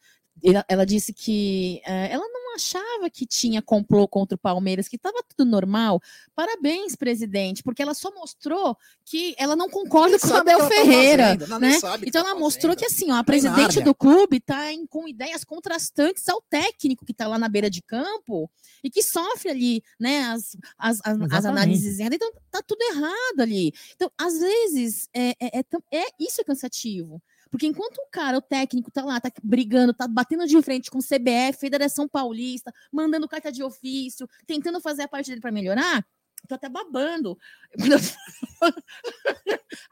ela, 0.46 0.64
ela 0.68 0.84
disse 0.84 1.12
que 1.12 1.80
eh, 1.86 2.08
ela 2.12 2.24
não 2.28 2.43
achava 2.54 3.10
que 3.10 3.26
tinha 3.26 3.60
complô 3.60 4.06
contra 4.08 4.34
o 4.36 4.38
Palmeiras, 4.38 4.88
que 4.88 4.96
estava 4.96 5.22
tudo 5.36 5.48
normal. 5.48 6.00
Parabéns, 6.34 6.96
presidente, 6.96 7.62
porque 7.62 7.82
ela 7.82 7.94
só 7.94 8.12
mostrou 8.14 8.76
que 9.04 9.34
ela 9.38 9.54
não 9.54 9.68
concorda 9.68 10.18
com 10.18 10.28
o 10.28 10.34
Abel 10.36 10.56
que 10.56 10.62
ela 10.62 10.68
tá 10.68 10.74
Ferreira. 10.74 11.24
fazendo, 11.24 11.44
ela 11.44 11.58
nem 11.58 11.70
né? 11.70 11.78
Então 12.06 12.22
tá 12.22 12.30
ela 12.30 12.38
mostrou 12.38 12.74
que 12.76 12.84
assim, 12.86 13.10
ó, 13.10 13.14
a 13.14 13.16
Tá 13.18 13.24
presidente 13.24 13.80
do 13.80 13.94
clube 13.94 14.36
está 14.36 14.64
com 14.88 15.08
ideias 15.08 15.44
contrastantes 15.44 16.28
ao 16.28 16.40
técnico 16.42 17.04
que 17.04 17.12
está 17.12 17.26
lá 17.26 17.38
na 17.38 17.48
beira 17.48 17.68
de 17.68 17.82
campo 17.82 18.50
e 18.82 18.90
que 18.90 19.02
sofre 19.02 19.50
ali, 19.50 19.82
né, 19.98 20.24
as, 20.24 20.56
as, 20.78 21.00
as, 21.04 21.32
as 21.32 21.44
análises. 21.44 21.98
Então 22.00 22.32
tá 22.50 22.62
tudo 22.66 22.80
errado 22.82 23.40
ali. 23.40 23.72
Então, 23.94 24.10
às 24.18 24.38
vezes, 24.38 25.08
é, 25.14 25.30
é, 25.40 25.58
é, 25.58 25.62
tão- 25.62 25.82
é- 25.92 26.12
isso 26.20 26.40
é 26.40 26.44
cansativo. 26.44 27.20
Porque 27.54 27.68
enquanto 27.68 27.98
o 27.98 28.08
cara, 28.10 28.36
o 28.36 28.42
técnico, 28.42 28.90
tá 28.90 29.04
lá, 29.04 29.20
tá 29.20 29.30
brigando, 29.40 29.94
tá 29.94 30.08
batendo 30.08 30.44
de 30.44 30.60
frente 30.60 30.90
com 30.90 30.98
o 30.98 31.00
CBF, 31.00 31.60
Federação 31.60 32.08
Paulista, 32.08 32.72
mandando 32.92 33.28
carta 33.28 33.52
de 33.52 33.62
ofício, 33.62 34.28
tentando 34.44 34.80
fazer 34.80 35.02
a 35.02 35.08
parte 35.08 35.28
dele 35.30 35.40
para 35.40 35.52
melhorar, 35.52 36.04
tô 36.48 36.56
até 36.56 36.68
babando. 36.68 37.38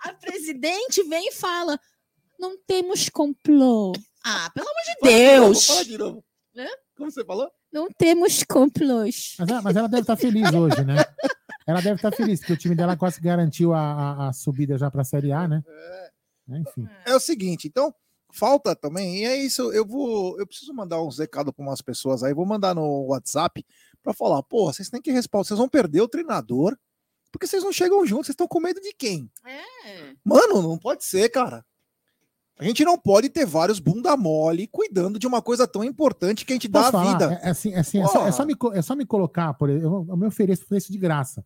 a 0.00 0.12
presidente 0.14 1.04
vem 1.04 1.28
e 1.28 1.32
fala: 1.32 1.78
não 2.36 2.58
temos 2.66 3.08
complô. 3.08 3.92
Ah, 4.24 4.50
pelo 4.52 4.66
amor 4.68 4.82
de 4.84 4.98
Fala 4.98 5.12
de 5.12 5.38
novo, 5.38 5.52
Deus! 5.52 5.66
Fala 5.66 5.84
de 5.84 5.98
novo. 5.98 6.24
Hã? 6.56 6.66
Como 6.96 7.10
você 7.12 7.24
falou? 7.24 7.48
Não 7.72 7.86
temos 7.96 8.42
complôs. 8.42 9.36
Mas 9.38 9.48
ela, 9.48 9.62
mas 9.62 9.76
ela 9.76 9.88
deve 9.88 10.02
estar 10.02 10.16
feliz 10.16 10.52
hoje, 10.52 10.84
né? 10.84 10.96
Ela 11.66 11.80
deve 11.80 11.94
estar 11.96 12.10
feliz, 12.12 12.40
porque 12.40 12.52
o 12.54 12.56
time 12.56 12.74
dela 12.74 12.96
quase 12.96 13.20
garantiu 13.20 13.72
a, 13.72 13.80
a- 13.80 14.28
a 14.28 14.32
subida 14.32 14.76
já 14.76 14.90
para 14.90 15.02
a 15.02 15.04
Série 15.04 15.30
A, 15.32 15.46
né? 15.46 15.62
Enfim. 16.58 16.88
É 17.04 17.14
o 17.14 17.20
seguinte, 17.20 17.68
então, 17.68 17.94
falta 18.30 18.74
também, 18.74 19.18
e 19.18 19.24
é 19.24 19.36
isso, 19.36 19.72
eu 19.72 19.86
vou, 19.86 20.38
eu 20.38 20.46
preciso 20.46 20.72
mandar 20.72 21.02
uns 21.02 21.18
recados 21.18 21.52
para 21.52 21.64
umas 21.64 21.80
pessoas 21.80 22.22
aí, 22.22 22.32
vou 22.32 22.46
mandar 22.46 22.74
no 22.74 23.06
WhatsApp 23.06 23.64
para 24.02 24.12
falar, 24.12 24.42
pô, 24.42 24.72
vocês 24.72 24.88
têm 24.88 25.00
que 25.00 25.12
respaldar, 25.12 25.46
vocês 25.46 25.58
vão 25.58 25.68
perder 25.68 26.00
o 26.00 26.08
treinador, 26.08 26.76
porque 27.30 27.46
vocês 27.46 27.62
não 27.62 27.72
chegam 27.72 28.04
juntos, 28.06 28.26
vocês 28.26 28.34
estão 28.34 28.48
com 28.48 28.60
medo 28.60 28.80
de 28.80 28.92
quem? 28.92 29.30
É. 29.44 30.14
Mano, 30.24 30.60
não 30.62 30.78
pode 30.78 31.04
ser, 31.04 31.28
cara. 31.30 31.64
A 32.58 32.64
gente 32.64 32.84
não 32.84 32.98
pode 32.98 33.28
ter 33.28 33.46
vários 33.46 33.80
bunda 33.80 34.16
mole 34.16 34.66
cuidando 34.66 35.18
de 35.18 35.26
uma 35.26 35.40
coisa 35.42 35.66
tão 35.66 35.82
importante 35.82 36.44
que 36.44 36.52
a 36.52 36.56
gente 36.56 36.68
dá 36.68 36.84
Posso 36.84 36.96
a 36.96 37.04
falar? 37.04 37.12
vida. 37.12 37.40
É, 37.42 37.48
é 37.48 37.50
assim, 37.50 37.72
é, 37.72 37.78
assim, 37.78 38.00
é, 38.00 38.06
só, 38.06 38.26
é 38.26 38.32
só 38.32 38.44
me, 38.44 38.54
é 38.74 38.82
só 38.82 38.94
me 38.94 39.06
colocar, 39.06 39.54
por 39.54 39.70
exemplo, 39.70 40.04
eu, 40.06 40.06
eu 40.10 40.16
me 40.16 40.26
ofereço 40.26 40.64
isso 40.72 40.92
de 40.92 40.98
graça. 40.98 41.44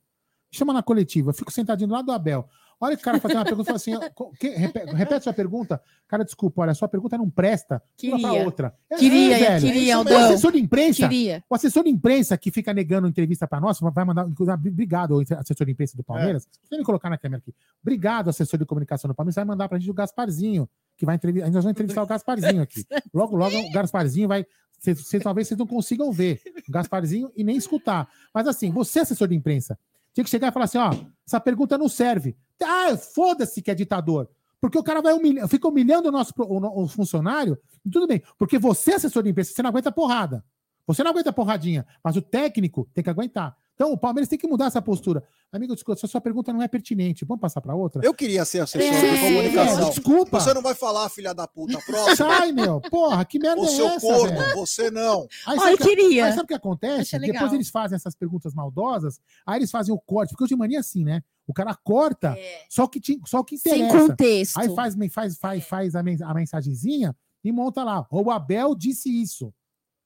Chama 0.50 0.72
na 0.72 0.82
coletiva, 0.82 1.30
eu 1.30 1.34
fico 1.34 1.52
sentadinho 1.52 1.88
do 1.88 1.94
lado 1.94 2.06
do 2.06 2.12
Abel. 2.12 2.48
Olha 2.78 2.94
que 2.94 3.00
o 3.02 3.04
cara 3.04 3.18
fazer 3.18 3.34
uma 3.34 3.44
pergunta 3.44 3.62
e 3.62 3.72
fala 3.72 3.76
assim: 3.76 3.92
que- 4.38 4.50
repete, 4.50 4.92
repete 4.94 5.24
sua 5.24 5.32
pergunta. 5.32 5.80
Cara, 6.06 6.24
desculpa, 6.24 6.60
olha, 6.62 6.74
sua 6.74 6.86
pergunta 6.88 7.16
não 7.16 7.30
presta. 7.30 7.82
Queria. 7.96 8.32
outra. 8.44 8.74
É, 8.90 8.96
Queria, 8.96 9.34
é, 9.36 9.38
velho. 9.58 9.60
queria, 9.72 9.96
O 9.96 9.98
Aldão. 10.00 10.18
assessor 10.26 10.52
de 10.52 10.58
imprensa. 10.60 11.08
Queria. 11.08 11.42
O 11.48 11.54
assessor 11.54 11.84
de 11.84 11.90
imprensa 11.90 12.36
que 12.36 12.50
fica 12.50 12.74
negando 12.74 13.08
entrevista 13.08 13.46
para 13.46 13.60
nós, 13.60 13.78
vai 13.80 14.04
mandar. 14.04 14.28
inclusive, 14.28 14.68
Obrigado, 14.68 15.18
assessor 15.18 15.64
de 15.66 15.72
imprensa 15.72 15.96
do 15.96 16.04
Palmeiras. 16.04 16.46
Deixa 16.46 16.74
eu 16.74 16.78
me 16.78 16.84
colocar 16.84 17.08
na 17.08 17.16
câmera 17.16 17.38
aqui. 17.42 17.54
Obrigado, 17.82 18.28
assessor 18.28 18.58
de 18.58 18.66
comunicação 18.66 19.08
do 19.08 19.14
Palmeiras. 19.14 19.36
Vai 19.36 19.44
mandar 19.46 19.68
pra 19.68 19.78
gente 19.78 19.90
o 19.90 19.94
Gasparzinho, 19.94 20.68
que 20.98 21.06
vai 21.06 21.14
entrevistar. 21.16 21.46
Nós 21.46 21.64
vamos 21.64 21.70
entrevistar 21.70 22.02
o 22.02 22.06
Gasparzinho 22.06 22.60
aqui. 22.62 22.84
Logo, 23.14 23.36
logo, 23.36 23.56
o 23.56 23.72
Gasparzinho 23.72 24.28
vai. 24.28 24.44
Vocês- 24.78 25.22
talvez 25.22 25.48
vocês 25.48 25.58
não 25.58 25.66
consigam 25.66 26.12
ver 26.12 26.42
o 26.68 26.70
Gasparzinho 26.70 27.32
e 27.34 27.42
nem 27.42 27.56
escutar. 27.56 28.06
Mas 28.34 28.46
assim, 28.46 28.70
você, 28.70 29.00
assessor 29.00 29.28
de 29.28 29.34
imprensa, 29.34 29.78
tinha 30.12 30.22
que 30.22 30.28
chegar 30.30 30.48
e 30.48 30.52
falar 30.52 30.66
assim: 30.66 30.76
ó, 30.78 30.90
essa 31.26 31.40
pergunta 31.40 31.78
não 31.78 31.88
serve. 31.88 32.36
Ah, 32.62 32.96
foda-se 32.96 33.60
que 33.60 33.70
é 33.70 33.74
ditador. 33.74 34.28
Porque 34.60 34.78
o 34.78 34.82
cara 34.82 35.02
vai 35.02 35.12
humilhar, 35.12 35.46
fica 35.48 35.68
humilhando 35.68 36.08
o 36.08 36.12
nosso 36.12 36.32
o, 36.38 36.84
o 36.84 36.88
funcionário, 36.88 37.58
tudo 37.90 38.06
bem. 38.06 38.22
Porque 38.38 38.58
você, 38.58 38.94
assessor 38.94 39.22
de 39.22 39.30
imprensa, 39.30 39.52
você 39.52 39.62
não 39.62 39.70
aguenta 39.70 39.92
porrada. 39.92 40.44
Você 40.86 41.02
não 41.02 41.10
aguenta 41.10 41.32
porradinha, 41.32 41.86
mas 42.02 42.16
o 42.16 42.22
técnico 42.22 42.88
tem 42.94 43.02
que 43.02 43.10
aguentar. 43.10 43.56
Então 43.76 43.92
o 43.92 43.98
Palmeiras 43.98 44.26
tem 44.26 44.38
que 44.38 44.46
mudar 44.48 44.66
essa 44.66 44.80
postura. 44.80 45.22
Amigo, 45.52 45.74
desculpa, 45.74 46.00
se 46.00 46.06
a 46.06 46.08
sua 46.08 46.20
pergunta 46.20 46.50
não 46.50 46.62
é 46.62 46.66
pertinente, 46.66 47.26
vamos 47.26 47.42
passar 47.42 47.60
para 47.60 47.74
outra? 47.74 48.00
Eu 48.02 48.14
queria 48.14 48.42
ser 48.46 48.60
assessor 48.60 48.80
É, 48.88 49.14
de 49.14 49.20
comunicação. 49.20 49.76
velho, 49.76 49.88
desculpa. 49.90 50.40
Você 50.40 50.54
não 50.54 50.62
vai 50.62 50.74
falar, 50.74 51.08
filha 51.10 51.34
da 51.34 51.46
puta, 51.46 51.78
próximo. 51.84 52.16
Sai, 52.16 52.52
meu. 52.52 52.80
Porra, 52.80 53.22
que 53.26 53.38
merda 53.38 53.60
O 53.60 53.64
é 53.66 53.68
seu 53.68 53.86
essa, 53.86 54.00
corno, 54.00 54.36
velho? 54.38 54.54
você 54.56 54.90
não. 54.90 55.28
Aí 55.46 55.56
eu 55.58 55.74
o 55.74 55.76
que- 55.78 55.84
queria. 55.84 56.24
Aí 56.24 56.30
sabe 56.32 56.44
o 56.44 56.46
que 56.48 56.54
acontece? 56.54 57.18
Depois 57.18 57.52
eles 57.52 57.68
fazem 57.68 57.96
essas 57.96 58.14
perguntas 58.14 58.54
maldosas, 58.54 59.20
aí 59.46 59.58
eles 59.58 59.70
fazem 59.70 59.94
o 59.94 59.98
corte, 60.00 60.30
porque 60.30 60.44
hoje 60.44 60.54
de 60.54 60.56
mania 60.58 60.78
é 60.78 60.80
assim, 60.80 61.04
né? 61.04 61.22
O 61.46 61.52
cara 61.52 61.74
corta 61.74 62.34
só 62.70 62.84
o 62.84 62.88
que, 62.88 62.98
te- 62.98 63.20
só 63.26 63.42
que 63.44 63.58
Sem 63.58 63.82
interessa. 63.82 64.08
contexto. 64.08 64.58
Aí 64.58 64.74
faz, 64.74 64.94
faz, 65.12 65.36
faz, 65.36 65.64
faz 65.68 65.94
a, 65.94 66.02
men- 66.02 66.18
a 66.22 66.32
mensagenzinha 66.34 67.14
e 67.44 67.52
monta 67.52 67.84
lá. 67.84 68.06
O 68.10 68.30
Abel 68.30 68.74
disse 68.74 69.08
isso. 69.10 69.52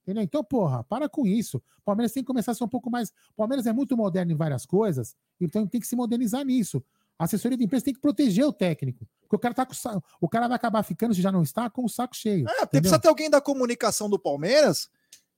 Entendeu? 0.03 0.23
Então, 0.23 0.43
porra, 0.43 0.83
para 0.83 1.07
com 1.07 1.25
isso. 1.27 1.57
O 1.57 1.81
Palmeiras 1.85 2.11
tem 2.11 2.23
que 2.23 2.27
começar 2.27 2.51
a 2.51 2.55
ser 2.55 2.63
um 2.63 2.67
pouco 2.67 2.89
mais. 2.89 3.09
O 3.09 3.35
Palmeiras 3.37 3.65
é 3.67 3.73
muito 3.73 3.95
moderno 3.95 4.31
em 4.31 4.35
várias 4.35 4.65
coisas, 4.65 5.15
então 5.39 5.65
tem 5.67 5.79
que 5.79 5.87
se 5.87 5.95
modernizar 5.95 6.43
nisso. 6.43 6.83
A 7.19 7.25
assessoria 7.25 7.55
de 7.55 7.63
imprensa 7.63 7.85
tem 7.85 7.93
que 7.93 7.99
proteger 7.99 8.43
o 8.45 8.51
técnico. 8.51 9.05
Porque 9.21 9.35
o 9.35 9.39
cara, 9.39 9.53
tá 9.53 9.63
com, 9.65 9.73
o 9.73 9.75
sa- 9.75 10.01
o 10.19 10.27
cara 10.27 10.47
vai 10.47 10.55
acabar 10.55 10.81
ficando, 10.81 11.13
se 11.13 11.21
já 11.21 11.31
não 11.31 11.43
está, 11.43 11.69
com 11.69 11.85
o 11.85 11.89
saco 11.89 12.15
cheio. 12.15 12.47
É, 12.49 12.51
entendeu? 12.63 12.67
precisa 12.81 12.97
ter 12.99 13.09
alguém 13.09 13.29
da 13.29 13.39
comunicação 13.39 14.09
do 14.09 14.17
Palmeiras 14.17 14.89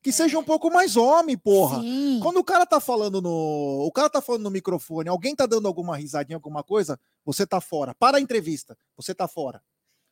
que 0.02 0.12
seja 0.12 0.40
um 0.40 0.44
pouco 0.44 0.70
mais 0.72 0.96
homem, 0.96 1.38
porra. 1.38 1.82
Sim. 1.82 2.20
Quando 2.24 2.38
o 2.38 2.44
cara 2.44 2.66
tá 2.66 2.80
falando 2.80 3.22
no. 3.22 3.84
O 3.86 3.92
cara 3.92 4.10
tá 4.10 4.22
falando 4.22 4.44
no 4.44 4.52
microfone, 4.52 5.10
alguém 5.10 5.36
tá 5.36 5.46
dando 5.46 5.68
alguma 5.68 5.98
risadinha, 5.98 6.38
alguma 6.38 6.64
coisa, 6.64 6.98
você 7.26 7.46
tá 7.46 7.60
fora. 7.60 7.94
Para 7.96 8.18
a 8.18 8.22
entrevista, 8.22 8.78
você 8.96 9.14
tá 9.14 9.28
fora. 9.28 9.62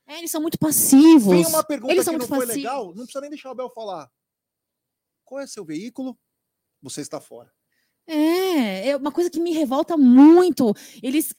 É, 0.08 0.18
eles 0.18 0.32
são 0.32 0.42
muito 0.42 0.58
passivos. 0.60 1.34
Vem 1.34 1.46
uma 1.46 1.64
pergunta 1.64 1.94
eles 1.94 2.04
que 2.04 2.12
não 2.12 2.20
muito 2.20 2.28
foi 2.30 2.40
passivos. 2.40 2.56
legal, 2.64 2.88
não 2.88 3.04
precisa 3.04 3.22
nem 3.22 3.30
deixar 3.30 3.50
o 3.50 3.52
Abel 3.54 3.70
falar. 3.70 4.10
Qual 5.32 5.40
é 5.40 5.48
seu 5.48 5.64
veículo? 5.64 6.20
Você 6.82 7.00
está 7.00 7.22
fora. 7.22 7.50
É, 8.06 8.90
é 8.90 8.98
uma 8.98 9.14
coisa 9.14 9.30
que 9.30 9.40
me 9.40 9.54
revolta 9.54 9.96
muito. 9.96 10.76
Eles, 11.02 11.34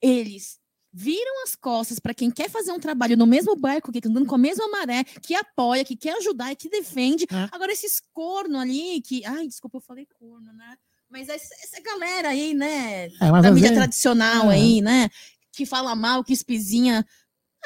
eles 0.00 0.58
viram 0.90 1.42
as 1.42 1.54
costas 1.54 1.98
para 1.98 2.14
quem 2.14 2.30
quer 2.30 2.48
fazer 2.48 2.72
um 2.72 2.80
trabalho 2.80 3.18
no 3.18 3.26
mesmo 3.26 3.54
barco, 3.54 3.92
que 3.92 4.00
andando 4.08 4.24
com 4.24 4.36
a 4.36 4.38
mesma 4.38 4.66
maré, 4.68 5.04
que 5.04 5.34
apoia, 5.34 5.84
que 5.84 5.94
quer 5.94 6.16
ajudar 6.16 6.52
e 6.52 6.56
que 6.56 6.70
defende. 6.70 7.24
É. 7.24 7.50
Agora, 7.52 7.70
esses 7.70 8.00
corno 8.14 8.58
ali 8.58 9.02
que. 9.02 9.22
Ai, 9.26 9.46
desculpa, 9.46 9.76
eu 9.76 9.82
falei 9.82 10.08
corno, 10.18 10.50
né? 10.54 10.78
Mas 11.10 11.28
essa, 11.28 11.54
essa 11.62 11.82
galera 11.82 12.30
aí, 12.30 12.54
né? 12.54 13.08
É, 13.08 13.42
da 13.42 13.50
mídia 13.50 13.74
tradicional 13.74 14.50
É. 14.50 14.54
aí, 14.54 14.80
né? 14.80 15.10
Que 15.52 15.66
fala 15.66 15.94
mal, 15.94 16.24
que 16.24 16.32
espizinha. 16.32 17.06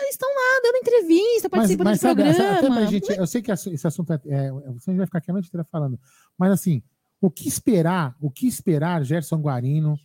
Eles 0.00 0.10
estão 0.14 0.28
lá 0.28 0.60
dando 0.62 0.76
entrevista, 0.76 1.48
Mas, 1.50 1.50
participando 1.50 1.86
mas 1.86 1.98
do 1.98 2.02
sabe, 2.02 2.22
programa. 2.22 2.58
até 2.58 2.66
pra 2.68 2.86
gente, 2.86 3.10
eu 3.10 3.26
sei 3.26 3.42
que 3.42 3.50
esse 3.50 3.86
assunto 3.86 4.12
é, 4.12 4.20
é, 4.26 4.52
você 4.72 4.94
vai 4.94 5.06
ficar 5.06 5.18
aqui 5.18 5.30
a 5.30 5.34
noite 5.34 5.48
inteira 5.48 5.66
falando, 5.70 5.98
mas 6.36 6.52
assim, 6.52 6.82
o 7.20 7.30
que 7.30 7.48
esperar, 7.48 8.16
o 8.20 8.30
que 8.30 8.46
esperar, 8.46 9.04
Gerson 9.04 9.40
Guarino, 9.40 9.98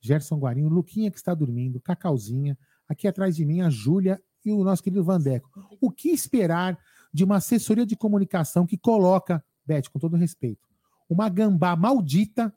Gerson 0.00 0.38
Guarino, 0.38 0.68
Luquinha 0.68 1.10
que 1.10 1.16
está 1.16 1.34
dormindo, 1.34 1.80
Cacauzinha, 1.80 2.56
aqui 2.88 3.08
atrás 3.08 3.34
de 3.34 3.44
mim 3.44 3.60
a 3.60 3.70
Júlia 3.70 4.20
e 4.44 4.52
o 4.52 4.62
nosso 4.62 4.82
querido 4.82 5.02
Vandeco. 5.02 5.50
O 5.80 5.90
que 5.90 6.10
esperar 6.10 6.78
de 7.12 7.24
uma 7.24 7.36
assessoria 7.36 7.84
de 7.84 7.96
comunicação 7.96 8.66
que 8.66 8.78
coloca, 8.78 9.44
Beth, 9.64 9.88
com 9.92 9.98
todo 9.98 10.16
respeito, 10.16 10.68
uma 11.08 11.28
gambá 11.28 11.74
maldita 11.74 12.54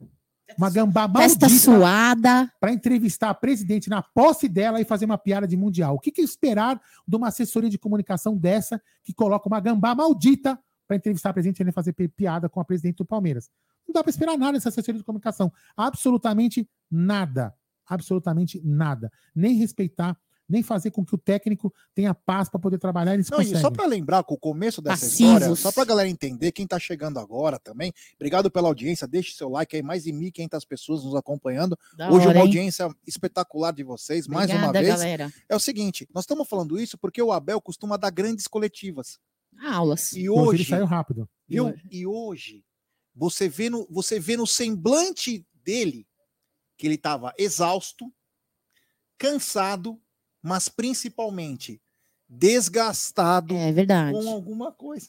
Uma 0.58 0.70
gambá 0.70 1.06
maldita 1.08 1.48
suada. 1.48 2.52
para 2.60 2.72
entrevistar 2.72 3.30
a 3.30 3.34
presidente 3.34 3.88
na 3.88 4.02
posse 4.02 4.48
dela 4.48 4.80
e 4.80 4.84
fazer 4.84 5.04
uma 5.04 5.18
piada 5.18 5.46
de 5.46 5.56
mundial. 5.56 5.94
O 5.94 5.98
que, 5.98 6.10
que 6.10 6.20
esperar 6.22 6.80
de 7.06 7.16
uma 7.16 7.28
assessoria 7.28 7.70
de 7.70 7.78
comunicação 7.78 8.36
dessa 8.36 8.80
que 9.02 9.12
coloca 9.14 9.48
uma 9.48 9.60
gambá 9.60 9.94
maldita 9.94 10.58
para 10.86 10.96
entrevistar 10.96 11.30
a 11.30 11.32
presidente 11.32 11.62
e 11.62 11.72
fazer 11.72 11.92
pi- 11.92 12.08
piada 12.08 12.48
com 12.48 12.60
a 12.60 12.64
presidente 12.64 12.96
do 12.96 13.04
Palmeiras? 13.04 13.50
Não 13.86 13.92
dá 13.92 14.02
para 14.02 14.10
esperar 14.10 14.36
nada 14.38 14.52
dessa 14.52 14.68
assessoria 14.68 14.98
de 14.98 15.04
comunicação. 15.04 15.52
Absolutamente 15.76 16.68
nada. 16.90 17.54
Absolutamente 17.86 18.60
nada. 18.64 19.10
Nem 19.34 19.56
respeitar, 19.56 20.16
nem 20.50 20.62
fazer 20.62 20.90
com 20.90 21.04
que 21.04 21.14
o 21.14 21.18
técnico 21.18 21.72
tenha 21.94 22.12
paz 22.12 22.48
para 22.48 22.58
poder 22.60 22.78
trabalhar. 22.78 23.14
Eles 23.14 23.30
Não, 23.30 23.40
e 23.40 23.56
só 23.58 23.70
para 23.70 23.86
lembrar 23.86 24.24
com 24.24 24.34
o 24.34 24.38
começo 24.38 24.82
dessa 24.82 25.06
Passivos. 25.06 25.34
história, 25.34 25.56
só 25.56 25.72
para 25.72 25.84
galera 25.84 26.08
entender, 26.08 26.52
quem 26.52 26.66
tá 26.66 26.78
chegando 26.78 27.18
agora 27.18 27.58
também, 27.58 27.92
obrigado 28.16 28.50
pela 28.50 28.68
audiência, 28.68 29.06
deixe 29.06 29.32
seu 29.34 29.48
like 29.48 29.74
aí, 29.76 29.82
mais 29.82 30.04
de 30.04 30.12
1.500 30.12 30.66
pessoas 30.66 31.04
nos 31.04 31.14
acompanhando. 31.14 31.78
Da 31.96 32.10
Hoje 32.10 32.26
hora, 32.26 32.30
uma 32.30 32.34
hein? 32.36 32.40
audiência 32.42 32.88
espetacular 33.06 33.72
de 33.72 33.82
vocês, 33.84 34.26
mais 34.26 34.50
uma 34.50 34.68
Obrigada, 34.68 34.80
vez. 34.80 34.94
galera. 34.94 35.32
É 35.48 35.54
o 35.56 35.60
seguinte, 35.60 36.06
nós 36.12 36.24
estamos 36.24 36.48
falando 36.48 36.78
isso 36.78 36.98
porque 36.98 37.22
o 37.22 37.32
Abel 37.32 37.60
costuma 37.60 37.96
dar 37.96 38.10
grandes 38.10 38.46
coletivas. 38.46 39.18
Aulas. 39.62 40.12
E 40.12 40.28
Hoje 40.28 40.48
hoje, 40.48 40.62
ele 40.62 40.68
saiu 40.68 40.86
rápido. 40.86 41.28
viu? 41.46 41.74
E 41.90 42.06
hoje, 42.06 42.64
você 43.14 43.48
vê 43.48 43.68
no, 43.68 43.86
você 43.90 44.18
vê 44.18 44.36
no 44.36 44.46
semblante 44.46 45.46
dele 45.62 46.06
que 46.78 46.86
ele 46.86 46.94
estava 46.94 47.34
exausto, 47.36 48.10
cansado, 49.18 50.00
mas 50.42 50.68
principalmente 50.68 51.80
desgastado 52.28 53.54
É 53.56 53.72
verdade. 53.72 54.12
com 54.12 54.28
alguma 54.30 54.70
coisa. 54.72 55.08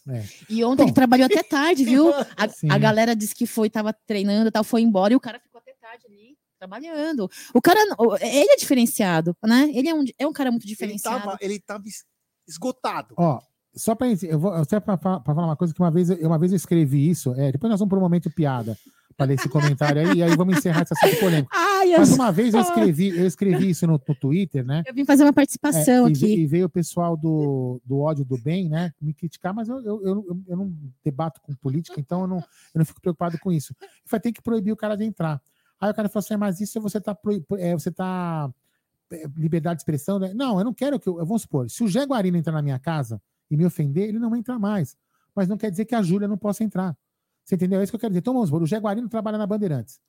E 0.50 0.64
ontem 0.64 0.84
ele 0.84 0.92
trabalhou 0.94 1.26
até 1.26 1.44
tarde, 1.44 1.84
viu? 1.86 2.10
A, 2.14 2.48
a 2.70 2.78
galera 2.78 3.16
disse 3.16 3.36
que 3.36 3.46
foi, 3.46 3.70
tava 3.70 3.94
treinando 3.94 4.48
e 4.48 4.52
tal, 4.52 4.64
foi 4.64 4.82
embora 4.82 5.14
e 5.14 5.16
o 5.16 5.20
cara 5.20 5.40
ficou 5.40 5.60
até 5.60 5.74
tarde 5.80 6.06
ali, 6.08 6.36
trabalhando. 6.60 7.30
O 7.54 7.62
cara, 7.62 7.80
ele 8.22 8.52
é 8.52 8.56
diferenciado, 8.56 9.36
né? 9.44 9.70
Ele 9.74 9.88
é 9.90 9.94
um, 9.94 10.04
é 10.18 10.28
um 10.28 10.34
cara 10.34 10.50
muito 10.52 10.64
Ele 10.64 10.72
diferenciado. 10.74 11.38
ele 11.42 11.60
tava 11.60 11.84
es- 11.88 12.04
esgotado. 12.48 13.14
Ó, 13.18 13.40
só 13.76 13.96
para 13.96 14.08
eu 14.24 14.40
vou 14.40 14.54
só 14.66 14.80
para 14.80 14.98
falar 14.98 15.46
uma 15.46 15.56
coisa 15.56 15.74
que 15.74 15.80
uma 15.80 15.92
vez 15.92 16.10
eu- 16.10 16.28
uma 16.28 16.38
vez 16.40 16.52
eu 16.52 16.56
escrevi 16.58 17.10
isso, 17.10 17.34
é, 17.36 17.52
depois 17.52 17.70
nós 17.70 17.80
vamos 17.80 17.90
para 17.90 17.98
um 18.00 18.02
momento 18.02 18.30
piada 18.32 18.78
para 19.18 19.26
ler 19.28 19.36
esse 19.36 19.50
comentário 19.50 20.02
aí, 20.02 20.18
e 20.18 20.24
aí 20.24 20.36
vamos 20.36 20.58
encerrar 20.58 20.82
essa 20.82 20.94
assunto 20.94 21.20
polêmico. 21.20 21.50
Ai, 21.54 21.92
Mas 21.98 22.12
uma 22.14 22.32
vez 22.32 22.54
eu 22.54 22.62
escrevi, 22.62 23.10
eu 23.10 23.26
escrevi 23.28 23.70
isso 23.70 23.86
no, 23.88 23.94
no 24.08 24.16
Twitter, 24.16 24.66
né? 24.66 24.84
Eu 24.86 24.94
vim 24.94 25.06
fazer 25.06 25.24
uma 25.24 25.34
participação 25.34 26.08
É, 26.08 26.10
e, 26.10 26.14
aqui. 26.14 26.34
e 26.44 26.48
veio 26.48 26.66
o 26.66 26.70
pessoal 26.70 27.16
do, 27.18 27.82
do 27.86 28.00
ódio 28.00 28.24
do 28.26 28.38
bem, 28.38 28.70
né, 28.70 28.92
me 29.02 29.14
criticar, 29.14 29.54
mas 29.54 29.68
eu, 29.70 29.78
eu, 29.84 30.04
eu, 30.06 30.42
eu- 30.48 30.58
não 30.58 30.74
debato 31.04 31.42
com 31.42 31.54
política, 31.56 32.00
então 32.00 32.22
eu 32.22 32.28
não, 32.28 32.38
eu 32.38 32.80
não 32.80 32.86
fico 32.86 33.02
preocupado 33.02 33.38
com 33.40 33.52
isso. 33.52 33.76
Vai 34.10 34.20
ter 34.20 34.32
que 34.32 34.42
proibir 34.42 34.72
o 34.72 34.78
cara 34.78 34.96
de 34.96 35.04
entrar. 35.04 35.42
Aí 35.80 35.90
o 35.90 35.94
cara 35.94 36.08
falou 36.10 36.24
assim, 36.24 36.34
"Ah, 36.36 36.38
mas 36.38 36.62
isso 36.62 36.80
você 36.80 37.02
tá, 37.02 37.18
é, 37.58 37.74
você 37.74 37.92
tá 37.92 38.52
é, 39.12 39.24
liberdade 39.36 39.78
de 39.78 39.82
expressão, 39.82 40.20
né? 40.20 40.34
Não, 40.34 40.58
eu 40.60 40.64
não 40.66 40.74
quero 40.74 41.00
que 41.00 41.10
eu, 41.10 41.16
vamos 41.26 41.42
supor, 41.42 41.70
se 41.70 41.84
o 41.84 41.88
Jé 41.88 42.06
Guarino 42.06 42.38
entrar 42.38 42.54
na 42.54 42.62
minha 42.62 42.80
casa 42.80 43.22
e 43.50 43.58
me 43.58 43.66
ofender, 43.66 44.08
ele 44.10 44.20
não 44.20 44.36
entra 44.36 44.58
mais. 44.60 44.96
Mas 45.36 45.48
não 45.48 45.58
quer 45.58 45.72
dizer 45.72 45.86
que 45.86 45.96
a 45.96 46.02
Júlia 46.02 46.28
não 46.28 46.38
possa 46.38 46.64
entrar. 46.64 46.96
Você 47.52 47.56
entendeu? 47.56 47.82
É 47.82 47.84
isso 47.84 47.92
que 47.92 47.98
eu 47.98 48.00
quero 48.00 48.12
dizer. 48.12 48.20
Então 48.20 48.34
vamos 48.34 48.48
supor, 48.48 48.62
o 48.62 48.66
Jé 48.66 48.80
Guarino 48.80 49.10
trabalha 49.10 49.38
na 49.38 49.46
Bandeirantes. 49.46 50.00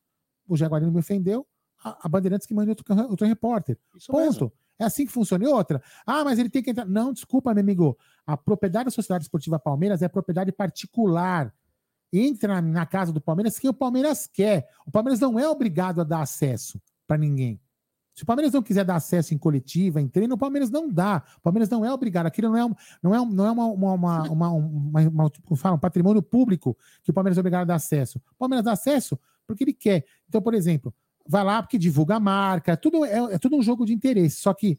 O 0.46 0.56
Jé 0.56 0.64
Guarino 0.68 0.92
me 0.92 1.00
ofendeu, 1.00 1.44
a, 1.82 2.06
a 2.06 2.08
Bandeirantes 2.08 2.46
que 2.46 2.54
manda 2.54 2.70
outro, 2.70 2.84
outro 3.10 3.26
repórter. 3.26 3.76
Ponto. 4.06 4.16
mesmo. 4.16 4.52
É 4.78 4.84
assim 4.84 5.04
que 5.04 5.10
funciona. 5.10 5.44
E 5.44 5.48
outra, 5.48 5.82
ah, 6.06 6.22
mas 6.22 6.38
ele 6.38 6.48
tem 6.48 6.62
que 6.62 6.70
entrar. 6.70 6.86
Não, 6.86 7.12
desculpa, 7.12 7.52
meu 7.52 7.60
amigo. 7.60 7.98
A 8.24 8.36
propriedade 8.36 8.84
da 8.84 8.90
Sociedade 8.92 9.24
Esportiva 9.24 9.58
Palmeiras 9.58 10.02
é 10.02 10.08
propriedade 10.08 10.52
particular. 10.52 11.52
Entra 12.12 12.62
na 12.62 12.86
casa 12.86 13.12
do 13.12 13.20
Palmeiras 13.20 13.58
quem 13.58 13.70
o 13.70 13.74
Palmeiras 13.74 14.28
quer. 14.32 14.68
O 14.86 14.92
Palmeiras 14.92 15.18
não 15.18 15.36
é 15.36 15.48
obrigado 15.48 16.00
a 16.00 16.04
dar 16.04 16.20
acesso 16.20 16.80
para 17.08 17.18
ninguém. 17.18 17.60
Se 18.14 18.22
o 18.24 18.26
Palmeiras 18.26 18.52
não 18.52 18.62
quiser 18.62 18.84
dar 18.84 18.96
acesso 18.96 19.32
em 19.32 19.38
coletiva, 19.38 20.00
em 20.00 20.06
treino, 20.06 20.34
o 20.34 20.38
Palmeiras 20.38 20.70
não 20.70 20.88
dá. 20.88 21.22
O 21.38 21.40
Palmeiras 21.40 21.68
não 21.70 21.84
é 21.84 21.92
obrigado. 21.92 22.26
Aquilo 22.26 22.48
não 22.50 22.56
é, 22.58 22.64
um- 22.64 22.74
não 23.02 23.14
é, 23.14 23.20
um- 23.20 23.30
não 23.30 23.46
é 23.46 23.50
uma, 23.50 23.66
uma, 23.66 23.92
uma, 23.94 24.22
uma, 24.28 24.50
uma- 24.50 25.00
uma- 25.00 25.30
como 25.44 25.56
fala, 25.56 25.76
um 25.76 25.78
patrimônio 25.78 26.22
público 26.22 26.76
que 27.02 27.10
o 27.10 27.14
Palmeiras 27.14 27.38
é 27.38 27.40
obrigado 27.40 27.62
a 27.62 27.64
dar 27.64 27.74
acesso. 27.76 28.18
O 28.32 28.36
Palmeiras 28.38 28.64
dá 28.64 28.72
acesso 28.72 29.18
porque 29.46 29.64
ele 29.64 29.72
quer. 29.72 30.04
Então, 30.28 30.42
por 30.42 30.52
exemplo, 30.54 30.94
vai 31.26 31.42
lá 31.42 31.62
porque 31.62 31.78
divulga 31.78 32.16
a 32.16 32.20
marca, 32.20 32.76
tudo 32.76 33.04
é, 33.04 33.34
é 33.34 33.38
tudo 33.38 33.56
um 33.56 33.62
jogo 33.62 33.86
de 33.86 33.92
interesse. 33.94 34.36
Só 34.36 34.52
que 34.52 34.78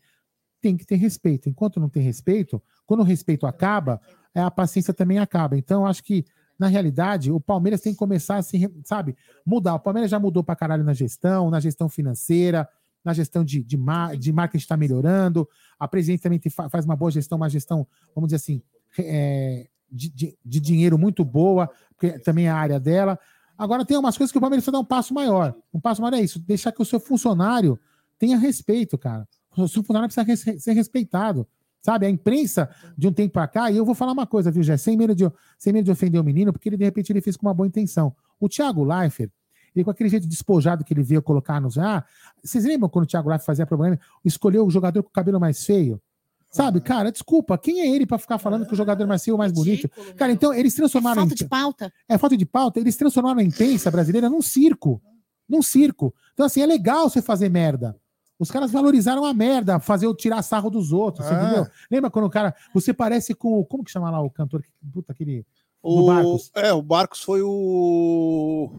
tem 0.61 0.77
que 0.77 0.85
ter 0.85 0.95
respeito. 0.95 1.49
Enquanto 1.49 1.79
não 1.79 1.89
tem 1.89 2.03
respeito, 2.03 2.61
quando 2.85 2.99
o 3.01 3.03
respeito 3.03 3.45
acaba, 3.47 3.99
é, 4.33 4.41
a 4.41 4.51
paciência 4.51 4.93
também 4.93 5.19
acaba. 5.19 5.57
Então, 5.57 5.81
eu 5.81 5.87
acho 5.87 6.03
que, 6.03 6.23
na 6.57 6.67
realidade, 6.67 7.31
o 7.31 7.39
Palmeiras 7.39 7.81
tem 7.81 7.91
que 7.93 7.99
começar 7.99 8.37
a 8.37 8.41
se, 8.43 8.71
sabe, 8.85 9.15
mudar. 9.45 9.73
O 9.75 9.79
Palmeiras 9.79 10.09
já 10.11 10.19
mudou 10.19 10.43
pra 10.43 10.55
caralho 10.55 10.83
na 10.83 10.93
gestão, 10.93 11.49
na 11.49 11.59
gestão 11.59 11.89
financeira, 11.89 12.69
na 13.03 13.13
gestão 13.13 13.43
de, 13.43 13.63
de, 13.63 13.77
mar, 13.77 14.15
de 14.15 14.31
marketing 14.31 14.61
está 14.63 14.77
melhorando. 14.77 15.47
A 15.79 15.87
presidente 15.87 16.21
também 16.21 16.41
faz 16.69 16.85
uma 16.85 16.95
boa 16.95 17.11
gestão, 17.11 17.35
uma 17.37 17.49
gestão, 17.49 17.85
vamos 18.15 18.27
dizer 18.29 18.37
assim, 18.37 18.61
é, 18.97 19.67
de, 19.91 20.09
de- 20.09 20.37
de 20.43 20.59
dinheiro 20.59 20.97
muito 20.97 21.23
boa, 21.25 21.69
porque 21.95 22.19
também 22.19 22.45
é 22.47 22.49
a 22.49 22.55
área 22.55 22.79
dela. 22.79 23.19
Agora 23.57 23.85
tem 23.85 23.97
umas 23.97 24.17
coisas 24.17 24.31
que 24.31 24.37
o 24.37 24.41
Palmeiras 24.41 24.63
precisa 24.63 24.71
dar 24.77 24.79
um 24.79 24.85
passo 24.85 25.13
maior. 25.13 25.53
Um 25.73 25.79
passo 25.79 26.01
maior 26.01 26.15
é 26.15 26.21
isso, 26.21 26.39
deixar 26.39 26.71
que 26.71 26.81
o 26.81 26.85
seu 26.85 26.99
funcionário 26.99 27.79
tenha 28.17 28.37
respeito, 28.37 28.97
cara. 28.97 29.27
O 29.55 29.67
seu 29.67 29.83
funcionário 29.83 30.07
precisa 30.13 30.23
res- 30.51 30.63
ser 30.63 30.73
respeitado. 30.73 31.47
Sabe, 31.85 32.05
a 32.05 32.09
imprensa 32.09 32.69
de 32.97 33.09
um 33.09 33.11
tempo 33.11 33.33
para 33.33 33.45
cá, 33.45 33.69
e 33.69 33.75
eu 33.75 33.83
vou 33.83 33.93
falar 33.93 34.13
uma 34.13 34.25
coisa, 34.25 34.49
viu, 34.49 34.63
Jé? 34.63 34.77
Sem 34.77 34.95
medo, 34.95 35.13
de, 35.13 35.29
sem 35.59 35.73
medo 35.73 35.83
de 35.83 35.91
ofender 35.91 36.19
o 36.19 36.23
menino, 36.23 36.53
porque 36.53 36.69
ele 36.69 36.77
de 36.77 36.85
repente 36.85 37.11
ele 37.11 37.19
fez 37.19 37.35
com 37.35 37.45
uma 37.45 37.53
boa 37.53 37.67
intenção. 37.67 38.15
O 38.39 38.47
Thiago 38.47 38.85
Leifert, 38.85 39.29
ele 39.75 39.83
com 39.83 39.91
aquele 39.91 40.09
jeito 40.09 40.27
despojado 40.27 40.83
que 40.83 40.93
ele 40.93 41.03
veio 41.03 41.21
colocar 41.21 41.59
nos. 41.61 41.77
Ah, 41.77 42.03
vocês 42.43 42.63
lembram 42.65 42.89
quando 42.89 43.05
o 43.05 43.07
Thiago 43.07 43.29
Leifert 43.29 43.45
fazia 43.45 43.65
problema? 43.65 43.99
Escolheu 44.23 44.65
o 44.65 44.69
jogador 44.69 45.01
com 45.03 45.09
o 45.09 45.13
cabelo 45.13 45.39
mais 45.39 45.65
feio? 45.65 46.01
Sabe, 46.49 46.79
cara, 46.81 47.11
desculpa, 47.11 47.57
quem 47.57 47.81
é 47.81 47.87
ele 47.95 48.05
para 48.05 48.19
ficar 48.19 48.37
falando 48.37 48.67
que 48.67 48.73
o 48.73 48.77
jogador 48.77 49.07
mais 49.07 49.23
feio 49.23 49.33
é 49.33 49.35
o 49.35 49.39
mais 49.39 49.51
bonito? 49.51 49.89
Cara, 50.15 50.31
então 50.31 50.53
eles 50.53 50.75
transformaram. 50.75 51.21
Falta 51.21 51.33
em- 51.33 51.37
de 51.37 51.45
pauta. 51.47 51.93
é 52.07 52.17
falta 52.17 52.37
de 52.37 52.45
pauta. 52.45 52.79
Eles 52.79 52.95
transformaram 52.95 53.39
a 53.39 53.43
imprensa 53.43 53.89
brasileira 53.89 54.29
num 54.29 54.41
circo. 54.41 55.01
Num 55.49 55.63
circo. 55.63 56.13
Então, 56.33 56.45
assim, 56.45 56.61
é 56.61 56.65
legal 56.67 57.09
você 57.09 57.21
fazer 57.23 57.49
merda. 57.49 57.97
Os 58.37 58.51
caras 58.51 58.71
valorizaram 58.71 59.25
a 59.25 59.33
merda, 59.33 59.79
fazer 59.79 60.05
o 60.05 60.13
tirar 60.13 60.41
sarro 60.43 60.69
dos 60.69 60.91
outros, 60.91 61.25
Ah. 61.27 61.33
entendeu? 61.43 61.67
Lembra 61.89 62.11
quando 62.11 62.25
o 62.25 62.29
cara. 62.29 62.53
Você 62.73 62.93
parece 62.93 63.33
com. 63.33 63.59
o- 63.59 63.65
Como 63.65 63.83
que 63.83 63.89
chama 63.91 64.11
lá 64.11 64.21
o 64.21 64.29
cantor? 64.29 64.61
que- 64.61 64.69
Puta, 64.91 65.11
aquele. 65.11 65.45
O, 65.81 66.05
Barcos. 66.05 66.51
É, 66.55 66.71
o 66.71 66.81
Barcos 66.81 67.21
foi 67.23 67.41
o. 67.41 68.69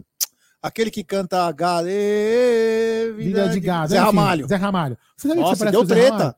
Aquele 0.67 0.91
que 0.91 1.05
canta 1.05 1.53
Gale, 1.53 1.93
Vida 3.17 3.49
de 3.51 3.61
gado. 3.61 3.89
Zé 3.91 3.99
Ramalho. 3.99 4.47
Zé 4.49 4.57
Ramalho. 4.57 4.99
Você 5.17 5.29
sabe 5.29 5.41
que 5.41 5.47
Nossa, 5.47 5.65
você 5.67 5.71
deu 5.71 5.87
treta. 5.87 6.37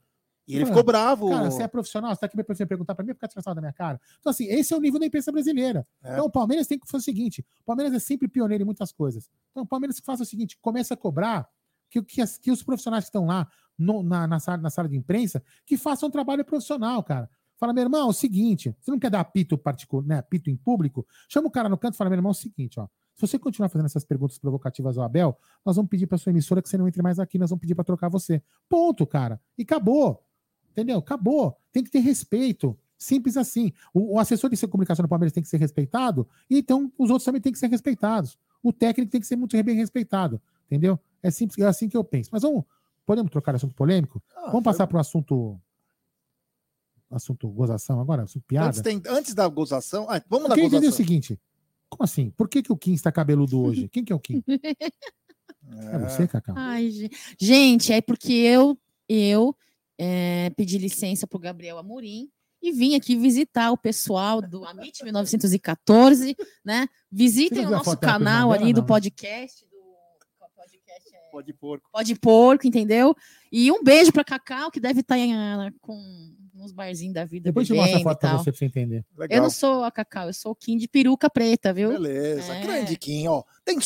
E 0.48 0.54
ele 0.56 0.66
ficou 0.66 0.82
bravo. 0.82 1.28
Cara, 1.30 1.50
você 1.50 1.62
é 1.62 1.68
profissional, 1.68 2.12
você 2.14 2.20
tá 2.20 2.26
aqui 2.26 2.36
pra 2.42 2.54
perguntar 2.66 2.94
pra 2.94 3.04
mim, 3.04 3.12
ficar 3.14 3.26
descansado 3.28 3.54
da 3.56 3.60
minha 3.60 3.72
cara. 3.72 4.00
Então, 4.20 4.30
assim, 4.30 4.46
esse 4.46 4.72
é 4.72 4.76
o 4.76 4.80
nível 4.80 4.98
da 5.00 5.06
imprensa 5.06 5.30
brasileira. 5.32 5.86
É. 6.02 6.12
Então, 6.12 6.24
o 6.26 6.30
Palmeiras 6.30 6.66
tem 6.66 6.78
que 6.78 6.86
fazer 6.88 7.02
o 7.02 7.04
seguinte: 7.04 7.44
o 7.60 7.64
Palmeiras 7.64 7.92
é 7.94 7.98
sempre 8.00 8.28
pioneiro 8.28 8.62
em 8.62 8.64
muitas 8.64 8.92
coisas. 8.92 9.28
Então, 9.52 9.62
o 9.62 9.66
Palmeiras 9.66 9.98
que 10.00 10.06
faça 10.06 10.22
o 10.22 10.26
seguinte: 10.26 10.56
começa 10.60 10.94
a 10.94 10.96
cobrar 10.96 11.48
que, 11.90 12.02
que, 12.02 12.20
as- 12.20 12.36
que 12.38 12.50
os 12.50 12.62
profissionais 12.62 13.04
que 13.04 13.08
estão 13.08 13.26
lá 13.26 13.48
no- 13.78 14.02
na, 14.04 14.26
na 14.26 14.38
sala, 14.40 14.58
na 14.58 14.70
sala 14.70 14.88
de 14.88 14.96
imprensa 14.96 15.42
que 15.64 15.76
façam 15.76 16.08
um 16.08 16.12
trabalho 16.12 16.44
profissional, 16.44 17.02
cara. 17.02 17.28
Fala, 17.58 17.72
meu 17.72 17.82
irmão, 17.84 18.02
é 18.02 18.10
o 18.10 18.12
seguinte: 18.12 18.74
você 18.80 18.90
não 18.90 18.98
quer 19.00 19.10
dar 19.10 19.20
apito 19.20 19.56
particular, 19.58 20.04
né? 20.06 20.18
Apito 20.18 20.48
em 20.50 20.56
público? 20.56 21.04
Chama 21.28 21.48
o 21.48 21.50
cara 21.50 21.68
no 21.68 21.76
canto 21.78 21.94
e 21.94 21.96
fala, 21.96 22.10
meu 22.10 22.18
irmão, 22.18 22.30
é 22.30 22.32
o 22.32 22.34
seguinte, 22.34 22.78
ó. 22.78 22.86
Se 23.16 23.26
você 23.26 23.38
continuar 23.38 23.70
fazendo 23.70 23.86
essas 23.86 24.04
perguntas 24.04 24.38
provocativas 24.38 24.98
ao 24.98 25.04
Abel, 25.04 25.36
nós 25.64 25.74
vamos 25.76 25.88
pedir 25.88 26.06
para 26.06 26.18
sua 26.18 26.30
emissora 26.30 26.60
que 26.60 26.68
você 26.68 26.76
não 26.76 26.86
entre 26.86 27.00
mais 27.02 27.18
aqui, 27.18 27.38
nós 27.38 27.48
vamos 27.48 27.60
pedir 27.62 27.74
para 27.74 27.82
trocar 27.84 28.10
você. 28.10 28.42
Ponto, 28.68 29.06
cara. 29.06 29.40
E 29.56 29.62
acabou. 29.62 30.22
Entendeu? 30.70 30.98
Acabou. 30.98 31.56
Tem 31.72 31.82
que 31.82 31.90
ter 31.90 32.00
respeito. 32.00 32.78
Simples 32.98 33.38
assim. 33.38 33.72
O, 33.94 34.14
o 34.16 34.20
assessor 34.20 34.50
de 34.50 34.66
comunicação 34.68 35.02
do 35.02 35.08
Palmeiras 35.08 35.32
tem 35.32 35.42
que 35.42 35.48
ser 35.48 35.56
respeitado, 35.58 36.28
então 36.48 36.92
os 36.98 37.08
outros 37.08 37.24
também 37.24 37.40
têm 37.40 37.52
que 37.52 37.58
ser 37.58 37.68
respeitados. 37.68 38.38
O 38.62 38.72
técnico 38.72 39.10
tem 39.10 39.20
que 39.20 39.26
ser 39.26 39.36
muito 39.36 39.60
bem 39.64 39.76
respeitado. 39.76 40.40
Entendeu? 40.66 41.00
É 41.22 41.30
simples, 41.30 41.58
é 41.58 41.66
assim 41.66 41.88
que 41.88 41.96
eu 41.96 42.04
penso. 42.04 42.28
Mas 42.32 42.42
vamos. 42.42 42.64
Podemos 43.06 43.30
trocar 43.30 43.54
assunto 43.54 43.74
polêmico? 43.74 44.22
vamos 44.46 44.62
passar 44.62 44.86
para 44.86 44.96
o 44.98 45.00
assunto. 45.00 45.58
Assunto 47.10 47.48
gozação 47.48 48.00
agora? 48.00 48.24
Assunto 48.24 48.44
piada? 48.46 48.68
Antes, 48.68 48.80
tem- 48.82 49.02
antes 49.08 49.32
da 49.32 49.46
gozação. 49.48 50.06
Ah, 50.10 50.20
vamos 50.28 50.44
Eu 50.46 50.48
na 50.50 50.54
entender 50.56 50.76
o 50.76 50.80
gozação. 50.80 50.96
seguinte: 50.96 51.40
como 51.88 52.04
assim? 52.04 52.30
Por 52.30 52.48
que, 52.48 52.62
que 52.62 52.72
o 52.72 52.76
Kim 52.76 52.92
está 52.94 53.10
cabeludo 53.12 53.60
hoje? 53.60 53.88
Quem 53.88 54.04
que 54.04 54.12
é 54.12 54.16
o 54.16 54.20
Kim? 54.20 54.42
É 55.92 55.98
você, 55.98 56.28
Cacau? 56.28 56.54
Ai, 56.56 56.90
gen- 56.90 57.10
gente, 57.40 57.92
é 57.92 58.00
porque 58.00 58.32
eu, 58.32 58.78
eu 59.08 59.56
é, 59.98 60.48
pedi 60.50 60.78
licença 60.78 61.26
pro 61.26 61.40
Gabriel 61.40 61.76
Amorim 61.78 62.30
e 62.62 62.70
vim 62.70 62.94
aqui 62.94 63.16
visitar 63.16 63.72
o 63.72 63.76
pessoal 63.76 64.40
do 64.40 64.64
Amit 64.64 65.02
1914, 65.02 66.36
né? 66.64 66.86
Visitem 67.10 67.66
o 67.66 67.70
nosso 67.70 67.84
canal 68.18 68.52
ali 68.52 68.72
do 68.72 68.80
não? 68.80 68.86
Podcast. 70.96 71.30
Pode 71.30 71.52
porco. 71.52 71.90
Pode 71.92 72.14
porco, 72.14 72.66
entendeu? 72.66 73.14
E 73.52 73.70
um 73.70 73.82
beijo 73.82 74.12
pra 74.12 74.24
Cacau, 74.24 74.70
que 74.70 74.80
deve 74.80 75.00
estar 75.00 75.16
com 75.80 75.94
uns 76.54 76.72
barzinhos 76.72 77.14
da 77.14 77.24
vida. 77.24 77.44
Depois 77.50 77.66
te 77.66 77.74
mostro 77.74 77.98
a 77.98 78.02
foto 78.02 78.20
você, 78.38 78.50
pra 78.50 78.58
você 78.58 78.64
entender. 78.64 79.04
Eu 79.28 79.42
não 79.42 79.50
sou 79.50 79.84
a 79.84 79.90
Cacau, 79.90 80.28
eu 80.28 80.32
sou 80.32 80.52
o 80.52 80.56
Kim 80.56 80.76
de 80.76 80.88
peruca 80.88 81.28
preta, 81.28 81.72
viu? 81.72 81.90
Beleza, 81.90 82.54
É. 82.54 82.62
grande 82.62 82.96
Kim, 82.96 83.28
ó. 83.28 83.42
Tem 83.64 83.78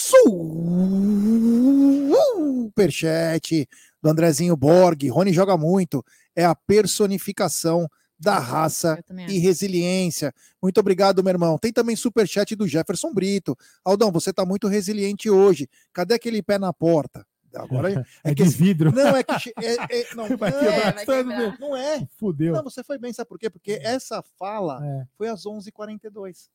superchat 2.65 3.69
do 4.03 4.09
Andrezinho 4.09 4.57
Borg. 4.57 5.09
Rony 5.11 5.33
joga 5.33 5.57
muito. 5.57 6.05
É 6.37 6.45
a 6.45 6.55
personificação 6.55 7.89
da 8.21 8.39
raça 8.39 9.03
e 9.29 9.39
resiliência. 9.39 10.33
Muito 10.63 10.79
obrigado, 10.79 11.23
meu 11.25 11.31
irmão. 11.33 11.57
Tem 11.59 11.73
também 11.73 11.97
superchat 11.97 12.55
do 12.55 12.69
Jefferson 12.69 13.13
Brito. 13.15 13.57
Aldão, 13.83 14.13
você 14.13 14.31
tá 14.33 14.45
muito 14.45 14.69
resiliente 14.69 15.31
hoje. 15.31 15.69
Cadê 15.93 16.15
aquele 16.15 16.43
pé 16.43 16.59
na 16.59 16.73
porta? 16.73 17.27
Agora 17.55 18.07
É 18.23 18.33
que 18.35 18.45
de 18.45 18.51
vidro. 18.51 18.93
Não, 18.93 19.17
é 19.17 19.25
que. 19.25 19.53
É, 19.59 20.01
é- 20.01 20.07
não, 20.15 20.37
Vai 20.37 20.51
não, 20.51 20.59
é, 20.59 21.23
meu. 21.25 21.59
não 21.59 21.77
é. 21.77 22.07
Fudeu. 22.19 22.53
Não, 22.55 22.63
você 22.63 22.85
foi 22.85 22.99
bem, 22.99 23.13
sabe 23.13 23.29
por 23.29 23.39
quê? 23.39 23.49
Porque 23.51 23.79
essa 23.83 24.23
fala 24.39 24.81
É. 24.87 25.07
foi 25.17 25.29
às 25.29 25.45
11h42. 25.47 26.49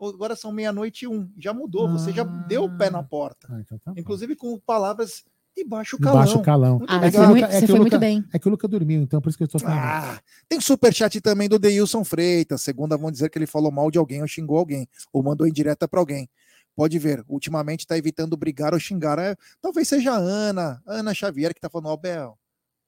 Agora 0.00 0.34
são 0.36 0.52
meia-noite 0.52 1.04
e 1.04 1.08
um. 1.08 1.30
Já 1.38 1.52
mudou, 1.54 1.90
você 1.90 2.12
já 2.12 2.24
deu 2.24 2.64
o 2.64 2.76
pé 2.78 2.90
na 2.90 3.02
porta. 3.02 3.48
Ah, 3.50 3.60
então 3.60 3.78
tá. 3.78 3.92
Inclusive 3.96 4.36
com 4.36 4.58
palavras 4.60 5.24
de 5.56 5.64
baixo 5.64 5.98
calão. 5.98 6.18
baixo 6.18 6.42
calão. 6.42 6.78
Muito 6.78 6.90
Ah, 6.90 6.98
legal. 7.00 7.10
você 7.10 7.16
foi 7.18 7.26
muito- 7.28 7.44
É 7.44 7.60
você 7.60 7.66
foi 7.66 7.78
muito 7.78 7.84
Luca- 7.94 7.98
bem. 7.98 8.24
É 8.32 8.38
que 8.38 8.48
o 8.48 8.50
Luca 8.50 8.68
dormiu, 8.68 9.02
então 9.02 9.20
por 9.20 9.28
isso 9.28 9.38
que 9.38 9.44
eu 9.44 9.46
estou 9.46 9.60
falando. 9.60 9.78
Ah, 9.78 10.20
tem 10.48 10.60
superchat 10.60 11.20
também 11.20 11.48
do 11.48 11.58
Deilson 11.58 12.02
Freitas. 12.04 12.60
Segunda 12.62 12.96
vão 12.96 13.10
dizer 13.10 13.30
que 13.30 13.38
ele 13.38 13.46
falou 13.46 13.70
mal 13.70 13.90
de 13.90 13.98
alguém 13.98 14.20
ou 14.20 14.26
xingou 14.28 14.58
alguém, 14.58 14.88
ou 15.12 15.22
mandou 15.22 15.46
indireta 15.46 15.86
para 15.86 16.00
alguém. 16.00 16.28
Pode 16.76 16.98
ver, 16.98 17.24
ultimamente 17.28 17.80
está 17.80 17.96
evitando 17.96 18.36
brigar 18.36 18.74
ou 18.74 18.80
xingar. 18.80 19.16
É, 19.18 19.36
talvez 19.62 19.86
seja 19.86 20.12
a 20.12 20.16
Ana, 20.16 20.82
Ana 20.84 21.14
Xavier, 21.14 21.54
que 21.54 21.60
tá 21.60 21.70
falando, 21.70 21.86
ó, 21.86 21.96
Bel, 21.96 22.36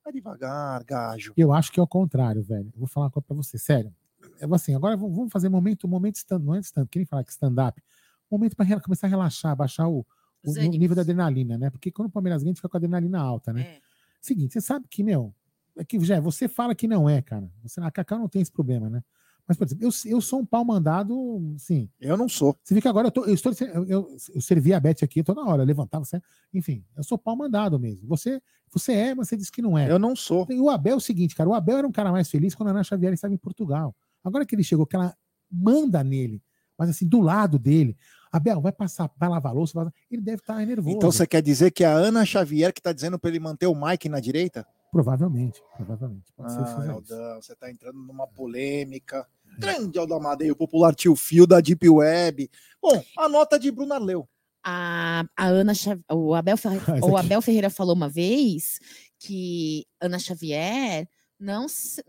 vai 0.05 0.12
devagar, 0.12 0.82
gajo. 0.84 1.32
Eu 1.36 1.52
acho 1.52 1.70
que 1.70 1.78
é 1.78 1.82
o 1.82 1.86
contrário, 1.86 2.43
velho. 2.43 2.66
Eu 2.74 2.78
vou 2.80 2.88
falar 2.88 3.06
uma 3.06 3.12
coisa 3.12 3.24
pra 3.28 3.36
você, 3.36 3.56
sério. 3.59 3.94
É 4.40 4.47
assim, 4.52 4.74
agora 4.74 4.97
vamos 4.97 5.14
vamos 5.16 5.32
fazer 5.32 5.48
momento, 5.48 5.86
momento 5.86 6.16
stand, 6.16 6.40
não 6.40 6.55
é 6.56 6.59
stand, 6.59 6.86
quem 6.90 7.05
fala 7.06 7.22
que 7.22 7.30
stand-up, 7.30 7.80
momento 8.28 8.56
para 8.56 8.80
começar 8.80 9.06
a 9.06 9.10
relaxar, 9.10 9.55
baixar 9.55 9.86
o, 9.88 10.05
o 10.47 10.78
nível 10.78 10.94
da 10.94 11.02
adrenalina, 11.02 11.59
né? 11.59 11.70
Porque 11.70 11.90
quando 11.90 12.09
o 12.09 12.10
Palmeiras 12.10 12.43
ganha, 12.43 12.51
a 12.51 12.52
gente 12.52 12.59
fica 12.59 12.68
com 12.68 12.77
a 12.77 12.78
adrenalina 12.78 13.20
alta, 13.20 13.52
né? 13.52 13.62
É. 13.62 13.81
Seguinte, 14.20 14.52
você 14.52 14.60
sabe 14.60 14.86
que, 14.89 15.02
meu, 15.02 15.35
é 15.77 15.85
que 15.85 15.98
já 16.01 16.20
você 16.20 16.48
fala 16.48 16.74
que 16.74 16.89
não 16.89 17.09
é, 17.09 17.20
cara. 17.20 17.51
Você, 17.62 17.81
a 17.81 17.90
Cacau 17.90 18.18
não 18.18 18.28
tem 18.28 18.43
esse 18.43 18.52
problema, 18.52 18.89
né? 18.89 19.02
Mas, 19.47 19.56
por 19.56 19.64
exemplo, 19.64 19.85
eu, 19.85 19.90
eu 20.06 20.20
sou 20.20 20.40
um 20.40 20.44
pau 20.44 20.64
mandado, 20.64 21.55
sim. 21.56 21.89
Eu 22.01 22.16
não 22.16 22.28
sou. 22.28 22.59
Você 22.64 22.74
vê 22.74 22.81
que 22.81 22.89
agora 22.89 23.06
eu, 23.06 23.12
tô, 23.12 23.24
eu 23.24 23.35
estou. 23.35 23.52
Eu, 23.60 23.85
eu, 23.86 24.16
eu 24.35 24.40
servi 24.40 24.74
a 24.74 24.81
Beth 24.81 25.05
aqui 25.05 25.23
toda 25.23 25.44
hora, 25.44 25.62
levantava, 25.62 26.05
você, 26.05 26.20
enfim, 26.52 26.85
eu 26.97 27.05
sou 27.05 27.16
pau 27.16 27.36
mandado 27.36 27.78
mesmo. 27.78 28.09
Você, 28.09 28.43
você 28.73 28.93
é, 28.93 29.14
mas 29.14 29.28
você 29.28 29.36
diz 29.36 29.48
que 29.48 29.62
não 29.62 29.78
é. 29.78 29.89
Eu 29.89 30.01
não 30.01 30.16
sou. 30.16 30.47
E 30.51 30.59
o 30.59 30.68
Abel 30.68 30.94
é 30.94 30.97
o 30.97 31.01
seguinte, 31.01 31.36
cara, 31.36 31.48
o 31.48 31.55
Abel 31.55 31.78
era 31.78 31.86
um 31.86 31.93
cara 31.93 32.10
mais 32.10 32.28
feliz 32.28 32.56
quando 32.56 32.70
a 32.70 32.73
Ana 32.73 32.82
Xavier 32.82 33.12
estava 33.12 33.32
em 33.32 33.39
Portugal. 33.39 33.94
Agora 34.24 34.44
que 34.44 34.55
ele 34.55 34.64
chegou, 34.64 34.85
que 34.85 34.97
ela 34.97 35.16
manda 35.48 36.02
nele, 36.02 36.43
mas 36.77 36.90
assim, 36.90 37.06
do 37.06 37.20
lado 37.20 37.56
dele. 37.56 37.97
Abel, 38.36 38.60
vai 38.60 38.72
passar, 38.72 39.10
vai 39.18 39.28
lavar 39.28 39.52
a 39.52 39.54
louça, 39.54 39.72
vai... 39.74 39.92
ele 40.10 40.22
deve 40.22 40.40
estar 40.40 40.64
nervoso. 40.64 40.96
Então 40.96 41.10
você 41.10 41.26
quer 41.26 41.42
dizer 41.42 41.70
que 41.70 41.84
é 41.84 41.86
a 41.86 41.92
Ana 41.92 42.24
Xavier 42.24 42.72
que 42.72 42.80
tá 42.80 42.92
dizendo 42.92 43.18
para 43.18 43.30
ele 43.30 43.40
manter 43.40 43.66
o 43.66 43.74
Mike 43.74 44.08
na 44.08 44.20
direita? 44.20 44.66
Provavelmente, 44.90 45.62
provavelmente. 45.76 46.32
Pode 46.34 46.52
Ah. 46.54 46.92
Aldão, 46.92 47.42
você 47.42 47.54
tá 47.54 47.70
entrando 47.70 47.98
numa 47.98 48.26
polêmica. 48.26 49.26
Grande 49.58 49.98
Aldão 49.98 50.18
Amadei, 50.18 50.50
o 50.50 50.56
popular 50.56 50.94
tio 50.94 51.14
Fio 51.16 51.46
da 51.46 51.60
Deep 51.60 51.88
Web. 51.88 52.50
Bom, 52.80 53.02
a 53.18 53.28
nota 53.28 53.58
de 53.58 53.70
Bruno 53.70 53.94
Arleu. 53.94 54.28
A, 54.64 55.24
a 55.36 55.46
Ana 55.46 55.72
o, 56.10 56.34
Abel, 56.34 56.56
o. 57.02 57.16
Abel 57.16 57.42
Ferreira 57.42 57.70
falou 57.70 57.94
uma 57.94 58.08
vez 58.08 58.80
que 59.18 59.86
Ana 60.00 60.18
Xavier 60.18 61.08
não 61.38 61.68
se, 61.68 62.02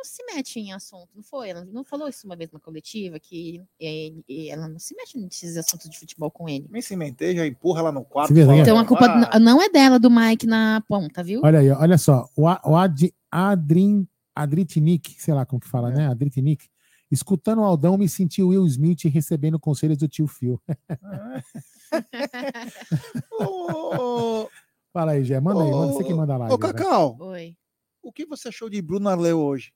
não 0.00 0.04
se 0.04 0.24
mete 0.24 0.58
em 0.58 0.72
assunto, 0.72 1.08
não 1.14 1.22
foi? 1.22 1.50
Ela 1.50 1.62
não 1.66 1.84
falou 1.84 2.08
isso 2.08 2.26
uma 2.26 2.34
vez 2.34 2.50
na 2.50 2.58
coletiva, 2.58 3.20
que 3.20 3.62
é, 3.80 4.12
e 4.26 4.48
ela 4.48 4.66
não 4.66 4.78
se 4.78 4.94
mete 4.96 5.18
nesses 5.18 5.58
assuntos 5.58 5.90
de 5.90 5.98
futebol 5.98 6.30
com 6.30 6.48
ele. 6.48 6.66
Me 6.70 6.80
cimentei, 6.82 7.36
já 7.36 7.46
empurra 7.46 7.82
lá 7.82 7.92
no 7.92 8.02
quarto. 8.02 8.34
Fala? 8.34 8.56
Então 8.56 8.78
a 8.78 8.86
culpa 8.86 9.04
"Ah, 9.30 9.38
não 9.38 9.60
é 9.60 9.68
dela, 9.68 9.98
do 9.98 10.10
Mike 10.10 10.46
na 10.46 10.82
ponta, 10.88 11.22
viu? 11.22 11.42
Olha 11.44 11.58
aí, 11.58 11.70
olha 11.70 11.98
só. 11.98 12.26
O, 12.34 12.48
A- 12.48 12.62
o 12.64 12.74
Ad, 12.76 13.12
Adrin, 13.30 14.08
Adritnik, 14.34 15.20
sei 15.20 15.34
lá 15.34 15.44
como 15.44 15.60
que 15.60 15.68
fala, 15.68 15.90
né? 15.90 16.08
Adritnik. 16.08 16.66
Escutando 17.10 17.60
o 17.60 17.64
Aldão, 17.64 17.98
me 17.98 18.08
senti 18.08 18.42
Will 18.42 18.64
Smith 18.66 19.04
recebendo 19.04 19.60
conselhos 19.60 19.98
do 19.98 20.08
tio 20.08 20.26
Phil. 20.26 20.58
Fala 24.92 25.12
aí, 25.12 25.24
Gé. 25.24 25.40
Manda 25.40 25.62
aí, 25.62 25.70
manda 25.70 25.92
você 25.92 26.04
que 26.04 26.14
manda 26.14 26.36
lá. 26.36 26.52
Ô, 26.52 26.58
Cacau, 26.58 27.16
Oi. 27.20 27.56
o 28.02 28.12
que 28.12 28.26
você 28.26 28.48
achou 28.48 28.68
de 28.70 28.80
Bruno 28.82 29.08
Arleu 29.08 29.38
hoje? 29.40 29.72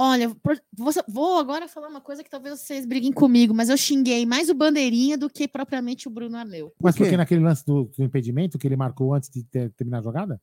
Olha, 0.00 0.30
vou, 1.08 1.38
agora 1.38 1.66
falar 1.66 1.88
uma 1.88 2.00
coisa 2.00 2.22
que 2.22 2.30
talvez 2.30 2.60
vocês 2.60 2.86
briguem 2.86 3.12
comigo, 3.12 3.52
mas 3.52 3.68
eu 3.68 3.76
xinguei 3.76 4.24
mais 4.24 4.48
o 4.48 4.54
Bandeirinha 4.54 5.18
do 5.18 5.28
que 5.28 5.48
propriamente 5.48 6.06
o 6.06 6.10
Bruno 6.10 6.36
Arleu. 6.36 6.72
Mas 6.80 6.96
porque 6.96 7.16
naquele 7.16 7.42
lance 7.42 7.66
do, 7.66 7.90
do 7.96 8.04
impedimento 8.04 8.56
que 8.58 8.66
ele 8.68 8.76
marcou 8.76 9.12
antes 9.12 9.28
de 9.28 9.42
ter- 9.42 9.72
terminar 9.72 9.98
a 9.98 10.02
jogada? 10.02 10.40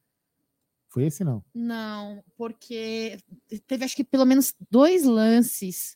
Foi 0.89 1.05
esse, 1.05 1.23
não? 1.23 1.41
Não, 1.53 2.21
porque 2.37 3.17
teve 3.65 3.85
acho 3.85 3.95
que 3.95 4.03
pelo 4.03 4.25
menos 4.25 4.53
dois 4.69 5.05
lances. 5.05 5.95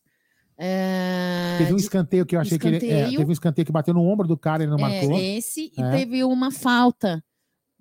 é, 0.57 1.55
Teve 1.57 1.73
um 1.73 1.77
escanteio 1.77 2.25
que 2.25 2.37
eu 2.37 2.39
achei 2.39 2.57
que 2.57 2.65
ele. 2.67 2.75
é, 2.77 2.79
escanteio. 2.79 3.17
teve 3.19 3.29
um 3.29 3.33
escanteio 3.33 3.65
que 3.65 3.71
bateu 3.73 3.93
no 3.93 4.03
ombro 4.07 4.25
do 4.27 4.37
cara 4.37 4.63
e 4.63 4.65
ele 4.67 4.71
não 4.71 4.79
é, 4.79 5.01
marcou. 5.01 5.19
esse, 5.19 5.69
e 5.77 5.81
É. 5.81 5.91
teve 5.91 6.23
uma 6.23 6.49
falta. 6.49 7.21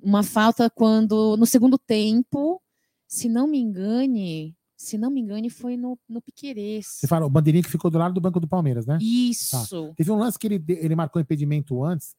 Uma 0.03 0.25
falta 0.25 0.69
quando, 0.71 1.37
no 1.37 1.47
segundo 1.47 1.79
tempo, 1.79 2.61
se 3.07 3.29
não 3.29 3.47
me 3.47 3.59
engane, 3.59 4.57
se 4.79 4.97
não 4.97 5.11
me 5.11 5.21
engane, 5.21 5.51
foi 5.51 5.77
no, 5.77 5.99
no 6.09 6.23
Piquerez. 6.23 6.87
Você 6.87 7.09
fala, 7.09 7.27
o 7.27 7.31
bandeirinha 7.31 7.65
que 7.65 7.69
ficou 7.69 7.91
do 7.91 7.99
lado 7.99 8.15
do 8.15 8.21
banco 8.21 8.39
do 8.39 8.47
Palmeiras, 8.47 8.87
né? 8.87 8.97
Isso. 9.01 9.89
Tá. 9.89 9.95
Teve 9.97 10.13
um 10.13 10.17
lance 10.17 10.39
que 10.39 10.47
ele, 10.47 10.65
ele 10.69 10.95
marcou 10.95 11.21
impedimento 11.21 11.83
antes, 11.83 12.15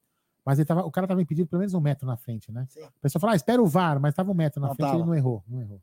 mas 0.46 0.60
ele 0.60 0.66
tava, 0.66 0.82
o 0.86 0.92
cara 0.92 1.08
tava 1.08 1.22
impedido 1.22 1.48
pelo 1.48 1.62
menos 1.62 1.74
um 1.74 1.80
metro 1.80 2.06
na 2.06 2.18
frente, 2.18 2.52
né? 2.52 2.68
O 2.76 3.02
pessoal 3.02 3.22
fala, 3.22 3.34
ah, 3.34 3.36
espera 3.38 3.64
o 3.64 3.66
VAR, 3.66 3.98
mas 4.02 4.14
tava 4.14 4.30
um 4.30 4.36
metro 4.36 4.60
na 4.62 4.68
Não 4.68 4.76
frente 4.76 4.92
e 4.92 4.96
ele 4.96 5.06
não 5.06 5.16
errou. 5.16 5.42
Não 5.48 5.62
errou. 5.62 5.82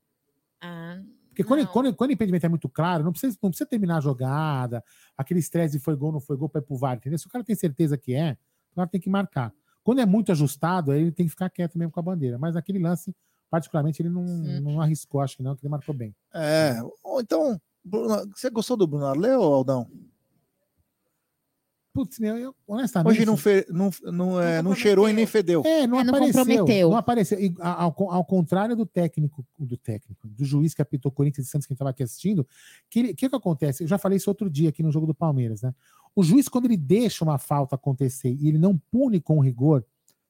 Ah, 0.61 1.01
Porque 1.31 1.43
quando, 1.43 1.67
quando, 1.69 1.95
quando 1.95 2.11
o 2.11 2.13
impedimento 2.13 2.45
é 2.45 2.49
muito 2.49 2.69
claro, 2.69 3.03
não 3.03 3.11
precisa, 3.11 3.39
não 3.43 3.51
precisa 3.51 3.69
terminar 3.69 3.97
a 3.97 4.01
jogada, 4.01 4.85
aquele 5.17 5.41
estresse 5.41 5.79
de 5.79 5.83
foi 5.83 5.97
gol, 5.97 6.13
não 6.13 6.21
foi 6.21 6.37
gol, 6.37 6.51
para 6.51 6.61
ir 6.61 6.65
pro 6.65 6.77
VAR, 6.77 6.99
entendeu? 6.99 7.19
Se 7.19 7.27
o 7.27 7.31
cara 7.31 7.43
tem 7.43 7.57
certeza 7.57 7.97
que 7.97 8.15
é, 8.15 8.37
o 8.73 8.77
cara 8.77 8.87
tem 8.87 9.01
que 9.01 9.09
marcar. 9.09 9.51
Quando 9.83 10.01
é 10.01 10.07
muito 10.07 10.31
ajustado, 10.31 10.91
aí 10.91 11.01
ele 11.01 11.13
tem 11.13 11.25
que 11.25 11.31
ficar 11.31 11.49
quieto 11.49 11.79
mesmo 11.79 11.91
com 11.91 12.01
a 12.01 12.03
bandeira. 12.03 12.39
Mas 12.39 12.55
naquele 12.55 12.81
lance, 12.81 13.15
particularmente, 13.51 14.03
ele 14.03 14.11
não, 14.11 14.25
não 14.25 14.81
arriscou, 14.81 15.21
acho 15.21 15.37
que 15.37 15.43
não, 15.43 15.55
que 15.55 15.65
ele 15.65 15.71
marcou 15.71 15.95
bem. 15.95 16.15
É, 16.35 16.77
ou 17.03 17.21
então, 17.21 17.61
Bruno, 17.85 18.29
você 18.35 18.51
gostou 18.51 18.77
do 18.77 18.87
Bruno 18.87 19.07
Arleu, 19.07 19.43
Aldão? 19.43 19.89
Putz, 21.93 22.19
meu, 22.19 22.37
eu, 22.37 22.55
honestamente. 22.67 23.11
Hoje 23.17 23.25
não, 23.25 23.39
fe, 23.39 23.65
não, 23.71 23.91
não, 24.13 24.39
é, 24.39 24.61
não 24.61 24.75
cheirou 24.75 25.09
e 25.09 25.15
nem 25.15 25.25
fedeu. 25.25 25.63
É, 25.65 25.87
não 25.87 25.99
É, 25.99 26.05
não 26.05 26.15
apareceu. 26.15 26.45
comprometeu. 26.45 26.91
Não 26.91 26.97
apareceu. 26.99 27.41
E, 27.41 27.55
ao, 27.59 27.95
ao 28.13 28.23
contrário 28.23 28.77
do 28.77 28.85
técnico, 28.85 29.43
do 29.59 29.79
técnico, 29.79 30.29
do 30.29 30.45
juiz 30.45 30.75
que 30.75 30.83
apitou 30.83 31.11
Corinthians 31.11 31.47
e 31.47 31.51
Santos, 31.51 31.67
que 31.67 31.73
estava 31.73 31.89
aqui 31.89 32.03
assistindo, 32.03 32.47
que 32.91 33.01
o 33.01 33.17
que, 33.17 33.31
que 33.31 33.35
acontece? 33.35 33.85
Eu 33.85 33.89
já 33.89 33.97
falei 33.97 34.17
isso 34.17 34.29
outro 34.29 34.51
dia 34.51 34.69
aqui 34.69 34.83
no 34.83 34.93
jogo 34.93 35.07
do 35.07 35.15
Palmeiras, 35.15 35.63
né? 35.63 35.75
O 36.15 36.23
juiz, 36.23 36.51
quando 36.51 36.67
ele 36.67 36.77
deixa 36.77 37.25
uma 37.25 37.39
falta 37.39 37.77
acontecer 37.77 38.37
e 38.39 38.47
ele 38.47 38.59
não 38.59 38.77
pune 38.91 39.19
com 39.19 39.41
rigor, 39.41 39.83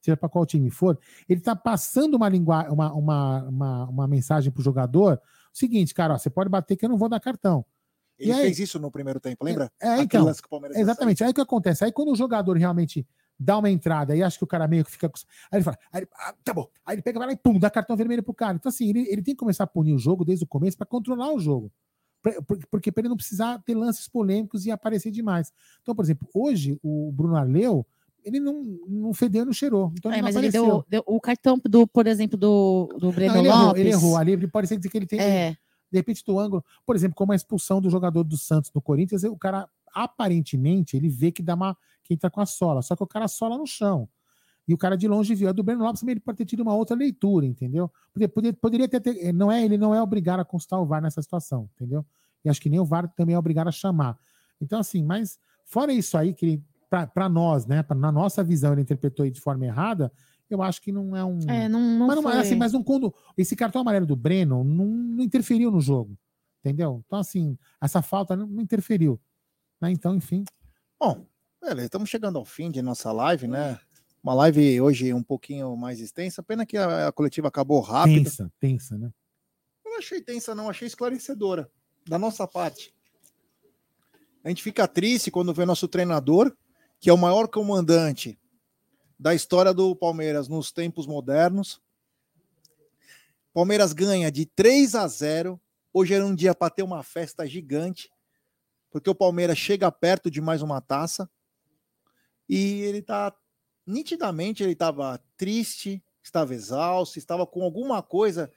seja 0.07 0.17
para 0.17 0.29
qual 0.29 0.47
time 0.47 0.71
for, 0.71 0.99
ele 1.29 1.41
está 1.41 1.55
passando 1.55 2.15
uma, 2.15 2.29
lingua, 2.29 2.67
uma, 2.71 2.93
uma, 2.93 3.43
uma, 3.45 3.85
uma 3.89 4.09
mensagem 4.09 4.51
pro 4.51 4.63
jogador: 4.63 5.21
seguinte, 5.53 5.95
cara, 5.95 6.15
ó, 6.15 6.19
você 6.19 6.31
pode 6.31 6.49
bater 6.51 6.77
que 6.77 6.85
eu 6.85 6.89
não 6.89 6.97
vou 6.97 7.09
dar 7.09 7.21
cartão. 7.21 7.65
Ele 8.19 8.33
aí? 8.33 8.43
fez 8.43 8.59
isso 8.61 8.79
no 8.79 8.91
primeiro 8.91 9.21
tempo, 9.21 9.45
lembra? 9.45 9.71
É, 9.81 10.01
Aquele 10.01 10.05
então. 10.05 10.27
o 10.27 10.67
Exatamente. 10.79 11.23
Aí 11.23 11.31
o 11.31 11.35
que 11.35 11.41
acontece? 11.41 11.85
Aí 11.85 11.93
quando 11.93 12.13
o 12.13 12.17
jogador 12.17 12.57
realmente 12.57 13.07
dá 13.39 13.59
uma 13.59 13.71
entrada 13.71 14.17
e 14.17 14.23
acha 14.23 14.39
que 14.39 14.45
o 14.45 14.47
cara 14.47 14.67
meio 14.67 14.85
que 14.85 14.91
fica. 14.91 15.07
Aí 15.07 15.59
ele 15.59 15.65
fala, 15.65 15.79
aí 15.93 16.01
ele, 16.01 16.09
ah, 16.15 16.35
tá 16.43 16.55
bom. 16.55 16.69
Aí 16.85 16.95
ele 16.95 17.03
pega, 17.03 17.19
vai 17.19 17.29
lá 17.29 17.35
e 17.35 17.37
pum, 17.37 17.59
dá 17.59 17.69
cartão 17.71 17.97
vermelho 17.97 18.23
pro 18.23 18.33
cara. 18.35 18.57
Então, 18.57 18.71
assim, 18.71 18.89
ele, 18.89 19.01
ele 19.09 19.23
tem 19.23 19.35
que 19.35 19.39
começar 19.39 19.65
a 19.65 19.67
punir 19.67 19.93
o 19.93 19.99
jogo 19.99 20.25
desde 20.25 20.45
o 20.45 20.49
começo 20.49 20.77
para 20.77 20.87
controlar 20.87 21.33
o 21.33 21.39
jogo. 21.39 21.71
Pra- 22.23 22.41
Porque 22.71 22.91
para 22.91 23.03
ele 23.03 23.09
não 23.09 23.17
precisar 23.17 23.63
ter 23.63 23.75
lances 23.75 24.09
polêmicos 24.09 24.65
e 24.65 24.71
aparecer 24.71 25.11
demais. 25.11 25.53
Então, 25.83 25.95
por 25.95 26.05
exemplo, 26.05 26.29
hoje 26.35 26.79
o 26.83 27.13
Bruno 27.13 27.37
Arleu, 27.37 27.87
ele 28.27 28.41
não, 28.41 28.61
não 28.89 29.15
fedeu 29.15 29.45
não 29.47 29.53
cheirou. 29.53 29.93
Então 29.97 30.13
É, 30.13 30.21
mas 30.21 30.35
ele 30.35 30.51
deu, 30.51 30.85
deu 30.89 31.03
o 31.07 31.21
cartão 31.21 31.59
do, 31.65 31.87
por 31.87 32.09
exemplo, 32.09 32.37
do, 32.37 32.89
do 32.99 33.13
Breno 33.13 33.35
Não, 33.35 33.41
ele, 33.41 33.49
errou, 33.49 33.65
Lopes. 33.67 33.81
ele 33.81 33.91
errou. 33.91 34.17
Ali 34.17 34.33
ele 34.33 34.49
pode 34.49 34.67
ser 34.67 34.81
que 34.81 34.97
ele 34.99 35.07
tem. 35.07 35.21
É. 35.21 35.57
De 35.91 35.99
repente, 35.99 36.25
do 36.25 36.37
ângulo, 36.39 36.65
por 36.85 36.97
exemplo, 36.97 37.15
como 37.15 37.31
a 37.31 37.37
expulsão 37.37 37.81
do 37.81 37.89
jogador 37.89 38.25
do 38.25 38.37
Santos 38.37 38.73
no 38.75 38.83
Corinthians, 38.83 39.23
o 39.23 39.37
cara 39.37 39.69
aparentemente 39.95 40.97
ele 40.97 41.09
vê 41.09 41.31
que 41.31 41.41
dá 41.43 41.55
uma. 41.55 41.77
que 42.03 42.15
entra 42.15 42.29
com 42.29 42.41
a 42.41 42.47
sola, 42.47 42.83
só 42.83 42.97
que 42.97 43.03
o 43.03 43.07
cara 43.07 43.29
sola 43.29 43.57
no 43.57 43.67
chão. 43.67 44.09
E 44.69 44.75
o 44.75 44.77
cara 44.77 44.97
de 44.97 45.07
longe 45.07 45.33
viu. 45.33 45.49
A 45.49 45.53
do 45.53 45.63
Breno 45.63 45.85
Lopes 45.85 46.01
também 46.01 46.15
ele 46.15 46.21
pode 46.21 46.39
ter 46.39 46.45
tido 46.45 46.61
uma 46.61 46.75
outra 46.75 46.97
leitura, 46.97 47.47
entendeu? 47.47 47.89
Poderia, 48.13 48.53
poderia, 48.53 48.89
ter, 48.89 49.01
ter- 49.01 49.33
Não 49.33 49.51
é, 49.53 49.65
ele 49.65 49.79
não 49.79 49.95
é 49.95 50.03
obrigado 50.03 50.41
a 50.41 50.45
consultar 50.45 50.81
o 50.81 50.85
VAR 50.85 51.01
nessa 51.01 51.23
situação, 51.23 51.71
entendém? 51.77 52.05
E 52.45 52.49
acho 52.49 52.61
que 52.61 52.69
nem 52.69 52.81
o 52.81 52.85
VAR 52.85 53.09
também 53.15 53.37
é 53.37 53.39
obrigado 53.39 53.69
a 53.69 53.73
chamar. 53.73 54.19
Então, 54.61 54.81
assim, 54.81 55.05
mas 55.05 55.39
fora 55.65 55.93
isso 55.93 56.19
aí, 56.19 56.35
que 56.35 56.47
ele 56.47 56.63
para 56.89 57.29
nós, 57.29 57.67
né? 57.67 57.83
Pra, 57.83 57.97
na 57.97 58.13
nossa 58.13 58.43
visão, 58.43 58.73
ele 58.73 58.83
interpretou 58.83 59.25
aí 59.25 59.31
de 59.31 59.41
forma 59.41 59.67
errada. 59.67 60.13
Eu 60.49 60.63
acho 60.63 60.81
que 60.81 60.93
não 60.93 61.17
é 61.17 61.25
um. 61.25 61.39
É, 61.49 61.69
não, 61.69 61.81
não 61.81 62.07
mas 62.07 62.17
não 62.17 62.31
é 62.31 62.33
foi. 62.33 62.41
assim, 62.41 62.55
mas 62.55 62.73
não 62.73 62.83
quando. 62.83 63.13
Esse 63.37 63.57
cartão 63.57 63.81
amarelo 63.81 64.07
do 64.07 64.15
Breno 64.15 64.63
não, 64.63 64.87
não 64.87 65.25
interferiu 65.25 65.71
no 65.71 65.81
jogo. 65.81 66.17
Entendeu? 66.61 67.03
Então, 67.07 67.19
assim, 67.19 67.59
essa 67.81 68.03
falta 68.03 68.37
não, 68.37 68.47
não 68.47 68.63
interferiu. 68.63 69.21
Né? 69.81 69.91
Então, 69.91 70.15
enfim. 70.15 70.45
Bom, 70.99 71.27
beleza, 71.61 71.87
estamos 71.87 72.09
chegando 72.09 72.39
ao 72.39 72.45
fim 72.45 72.71
de 72.71 72.83
nossa 72.83 73.13
live, 73.13 73.47
né? 73.47 73.79
Uma 74.23 74.35
live 74.35 74.81
hoje 74.81 75.13
um 75.15 75.23
pouquinho 75.23 75.77
mais 75.77 76.01
extensa. 76.01 76.43
Pena 76.43 76.67
que 76.67 76.77
a, 76.77 77.09
a 77.09 77.13
coletiva 77.13 77.49
acabou 77.49 77.81
rápido. 77.81 78.25
Tensa, 78.25 78.53
tensa, 78.59 78.99
né? 78.99 79.13
Eu 79.85 79.93
não 79.93 79.99
achei 79.99 80.21
tensa, 80.21 80.55
não, 80.55 80.69
achei 80.69 80.87
esclarecedora. 80.87 81.71
Da 82.09 82.19
nossa 82.19 82.47
parte. 82.47 82.93
A 84.45 84.49
gente 84.49 84.63
fica 84.63 84.87
triste 84.87 85.31
quando 85.31 85.53
vê 85.53 85.65
nosso 85.65 85.89
treinador, 85.89 86.57
que 87.07 87.11
é 87.11 87.13
o 87.13 87.17
maior 87.17 87.47
comandante 87.47 88.37
da 89.17 89.33
história 89.33 89.73
do 89.73 89.95
Palmeiras 89.95 90.49
nos 90.49 90.73
tempos 90.73 91.07
modernos. 91.07 91.81
Palmeiras 93.55 93.93
ganha 93.93 94.29
de 94.29 94.45
3 94.45 94.97
a 94.97 95.07
0. 95.07 95.61
Hoje 95.93 96.15
era 96.15 96.27
um 96.27 96.35
dia 96.35 96.53
para 96.53 96.69
ter 96.69 96.83
uma 96.83 97.05
festa 97.05 97.47
gigante, 97.47 98.11
porque 98.91 99.09
o 99.09 99.15
Palmeiras 99.15 99.57
chega 99.57 99.89
perto 99.93 100.29
de 100.29 100.41
mais 100.41 100.63
uma 100.63 100.81
taça. 100.81 101.31
E 102.49 102.81
ele 102.81 103.01
tá 103.01 103.33
nitidamente 103.87 104.65
ele 104.65 104.73
estava 104.73 105.23
triste, 105.37 106.03
estava 106.21 106.57
exausto, 106.57 107.21
estava 107.21 107.47
com 107.47 107.63
alguma 107.63 108.03
coisa 108.03 108.51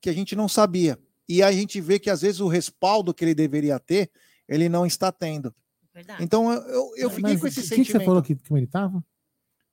que 0.00 0.10
a 0.10 0.12
gente 0.12 0.34
não 0.34 0.48
sabia. 0.48 0.98
E 1.28 1.44
a 1.44 1.52
gente 1.52 1.80
vê 1.80 2.00
que 2.00 2.10
às 2.10 2.22
vezes 2.22 2.40
o 2.40 2.48
respaldo 2.48 3.14
que 3.14 3.24
ele 3.24 3.36
deveria 3.36 3.78
ter, 3.78 4.10
ele 4.48 4.68
não 4.68 4.84
está 4.84 5.12
tendo. 5.12 5.54
Então 6.20 6.52
eu, 6.52 6.92
eu, 6.96 7.10
fiquei 7.10 7.32
Mas 7.32 7.40
com 7.40 7.46
esse 7.46 7.60
o 7.60 7.62
que, 7.62 7.68
sentimento. 7.68 7.86
que 7.86 7.98
você 7.98 8.04
falou 8.04 8.22
que, 8.22 8.34
que 8.34 8.54
ele 8.54 8.64
estava? 8.64 9.04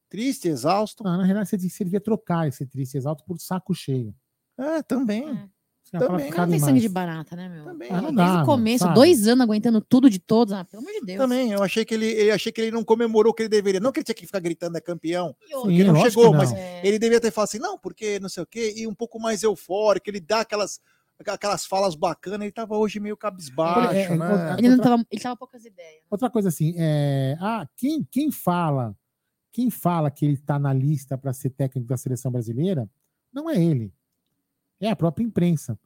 Triste, 0.09 0.47
exausto. 0.47 1.07
Ah, 1.07 1.17
na 1.17 1.23
realidade, 1.23 1.49
você 1.49 1.57
disse 1.57 1.69
que 1.69 1.77
você 1.77 1.83
devia 1.85 2.01
trocar 2.01 2.47
esse 2.47 2.65
triste 2.65 2.95
e 2.95 2.97
exausto 2.97 3.23
por 3.25 3.39
saco 3.39 3.73
cheio. 3.73 4.13
É, 4.57 4.83
também. 4.83 5.49
Falar 5.91 6.07
Também. 6.07 6.25
que 6.25 6.31
Não 6.31 6.37
cabe 6.37 6.51
tem 6.51 6.59
sangue 6.59 6.79
de 6.79 6.87
barata, 6.87 7.35
né, 7.35 7.49
meu? 7.49 7.65
Também. 7.65 7.89
Ah, 7.91 8.01
não 8.01 8.13
Desde 8.13 8.33
dá, 8.35 8.43
o 8.43 8.45
começo, 8.45 8.83
sabe? 8.85 8.95
dois 8.95 9.27
anos 9.27 9.43
aguentando 9.43 9.81
tudo 9.81 10.09
de 10.09 10.19
todos. 10.19 10.53
Ah, 10.53 10.63
pelo 10.63 10.81
amor 10.83 10.93
de 10.93 11.05
Deus. 11.05 11.17
Também, 11.17 11.51
eu 11.51 11.61
achei 11.61 11.83
que 11.83 11.93
ele, 11.93 12.05
eu 12.05 12.33
achei 12.33 12.49
que 12.51 12.61
ele 12.61 12.71
não 12.71 12.83
comemorou 12.83 13.31
o 13.31 13.33
que 13.33 13.43
ele 13.43 13.49
deveria. 13.49 13.79
Não 13.81 13.91
que 13.91 13.99
ele 13.99 14.05
tinha 14.05 14.15
que 14.15 14.25
ficar 14.25 14.39
gritando 14.39 14.77
é 14.77 14.81
campeão, 14.81 15.35
porque 15.51 15.77
Sim, 15.77 15.83
não 15.83 15.93
lógico 15.93 16.09
chegou, 16.11 16.31
que 16.31 16.37
mas 16.37 16.51
não. 16.51 16.59
ele 16.83 16.97
devia 16.97 17.19
ter 17.19 17.31
falado 17.31 17.49
assim, 17.49 17.59
não, 17.59 17.77
porque 17.77 18.19
não 18.19 18.29
sei 18.29 18.43
o 18.43 18.45
quê, 18.45 18.73
e 18.77 18.87
um 18.87 18.95
pouco 18.95 19.19
mais 19.19 19.43
eufórico, 19.43 20.09
ele 20.09 20.21
dá 20.21 20.41
aquelas, 20.41 20.79
aquelas 21.27 21.65
falas 21.65 21.95
bacanas, 21.95 22.41
ele 22.41 22.51
tava 22.51 22.75
hoje 22.77 22.99
meio 22.99 23.17
cabisbaixo, 23.17 23.93
É, 23.93 24.03
é, 24.03 24.17
né? 24.17 24.55
Ele 24.57 24.69
não 24.69 24.77
tava, 24.77 25.05
ele 25.09 25.21
tava 25.21 25.37
poucas 25.37 25.65
ideias. 25.65 26.03
Outra 26.09 26.29
coisa 26.29 26.49
assim, 26.49 26.73
é, 26.77 27.37
ah, 27.39 27.67
quem, 27.75 28.03
quem 28.09 28.31
fala, 28.31 28.95
quem 29.51 29.69
fala 29.69 30.09
que 30.09 30.25
ele 30.25 30.33
está 30.33 30.57
na 30.57 30.73
lista 30.73 31.17
para 31.17 31.33
ser 31.33 31.51
técnico 31.51 31.87
da 31.87 31.97
seleção 31.97 32.31
brasileira, 32.31 32.89
não 33.31 33.49
é 33.49 33.61
ele, 33.61 33.93
é 34.79 34.89
a 34.89 34.95
própria 34.95 35.23
imprensa. 35.23 35.77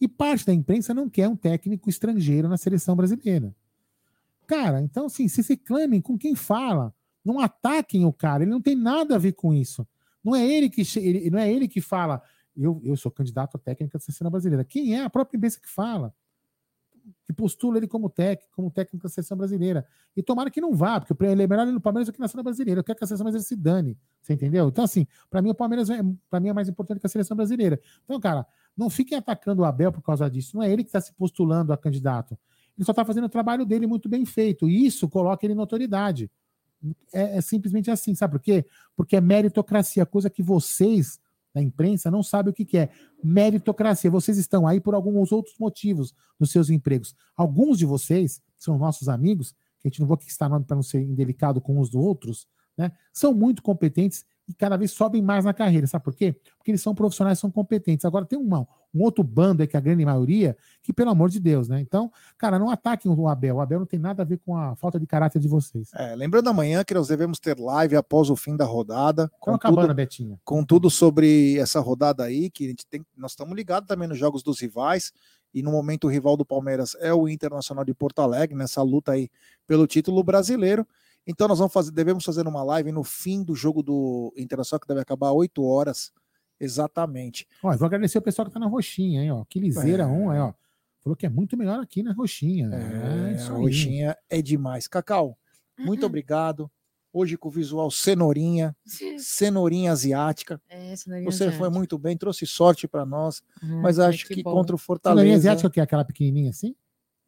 E 0.00 0.08
parte 0.08 0.44
da 0.44 0.52
imprensa 0.52 0.92
não 0.92 1.08
quer 1.08 1.28
um 1.28 1.36
técnico 1.36 1.88
estrangeiro 1.88 2.48
na 2.48 2.56
seleção 2.56 2.96
brasileira. 2.96 3.54
Cara, 4.46 4.80
então 4.80 5.06
assim, 5.06 5.28
se 5.28 5.42
reclamem 5.42 6.00
com 6.00 6.18
quem 6.18 6.34
fala, 6.34 6.94
não 7.24 7.38
ataquem 7.38 8.04
o 8.04 8.12
cara, 8.12 8.42
ele 8.42 8.50
não 8.50 8.60
tem 8.60 8.74
nada 8.74 9.14
a 9.14 9.18
ver 9.18 9.32
com 9.32 9.54
isso. 9.54 9.86
Não 10.22 10.34
é 10.36 10.46
ele 10.46 10.68
que 10.68 10.82
ele, 10.98 11.30
não 11.30 11.38
é 11.38 11.50
ele 11.50 11.68
que 11.68 11.80
fala, 11.80 12.22
eu, 12.56 12.80
eu 12.84 12.96
sou 12.96 13.10
candidato 13.10 13.56
a 13.56 13.60
técnica 13.60 13.98
da 13.98 14.02
seleção 14.02 14.30
brasileira. 14.30 14.64
Quem 14.64 14.94
é 14.94 15.04
a 15.04 15.10
própria 15.10 15.36
imprensa 15.36 15.60
que 15.60 15.68
fala? 15.68 16.14
que 17.24 17.32
postula 17.32 17.78
ele 17.78 17.88
como 17.88 18.08
técnico, 18.08 18.52
como 18.54 18.70
técnico 18.70 19.02
da 19.02 19.08
seleção 19.08 19.36
brasileira. 19.36 19.86
E 20.16 20.22
tomara 20.22 20.50
que 20.50 20.60
não 20.60 20.74
vá, 20.74 21.00
porque 21.00 21.24
ele 21.24 21.42
é 21.42 21.46
melhor 21.46 21.62
ele 21.62 21.72
no 21.72 21.80
Palmeiras 21.80 22.06
do 22.06 22.12
que 22.12 22.20
na 22.20 22.28
seleção 22.28 22.44
brasileira. 22.44 22.80
Eu 22.80 22.84
quero 22.84 22.98
que 22.98 23.04
a 23.04 23.06
seleção 23.06 23.24
brasileira 23.24 23.46
se 23.46 23.56
dane. 23.56 23.98
Você 24.20 24.34
entendeu? 24.34 24.68
Então, 24.68 24.84
assim, 24.84 25.06
para 25.30 25.42
mim 25.42 25.50
o 25.50 25.54
Palmeiras 25.54 25.90
é, 25.90 26.00
para 26.30 26.40
mim 26.40 26.48
é 26.48 26.52
mais 26.52 26.68
importante 26.68 27.00
que 27.00 27.06
a 27.06 27.08
seleção 27.08 27.36
brasileira. 27.36 27.80
Então, 28.04 28.20
cara, 28.20 28.46
não 28.76 28.88
fiquem 28.90 29.16
atacando 29.16 29.62
o 29.62 29.64
Abel 29.64 29.92
por 29.92 30.02
causa 30.02 30.28
disso. 30.30 30.56
Não 30.56 30.62
é 30.62 30.70
ele 30.70 30.82
que 30.82 30.88
está 30.88 31.00
se 31.00 31.12
postulando 31.14 31.72
a 31.72 31.76
candidato. 31.76 32.38
Ele 32.76 32.84
só 32.84 32.92
está 32.92 33.04
fazendo 33.04 33.24
o 33.24 33.28
trabalho 33.28 33.64
dele 33.64 33.86
muito 33.86 34.08
bem 34.08 34.24
feito. 34.24 34.68
E 34.68 34.86
isso 34.86 35.08
coloca 35.08 35.44
ele 35.44 35.54
na 35.54 35.62
autoridade. 35.62 36.30
É, 37.12 37.38
é 37.38 37.40
simplesmente 37.40 37.90
assim, 37.90 38.14
sabe 38.14 38.32
por 38.32 38.40
quê? 38.40 38.64
Porque 38.96 39.16
é 39.16 39.20
meritocracia, 39.20 40.04
coisa 40.04 40.28
que 40.28 40.42
vocês, 40.42 41.20
da 41.54 41.60
imprensa, 41.60 42.10
não 42.10 42.22
sabem 42.22 42.50
o 42.50 42.54
que, 42.54 42.64
que 42.64 42.78
é. 42.78 42.90
Meritocracia. 43.22 44.10
Vocês 44.10 44.38
estão 44.38 44.66
aí 44.66 44.80
por 44.80 44.94
alguns 44.94 45.32
outros 45.32 45.56
motivos 45.58 46.14
nos 46.38 46.50
seus 46.50 46.70
empregos. 46.70 47.14
Alguns 47.36 47.78
de 47.78 47.86
vocês, 47.86 48.40
são 48.58 48.78
nossos 48.78 49.08
amigos, 49.08 49.52
que 49.80 49.86
a 49.86 49.88
gente 49.88 50.00
não 50.00 50.06
vou 50.06 50.14
aqui 50.14 50.26
nome 50.48 50.64
para 50.64 50.76
não 50.76 50.82
ser 50.82 51.02
indelicado 51.02 51.60
com 51.60 51.78
os 51.78 51.90
dos 51.90 52.00
outros, 52.00 52.46
né? 52.76 52.92
São 53.12 53.34
muito 53.34 53.62
competentes 53.62 54.24
e 54.48 54.54
cada 54.54 54.76
vez 54.76 54.90
sobem 54.92 55.22
mais 55.22 55.44
na 55.44 55.52
carreira. 55.52 55.86
Sabe 55.86 56.04
por 56.04 56.14
quê? 56.14 56.34
Porque 56.56 56.70
eles 56.70 56.82
são 56.82 56.94
profissionais, 56.94 57.38
são 57.38 57.50
competentes. 57.50 58.04
Agora 58.04 58.24
tem 58.24 58.38
uma, 58.38 58.66
um 58.94 59.02
outro 59.02 59.22
bando 59.22 59.62
aí, 59.62 59.68
que 59.68 59.76
é 59.76 59.78
a 59.78 59.82
grande 59.82 60.04
maioria, 60.04 60.56
que, 60.82 60.92
pelo 60.92 61.10
amor 61.10 61.30
de 61.30 61.40
Deus, 61.40 61.68
né? 61.68 61.80
Então, 61.80 62.10
cara, 62.36 62.58
não 62.58 62.68
ataquem 62.68 63.10
o 63.10 63.28
Abel. 63.28 63.56
O 63.56 63.60
Abel 63.60 63.80
não 63.80 63.86
tem 63.86 63.98
nada 63.98 64.22
a 64.22 64.26
ver 64.26 64.38
com 64.38 64.56
a 64.56 64.74
falta 64.76 64.98
de 64.98 65.06
caráter 65.06 65.40
de 65.40 65.48
vocês. 65.48 65.90
É, 65.94 66.14
lembrando 66.14 66.48
amanhã 66.48 66.84
que 66.84 66.94
nós 66.94 67.08
devemos 67.08 67.38
ter 67.38 67.58
live 67.58 67.96
após 67.96 68.30
o 68.30 68.36
fim 68.36 68.56
da 68.56 68.64
rodada. 68.64 69.30
Estamos 69.34 69.56
acabando, 69.56 69.94
Betinha. 69.94 70.38
com 70.44 70.64
tudo 70.64 70.90
sobre 70.90 71.58
essa 71.58 71.80
rodada 71.80 72.24
aí, 72.24 72.50
que 72.50 72.66
a 72.66 72.68
gente 72.68 72.86
tem, 72.86 73.04
nós 73.16 73.32
estamos 73.32 73.54
ligados 73.54 73.86
também 73.86 74.08
nos 74.08 74.18
jogos 74.18 74.42
dos 74.42 74.60
rivais, 74.60 75.12
e 75.54 75.62
no 75.62 75.70
momento 75.70 76.06
o 76.06 76.10
rival 76.10 76.36
do 76.36 76.44
Palmeiras 76.44 76.96
é 77.00 77.12
o 77.12 77.28
Internacional 77.28 77.84
de 77.84 77.92
Porto 77.92 78.20
Alegre, 78.20 78.56
nessa 78.56 78.82
luta 78.82 79.12
aí 79.12 79.30
pelo 79.66 79.86
título 79.86 80.22
brasileiro. 80.22 80.86
Então 81.26 81.46
nós 81.48 81.58
vamos 81.58 81.72
fazer, 81.72 81.90
devemos 81.92 82.24
fazer 82.24 82.46
uma 82.46 82.62
live 82.64 82.90
no 82.92 83.04
fim 83.04 83.42
do 83.44 83.54
jogo 83.54 83.82
do 83.82 84.32
Internacional, 84.36 84.80
que 84.80 84.88
deve 84.88 85.00
acabar 85.00 85.30
8 85.32 85.62
horas, 85.64 86.12
exatamente. 86.58 87.46
Ó, 87.62 87.72
eu 87.72 87.78
vou 87.78 87.86
agradecer 87.86 88.18
o 88.18 88.22
pessoal 88.22 88.46
que 88.46 88.52
tá 88.52 88.58
na 88.60 88.66
roxinha, 88.66 89.22
hein, 89.22 89.30
ó. 89.32 89.44
Que 89.44 89.60
liseira 89.60 90.04
É. 90.04 90.06
um, 90.06 90.30
aí, 90.30 90.38
ó. 90.40 90.52
Falou 91.00 91.16
que 91.16 91.26
é 91.26 91.28
muito 91.28 91.56
melhor 91.56 91.80
aqui 91.80 92.02
na 92.02 92.12
roxinha. 92.12 92.70
É, 92.72 93.30
É, 93.30 93.34
isso 93.36 93.52
a 93.52 93.56
roxinha 93.56 94.16
é 94.30 94.40
demais. 94.40 94.86
Cacau, 94.86 95.36
muito 95.78 96.06
obrigado. 96.06 96.70
Hoje 97.14 97.36
com 97.36 97.48
o 97.48 97.50
visual 97.50 97.90
cenourinha, 97.90 98.74
cenourinha 99.18 99.92
asiática. 99.92 100.58
É, 100.68 100.96
cenourinha 100.96 101.30
Você 101.30 101.38
foi 101.44 101.46
asiática. 101.48 101.70
muito 101.70 101.98
bem, 101.98 102.16
trouxe 102.16 102.46
sorte 102.46 102.88
para 102.88 103.04
nós, 103.04 103.42
Ah, 103.62 103.66
mas 103.82 103.98
acho 103.98 104.26
que 104.26 104.36
que 104.36 104.42
contra 104.42 104.74
o 104.74 104.78
Cenourinha 104.78 104.86
Fortaleza. 104.86 105.36
asiática, 105.36 105.68
o 105.68 105.70
que 105.70 105.80
é 105.80 105.82
aquela 105.82 106.04
pequenininha 106.06 106.48
assim? 106.50 106.74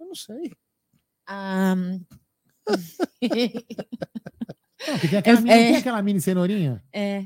Eu 0.00 0.06
não 0.06 0.14
sei. 0.14 0.52
Ah, 1.26 1.74
Não, 4.86 4.98
tem 4.98 5.18
aquela, 5.18 5.38
Eu- 5.38 5.42
mini, 5.42 5.50
é. 5.54 5.66
tem 5.68 5.76
aquela 5.76 6.02
mini 6.02 6.20
cenourinha? 6.20 6.82
é, 6.92 7.24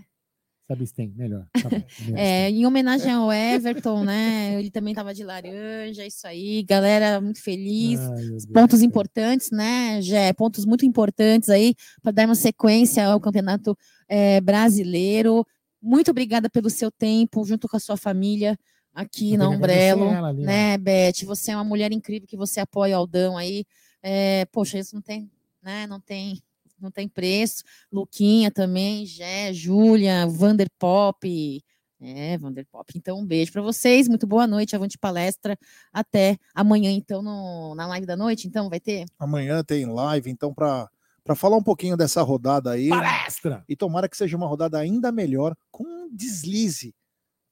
Sabe 0.71 0.87
se 0.87 0.93
tem, 0.93 1.09
melhor. 1.17 1.47
Tá 1.63 1.71
bom, 1.71 1.83
melhor. 2.05 2.19
é, 2.19 2.51
em 2.51 2.67
homenagem 2.67 3.11
ao 3.11 3.33
Everton, 3.33 4.05
né? 4.05 4.55
Ele 4.59 4.71
também 4.71 4.93
tava 4.95 5.15
de 5.15 5.25
laranja, 5.25 6.05
isso 6.05 6.27
aí, 6.27 6.63
galera, 6.63 7.23
muito 7.23 7.43
feliz. 7.43 7.99
Ai, 7.99 8.17
Deus 8.27 8.45
pontos 8.47 8.81
céu. 8.81 8.87
importantes, 8.87 9.51
né, 9.51 10.03
Jé? 10.03 10.31
Pontos 10.35 10.67
muito 10.67 10.85
importantes 10.85 11.49
aí 11.49 11.75
para 12.03 12.13
darmos 12.13 12.39
sequência 12.39 13.07
ao 13.07 13.19
Campeonato 13.19 13.75
eh, 14.09 14.43
Brasileiro. 14.43 15.43
Muito 15.81 16.11
obrigada 16.11 16.51
pelo 16.51 16.69
seu 16.69 16.91
tempo, 16.91 17.43
junto 17.47 17.67
com 17.67 17.77
a 17.79 17.81
sua 17.81 17.97
família 17.97 18.55
aqui 18.93 19.33
Eu 19.33 19.39
na 19.39 19.49
Umbrello, 19.49 20.05
ela 20.11 20.33
né, 20.35 20.77
Beth? 20.77 21.25
Você 21.25 21.51
é 21.51 21.57
uma 21.57 21.65
mulher 21.65 21.93
incrível 21.93 22.29
que 22.29 22.37
você 22.37 22.61
apoia 22.61 22.95
o 22.95 22.99
Aldão 22.99 23.39
aí. 23.39 23.65
Eh, 24.03 24.47
poxa, 24.53 24.79
isso 24.79 24.95
não 24.95 25.03
tem, 25.03 25.31
né? 25.63 25.87
Não 25.87 26.01
tem, 26.01 26.41
não 26.81 26.91
tem 26.91 27.09
preço. 27.09 27.63
Luquinha 27.91 28.51
também, 28.51 29.05
Jé, 29.07 29.53
Júlia, 29.53 30.27
Vander 30.27 30.69
Pop. 30.79 31.63
É, 32.01 32.39
Vander 32.39 32.65
Pop. 32.71 32.93
Então, 32.97 33.19
um 33.19 33.27
beijo 33.27 33.53
para 33.53 33.63
vocês. 33.63 34.07
Muito 34.07 34.27
boa 34.27 34.47
noite, 34.47 34.77
avante 34.77 34.97
palestra. 34.97 35.59
Até 35.93 36.39
amanhã, 36.55 36.91
então, 36.93 37.21
no, 37.23 37.75
na 37.75 37.87
live 37.89 38.07
da 38.07 38.17
noite. 38.17 38.47
Então, 38.47 38.69
vai 38.69 38.79
ter? 38.79 39.05
Amanhã 39.19 39.65
tem 39.65 39.85
live, 39.85 40.31
então, 40.31 40.55
para 40.55 40.89
falar 41.35 41.57
um 41.57 41.63
pouquinho 41.63 41.97
dessa 41.97 42.23
rodada 42.23 42.71
aí. 42.71 42.89
Palestra! 42.89 43.65
E 43.69 43.75
tomara 43.75 44.09
que 44.09 44.17
seja 44.17 44.37
uma 44.37 44.47
rodada 44.47 44.79
ainda 44.79 45.11
melhor, 45.11 45.57
com 45.73 45.85
um 45.85 46.09
deslize 46.15 46.95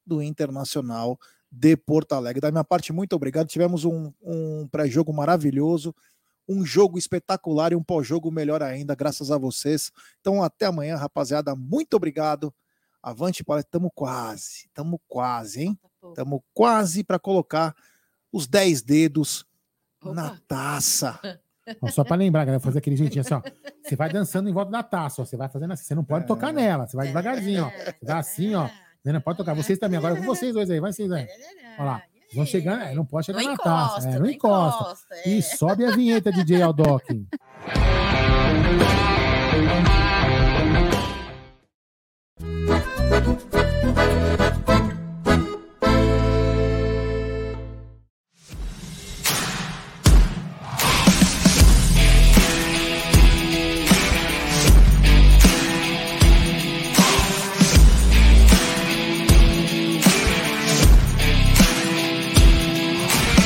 do 0.05 0.21
Internacional 0.21 1.19
de 1.51 1.75
Porto 1.75 2.13
Alegre. 2.13 2.39
Da 2.39 2.51
minha 2.51 2.63
parte, 2.63 2.93
muito 2.93 3.13
obrigado. 3.13 3.47
Tivemos 3.47 3.83
um, 3.83 4.13
um 4.21 4.67
pré-jogo 4.69 5.11
maravilhoso, 5.11 5.93
um 6.47 6.65
jogo 6.65 6.97
espetacular 6.97 7.73
e 7.73 7.75
um 7.75 7.83
pós-jogo 7.83 8.31
melhor 8.31 8.63
ainda, 8.63 8.95
graças 8.95 9.31
a 9.31 9.37
vocês. 9.37 9.91
Então, 10.21 10.41
até 10.43 10.65
amanhã, 10.65 10.95
rapaziada. 10.95 11.55
Muito 11.55 11.95
obrigado. 11.95 12.53
Avante, 13.01 13.43
palestra. 13.43 13.67
Estamos 13.67 13.91
quase, 13.93 14.65
estamos 14.67 14.99
quase, 15.07 15.63
hein? 15.63 15.79
Estamos 16.09 16.41
quase 16.53 17.03
para 17.03 17.19
colocar 17.19 17.75
os 18.31 18.47
10 18.47 18.81
dedos 18.81 19.45
na 20.03 20.37
taça. 20.47 21.19
Ó, 21.81 21.87
só 21.87 22.03
para 22.03 22.15
lembrar, 22.15 22.45
galera, 22.45 22.61
fazer 22.61 22.77
aquele 22.79 22.95
jeitinho 22.95 23.19
assim, 23.19 23.33
ó. 23.33 23.41
Você 23.83 23.93
vai 23.93 24.09
dançando 24.09 24.47
em 24.47 24.53
volta 24.53 24.71
da 24.71 24.81
taça, 24.81 25.21
ó. 25.21 25.25
Você 25.25 25.35
vai 25.35 25.49
fazendo 25.49 25.73
assim. 25.73 25.83
Você 25.83 25.95
não 25.95 26.03
pode 26.03 26.25
tocar 26.25 26.53
nela. 26.53 26.87
Você 26.87 26.95
vai 26.95 27.07
devagarzinho, 27.07 27.65
ó. 27.65 27.69
Você 27.69 28.05
vai 28.05 28.19
assim, 28.19 28.55
ó. 28.55 28.69
Você 29.03 29.11
não 29.11 29.19
pode 29.19 29.37
tocar. 29.37 29.53
Vocês 29.53 29.77
também. 29.77 29.97
Agora 29.97 30.15
com 30.15 30.23
vocês 30.23 30.53
dois 30.53 30.69
aí. 30.69 30.79
Vai 30.79 30.93
vocês 30.93 31.11
aí. 31.11 31.27
Olha 31.77 31.85
lá. 31.85 32.03
Vão 32.37 32.45
chegando. 32.45 32.83
É, 32.83 32.93
não 32.93 33.03
pode 33.05 33.25
chegar 33.25 33.41
Não 33.41 33.51
na 33.51 33.57
taça. 33.57 33.95
encosta, 33.99 34.09
É, 34.09 34.19
não 34.19 34.29
encosta. 34.29 34.83
encosta, 34.83 35.15
é. 35.15 35.29
E 35.29 35.41
sobe 35.41 35.85
a 35.85 35.91
vinheta, 35.91 36.31
DJ 36.31 36.61
Aldoc. 36.61 37.03
Thank 39.59 39.87
you. 39.91 39.96